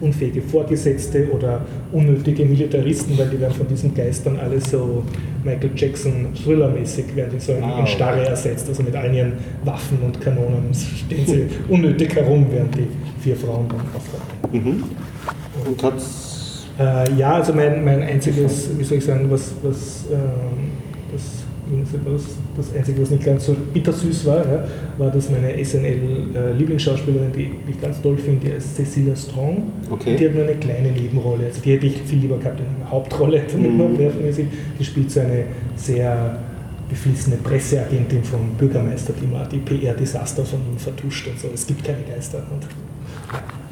unfähige 0.01 0.43
Vorgesetzte 0.43 1.31
oder 1.31 1.61
unnötige 1.93 2.45
Militaristen, 2.45 3.17
weil 3.17 3.29
die 3.29 3.41
werden 3.41 3.55
von 3.55 3.69
diesen 3.69 3.95
Geistern 3.95 4.37
alle 4.39 4.61
so 4.61 5.05
Michael 5.45 5.71
Jackson 5.77 6.35
Thriller-mäßig 6.35 7.15
werden 7.15 7.31
die 7.35 7.41
so 7.41 7.53
in, 7.53 7.63
ah, 7.63 7.81
in 7.81 7.87
Starre 7.87 8.23
okay. 8.23 8.31
ersetzt. 8.31 8.69
Also 8.69 8.83
mit 8.83 8.97
all 8.97 9.15
ihren 9.15 9.35
Waffen 9.63 9.99
und 10.05 10.21
Kanonen 10.21 10.75
stehen 10.75 11.27
sie 11.27 11.47
unnötig 11.69 12.17
herum, 12.17 12.47
während 12.51 12.75
die 12.75 12.89
vier 13.21 13.37
Frauen 13.37 13.69
dann 13.69 13.83
aufräumen. 13.95 14.65
Mhm. 14.67 14.85
Und 15.69 15.83
hat's 15.83 16.67
äh, 16.79 17.13
ja, 17.15 17.35
also 17.35 17.53
mein, 17.53 17.85
mein 17.85 18.03
einziges, 18.03 18.69
wie 18.77 18.83
soll 18.83 18.99
ich 18.99 19.05
sagen, 19.05 19.31
was, 19.31 19.53
was 19.63 20.07
äh, 20.11 20.17
das 22.05 22.25
das 22.57 22.77
Einzige, 22.77 23.03
was 23.03 23.11
nicht 23.11 23.25
ganz 23.25 23.47
so 23.47 23.57
bittersüß 23.73 24.27
war, 24.27 24.47
ja, 24.47 24.65
war, 24.99 25.11
dass 25.11 25.31
meine 25.31 25.65
SNL-Lieblingsschauspielerin, 25.65 27.33
die 27.33 27.51
ich 27.71 27.81
ganz 27.81 28.01
toll 28.01 28.17
finde, 28.17 28.47
die 28.47 28.53
ist 28.53 28.77
Cecilia 28.77 29.17
Strong. 29.17 29.63
Okay. 29.91 30.17
Die 30.17 30.27
hat 30.27 30.35
nur 30.35 30.45
eine 30.45 30.55
kleine 30.55 30.91
Nebenrolle. 30.91 31.47
Also 31.47 31.61
die 31.61 31.73
hätte 31.73 31.87
ich 31.87 32.03
viel 32.03 32.19
lieber 32.19 32.39
gehabt 32.39 32.61
in 32.61 32.67
einer 32.83 32.91
Hauptrolle, 32.91 33.43
mhm. 33.57 33.99
Die 34.79 34.85
spielt 34.85 35.11
so 35.11 35.21
eine 35.21 35.45
sehr 35.77 36.39
beflissene 36.89 37.37
Presseagentin 37.37 38.23
vom 38.23 38.51
Bürgermeister, 38.59 39.15
die 39.21 39.27
mal 39.27 39.49
die 39.51 39.59
PR-Desaster 39.59 40.45
von 40.45 40.61
ihm 40.71 40.79
vertuscht 40.79 41.27
und 41.29 41.41
so. 41.41 41.49
Es 41.53 41.67
gibt 41.67 41.85
keine 41.85 42.03
Geister. 42.03 42.39
Und, 42.39 42.63
ja. 43.33 43.64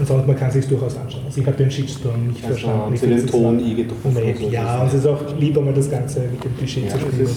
Und 0.00 0.06
sonst, 0.06 0.26
man 0.26 0.36
kann 0.36 0.50
sich 0.50 0.66
durchaus 0.66 0.96
anschauen. 0.96 1.22
Also 1.26 1.40
ich 1.40 1.46
habe 1.46 1.56
den 1.58 1.70
Shitstorm 1.70 2.28
nicht 2.28 2.42
also 2.42 2.56
verstanden. 2.56 2.82
Haben 2.86 2.96
Sie 2.96 3.06
den 3.06 3.26
Ton 3.26 3.60
eh 3.60 3.74
getroffen? 3.74 4.50
Ja, 4.50 4.80
und 4.80 4.88
es 4.88 4.94
ist 4.94 5.06
auch 5.06 5.20
lieber 5.38 5.60
mal 5.60 5.74
das 5.74 5.90
Ganze 5.90 6.20
mit 6.20 6.42
dem 6.42 6.56
Klischee 6.56 6.86
ja, 6.86 6.92
zu 6.92 7.00
spielen 7.00 7.28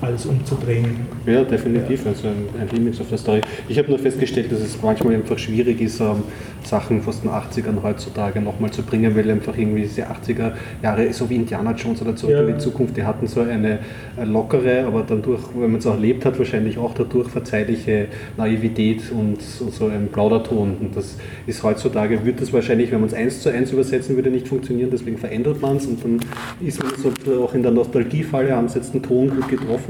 alles 0.00 0.26
umzudrehen. 0.26 0.96
Ja, 1.26 1.44
definitiv. 1.44 2.04
Ja. 2.04 2.10
Also 2.10 2.28
ein, 2.28 2.60
ein 2.60 2.68
Limit 2.68 3.00
auf 3.00 3.08
der 3.08 3.18
Story. 3.18 3.40
Ich 3.68 3.78
habe 3.78 3.88
nur 3.88 3.98
festgestellt, 3.98 4.52
dass 4.52 4.60
es 4.60 4.80
manchmal 4.82 5.14
einfach 5.14 5.38
schwierig 5.38 5.80
ist, 5.80 6.00
ähm, 6.00 6.22
Sachen 6.64 7.02
aus 7.06 7.22
den 7.22 7.30
80ern 7.30 7.82
heutzutage 7.82 8.40
nochmal 8.40 8.70
zu 8.70 8.82
bringen, 8.82 9.16
weil 9.16 9.30
einfach 9.30 9.56
irgendwie 9.56 9.82
diese 9.82 10.02
80er 10.06 10.52
Jahre, 10.82 11.12
so 11.12 11.28
wie 11.30 11.36
Indiana 11.36 11.72
Jones 11.72 12.02
oder 12.02 12.14
Zurück 12.14 12.34
ja. 12.34 12.42
in 12.42 12.54
die 12.54 12.58
Zukunft, 12.58 12.96
die 12.96 13.02
hatten 13.02 13.26
so 13.26 13.40
eine 13.40 13.78
lockere, 14.24 14.84
aber 14.86 15.02
dann 15.02 15.22
durch, 15.22 15.42
wenn 15.54 15.70
man 15.70 15.80
es 15.80 15.86
auch 15.86 15.94
erlebt 15.94 16.24
hat, 16.24 16.38
wahrscheinlich 16.38 16.78
auch 16.78 16.94
dadurch 16.94 17.28
verzeihliche 17.28 18.08
Naivität 18.36 19.10
und, 19.10 19.38
und 19.60 19.72
so 19.72 19.86
ein 19.86 20.08
Plauderton. 20.12 20.76
Und 20.80 20.96
das 20.96 21.16
ist 21.46 21.62
heutzutage, 21.62 22.24
wird 22.24 22.40
das 22.40 22.52
wahrscheinlich, 22.52 22.90
wenn 22.90 23.00
man 23.00 23.08
es 23.08 23.14
eins 23.14 23.40
zu 23.40 23.50
eins 23.50 23.72
übersetzen 23.72 24.16
würde, 24.16 24.30
nicht 24.30 24.48
funktionieren, 24.48 24.90
deswegen 24.90 25.18
verändert 25.18 25.60
man 25.60 25.76
es 25.76 25.86
und 25.86 26.04
dann 26.04 26.20
ist 26.60 26.82
man 26.82 26.92
so 26.96 27.44
auch 27.44 27.54
in 27.54 27.62
der 27.62 27.72
Nostalgiefalle, 27.72 28.54
haben 28.54 28.68
sie 28.68 28.78
jetzt 28.78 28.94
den 28.94 29.02
Ton 29.02 29.30
gut 29.30 29.48
getroffen. 29.48 29.87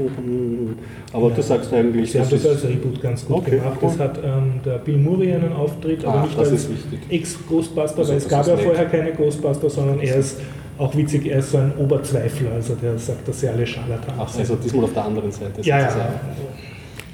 Aber 1.13 1.29
ja. 1.29 1.35
du 1.35 1.41
sagst 1.41 1.73
eigentlich. 1.73 2.11
Sie 2.11 2.19
haben 2.19 2.29
das 2.29 2.45
als 2.45 2.63
Reboot 2.63 3.01
ganz 3.01 3.25
gut 3.25 3.37
okay, 3.37 3.51
gemacht. 3.57 3.77
Cool. 3.81 3.89
Das 3.89 3.99
hat 3.99 4.19
ähm, 4.23 4.53
der 4.65 4.77
Bill 4.79 4.97
Murray 4.97 5.33
einen 5.33 5.53
Auftritt, 5.53 6.03
aber 6.05 6.19
ah, 6.19 6.23
nicht 6.23 6.37
als 6.37 6.67
Ex-Ghostbuster, 7.09 7.99
also, 7.99 8.11
weil 8.11 8.17
es 8.17 8.27
gab 8.27 8.47
ja 8.47 8.57
vorher 8.57 8.85
keine 8.85 9.11
Ghostbuster, 9.11 9.69
sondern 9.69 9.99
er 9.99 10.15
ist 10.15 10.39
auch 10.77 10.95
witzig, 10.95 11.25
er 11.27 11.39
ist 11.39 11.51
so 11.51 11.57
ein 11.57 11.73
Oberzweifler, 11.77 12.53
also 12.53 12.75
der 12.75 12.97
sagt, 12.97 13.27
dass 13.27 13.41
sie 13.41 13.49
alle 13.49 13.67
Scharlatan 13.67 14.15
Ach, 14.17 14.37
also 14.37 14.55
diesmal 14.55 14.85
auf 14.85 14.93
der 14.93 15.05
anderen 15.05 15.31
Seite. 15.31 15.61
Ja, 15.61 15.79
ja. 15.79 15.87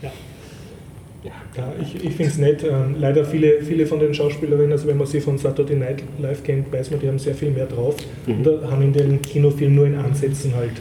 ja. 0.04 0.12
Ja, 1.58 1.72
ich, 1.82 1.96
ich 1.96 2.14
finde 2.16 2.32
es 2.32 2.38
nett. 2.38 2.64
Ähm, 2.64 2.96
leider 3.00 3.24
viele, 3.24 3.62
viele 3.62 3.86
von 3.86 4.00
den 4.00 4.14
Schauspielerinnen, 4.14 4.74
also 4.74 4.88
wenn 4.88 4.98
man 4.98 5.08
sie 5.08 5.22
von 5.22 5.38
Saturday 5.38 5.78
Night 5.78 6.04
Live 6.20 6.44
kennt, 6.44 6.72
weiß 6.72 6.92
man, 6.92 7.00
die 7.00 7.08
haben 7.08 7.18
sehr 7.18 7.34
viel 7.34 7.52
mehr 7.52 7.66
drauf. 7.66 7.96
Mhm. 8.28 8.46
Und 8.46 8.70
haben 8.70 8.82
in 8.82 8.94
den 8.94 9.22
Kinofilmen 9.22 9.76
nur 9.76 9.88
in 9.88 9.96
Ansätzen 9.96 10.54
halt 10.54 10.74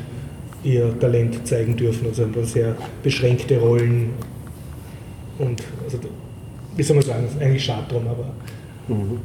ihr 0.65 0.99
Talent 0.99 1.47
zeigen 1.47 1.77
dürfen. 1.77 2.07
Also 2.09 2.27
dann 2.27 2.45
sehr 2.45 2.75
beschränkte 3.03 3.59
Rollen. 3.59 4.11
Und 5.39 5.63
also, 5.85 5.99
wie 6.77 6.83
soll 6.83 6.97
man 6.97 7.05
sagen, 7.05 7.27
ist 7.27 7.41
eigentlich 7.41 7.65
schade 7.65 7.85
drum, 7.89 8.07
aber 8.07 8.33
Mhm. 8.89 9.19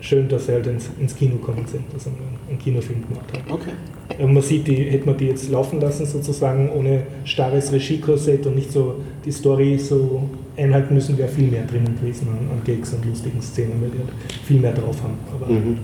Schön, 0.00 0.28
dass 0.28 0.46
sie 0.46 0.52
halt 0.52 0.66
ins, 0.66 0.90
ins 1.00 1.16
Kino 1.16 1.36
gekommen 1.36 1.66
sind, 1.66 1.84
dass 1.92 2.04
sie 2.04 2.10
einen 2.48 2.58
Kinofilm 2.58 3.02
gemacht 3.08 3.32
haben. 3.32 3.50
Okay. 3.50 4.26
man 4.26 4.42
sieht, 4.42 4.66
die, 4.68 4.76
hätte 4.90 5.06
man 5.06 5.16
die 5.16 5.26
jetzt 5.26 5.50
laufen 5.50 5.80
lassen, 5.80 6.04
sozusagen 6.06 6.70
ohne 6.70 7.02
starres 7.24 7.72
Regie-Korsett 7.72 8.46
und 8.46 8.56
nicht 8.56 8.70
so 8.70 8.96
die 9.24 9.32
Story 9.32 9.78
so 9.78 10.28
einhalten 10.56 10.94
müssen, 10.94 11.16
wäre 11.16 11.28
viel 11.28 11.50
mehr 11.50 11.64
drinnen 11.64 11.98
gewesen 11.98 12.28
an, 12.28 12.56
an 12.56 12.62
Gags 12.64 12.92
und 12.92 13.04
lustigen 13.06 13.40
Szenen, 13.40 13.80
weil 13.80 13.90
die 13.90 13.98
halt 13.98 14.10
viel 14.44 14.60
mehr 14.60 14.74
drauf 14.74 15.02
haben. 15.02 15.14
Aber 15.34 15.50
mhm. 15.50 15.78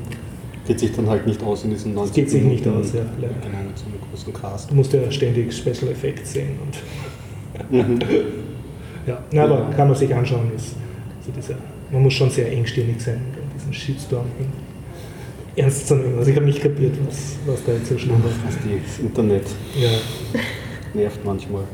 Geht 0.66 0.78
sich 0.78 0.92
dann 0.92 1.08
halt 1.08 1.26
nicht 1.26 1.42
aus 1.42 1.64
in 1.64 1.70
diesen 1.70 1.94
90 1.94 2.14
Geht 2.14 2.30
sich 2.30 2.42
nicht 2.42 2.66
aus, 2.68 2.92
ja. 2.92 3.00
Leider. 3.20 3.34
Genau, 3.42 3.64
mit 3.66 3.78
so 3.78 3.86
einem 3.86 4.00
großen 4.10 4.32
Cast. 4.32 4.70
Du 4.70 4.74
musst 4.74 4.92
ja 4.92 5.10
ständig 5.10 5.52
Special 5.52 5.90
Effects 5.90 6.32
sehen. 6.34 6.58
Und 7.70 7.88
mhm. 7.88 7.98
ja, 9.06 9.18
Na, 9.32 9.44
aber 9.44 9.58
ja. 9.58 9.70
kann 9.76 9.88
man 9.88 9.96
sich 9.96 10.14
anschauen, 10.14 10.52
ist 10.54 10.76
so 11.24 11.32
dieser 11.32 11.56
man 11.92 12.02
muss 12.02 12.14
schon 12.14 12.30
sehr 12.30 12.50
engstirnig 12.50 13.00
sein, 13.00 13.20
um 13.36 13.50
diesen 13.54 13.72
Shitstorm 13.72 14.24
ernst 15.54 15.88
zu 15.88 15.94
nehmen. 15.94 16.18
Also 16.18 16.30
ich 16.30 16.36
habe 16.36 16.46
nicht 16.46 16.62
kapiert, 16.62 16.94
was, 17.06 17.36
was 17.46 17.62
da 17.64 17.72
jetzt 17.72 17.88
so 17.88 17.98
schlimm 17.98 18.22
ist. 18.26 18.58
Das 18.58 18.98
Internet 18.98 19.44
ja. 19.78 19.90
nervt 20.94 21.22
manchmal. 21.24 21.64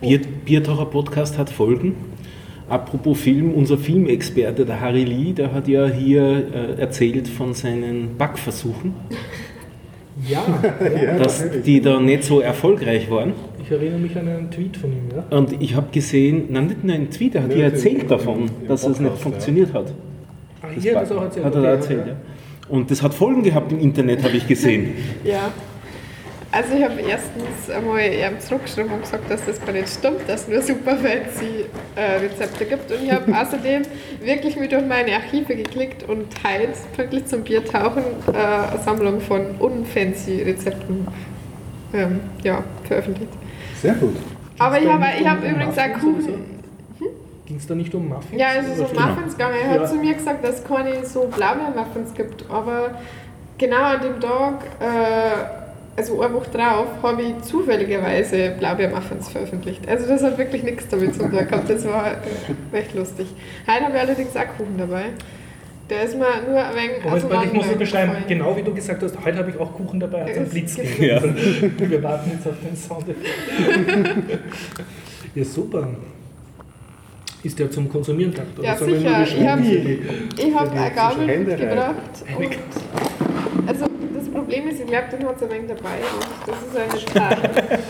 Bier, 0.00 0.20
Biertaucher 0.44 0.86
Podcast 0.86 1.36
hat 1.36 1.50
Folgen. 1.50 1.94
Apropos 2.70 3.18
Film, 3.20 3.52
unser 3.52 3.76
Filmexperte, 3.76 4.64
der 4.64 4.80
Harry 4.80 5.02
Lee, 5.02 5.32
der 5.32 5.52
hat 5.52 5.66
ja 5.66 5.86
hier 5.88 6.22
äh, 6.78 6.80
erzählt 6.80 7.26
von 7.26 7.52
seinen 7.52 8.16
Backversuchen, 8.16 8.94
Ja, 10.28 10.42
dass 11.18 11.44
die 11.66 11.80
da 11.80 11.98
nicht 11.98 12.22
so 12.22 12.40
erfolgreich 12.40 13.10
waren. 13.10 13.32
ich 13.60 13.70
erinnere 13.72 13.98
mich 13.98 14.16
an 14.16 14.28
einen 14.28 14.50
Tweet 14.52 14.76
von 14.76 14.92
ihm. 14.92 15.08
Ja? 15.14 15.36
Und 15.36 15.60
ich 15.60 15.74
habe 15.74 15.88
gesehen, 15.90 16.44
nein, 16.50 16.68
nicht 16.68 16.84
nur 16.84 16.94
ein 16.94 17.10
Tweet, 17.10 17.34
er 17.34 17.42
hat 17.42 17.56
ja 17.56 17.64
erzählt 17.64 18.08
davon, 18.08 18.48
dass 18.68 18.86
es 18.86 19.00
nicht 19.00 19.16
funktioniert 19.18 19.74
hat. 19.74 19.92
Ah, 20.62 20.66
hier 20.78 20.94
hat 20.96 21.10
er 21.10 21.18
auch 21.18 21.22
erzählt. 21.22 21.44
Hat 21.46 21.54
er 21.54 21.58
okay, 21.60 21.66
da 21.68 21.74
erzählt, 21.74 22.06
ja. 22.06 22.16
Und 22.68 22.88
das 22.88 23.02
hat 23.02 23.14
Folgen 23.14 23.42
gehabt 23.42 23.72
im 23.72 23.80
Internet, 23.80 24.22
habe 24.22 24.36
ich 24.36 24.46
gesehen. 24.46 24.92
Ja. 25.24 25.50
Also 26.52 26.74
ich 26.74 26.82
habe 26.82 27.00
erstens 27.00 27.70
einmal 27.70 28.00
ihm 28.12 28.40
zurückgeschrieben 28.40 28.90
und 28.92 29.02
gesagt, 29.02 29.30
dass 29.30 29.44
das 29.46 29.64
gar 29.64 29.72
nicht 29.72 29.88
stimmt, 29.88 30.28
dass 30.28 30.42
es 30.42 30.48
nur 30.48 30.60
super 30.62 30.96
fancy 30.96 31.66
äh, 31.94 32.16
Rezepte 32.16 32.64
gibt. 32.64 32.90
Und 32.90 33.04
ich 33.04 33.12
habe 33.12 33.32
außerdem 33.40 33.82
wirklich 34.20 34.56
mit 34.56 34.72
durch 34.72 34.84
meine 34.84 35.14
Archive 35.14 35.54
geklickt 35.54 36.02
und 36.08 36.26
heute 36.44 36.72
wirklich 36.96 37.26
zum 37.26 37.44
Biertauchen 37.44 38.02
äh, 38.32 38.36
eine 38.36 38.82
Sammlung 38.84 39.20
von 39.20 39.46
unfancy 39.60 40.42
Rezepten 40.42 41.06
ähm, 41.94 42.20
ja, 42.42 42.64
veröffentlicht. 42.84 43.32
Sehr 43.80 43.94
gut. 43.94 44.16
Aber 44.58 44.80
ich 44.80 44.88
habe 44.88 45.04
ich 45.20 45.26
hab 45.28 45.38
um 45.42 45.48
übrigens 45.50 45.78
auch 45.78 45.86
Muffins 45.88 46.26
Kuchen. 46.26 46.60
Ging 47.46 47.56
es 47.56 47.66
da 47.66 47.74
nicht 47.76 47.94
um 47.94 48.08
Muffins? 48.08 48.40
Ja, 48.40 48.48
es 48.58 48.66
ist 48.68 48.80
um 48.80 48.86
Oder- 48.96 49.06
Muffins 49.06 49.36
gegangen. 49.36 49.54
Er 49.62 49.70
hat 49.70 49.80
Ja. 49.82 49.86
zu 49.86 49.94
mir 49.96 50.14
gesagt, 50.14 50.44
dass 50.44 50.58
es 50.58 50.64
keine 50.64 51.04
so 51.06 51.28
Blaubeermuffins 51.28 52.12
gibt. 52.14 52.44
Aber 52.50 52.90
genau 53.56 53.82
an 53.82 54.00
dem 54.02 54.20
Tag, 54.20 54.64
äh, 54.80 55.59
also 56.00 56.22
eine 56.22 56.32
Woche 56.34 56.50
drauf, 56.50 56.86
habe 57.02 57.22
ich 57.22 57.42
zufälligerweise 57.42 58.54
Blaubeermuffins 58.58 59.28
veröffentlicht. 59.28 59.86
Also 59.86 60.06
das 60.08 60.22
hat 60.22 60.38
wirklich 60.38 60.62
nichts 60.62 60.88
damit 60.88 61.12
zu 61.14 61.20
tun 61.20 61.30
gehabt. 61.30 61.68
Das 61.68 61.84
war 61.84 62.12
äh, 62.72 62.78
echt 62.78 62.94
lustig. 62.94 63.26
Heute 63.66 63.84
habe 63.84 63.94
ich 63.96 64.00
allerdings 64.00 64.36
auch 64.36 64.56
Kuchen 64.56 64.78
dabei. 64.78 65.04
Der 65.90 66.04
ist 66.04 66.16
mir 66.16 66.24
nur 66.48 66.58
ein 66.64 66.74
wenig 66.74 67.04
Aber 67.04 67.12
aus 67.16 67.44
ich, 67.44 67.52
muss 67.52 67.66
Rahmen 67.66 67.78
beschreiben, 67.78 68.10
gefallen. 68.12 68.28
genau 68.28 68.56
wie 68.56 68.62
du 68.62 68.72
gesagt 68.72 69.02
hast, 69.02 69.24
heute 69.24 69.38
habe 69.38 69.50
ich 69.50 69.58
auch 69.58 69.72
Kuchen 69.74 70.00
dabei, 70.00 70.22
hat 70.22 70.30
es 70.30 70.36
einen 70.38 70.48
Blitz 70.48 70.76
gegeben. 70.76 71.36
Wir 71.78 72.02
warten 72.02 72.30
jetzt 72.30 72.46
auf 72.46 72.54
den 72.64 72.76
Sound. 72.76 73.06
ja, 75.34 75.44
super. 75.44 75.88
Ist 77.42 77.58
der 77.58 77.70
zum 77.70 77.88
Konsumieren 77.88 78.30
gedacht? 78.30 78.46
oder 78.56 78.68
Ja, 78.68 78.76
sicher. 78.76 78.90
nur 78.90 79.22
Ich 79.26 80.54
habe 80.54 80.70
hab 80.70 80.76
eine 80.76 80.94
Gabel 80.94 81.38
mitgebracht. 81.38 81.94
Also 83.66 83.86
Problem 84.32 84.68
ist, 84.68 84.80
ich 84.80 84.86
glaube, 84.86 85.08
den 85.10 85.26
hat 85.26 85.36
es 85.36 85.42
ein 85.42 85.50
wenig 85.50 85.68
dabei. 85.68 85.98
Das 86.46 86.56
ist 86.62 86.76
eine 86.76 87.04
Tat. 87.04 87.82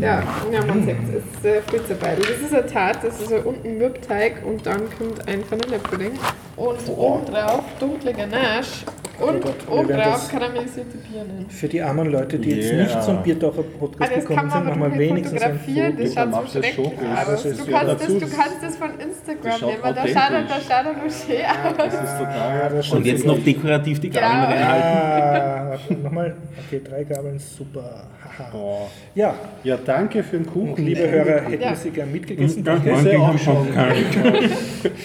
ja, 0.00 0.22
ja, 0.52 0.64
man 0.66 0.84
sieht 0.84 0.96
es. 1.08 1.36
Ist 1.36 1.44
äh, 1.44 1.62
Fritzebeidel. 1.62 2.24
Das 2.24 2.38
ist 2.38 2.54
eine 2.54 2.66
Tat, 2.66 2.98
das 3.02 3.20
ist 3.20 3.32
unten 3.44 3.78
Mürbteig 3.78 4.44
und 4.44 4.64
dann 4.66 4.82
kommt 4.98 5.26
ein 5.28 5.42
Vanillepudding. 5.48 6.12
Und 6.56 6.88
obendrauf 6.88 7.64
dunkle 7.78 8.12
Ganache. 8.12 8.84
Und 9.20 9.44
wir 9.44 9.72
obendrauf 9.72 10.28
karamellisierte 10.30 10.98
Birnen. 10.98 11.46
Für 11.48 11.68
die 11.68 11.80
armen 11.80 12.10
Leute, 12.10 12.38
die 12.38 12.50
jetzt 12.50 12.72
Yeah. 12.72 12.82
nicht 12.82 13.02
zum 13.04 13.22
Biertaucher-Podcast 13.22 14.10
Ah, 14.12 14.14
das 14.16 14.24
kann 14.24 14.48
gekommen 14.48 14.78
man 14.80 14.90
sind, 14.90 14.98
nicht 14.98 15.10
wenigstens 15.10 15.42
ein 15.42 15.58
Foto. 15.60 16.02
das 16.02 16.14
schaut 16.14 16.52
so 16.52 16.60
schrecklich 16.60 16.78
aus. 16.78 17.42
Du 17.42 17.48
kannst, 17.48 17.68
ja 17.70 17.84
das, 17.84 18.06
du 18.06 18.36
kannst 18.36 18.56
das 18.62 18.76
von 18.76 18.90
Instagram 18.98 19.60
nehmen, 19.70 19.82
da 19.82 19.94
schaut, 19.94 20.32
er- 20.32 20.42
da 20.42 20.54
schaut 20.60 20.84
er 20.84 20.92
noch 20.92 21.10
schön 21.10 21.44
aus. 21.44 21.76
Das 21.76 21.94
ist 21.94 22.18
total. 22.18 22.70
das 22.74 22.90
Und 22.90 23.06
jetzt 23.06 23.26
noch 23.26 23.38
dekorativ 23.38 24.00
die 24.00 24.10
Gabeln 24.10 24.58
Genau. 24.58 24.70
reinhalten. 24.70 25.54
Ah, 25.74 25.78
nochmal. 26.02 26.34
Okay, 26.66 26.80
drei 26.88 27.04
Gabeln, 27.04 27.38
super. 27.38 28.04
Oh. 28.52 28.86
Ja, 29.14 29.34
Ja, 29.62 29.76
danke 29.84 30.22
für 30.22 30.36
den 30.38 30.46
Kuchen. 30.46 30.70
und 30.74 30.78
liebe 30.78 31.08
Hörer, 31.08 31.42
hätten 31.42 31.62
Ja. 31.62 31.74
Sie 31.74 31.90
gern 31.90 32.10
mitgegessen, 32.12 32.64
Danke. 32.64 32.90
dann, 32.90 33.04
Danke 33.04 33.18
auch 33.20 33.38
schon. 33.38 33.68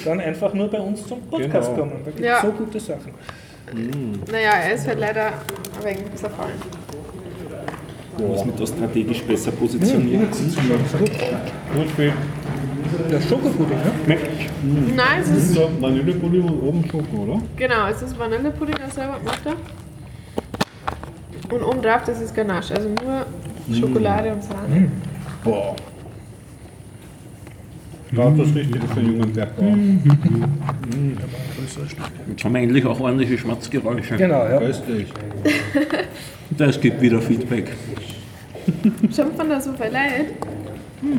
dann 0.05 0.19
einfach 0.19 0.53
nur 0.53 0.69
bei 0.69 0.79
uns 0.79 1.05
zum 1.07 1.21
Podcast 1.21 1.69
Genau. 1.75 1.79
kommen. 1.81 2.01
Da 2.05 2.11
gibt 2.11 2.19
es 2.19 2.25
Ja. 2.25 2.41
so 2.41 2.51
gute 2.51 2.79
Sachen. 2.79 3.13
Naja, 4.31 4.51
er 4.51 4.73
ist 4.73 4.87
halt 4.87 4.99
leider 4.99 5.27
ein 5.27 5.83
wenig 5.83 6.15
zerfallen. 6.15 6.53
Muss 8.17 8.45
man 8.45 8.55
da 8.57 8.67
strategisch 8.67 9.23
besser 9.23 9.51
positionieren. 9.51 10.27
Gut 10.29 11.91
viel. 11.95 12.13
Der 13.11 13.21
Schokopudding, 13.21 13.77
ne? 14.07 14.17
Nein, 14.95 15.21
es 15.21 15.29
ist, 15.29 15.53
So, 15.53 15.69
Vanillepudding 15.79 16.41
und 16.43 16.61
oben 16.61 16.83
Schoko, 16.89 17.17
oder? 17.23 17.41
genau, 17.55 17.87
es 17.87 18.01
ist 18.01 18.17
Vanillepudding, 18.17 18.75
der 18.75 18.89
selber 18.89 19.19
gemacht 19.19 19.41
hat. 19.45 19.57
Und 21.53 21.63
oben 21.63 21.81
drauf, 21.81 22.01
das 22.05 22.19
ist 22.21 22.35
Ganache, 22.35 22.73
also 22.75 22.89
nur 22.89 23.25
Schokolade 23.75 24.33
und 24.33 24.43
Sahne. 24.43 24.91
Boah. 25.43 25.75
Da 28.11 28.29
das 28.31 28.55
Richtige 28.55 28.87
für 28.87 28.99
einen 28.99 29.19
jungen 29.19 29.33
Bergbauer. 29.33 29.77
Jetzt 32.27 32.43
haben 32.43 32.53
wir 32.53 32.61
endlich 32.61 32.85
auch 32.85 32.99
ordentliche 32.99 33.37
Schmatzgeräusche. 33.37 34.17
Genau, 34.17 34.45
ja. 34.45 34.57
Köstlich. 34.57 35.07
Das 36.57 36.81
gibt 36.81 37.01
wieder 37.01 37.21
Feedback. 37.21 37.71
Schaut 39.15 39.37
man 39.37 39.49
da 39.49 39.61
so 39.61 39.73
viel 39.73 39.91
Leid? 39.91 40.25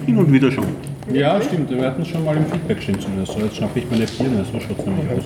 Hin 0.05 0.16
und 0.16 0.32
wieder 0.32 0.51
schon. 0.51 0.66
Ja, 1.12 1.40
stimmt. 1.42 1.70
Wir 1.70 1.82
hatten 1.82 2.03
es 2.03 2.09
schon 2.09 2.24
mal 2.24 2.36
im 2.36 2.46
Feedback 2.46 2.82
stehen 2.82 3.01
zumindest. 3.01 3.32
So, 3.32 3.40
jetzt 3.40 3.57
schnappe 3.57 3.78
ich 3.80 3.90
meine 3.90 4.05
Birne. 4.07 4.44
So 4.44 4.61
schaut 4.61 4.78
es 4.78 4.84
nämlich 4.86 5.11
aus. 5.11 5.24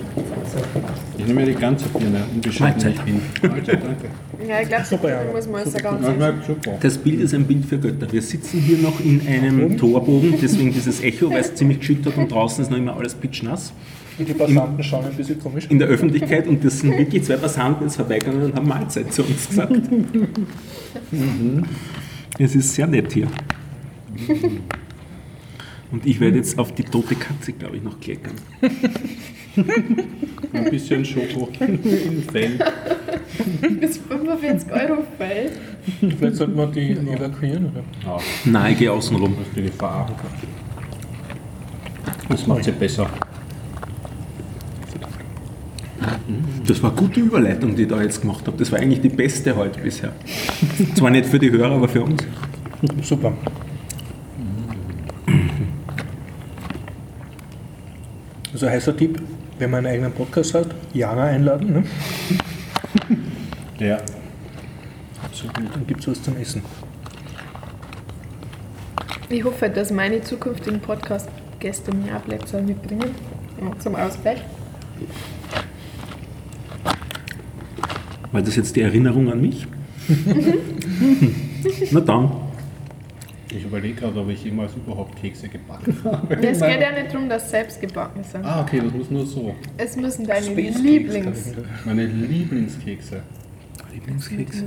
Ich 1.17 1.27
nehme 1.27 1.41
mir 1.41 1.45
die 1.47 1.53
ganze 1.55 1.87
Birne, 1.89 2.23
Mahlzeit. 2.59 2.93
ich 2.95 3.01
bin. 3.01 3.21
Mahlzeit, 3.41 3.79
danke. 3.83 4.07
Ja, 4.47 4.61
ich 4.61 4.67
glaube, 4.69 4.85
Super, 4.85 5.09
ja. 5.09 5.31
muss 5.33 5.47
man 5.47 5.61
es 5.63 5.73
Super. 5.73 5.83
ganz 5.83 6.01
Das 6.05 6.15
schmeckt 6.15 6.45
super. 6.45 6.71
Das 6.79 6.97
Bild 6.97 7.19
ist 7.21 7.33
ein 7.33 7.45
Bild 7.45 7.65
für 7.65 7.77
Götter. 7.77 8.11
Wir 8.11 8.21
sitzen 8.21 8.59
hier 8.61 8.77
noch 8.77 8.99
in 8.99 9.21
einem 9.27 9.77
Torbogen, 9.77 10.35
deswegen 10.41 10.71
dieses 10.71 11.01
Echo, 11.03 11.29
weil 11.29 11.41
es 11.41 11.53
ziemlich 11.55 11.79
geschüttet 11.79 12.07
hat 12.07 12.17
und 12.17 12.31
draußen 12.31 12.63
ist 12.63 12.71
noch 12.71 12.77
immer 12.77 12.95
alles 12.95 13.13
pitschnass. 13.13 13.73
Und 14.17 14.29
die 14.29 14.33
Passanten 14.33 14.81
schauen 14.81 15.05
ein 15.05 15.13
bisschen 15.13 15.39
komisch. 15.39 15.67
In 15.69 15.77
der 15.77 15.89
Öffentlichkeit 15.89 16.47
und 16.47 16.63
das 16.63 16.79
sind 16.79 16.97
wirklich 16.97 17.23
zwei 17.23 17.35
Passanten 17.35 17.83
jetzt 17.83 17.97
vorbeigegangen 17.97 18.43
und 18.43 18.55
haben 18.55 18.67
Mahlzeit 18.67 19.13
zu 19.13 19.23
uns 19.23 19.49
gesagt. 19.49 19.73
Es 22.39 22.55
ist 22.55 22.73
sehr 22.73 22.87
nett 22.87 23.11
hier. 23.11 23.27
Und 25.95 26.05
ich 26.05 26.19
werde 26.19 26.35
jetzt 26.35 26.59
auf 26.59 26.75
die 26.75 26.83
tote 26.83 27.15
Katze, 27.15 27.53
glaube 27.53 27.77
ich, 27.77 27.83
noch 27.83 27.97
kleckern. 28.01 28.33
Ein 30.51 30.69
bisschen 30.69 31.05
Schoko 31.05 31.47
im 31.61 32.21
Fell. 32.23 32.59
bis 33.79 33.99
45 33.99 34.73
Euro 34.73 35.03
fällt. 35.17 35.53
Vielleicht 36.01 36.35
sollten 36.35 36.57
wir 36.57 36.67
die 36.67 36.91
evakuieren, 36.91 37.67
oder? 37.67 37.83
Ja, 38.05 38.17
Nein, 38.43 38.73
ich 38.73 38.79
gehe 38.79 38.91
außen 38.91 39.15
rum. 39.15 39.37
dass 39.39 39.47
die. 39.55 39.71
Das 42.27 42.45
macht 42.45 42.65
sie 42.65 42.71
besser. 42.73 43.09
Das 46.67 46.83
war 46.83 46.91
eine 46.91 46.99
gute 46.99 47.21
Überleitung, 47.21 47.73
die 47.73 47.83
ich 47.83 47.87
da 47.87 48.01
jetzt 48.01 48.19
gemacht 48.19 48.45
habe. 48.47 48.57
Das 48.57 48.69
war 48.69 48.79
eigentlich 48.79 48.99
die 48.99 49.07
beste 49.07 49.55
heute 49.55 49.79
bisher. 49.79 50.11
Zwar 50.93 51.11
nicht 51.11 51.27
für 51.27 51.39
die 51.39 51.49
Hörer, 51.49 51.71
aber 51.75 51.87
für 51.87 52.03
uns. 52.03 52.21
Super. 53.01 53.31
Also 58.55 58.69
heißer 58.69 58.95
Tipp, 58.95 59.21
wenn 59.59 59.69
man 59.69 59.79
einen 59.79 59.95
eigenen 59.95 60.13
Podcast 60.13 60.53
hat, 60.53 60.67
Jana 60.93 61.25
einladen, 61.25 61.73
ne? 61.73 61.83
Ja. 63.79 63.97
dann 65.73 65.85
gibt 65.85 65.99
es 65.99 66.07
was 66.07 66.23
zum 66.23 66.37
Essen. 66.37 66.61
Ich 69.27 69.43
hoffe, 69.43 69.69
dass 69.69 69.91
meine 69.91 70.21
zukünftigen 70.21 70.79
Podcast-Gäste 70.79 71.93
mir 71.93 72.15
auch 72.15 72.23
Plätzchen 72.23 72.65
mitbringen. 72.65 73.13
Zum 73.79 73.93
Ausgleich. 73.93 74.41
War 78.31 78.41
das 78.41 78.55
jetzt 78.55 78.73
die 78.77 78.81
Erinnerung 78.83 79.29
an 79.29 79.41
mich? 79.41 79.67
Na 81.91 81.99
dann. 81.99 82.44
Ich 83.55 83.63
überlege 83.63 84.01
gerade, 84.01 84.19
ob 84.19 84.29
ich 84.29 84.43
jemals 84.43 84.73
überhaupt 84.75 85.15
Kekse 85.15 85.47
gebacken 85.47 85.97
habe. 86.03 86.35
Es 86.35 86.59
geht 86.59 86.81
ja 86.81 86.91
nicht 86.91 87.13
darum, 87.13 87.29
dass 87.29 87.49
selbst 87.49 87.79
gebacken 87.79 88.23
sind. 88.23 88.43
Ah, 88.43 88.61
okay, 88.61 88.81
das 88.83 88.93
muss 88.93 89.09
nur 89.09 89.25
so. 89.25 89.55
Es 89.77 89.95
müssen 89.95 90.27
deine 90.27 90.45
Space 90.45 90.77
Lieblings... 90.79 91.53
Meine 91.85 92.05
Lieblingskekse. 92.05 93.21
Lieblingskeks. 93.93 94.63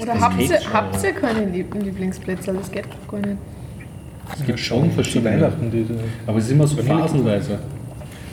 Oder 0.00 0.20
habt 0.20 0.40
ihr, 0.40 0.72
habt 0.72 1.04
ihr 1.04 1.12
keine 1.12 1.44
Lieb 1.46 1.74
Lieblingsplätze? 1.74 2.52
Das 2.52 2.70
geht 2.70 2.86
doch 2.86 3.12
gar 3.12 3.20
nicht. 3.20 3.38
Es 4.34 4.44
gibt 4.44 4.60
schon 4.60 4.90
verschiedene. 4.90 5.36
Weihnachten 5.36 5.70
diese. 5.70 5.94
Aber 6.26 6.38
es 6.38 6.44
ist 6.44 6.50
immer 6.50 6.66
so 6.66 6.82
phasenweise. 6.82 7.58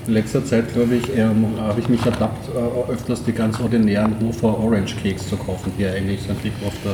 In 0.08 0.14
letzter 0.14 0.46
Zeit, 0.46 0.72
glaube 0.72 0.96
ich, 0.96 1.18
ähm, 1.18 1.48
habe 1.60 1.80
ich 1.80 1.90
mich 1.90 2.06
ertappt, 2.06 2.50
äh, 2.50 2.92
öfters 2.92 3.24
die 3.24 3.32
ganz 3.32 3.60
ordinären 3.60 4.16
Hofer 4.22 4.60
Orange 4.60 4.96
Cakes 5.02 5.28
zu 5.30 5.36
kaufen, 5.36 5.72
die 5.78 5.84
ja 5.84 5.94
eigentlich 5.94 6.22
so 6.22 6.30
ein 6.30 6.36
bisschen 6.36 6.68
auf 6.68 6.76
der 6.84 6.94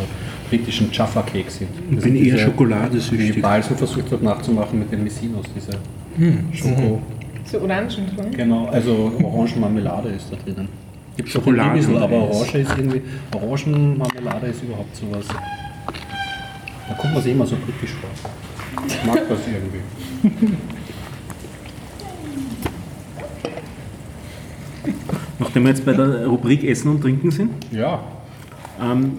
britischen 0.49 0.89
Jaffa 0.91 1.21
Cake 1.23 1.51
sind. 1.51 1.69
Ich 1.91 1.99
bin 1.99 2.15
eher 2.15 2.37
schokoladesüchtig. 2.37 3.35
Die 3.35 3.41
Balsen 3.41 3.75
versucht 3.75 4.11
hat 4.11 4.21
nachzumachen 4.21 4.79
mit 4.79 4.91
den 4.91 5.03
Messinos, 5.03 5.45
diese 5.53 5.77
Schoko. 6.53 7.01
So 7.43 7.59
Orangen 7.59 7.89
drin. 7.89 8.31
Genau, 8.31 8.67
also 8.67 9.11
Orangenmarmelade 9.21 10.09
ist 10.09 10.31
da 10.31 10.37
drinnen. 10.37 10.69
Gibt 11.17 11.27
Schokolade 11.27 11.81
Schokolade, 11.81 12.05
und 12.05 12.15
aber. 12.15 12.31
Orange 12.31 12.59
ist 12.59 12.77
irgendwie, 12.77 13.01
Orangenmarmelade 13.35 14.47
ist 14.47 14.63
überhaupt 14.63 14.95
sowas. 14.95 15.25
Da 16.87 16.93
kommt 16.93 17.13
man 17.13 17.21
sich 17.21 17.33
immer 17.33 17.45
so 17.45 17.57
britisch 17.57 17.93
vor. 17.95 18.09
Ich 18.87 19.05
mag 19.05 19.19
das 19.27 19.39
irgendwie. 19.47 20.57
Nachdem 25.41 25.63
wir 25.63 25.69
jetzt 25.69 25.83
bei 25.85 25.93
der 25.93 26.27
Rubrik 26.27 26.63
Essen 26.63 26.87
und 26.89 27.01
Trinken 27.01 27.31
sind, 27.31 27.49
Ja, 27.71 27.99
ähm, 28.79 29.13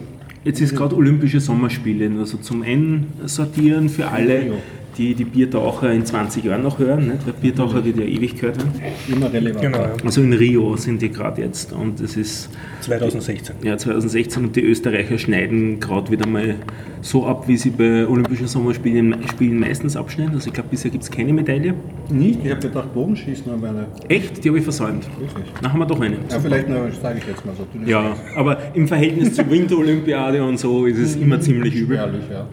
jetzt 0.44 0.60
ist 0.60 0.74
gerade 0.76 0.94
Olympische 0.96 1.40
Sommerspiele, 1.40 2.08
also 2.16 2.38
zum 2.38 2.62
Einsortieren 2.62 3.88
für 3.88 4.06
alle, 4.06 4.52
die 4.98 5.14
die 5.14 5.24
Biertaucher 5.24 5.92
in 5.92 6.04
20 6.04 6.44
Jahren 6.44 6.62
noch 6.62 6.78
hören. 6.78 7.08
Nicht? 7.08 7.26
Weil 7.26 7.34
Biertaucher 7.34 7.84
wird 7.84 7.96
ja 7.98 8.04
ewig 8.04 8.36
gehört 8.36 8.58
werden. 8.58 8.72
immer 9.08 9.32
relevant. 9.32 9.62
Genau, 9.62 9.78
ja. 9.78 9.92
Also 10.04 10.22
in 10.22 10.32
Rio 10.32 10.76
sind 10.76 11.00
die 11.02 11.10
gerade 11.10 11.42
jetzt 11.42 11.72
und 11.72 12.00
es 12.00 12.16
ist 12.16 12.50
2016. 12.80 13.56
ja, 13.62 13.76
2016 13.76 14.44
und 14.44 14.56
die 14.56 14.62
Österreicher 14.62 15.18
schneiden 15.18 15.80
gerade 15.80 16.10
wieder 16.10 16.26
mal 16.26 16.56
so 17.00 17.26
ab, 17.26 17.48
wie 17.48 17.56
sie 17.56 17.70
bei 17.70 18.06
Olympischen 18.06 18.46
Sommerspielen 18.46 19.16
Spielen 19.28 19.58
meistens 19.58 19.96
abschneiden. 19.96 20.34
Also 20.34 20.48
ich 20.48 20.54
glaube, 20.54 20.68
bisher 20.70 20.90
gibt 20.90 21.04
es 21.04 21.10
keine 21.10 21.32
Medaille. 21.32 21.74
Nie? 22.10 22.38
Ich 22.42 22.50
habe 22.50 22.60
gedacht, 22.60 22.92
Bogenschießen 22.94 23.50
haben 23.50 23.62
wir 23.62 23.70
eine. 23.70 23.86
Echt? 24.08 24.44
Die 24.44 24.48
habe 24.48 24.58
ich 24.58 24.64
versäumt. 24.64 25.04
Wirklich? 25.18 25.46
Da 25.60 25.72
haben 25.72 25.78
wir 25.78 25.86
doch 25.86 26.00
eine. 26.00 26.16
Ja, 26.30 26.40
vielleicht 26.40 26.68
sage 27.00 27.18
ich 27.18 27.26
jetzt 27.26 27.44
mal 27.44 27.54
so. 27.56 27.66
Ja, 27.86 28.16
aber 28.36 28.58
im 28.74 28.86
Verhältnis 28.86 29.34
zur 29.34 29.50
Winterolympiade 29.50 30.42
und 30.44 30.58
so 30.58 30.86
ist 30.86 30.98
es 30.98 31.16
immer 31.16 31.40
ziemlich 31.40 31.74
übel. 31.74 31.96
Spärlich, 31.96 32.24
ja. 32.30 32.46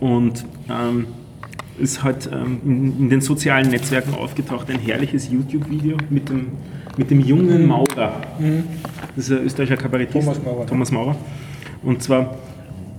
Und 0.00 0.44
ähm, 0.68 1.06
ist 1.80 2.02
halt 2.02 2.28
ähm, 2.32 2.60
in, 2.64 2.98
in 2.98 3.10
den 3.10 3.20
sozialen 3.20 3.70
Netzwerken 3.70 4.14
aufgetaucht 4.14 4.70
ein 4.70 4.78
herrliches 4.78 5.30
YouTube-Video 5.30 5.96
mit 6.10 6.28
dem, 6.28 6.48
mit 6.96 7.10
dem 7.10 7.20
jungen 7.20 7.66
Maurer. 7.66 8.22
Das 9.16 9.28
ist 9.28 9.32
ein 9.32 9.44
österreichischer 9.44 9.80
Kabarettist. 9.80 10.24
Thomas 10.24 10.42
Maurer. 10.42 10.66
Thomas 10.66 10.92
Maurer. 10.92 11.16
Und 11.82 12.02
zwar 12.02 12.36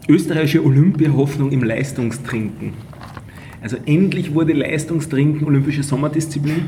österreichische 0.07 0.65
Olympiahoffnung 0.65 1.51
im 1.51 1.63
Leistungstrinken. 1.63 2.73
Also 3.61 3.77
endlich 3.85 4.33
wurde 4.33 4.53
Leistungstrinken 4.53 5.45
olympische 5.45 5.83
Sommerdisziplin 5.83 6.67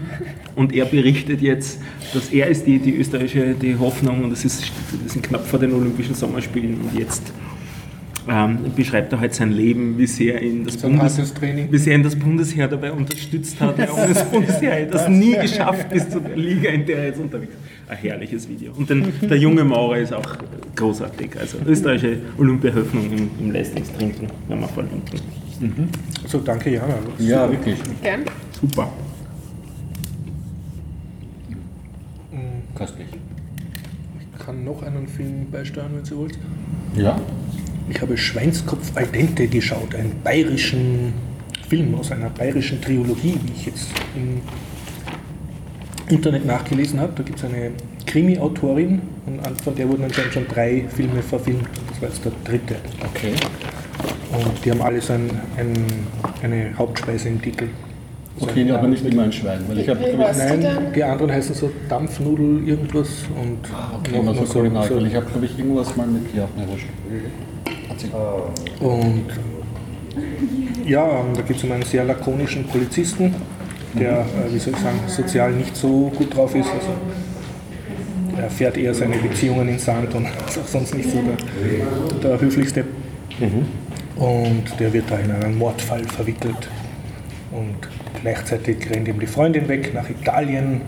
und 0.56 0.73
er 0.73 0.85
berichtet 0.85 1.41
jetzt, 1.41 1.81
dass 2.14 2.30
er 2.30 2.48
ist 2.48 2.68
die, 2.68 2.77
die 2.77 2.95
österreichische 2.95 3.56
die 3.56 3.76
Hoffnung 3.76 4.23
und 4.23 4.30
das 4.30 4.45
ist, 4.45 4.72
wir 4.91 5.10
sind 5.10 5.23
knapp 5.23 5.48
vor 5.48 5.57
den 5.57 5.73
Olympischen 5.73 6.14
Sommerspielen 6.14 6.80
und 6.81 6.98
jetzt 6.98 7.34
ähm, 8.28 8.60
beschreibt 8.76 9.12
er 9.14 9.20
halt 9.20 9.34
sein 9.34 9.52
Leben, 9.52 9.98
wie 9.98 10.08
sehr 10.08 10.41
ihn 10.41 10.66
das, 10.66 10.78
Bundes, 10.78 11.18
wie 11.70 11.78
sehr 11.78 11.95
ihn 11.95 12.04
das 12.04 12.16
Bundesheer 12.16 12.68
dabei 12.68 12.91
unterstützt 12.91 13.60
hat. 13.60 13.78
Ja, 13.78 13.91
und 13.91 14.10
das 14.10 14.24
Bundesheer 14.26 14.82
hat 14.82 14.94
das 14.94 15.10
nie 15.10 15.36
geschafft 15.36 15.90
bis 15.90 16.10
zu 16.10 16.20
der 16.20 16.36
Liga, 16.36 16.70
in 16.70 16.86
der 16.86 16.98
er 16.98 17.06
jetzt 17.08 17.20
unterwegs 17.20 17.54
ist. 17.54 17.90
Ein 17.90 17.98
herrliches 17.98 18.48
Video. 18.48 18.74
Und 18.74 18.90
den, 18.90 19.12
der 19.22 19.38
junge 19.38 19.64
Maurer 19.64 19.98
ist 19.98 20.14
auch 20.14 20.38
großartig. 20.76 21.38
Also 21.40 21.58
österreichische 21.66 22.18
Olympiahoffnung 22.38 23.12
im, 23.12 23.30
im 23.40 23.52
Leistungstrinken, 23.52 24.28
wenn 24.48 24.60
wir 24.60 24.68
verlinken. 24.68 25.20
So, 26.26 26.40
danke, 26.40 26.72
Jana. 26.72 26.95
Ja, 27.20 27.50
wirklich. 27.50 27.78
Gern. 28.02 28.22
Super. 28.60 28.90
Köstlich. 32.76 33.08
Ich 34.20 34.45
kann 34.45 34.64
noch 34.64 34.82
einen 34.82 35.08
Film 35.08 35.45
beisteuern, 35.52 35.91
wenn 35.95 36.06
Sie 36.06 36.18
wollt. 36.18 36.40
Ja? 36.95 37.20
Ich 37.90 38.02
habe 38.02 38.18
Schweinskopf 38.18 38.96
al 38.96 39.08
dente 39.08 39.48
geschaut, 39.48 39.96
einen 39.96 40.14
bayerischen 40.24 41.14
Film 41.68 41.96
aus 41.96 42.12
einer 42.12 42.30
bayerischen 42.30 42.82
Trilogie, 42.82 43.40
wie 43.44 43.52
ich 43.56 43.66
jetzt 43.66 43.88
im 44.16 44.42
Internet 46.08 46.46
nachgelesen 46.46 47.00
habe. 47.00 47.14
Da 47.16 47.24
gibt 47.24 47.40
es 47.40 47.46
eine 47.46 47.72
Krimi-Autorin 48.06 49.02
und 49.26 49.62
von 49.62 49.76
der 49.76 49.90
wurden 49.90 50.04
anscheinend 50.04 50.34
schon 50.34 50.48
drei 50.48 50.86
Filme 50.90 51.22
verfilmt. 51.22 51.68
Das 51.90 52.02
war 52.02 52.10
jetzt 52.10 52.26
der 52.26 52.32
dritte. 52.44 52.76
Okay. 53.10 53.34
Und 54.32 54.66
die 54.66 54.72
haben 54.72 54.82
alle 54.82 55.02
so 55.02 55.14
ein, 55.14 55.30
ein, 55.58 55.74
eine 56.42 56.78
Hauptspeise 56.78 57.30
im 57.30 57.42
Titel. 57.42 57.68
So 58.38 58.48
Okay, 58.48 58.70
aber 58.72 58.88
nicht 58.88 59.06
immer 59.06 59.24
ein 59.24 59.32
Schwein, 59.32 59.60
weil 59.68 59.80
ich 59.80 59.88
heißt 59.88 60.00
die 60.02 60.18
Nein, 60.18 60.62
denn? 60.62 60.94
die 60.96 61.04
anderen 61.04 61.32
heißen 61.32 61.54
so 61.54 61.70
Dampfnudel 61.88 62.68
irgendwas 62.68 63.10
und 63.40 63.60
ich, 64.08 64.16
immer 64.16 64.34
so 64.34 64.42
kulinarisch, 64.42 64.90
weil 64.90 65.06
ich 65.06 65.16
habe, 65.16 65.26
glaube 65.28 65.46
ich, 65.46 65.60
irgendwas 65.60 65.96
mal 65.96 66.08
mit, 66.08 66.34
ja, 66.36 66.48
Und 68.80 69.26
ja, 70.86 71.06
ähm, 71.06 71.34
da 71.34 71.41
geht 71.41 71.57
es 71.57 71.64
um 71.64 71.72
einen 71.72 71.84
sehr 71.84 72.03
lakonischen 72.03 72.65
Polizisten, 72.65 73.34
der, 73.94 74.20
äh, 74.20 74.53
wie 74.53 74.60
soll 74.60 74.74
ich 74.74 74.80
sagen, 74.80 74.99
sozial 75.07 75.52
nicht 75.52 75.76
so 75.76 76.11
gut 76.15 76.36
drauf 76.36 76.53
ist. 76.56 76.70
Also 76.70 76.90
er 78.38 78.49
fährt 78.49 78.78
eher 78.78 78.94
seine 78.94 79.18
Beziehungen 79.18 79.68
in 79.70 79.80
Sand 79.80 80.14
und 80.15 80.28
ist 80.48 80.60
auch 80.60 80.68
sonst 80.68 80.95
nicht 80.95 81.10
so 81.10 81.20
der, 81.22 82.30
der 82.30 82.41
höflichste. 82.41 82.86
Und 84.15 84.80
der 84.80 84.91
wird 84.94 85.10
da 85.10 85.18
in 85.18 85.32
einen 85.32 85.57
Mordfall 85.57 86.03
verwickelt. 86.03 86.70
Und 87.52 87.76
gleichzeitig 88.22 88.90
rennt 88.90 89.07
ihm 89.07 89.20
die 89.20 89.28
Freundin 89.28 89.68
weg 89.68 89.94
nach 89.94 90.10
Italien, 90.10 90.82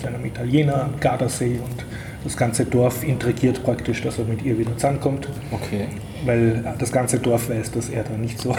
zu 0.00 0.06
einem 0.06 0.24
Italiener 0.24 0.84
am 0.84 1.00
Gardasee. 1.00 1.58
Und 1.62 1.84
das 2.24 2.36
ganze 2.36 2.64
Dorf 2.64 3.02
intrigiert 3.04 3.62
praktisch, 3.64 4.02
dass 4.02 4.18
er 4.18 4.24
mit 4.24 4.42
ihr 4.42 4.58
wieder 4.58 4.74
zusammenkommt 4.76 5.28
okay. 5.50 5.88
Weil 6.24 6.64
das 6.78 6.92
ganze 6.92 7.18
Dorf 7.18 7.48
weiß, 7.48 7.72
dass 7.72 7.88
er 7.88 8.04
da 8.04 8.16
nicht 8.16 8.38
so 8.38 8.54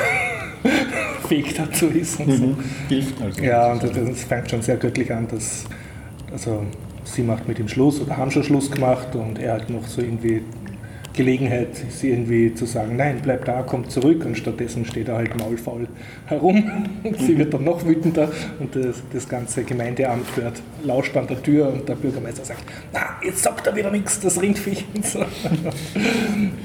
fähig 1.28 1.54
dazu 1.54 1.88
ist. 1.88 2.20
Und 2.20 2.32
so. 2.32 2.58
Hilft 2.90 3.22
also. 3.22 3.44
Ja, 3.44 3.74
und 3.74 3.84
das 3.84 4.24
fängt 4.24 4.50
schon 4.50 4.62
sehr 4.62 4.78
göttlich 4.78 5.12
an, 5.14 5.28
dass 5.28 5.66
also 6.32 6.66
sie 7.04 7.22
macht 7.22 7.48
mit 7.48 7.60
ihm 7.60 7.68
Schluss 7.68 8.02
oder 8.02 8.18
haben 8.18 8.32
schon 8.32 8.44
Schluss 8.44 8.72
gemacht 8.72 9.16
und 9.16 9.40
er 9.40 9.54
hat 9.54 9.70
noch 9.70 9.86
so 9.88 10.02
irgendwie 10.02 10.42
Gelegenheit, 11.14 11.70
sie 11.90 12.10
irgendwie 12.10 12.56
zu 12.56 12.66
sagen, 12.66 12.96
nein, 12.96 13.20
bleib 13.22 13.46
da, 13.46 13.62
komm 13.62 13.88
zurück 13.88 14.26
und 14.26 14.36
stattdessen 14.36 14.84
steht 14.84 15.10
er 15.10 15.18
halt 15.18 15.38
maulfaul 15.38 15.88
herum 16.26 16.90
und 17.04 17.20
sie 17.20 17.38
wird 17.38 17.54
dann 17.54 17.64
noch 17.64 17.86
wütender 17.86 18.32
und 18.60 18.76
das, 18.76 19.04
das 19.14 19.30
ganze 19.30 19.64
Gemeindeamt 19.64 20.26
hört, 20.36 20.62
lauscht 20.84 21.16
an 21.16 21.28
der 21.28 21.42
Tür 21.44 21.72
und 21.72 21.88
der 21.88 21.96
Bürgermeister 21.96 22.44
sagt, 22.44 22.64
na, 22.92 23.18
jetzt 23.24 23.44
sagt 23.44 23.68
er 23.68 23.76
wieder 23.76 23.92
nichts, 23.92 24.20
das 24.22 24.42
Rindviech 24.42 24.86
und 24.96 25.06
so. 25.06 25.20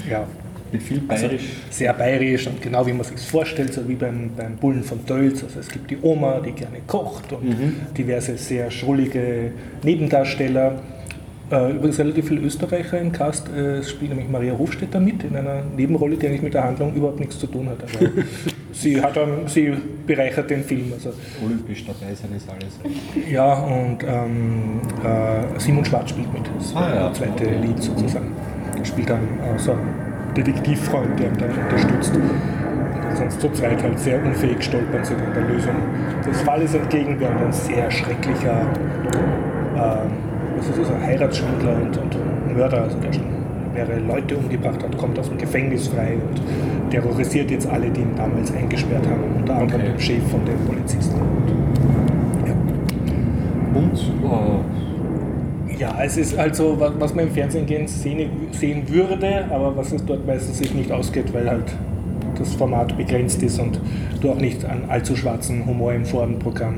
Ja, 0.09 0.25
Mit 0.71 0.83
viel 0.83 0.99
bayerisch. 1.01 1.43
sehr 1.69 1.93
bayerisch 1.93 2.47
und 2.47 2.61
genau 2.61 2.85
wie 2.85 2.93
man 2.93 3.03
sich 3.03 3.19
vorstellt, 3.19 3.73
so 3.73 3.87
wie 3.87 3.95
beim, 3.95 4.31
beim 4.37 4.55
Bullen 4.57 4.83
von 4.83 5.05
Tölz. 5.05 5.43
Also 5.43 5.59
es 5.59 5.67
gibt 5.69 5.89
die 5.91 5.97
Oma, 6.01 6.39
die 6.39 6.51
gerne 6.51 6.77
kocht 6.87 7.31
und 7.33 7.55
diverse 7.97 8.37
sehr 8.37 8.69
schrullige 8.71 9.51
Nebendarsteller. 9.83 10.73
Äh, 11.51 11.71
übrigens 11.71 11.97
relativ 11.97 12.27
viele 12.27 12.41
Österreicher 12.41 12.99
im 13.01 13.11
Cast. 13.11 13.49
Äh, 13.49 13.77
es 13.77 13.89
spielt 13.89 14.11
nämlich 14.11 14.29
Maria 14.29 14.55
Hofstetter 14.55 14.99
mit 14.99 15.23
in 15.23 15.35
einer 15.35 15.63
Nebenrolle, 15.75 16.15
die 16.15 16.27
eigentlich 16.27 16.43
mit 16.43 16.53
der 16.53 16.63
Handlung 16.63 16.93
überhaupt 16.93 17.19
nichts 17.19 17.39
zu 17.39 17.47
tun 17.47 17.67
hat. 17.69 17.77
Aber 17.81 18.11
sie, 18.71 19.01
hat 19.01 19.17
dann, 19.17 19.47
sie 19.47 19.73
bereichert 20.05 20.47
den 20.51 20.63
Film. 20.63 20.93
Also, 20.93 21.11
Olympisch 21.43 21.85
dabei 21.87 22.13
sein 22.13 22.29
ist 22.37 22.47
alles. 22.47 23.27
ja, 23.31 23.51
und 23.63 23.97
ähm, 24.03 24.79
äh, 25.03 25.59
Simon 25.59 25.83
Schwarz 25.85 26.11
spielt 26.11 26.31
mit. 26.31 26.43
Das 26.55 26.75
Ah, 26.75 26.93
ja. 26.93 27.13
zweite 27.13 27.45
Lied 27.45 27.81
sozusagen. 27.81 28.27
Spielt 28.83 29.09
dann 29.09 29.21
äh, 29.23 29.57
so 29.57 29.75
Detektivfreund, 30.35 31.19
der 31.19 31.27
ihn 31.27 31.37
dann 31.37 31.51
unterstützt. 31.51 32.13
Sonst 33.15 33.41
zu 33.41 33.49
zweit 33.51 33.81
halt 33.81 33.99
sehr 33.99 34.23
unfähig 34.23 34.63
stolpern 34.63 35.03
sie 35.03 35.15
dann 35.15 35.33
der 35.33 35.43
Lösung 35.43 35.75
des 36.25 36.41
Falles 36.41 36.73
entgegen, 36.73 37.19
während 37.19 37.41
ein 37.41 37.51
sehr 37.51 37.89
schrecklicher 37.91 38.61
ähm, 39.75 40.11
was 40.57 40.67
ist 40.67 40.79
das, 40.79 40.91
ein 40.91 41.01
Heiratsschwindler 41.01 41.75
und, 41.75 41.97
und 41.97 42.55
Mörder, 42.55 42.83
also 42.83 42.97
der 42.99 43.13
schon 43.13 43.23
mehrere 43.73 43.99
Leute 43.99 44.35
umgebracht 44.35 44.83
hat, 44.83 44.97
kommt 44.97 45.17
aus 45.19 45.29
dem 45.29 45.37
Gefängnis 45.37 45.87
frei 45.87 46.15
und 46.15 46.91
terrorisiert 46.91 47.49
jetzt 47.51 47.67
alle, 47.67 47.89
die 47.89 48.01
ihn 48.01 48.15
damals 48.15 48.53
eingesperrt 48.53 49.05
haben, 49.07 49.23
unter 49.37 49.55
anderem 49.55 49.81
Okay. 49.81 49.91
den 49.91 49.99
Chef 49.99 50.27
von 50.29 50.43
den 50.45 50.57
Polizisten. 50.65 51.15
Ja. 52.45 52.53
Und 53.79 53.97
äh, 53.97 54.88
Ja, 55.79 55.97
es 56.03 56.17
ist 56.17 56.37
also, 56.37 56.77
was, 56.77 57.15
man 57.15 57.27
im 57.27 57.31
Fernsehen 57.33 57.65
gehen, 57.65 57.87
sehen, 57.87 58.29
sehen 58.51 58.83
würde, 58.89 59.45
aber 59.49 59.77
was 59.77 59.93
es 59.93 60.05
dort 60.05 60.27
meistens 60.27 60.57
sich 60.57 60.73
nicht 60.73 60.91
ausgeht, 60.91 61.33
weil 61.33 61.49
halt 61.49 61.73
das 62.37 62.53
Format 62.55 62.97
begrenzt 62.97 63.41
ist 63.43 63.59
und 63.59 63.79
du 64.21 64.31
auch 64.31 64.37
nicht 64.39 64.65
an 64.65 64.83
allzu 64.89 65.15
schwarzen 65.15 65.65
Humor 65.65 65.93
im 65.93 66.05
Vorabendprogramm 66.05 66.75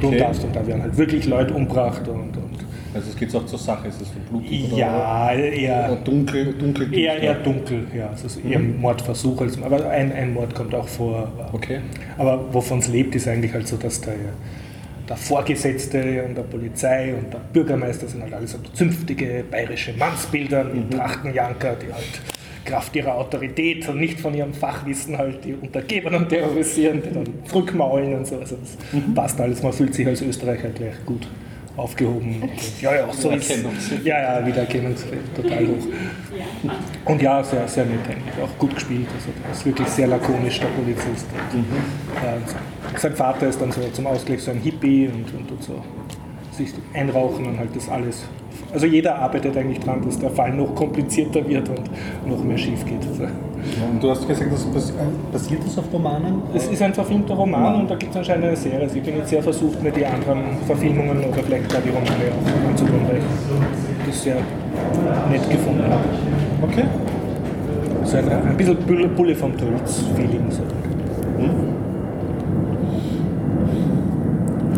tun 0.00 0.04
Okay. 0.04 0.18
darfst. 0.18 0.44
Und 0.44 0.54
da 0.54 0.64
werden 0.66 0.82
halt 0.82 0.96
wirklich 0.96 1.26
Leute 1.26 1.52
umgebracht 1.52 2.06
und, 2.06 2.36
und 2.36 2.64
also 2.94 3.08
es 3.10 3.16
geht 3.16 3.34
auch 3.34 3.44
zur 3.46 3.58
Sache, 3.58 3.88
ist 3.88 4.00
es 4.00 4.08
so 4.08 4.14
blutig 4.30 4.66
oder, 4.72 4.76
ja, 4.76 5.30
oder 5.34 5.38
eher, 5.52 5.96
dunkel, 6.04 6.54
dunkel 6.54 6.94
eher, 6.94 7.18
eher 7.20 7.34
dunkel. 7.34 7.86
Ja, 7.96 8.10
es 8.14 8.22
ist 8.24 8.44
eher 8.44 8.58
ein 8.58 8.80
Mordversuch, 8.80 9.40
als, 9.40 9.60
aber 9.60 9.88
ein, 9.90 10.12
ein 10.12 10.32
Mord 10.32 10.54
kommt 10.54 10.74
auch 10.74 10.86
vor. 10.88 11.28
Aber, 11.38 11.54
Okay. 11.54 11.80
aber 12.18 12.52
wovon 12.52 12.78
es 12.78 12.88
lebt, 12.88 13.14
ist 13.16 13.26
eigentlich 13.26 13.52
halt 13.52 13.66
so, 13.66 13.76
dass 13.76 14.00
der, 14.00 14.14
der 15.08 15.16
Vorgesetzte 15.16 16.24
und 16.24 16.36
der 16.36 16.42
Polizei 16.42 17.14
und 17.14 17.32
der 17.32 17.40
Bürgermeister 17.52 18.06
sind 18.06 18.22
halt 18.22 18.34
alles 18.34 18.52
so 18.52 18.58
zünftige 18.72 19.44
bayerische 19.50 19.92
Mannsbilder 19.94 20.64
mit 20.64 20.92
Trachtenjanker, 20.92 21.76
die 21.76 21.92
halt 21.92 22.20
Kraft 22.64 22.94
ihrer 22.94 23.16
Autorität 23.16 23.88
und 23.88 23.98
nicht 23.98 24.20
von 24.20 24.34
ihrem 24.34 24.54
Fachwissen 24.54 25.18
halt 25.18 25.44
die 25.44 25.54
Untergebenen 25.54 26.28
terrorisieren, 26.28 27.02
die 27.02 27.12
dann 27.12 27.26
zurückmaulen 27.44 28.14
und 28.14 28.26
so. 28.26 28.38
Also 28.38 28.56
das 28.56 29.02
passt 29.14 29.40
alles, 29.40 29.62
man 29.62 29.72
fühlt 29.72 29.94
sich 29.94 30.06
als 30.06 30.22
Österreicher 30.22 30.68
gleich 30.68 31.04
gut 31.04 31.26
aufgehoben. 31.76 32.50
Ja, 32.80 32.94
ja, 32.94 33.12
so 33.12 33.30
ist 33.30 33.50
Ja, 34.04 34.40
ja, 34.40 34.46
Wiedererkennungswert 34.46 35.34
total 35.34 35.66
hoch. 35.66 35.86
Und 37.04 37.22
ja, 37.22 37.42
sehr, 37.42 37.66
sehr 37.66 37.86
nett 37.86 38.00
eigentlich, 38.08 38.42
auch 38.42 38.58
gut 38.58 38.74
gespielt. 38.74 39.08
Also 39.14 39.30
der 39.42 39.52
ist 39.52 39.64
wirklich 39.64 39.88
sehr 39.88 40.06
lakonisch, 40.06 40.60
der 40.60 40.68
Polizist. 40.68 41.26
Und, 41.52 41.60
äh, 41.60 42.98
sein 42.98 43.14
Vater 43.14 43.48
ist 43.48 43.60
dann 43.60 43.72
so 43.72 43.80
zum 43.92 44.06
Ausgleich 44.06 44.42
so 44.42 44.50
ein 44.50 44.58
Hippie 44.58 45.08
und, 45.08 45.32
und, 45.34 45.50
und 45.50 45.62
so 45.62 45.82
sich 46.52 46.72
einrauchen 46.92 47.46
und 47.46 47.58
halt 47.58 47.74
das 47.74 47.88
alles. 47.88 48.24
Also 48.72 48.86
jeder 48.86 49.16
arbeitet 49.18 49.54
eigentlich 49.56 49.80
dran, 49.80 50.00
dass 50.04 50.18
der 50.18 50.30
Fall 50.30 50.54
noch 50.54 50.74
komplizierter 50.74 51.46
wird 51.46 51.68
und 51.68 51.80
noch 52.26 52.42
mehr 52.42 52.56
schief 52.56 52.84
geht. 52.86 53.06
Also 53.06 53.24
Und 53.24 54.02
du 54.02 54.10
hast 54.10 54.26
gesagt, 54.26 54.50
das 54.50 54.64
bas- 54.64 54.92
basiert 55.30 55.60
das 55.66 55.76
auf 55.78 55.84
Romanen? 55.92 56.40
es 56.54 56.68
ist 56.68 56.80
ein 56.80 56.94
verfilmter 56.94 57.34
Roman 57.34 57.80
und 57.82 57.90
da 57.90 57.96
gibt 57.96 58.12
es 58.12 58.16
anscheinend 58.16 58.46
eine 58.46 58.56
Serie. 58.56 58.80
Also 58.80 58.96
ich 58.96 59.02
bin 59.02 59.16
jetzt 59.18 59.28
sehr 59.28 59.42
versucht, 59.42 59.82
mir 59.82 59.90
die 59.90 60.06
anderen 60.06 60.40
Verfilmungen 60.66 61.18
oder 61.18 61.42
vielleicht 61.44 61.68
gar 61.70 61.82
die 61.82 61.90
Romane 61.90 62.08
auch 62.32 62.70
anzutun, 62.70 63.00
weil 63.08 63.18
ich 63.18 64.06
das 64.08 64.22
sehr 64.22 64.36
nett 65.30 65.50
gefunden 65.50 65.82
habe. 65.84 66.04
Okay. 66.62 66.84
So 68.04 68.16
ein, 68.16 68.28
ein 68.30 68.56
bisschen 68.56 68.76
Bulle, 68.86 69.08
Bulle 69.08 69.34
vom 69.34 69.54
Tölz-Feeling. 69.56 70.50
So. 70.50 70.62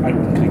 Alten 0.02 0.34
Krimi. 0.34 0.43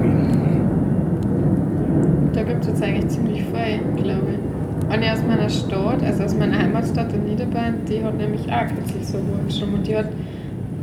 Da 2.44 2.50
gibt 2.50 2.64
es 2.64 2.72
jetzt 2.72 2.84
eigentlich 2.84 3.08
ziemlich 3.08 3.42
viel, 3.42 4.04
glaube 4.04 4.22
ich. 4.34 4.92
Eine 4.94 5.14
aus 5.14 5.24
meiner 5.26 5.48
Stadt, 5.50 6.04
also 6.04 6.24
aus 6.24 6.36
meiner 6.36 6.60
Heimatstadt 6.60 7.14
in 7.14 7.24
Niederbayern, 7.24 7.76
die 7.88 8.04
hat 8.04 8.18
nämlich 8.18 8.42
auch 8.52 8.68
kürzlich 8.68 9.08
so 9.08 9.18
wo 9.18 9.46
geschrieben. 9.46 9.76
Und 9.76 9.88
die 9.88 9.96
hat 9.96 10.08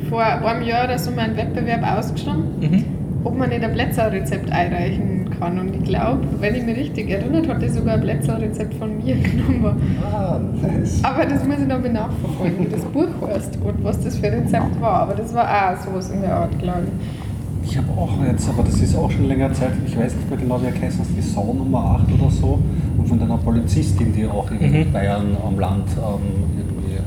vor 0.08 0.22
einem 0.24 0.62
Jahr 0.62 0.86
oder 0.86 0.98
so 0.98 1.10
mal 1.10 1.22
einen 1.26 1.36
Wettbewerb 1.36 1.82
ausgeschrieben, 1.98 2.84
ob 3.24 3.36
man 3.36 3.50
nicht 3.50 3.62
ein 3.62 3.72
Plätzerrezept 3.74 4.50
einreichen 4.50 5.28
kann. 5.38 5.58
Und 5.58 5.76
ich 5.76 5.84
glaube, 5.84 6.20
wenn 6.40 6.54
ich 6.54 6.64
mich 6.64 6.78
richtig 6.78 7.10
erinnert, 7.10 7.46
hat 7.46 7.60
die 7.60 7.68
sogar 7.68 7.94
ein 7.96 8.00
Plätzerrezept 8.00 8.72
von 8.74 8.96
mir 8.96 9.16
genommen. 9.22 9.98
Ah, 10.02 10.40
nice. 10.62 11.00
Aber 11.04 11.26
das 11.26 11.44
muss 11.46 11.58
ich 11.60 11.68
noch 11.68 11.80
mal 11.82 11.92
nachverfolgen, 11.92 12.58
wie 12.66 12.70
das 12.70 12.84
Buch 12.86 13.28
heißt 13.28 13.58
und 13.62 13.84
was 13.84 14.00
das 14.00 14.16
für 14.16 14.28
ein 14.28 14.44
Rezept 14.44 14.80
war. 14.80 15.02
Aber 15.02 15.14
das 15.14 15.34
war 15.34 15.44
auch 15.44 15.76
sowas 15.84 16.08
in 16.08 16.22
der 16.22 16.34
Art, 16.36 16.58
glaube 16.58 16.84
ich. 16.86 17.29
Ich 17.64 17.76
habe 17.76 17.88
auch 17.92 18.10
jetzt, 18.26 18.48
aber 18.48 18.62
das 18.64 18.80
ist 18.80 18.96
auch 18.96 19.10
schon 19.10 19.28
länger 19.28 19.52
Zeit, 19.52 19.72
ich 19.86 19.96
weiß 19.96 20.14
nicht 20.16 20.28
mehr 20.28 20.38
genau, 20.38 20.60
wie 20.62 20.66
er 20.66 20.80
heißt, 20.82 20.98
die 21.16 21.20
Sau 21.20 21.52
Nummer 21.52 22.00
8 22.02 22.12
oder 22.20 22.30
so. 22.30 22.58
Und 22.98 23.06
von 23.08 23.20
einer 23.22 23.36
Polizistin, 23.38 24.12
die 24.12 24.26
auch 24.26 24.50
in 24.50 24.92
Bayern 24.92 25.36
am 25.46 25.58
Land 25.58 25.84
ähm, 25.96 26.58
irgendwie 26.58 26.94
äh, 26.94 27.00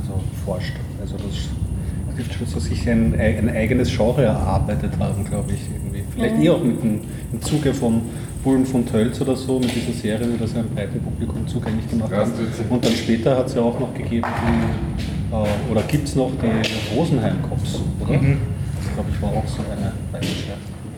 also 0.00 0.20
forscht. 0.44 0.74
Also 1.00 1.16
das 1.16 2.16
wird 2.16 2.32
schon 2.32 2.46
so 2.46 2.60
sich 2.60 2.88
ein, 2.88 3.14
ein 3.18 3.48
eigenes 3.50 3.94
Genre 3.94 4.22
erarbeitet 4.24 4.92
haben, 4.98 5.24
glaube 5.24 5.52
ich. 5.52 5.60
Irgendwie. 5.74 6.02
Vielleicht 6.14 6.42
eh 6.42 6.50
auch 6.50 6.62
mit 6.62 6.82
dem, 6.82 7.00
im 7.32 7.40
Zuge 7.42 7.72
von 7.74 8.02
Bullen 8.44 8.64
von 8.64 8.86
Tölz 8.86 9.20
oder 9.20 9.36
so, 9.36 9.58
mit 9.58 9.74
dieser 9.74 9.92
Serie, 9.92 10.26
die 10.26 10.38
das 10.38 10.54
einem 10.54 10.68
breiten 10.70 11.00
Publikum 11.00 11.46
zugänglich 11.46 11.88
gemacht 11.90 12.10
Ja, 12.12 12.20
das 12.20 12.30
ist- 12.30 12.70
Und 12.70 12.84
dann 12.84 12.92
später 12.92 13.36
hat 13.36 13.46
es 13.48 13.54
ja 13.54 13.62
auch 13.62 13.78
noch 13.78 13.92
gegeben, 13.94 14.26
die, 14.26 15.34
äh, 15.34 15.70
oder 15.72 15.82
gibt 15.82 16.08
es 16.08 16.14
noch 16.16 16.30
die 16.42 16.96
Rosenheim-Cops, 16.98 17.80
oder? 18.00 18.14
Das 18.14 18.22
glaube 18.94 19.10
ich 19.14 19.22
war 19.22 19.30
auch 19.30 19.46
so 19.46 19.62
eine 19.70 19.92
bayerische. 20.12 20.52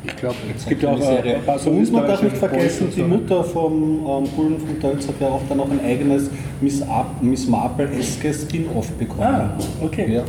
Ich 0.05 0.17
glaube, 0.17 0.35
es 0.57 0.67
gibt 0.67 0.83
ja 0.83 0.91
auch 0.91 1.01
Serie. 1.01 1.37
ein 1.37 1.43
paar 1.45 1.59
so 1.59 1.71
Und 1.71 1.93
man 1.93 2.07
darf 2.09 2.23
nicht 2.23 2.37
vergessen, 2.37 2.89
die. 2.95 3.03
Mutter 3.03 3.45
vom 3.45 3.73
ähm, 4.05 4.29
Bullen 4.35 4.59
von 4.59 4.81
Tölz 4.81 5.07
hat 5.07 5.15
ja 5.21 5.29
auch 5.29 5.43
dann 5.49 5.59
noch 5.59 5.71
ein 5.71 5.79
eigenes 5.85 6.29
Miss, 6.61 6.83
Ab- 6.83 7.23
Miss 7.23 7.47
Marple-eskes 7.47 8.43
Spin-off 8.43 8.91
bekommen. 8.93 9.23
Ah, 9.23 9.51
okay. 9.81 10.13
Ja. 10.13 10.25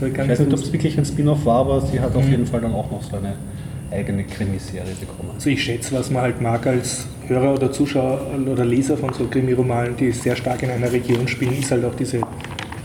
So 0.00 0.06
Ich 0.06 0.14
ganz 0.14 0.30
weiß 0.30 0.38
nicht, 0.40 0.52
ob 0.54 0.58
es 0.60 0.72
wirklich 0.72 0.96
ein 0.96 1.04
Spin-off 1.04 1.44
war, 1.44 1.56
aber 1.60 1.80
sie 1.82 2.00
hat 2.00 2.14
auf 2.16 2.26
jeden 2.28 2.46
Fall 2.46 2.62
dann 2.62 2.72
auch 2.74 2.90
noch 2.90 3.02
so 3.02 3.16
eine 3.18 3.34
eigene 3.90 4.24
Krimiserie 4.24 4.84
bekommen. 4.98 5.30
Also 5.34 5.50
ich 5.50 5.62
schätze, 5.62 5.94
was 5.94 6.10
man 6.10 6.22
halt 6.22 6.40
mag 6.40 6.66
als 6.66 7.06
Hörer 7.26 7.54
oder 7.54 7.70
Zuschauer 7.70 8.20
oder 8.50 8.64
Leser 8.64 8.96
von 8.96 9.12
so 9.12 9.24
Krimiromanen, 9.26 9.96
die 9.98 10.12
sehr 10.12 10.34
stark 10.36 10.62
in 10.62 10.70
einer 10.70 10.90
Region 10.90 11.28
spielen, 11.28 11.58
ist 11.58 11.70
halt 11.70 11.84
auch 11.84 11.94
diese 11.94 12.20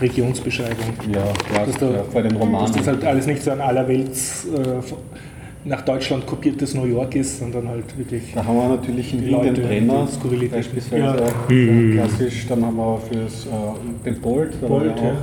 Regionsbeschreibung. 0.04 0.94
Ja, 1.12 1.20
ja, 1.56 1.66
Dass, 1.66 1.76
da, 1.78 1.90
ja 1.90 2.04
bei 2.12 2.22
den 2.22 2.36
Romanen. 2.36 2.66
dass 2.66 2.76
das 2.76 2.86
halt 2.86 3.04
alles 3.04 3.26
nicht 3.26 3.42
so 3.42 3.50
ein 3.50 3.60
allerwelts 3.60 4.44
äh, 4.46 4.58
nach 5.66 5.80
Deutschland 5.80 6.26
kopiertes 6.26 6.74
New 6.74 6.84
York 6.84 7.14
ist, 7.16 7.38
sondern 7.38 7.66
halt 7.68 7.96
wirklich 7.96 8.32
Da 8.34 8.44
haben 8.44 8.56
wir 8.56 8.68
natürlich 8.68 9.14
in 9.14 9.24
Wien 9.24 9.42
den 9.42 9.54
Brenner, 9.54 10.06
beispielsweise 10.52 11.02
Ja. 11.02 11.16
äh, 11.16 11.92
klassisch. 11.94 12.46
Dann 12.48 12.64
haben 12.66 12.76
wir 12.76 12.98
fürs, 13.10 13.46
äh, 13.46 13.48
den 14.04 14.20
Bolt, 14.20 14.52
da 14.60 14.66
Bolt, 14.66 14.84
wir 14.84 14.92
auch, 14.92 15.14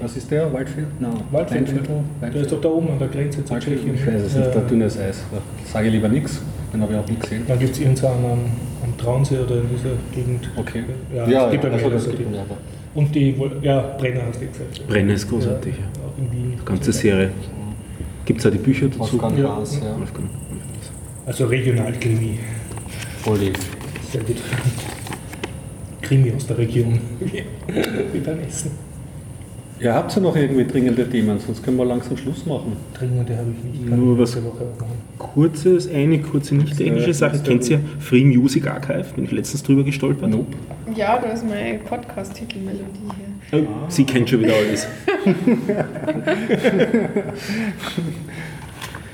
was 0.00 0.16
ist 0.16 0.30
der? 0.30 0.52
Waldviertel? 0.52 0.88
No. 1.00 1.08
Waldviertel. 1.30 1.74
Der 2.20 2.34
ist 2.42 2.50
doch 2.52 2.60
da 2.60 2.68
oben 2.68 2.88
an 2.90 2.98
der 2.98 3.08
Grenze 3.08 3.44
zu? 3.44 3.54
Tschechien. 3.58 3.94
Ich 3.94 4.06
weiß 4.06 4.22
es 4.22 4.34
nicht, 4.34 4.44
Ja. 4.46 4.52
der 4.52 4.62
dünnes 4.62 4.98
Eis. 4.98 5.22
Da 5.32 5.38
sage 5.72 5.86
ich 5.86 5.92
lieber 5.94 6.08
nichts, 6.08 6.42
den 6.72 6.82
habe 6.82 6.92
ich 6.92 6.98
auch 6.98 7.08
nie 7.08 7.16
gesehen. 7.16 7.42
Dann 7.46 7.58
gibt 7.58 7.72
es 7.72 7.80
irgendeinen 7.80 8.24
am, 8.24 8.38
am 8.84 8.98
Traunsee 8.98 9.38
oder 9.38 9.54
in 9.56 9.68
dieser 9.70 9.94
Gegend. 10.12 10.50
Okay. 10.56 10.82
Ja, 11.14 11.28
ja, 11.28 11.46
es 11.46 11.52
gibt 11.52 11.64
ja, 11.64 11.70
ja 11.70 11.76
also 11.76 11.90
das 11.90 12.06
gibt 12.08 12.18
die- 12.18 12.24
es. 12.24 12.75
Und 12.96 13.14
die, 13.14 13.34
ja, 13.60 13.94
Brenner 13.98 14.22
hast 14.26 14.40
du 14.40 14.46
gesagt. 14.46 14.88
Brenner 14.88 15.14
ist 15.14 15.28
großartig. 15.28 15.74
Ja, 15.76 16.32
Wien. 16.32 16.58
Ganze 16.64 16.92
Serie. 16.92 17.30
Gibt 18.24 18.40
es 18.40 18.46
auch 18.46 18.50
die 18.50 18.58
Bücher 18.58 18.88
dazu? 18.88 19.00
Wolfgang 19.00 19.38
Ja. 19.38 19.56
Haas, 19.56 19.78
ja. 19.80 19.98
Wolfgang. 19.98 20.28
Also 21.26 21.46
Regionalkrimi. 21.46 22.38
Voll. 23.22 23.52
Sehr 24.10 24.22
gut. 24.22 24.36
Krimi 26.00 26.32
aus 26.34 26.46
der 26.46 26.58
Region. 26.58 26.98
Wie 28.12 28.18
beim 28.20 28.40
Essen. 28.40 28.70
Ja, 29.78 29.94
habt 29.94 30.16
ihr 30.16 30.22
noch 30.22 30.34
irgendwie 30.34 30.64
dringende 30.64 31.08
Themen? 31.08 31.38
Sonst 31.38 31.62
können 31.62 31.76
wir 31.76 31.84
langsam 31.84 32.16
Schluss 32.16 32.46
machen. 32.46 32.72
Dringende 32.94 33.36
habe 33.36 33.48
ich 33.50 33.80
nicht. 33.80 33.90
Nur 33.90 34.18
was-. 34.18 34.36
Kurzes, 35.18 35.90
eine 35.90 36.18
kurze 36.20 36.54
nicht 36.54 36.80
englische 36.80 37.12
Sache. 37.12 37.38
Kennt 37.40 37.68
ihr 37.68 37.80
Free 38.00 38.24
Music 38.24 38.66
Archive? 38.66 39.04
Bin 39.14 39.24
ich 39.24 39.32
letztens 39.32 39.62
drüber 39.62 39.84
gestolpert. 39.84 40.30
Nope. 40.30 40.56
Ja, 40.94 41.18
da 41.18 41.28
ist 41.28 41.46
meine 41.46 41.78
Podcast-Titelmelodie 41.78 42.84
hier. 43.50 43.60
Oh, 43.60 43.66
Sie 43.88 44.04
kennt 44.04 44.30
schon 44.30 44.40
wieder 44.40 44.54
alles. 44.54 44.86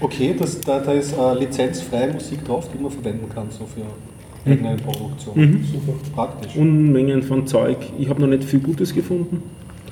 Okay, 0.03 0.35
das, 0.37 0.61
da, 0.61 0.81
da 0.81 0.93
ist 0.95 1.17
äh, 1.17 1.39
lizenzfreie 1.39 2.13
Musik 2.13 2.45
drauf, 2.45 2.69
die 2.75 2.83
man 2.83 2.91
verwenden 2.91 3.29
kann, 3.33 3.47
so 3.51 3.65
für 3.67 4.51
eigene 4.51 4.77
Produktion. 4.77 5.65
Super. 5.73 5.93
Praktisch. 6.13 6.57
Unmengen 6.57 7.23
von 7.23 7.47
Zeug. 7.47 7.77
Ich 7.99 8.09
habe 8.09 8.21
noch 8.21 8.27
nicht 8.27 8.43
viel 8.43 8.59
Gutes 8.59 8.93
gefunden, 8.93 9.43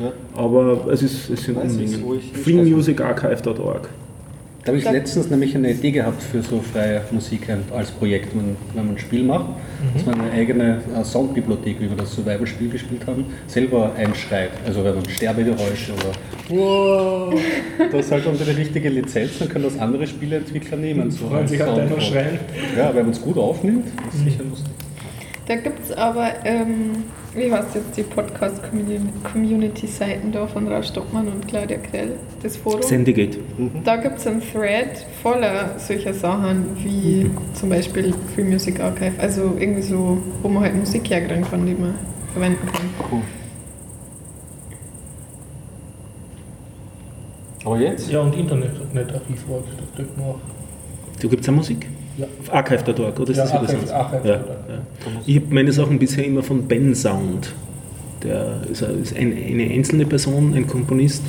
Ja. 0.01 0.13
aber 0.37 0.87
es, 0.91 1.03
ist, 1.03 1.29
es 1.31 1.43
sind 1.45 1.57
Unmengen. 1.57 2.05
Freemusicarchive.org. 2.43 3.89
Da 4.63 4.67
habe 4.69 4.79
ich 4.79 4.85
letztens 4.85 5.31
nämlich 5.31 5.57
eine 5.57 5.71
Idee 5.71 5.91
gehabt 5.91 6.23
für 6.23 6.43
so 6.43 6.61
freie 6.61 7.01
Musik 7.13 7.49
ein- 7.49 7.63
als 7.75 7.91
Projekt, 7.91 8.35
wenn, 8.37 8.57
wenn 8.75 8.85
man 8.87 8.95
ein 8.97 8.99
Spiel 8.99 9.23
macht, 9.25 9.47
dass 9.95 10.05
man 10.05 10.21
eine 10.21 10.31
eigene 10.33 10.83
äh, 10.95 11.03
Soundbibliothek, 11.03 11.81
wie 11.81 11.89
wir 11.89 11.97
das 11.97 12.15
Survival-Spiel 12.15 12.69
gespielt 12.69 13.07
haben, 13.07 13.25
selber 13.47 13.93
einschreibt. 13.97 14.59
Also 14.67 14.85
wenn 14.85 14.97
man 14.97 15.09
Sterbegeräusche 15.09 15.93
oder 15.95 16.13
wow, 16.51 17.35
das 17.91 18.05
ist 18.07 18.13
halt 18.13 18.27
unter 18.27 18.45
die 18.45 18.51
richtige 18.51 18.91
Lizenz, 18.91 19.39
dann 19.39 19.49
können 19.49 19.65
das 19.65 19.79
andere 19.79 20.07
Spieleentwickler 20.07 20.77
nehmen. 20.77 21.11
So 21.11 21.29
Freuen 21.29 21.41
als 21.41 21.51
sich 21.51 21.61
halt 21.61 21.77
Soundboard. 21.77 22.03
Schreien. 22.03 22.39
Ja, 22.77 22.95
wenn 22.95 23.03
man 23.07 23.13
es 23.13 23.23
gut 23.23 23.39
aufnimmt, 23.39 23.87
ist 24.13 24.25
sicher 24.25 24.45
lustig. 24.45 24.71
Da 25.49 25.57
gibt 25.57 25.83
es 25.85 25.93
aber, 25.97 26.29
ähm, 26.45 27.05
wie 27.35 27.53
heißt 27.53 27.75
jetzt 27.75 27.97
die 27.97 28.03
Podcast-Community-Seiten 28.03 30.33
da 30.33 30.47
von 30.47 30.69
Ralf 30.69 30.87
Stockmann 30.87 31.29
und 31.29 31.47
Claudia 31.47 31.77
Krell, 31.79 32.17
das 32.43 32.57
Forum. 32.57 32.83
Sendegate. 32.83 33.39
Da 33.85 33.97
gibt 33.97 34.19
es 34.19 34.27
einen 34.27 34.43
Thread 34.43 35.07
voller 35.23 35.79
solcher 35.79 36.13
Sachen 36.13 36.77
wie 36.83 37.31
zum 37.55 37.69
Beispiel 37.69 38.13
Free 38.35 38.45
Music 38.45 38.81
Archive, 38.81 39.13
also 39.19 39.57
irgendwie 39.59 39.83
so, 39.83 40.19
wo 40.43 40.49
man 40.49 40.65
halt 40.65 40.77
Musik 40.77 41.09
herkriegen 41.09 41.45
kann, 41.45 41.65
die 41.67 41.75
man 41.75 41.95
verwenden 42.33 42.67
kann. 42.67 42.91
Cool. 43.11 43.23
Aber 47.65 47.79
jetzt? 47.79 48.11
Ja, 48.11 48.21
und 48.21 48.35
Internetarchiv 48.35 49.49
war 49.49 49.59
das 49.59 49.97
dürfte 49.97 50.19
man 50.19 50.31
auch. 50.31 50.41
Da 51.21 51.29
gibt 51.29 51.43
es 51.43 51.49
auch 51.49 51.53
Musik? 51.53 51.87
Archive.org, 52.51 53.19
oder 53.21 53.31
ist 53.31 53.37
Ja, 53.37 53.45
das 53.45 53.53
wieder 53.53 53.61
Archive- 53.63 53.79
sonst? 53.79 53.91
Archive.org. 53.93 54.25
Ja, 54.27 54.35
ja. 54.35 54.83
Ich 55.27 55.37
habe 55.37 55.47
meine 55.55 55.73
Sachen 55.73 55.99
bisher 55.99 56.25
immer 56.25 56.43
von 56.43 56.67
Ben 56.69 56.95
Sound. 56.95 57.53
Der 58.23 58.61
ist, 58.71 58.83
ein- 58.83 59.03
ist 59.03 59.17
ein, 59.17 59.33
eine 59.37 59.65
einzelne 59.71 60.05
Person, 60.07 60.55
ein 60.55 60.67
Komponist, 60.67 61.23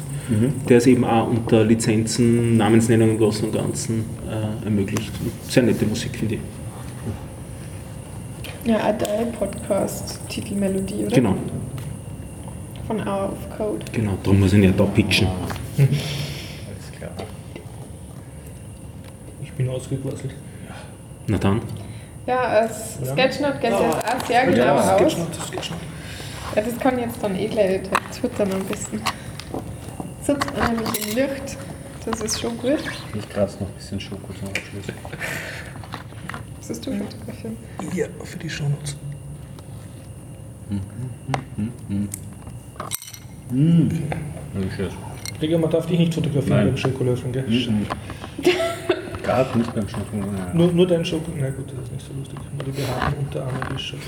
der 0.69 0.77
es 0.77 0.87
eben 0.87 1.03
auch 1.05 1.27
unter 1.29 1.63
Lizenzen, 1.63 2.57
Namensnennung 2.57 3.11
im 3.11 3.17
Großen 3.17 3.45
und 3.45 3.53
Ganzen 3.53 4.05
äh, 4.29 4.65
ermöglicht. 4.65 5.11
Sehr 5.49 5.63
nette 5.63 5.85
Musik, 5.85 6.15
finde 6.17 6.35
ich. 6.35 6.41
Ja, 8.63 8.77
auch 8.77 8.97
dein 8.97 9.31
Podcast-Titelmelodie, 9.31 11.05
oder? 11.05 11.15
Genau, 11.15 11.35
Von 12.87 12.99
Hour 13.07 13.31
of 13.33 13.57
Code. 13.57 13.85
genau. 13.91 14.11
Darum 14.23 14.39
muss 14.41 14.53
ich 14.53 14.59
nicht 14.59 14.79
da 14.79 14.83
pitchen. 14.85 15.27
Alles 15.77 15.89
klar. 16.97 17.11
Ich 19.43 19.51
bin 19.53 19.67
ausgequasselt. 19.69 20.35
Na 21.31 21.37
dann. 21.37 21.61
Ja, 22.27 22.41
als 22.41 22.95
Sketchnote 22.95 23.59
geht 23.59 23.71
das 23.71 23.79
auch 23.79 24.27
sehr 24.27 24.45
genau 24.47 24.75
aus. 24.75 24.99
Sketchnote, 24.99 25.41
Sketchnote. 25.47 25.81
Ja, 26.55 26.61
das 26.61 26.77
kann 26.77 26.99
ich 26.99 27.05
jetzt 27.05 27.23
dann 27.23 27.35
eh 27.37 27.47
gleich 27.47 27.81
twittern 28.13 28.51
am 28.51 28.65
besten. 28.65 29.01
Sitzt 30.21 30.57
man 30.57 30.75
nämlich 30.75 31.07
im 31.07 31.15
Licht, 31.15 31.57
das 32.05 32.21
ist 32.21 32.41
schon 32.41 32.57
gut. 32.57 32.83
Ich 33.17 33.29
kratze 33.29 33.63
noch 33.63 33.69
ein 33.69 33.75
bisschen 33.75 33.99
Schoko 34.01 34.33
zum 34.33 34.49
Abschluss. 34.49 34.85
Möchtest 36.57 36.85
du 36.85 36.91
fotografieren? 36.97 37.57
Ja, 37.93 38.07
für 38.25 38.37
die 38.37 38.49
Shownotes. 38.49 38.97
Digga, 45.41 45.57
man 45.57 45.69
darf 45.69 45.85
dich 45.85 45.97
nicht 45.97 46.13
fotografieren 46.13 46.57
Nein. 46.57 46.67
beim 46.67 46.77
Schokolöffel, 46.77 47.31
gell? 47.31 47.45
Gerade 49.23 49.57
nicht 49.57 49.73
beim 49.75 49.87
Schnuppern. 49.87 50.19
Ja. 50.19 50.53
Nur, 50.53 50.71
nur 50.71 50.87
dein 50.87 51.05
Schoko. 51.05 51.31
Na 51.37 51.49
gut, 51.49 51.65
das 51.71 51.85
ist 51.85 51.91
nicht 51.93 52.05
so 52.07 52.13
lustig. 52.17 52.39
Nur 52.55 52.63
die 52.65 52.71
behaarten 52.81 53.19
Unterarme, 53.19 53.59
die 53.75 53.79
Schoko. 53.79 54.01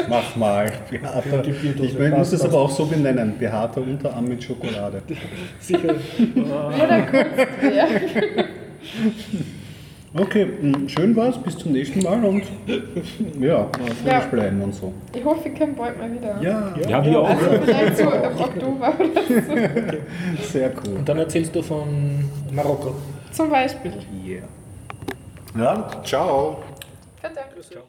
Naja. 0.00 0.08
Mach 0.08 0.36
mal. 0.36 0.72
Behaarter. 0.90 1.44
Ich 1.82 1.98
meine, 1.98 2.16
muss 2.16 2.32
es 2.32 2.42
aber 2.44 2.58
auch 2.58 2.70
so 2.70 2.86
benennen. 2.86 3.34
Behaarter 3.38 3.80
Unterarm 3.82 4.24
mit 4.26 4.42
Schokolade. 4.42 5.02
Sicher. 5.60 5.94
Oder 6.34 7.02
Kunstwerk. 7.02 8.48
Okay, 10.14 10.46
mh, 10.62 10.88
schön 10.88 11.14
war's. 11.16 11.36
Bis 11.42 11.58
zum 11.58 11.72
nächsten 11.72 12.02
Mal 12.02 12.24
und 12.24 12.42
ja, 13.38 13.68
Ja. 14.06 14.20
bleiben 14.30 14.62
und 14.62 14.74
so. 14.74 14.92
Ich 15.14 15.22
hoffe, 15.24 15.48
ich 15.50 15.58
komme 15.58 15.74
bald 15.74 15.98
mal 15.98 16.10
wieder. 16.10 16.40
Ja, 16.40 16.74
Ja, 16.88 17.04
wir 17.04 17.20
auch. 17.20 17.28
Also 17.28 17.44
vielleicht 17.64 17.96
so 17.98 18.04
im 18.04 18.40
Oktober 18.40 18.94
oder 18.98 19.92
sehr 20.42 20.70
cool. 20.70 20.96
Und 20.98 21.08
dann 21.08 21.18
erzählst 21.18 21.54
du 21.54 21.62
von 21.62 22.24
Marokko. 22.52 22.94
Zum 23.32 23.50
Beispiel. 23.50 23.92
Yeah. 24.24 24.48
Ja, 25.56 26.02
ciao. 26.04 26.62
Bitte. 27.22 27.82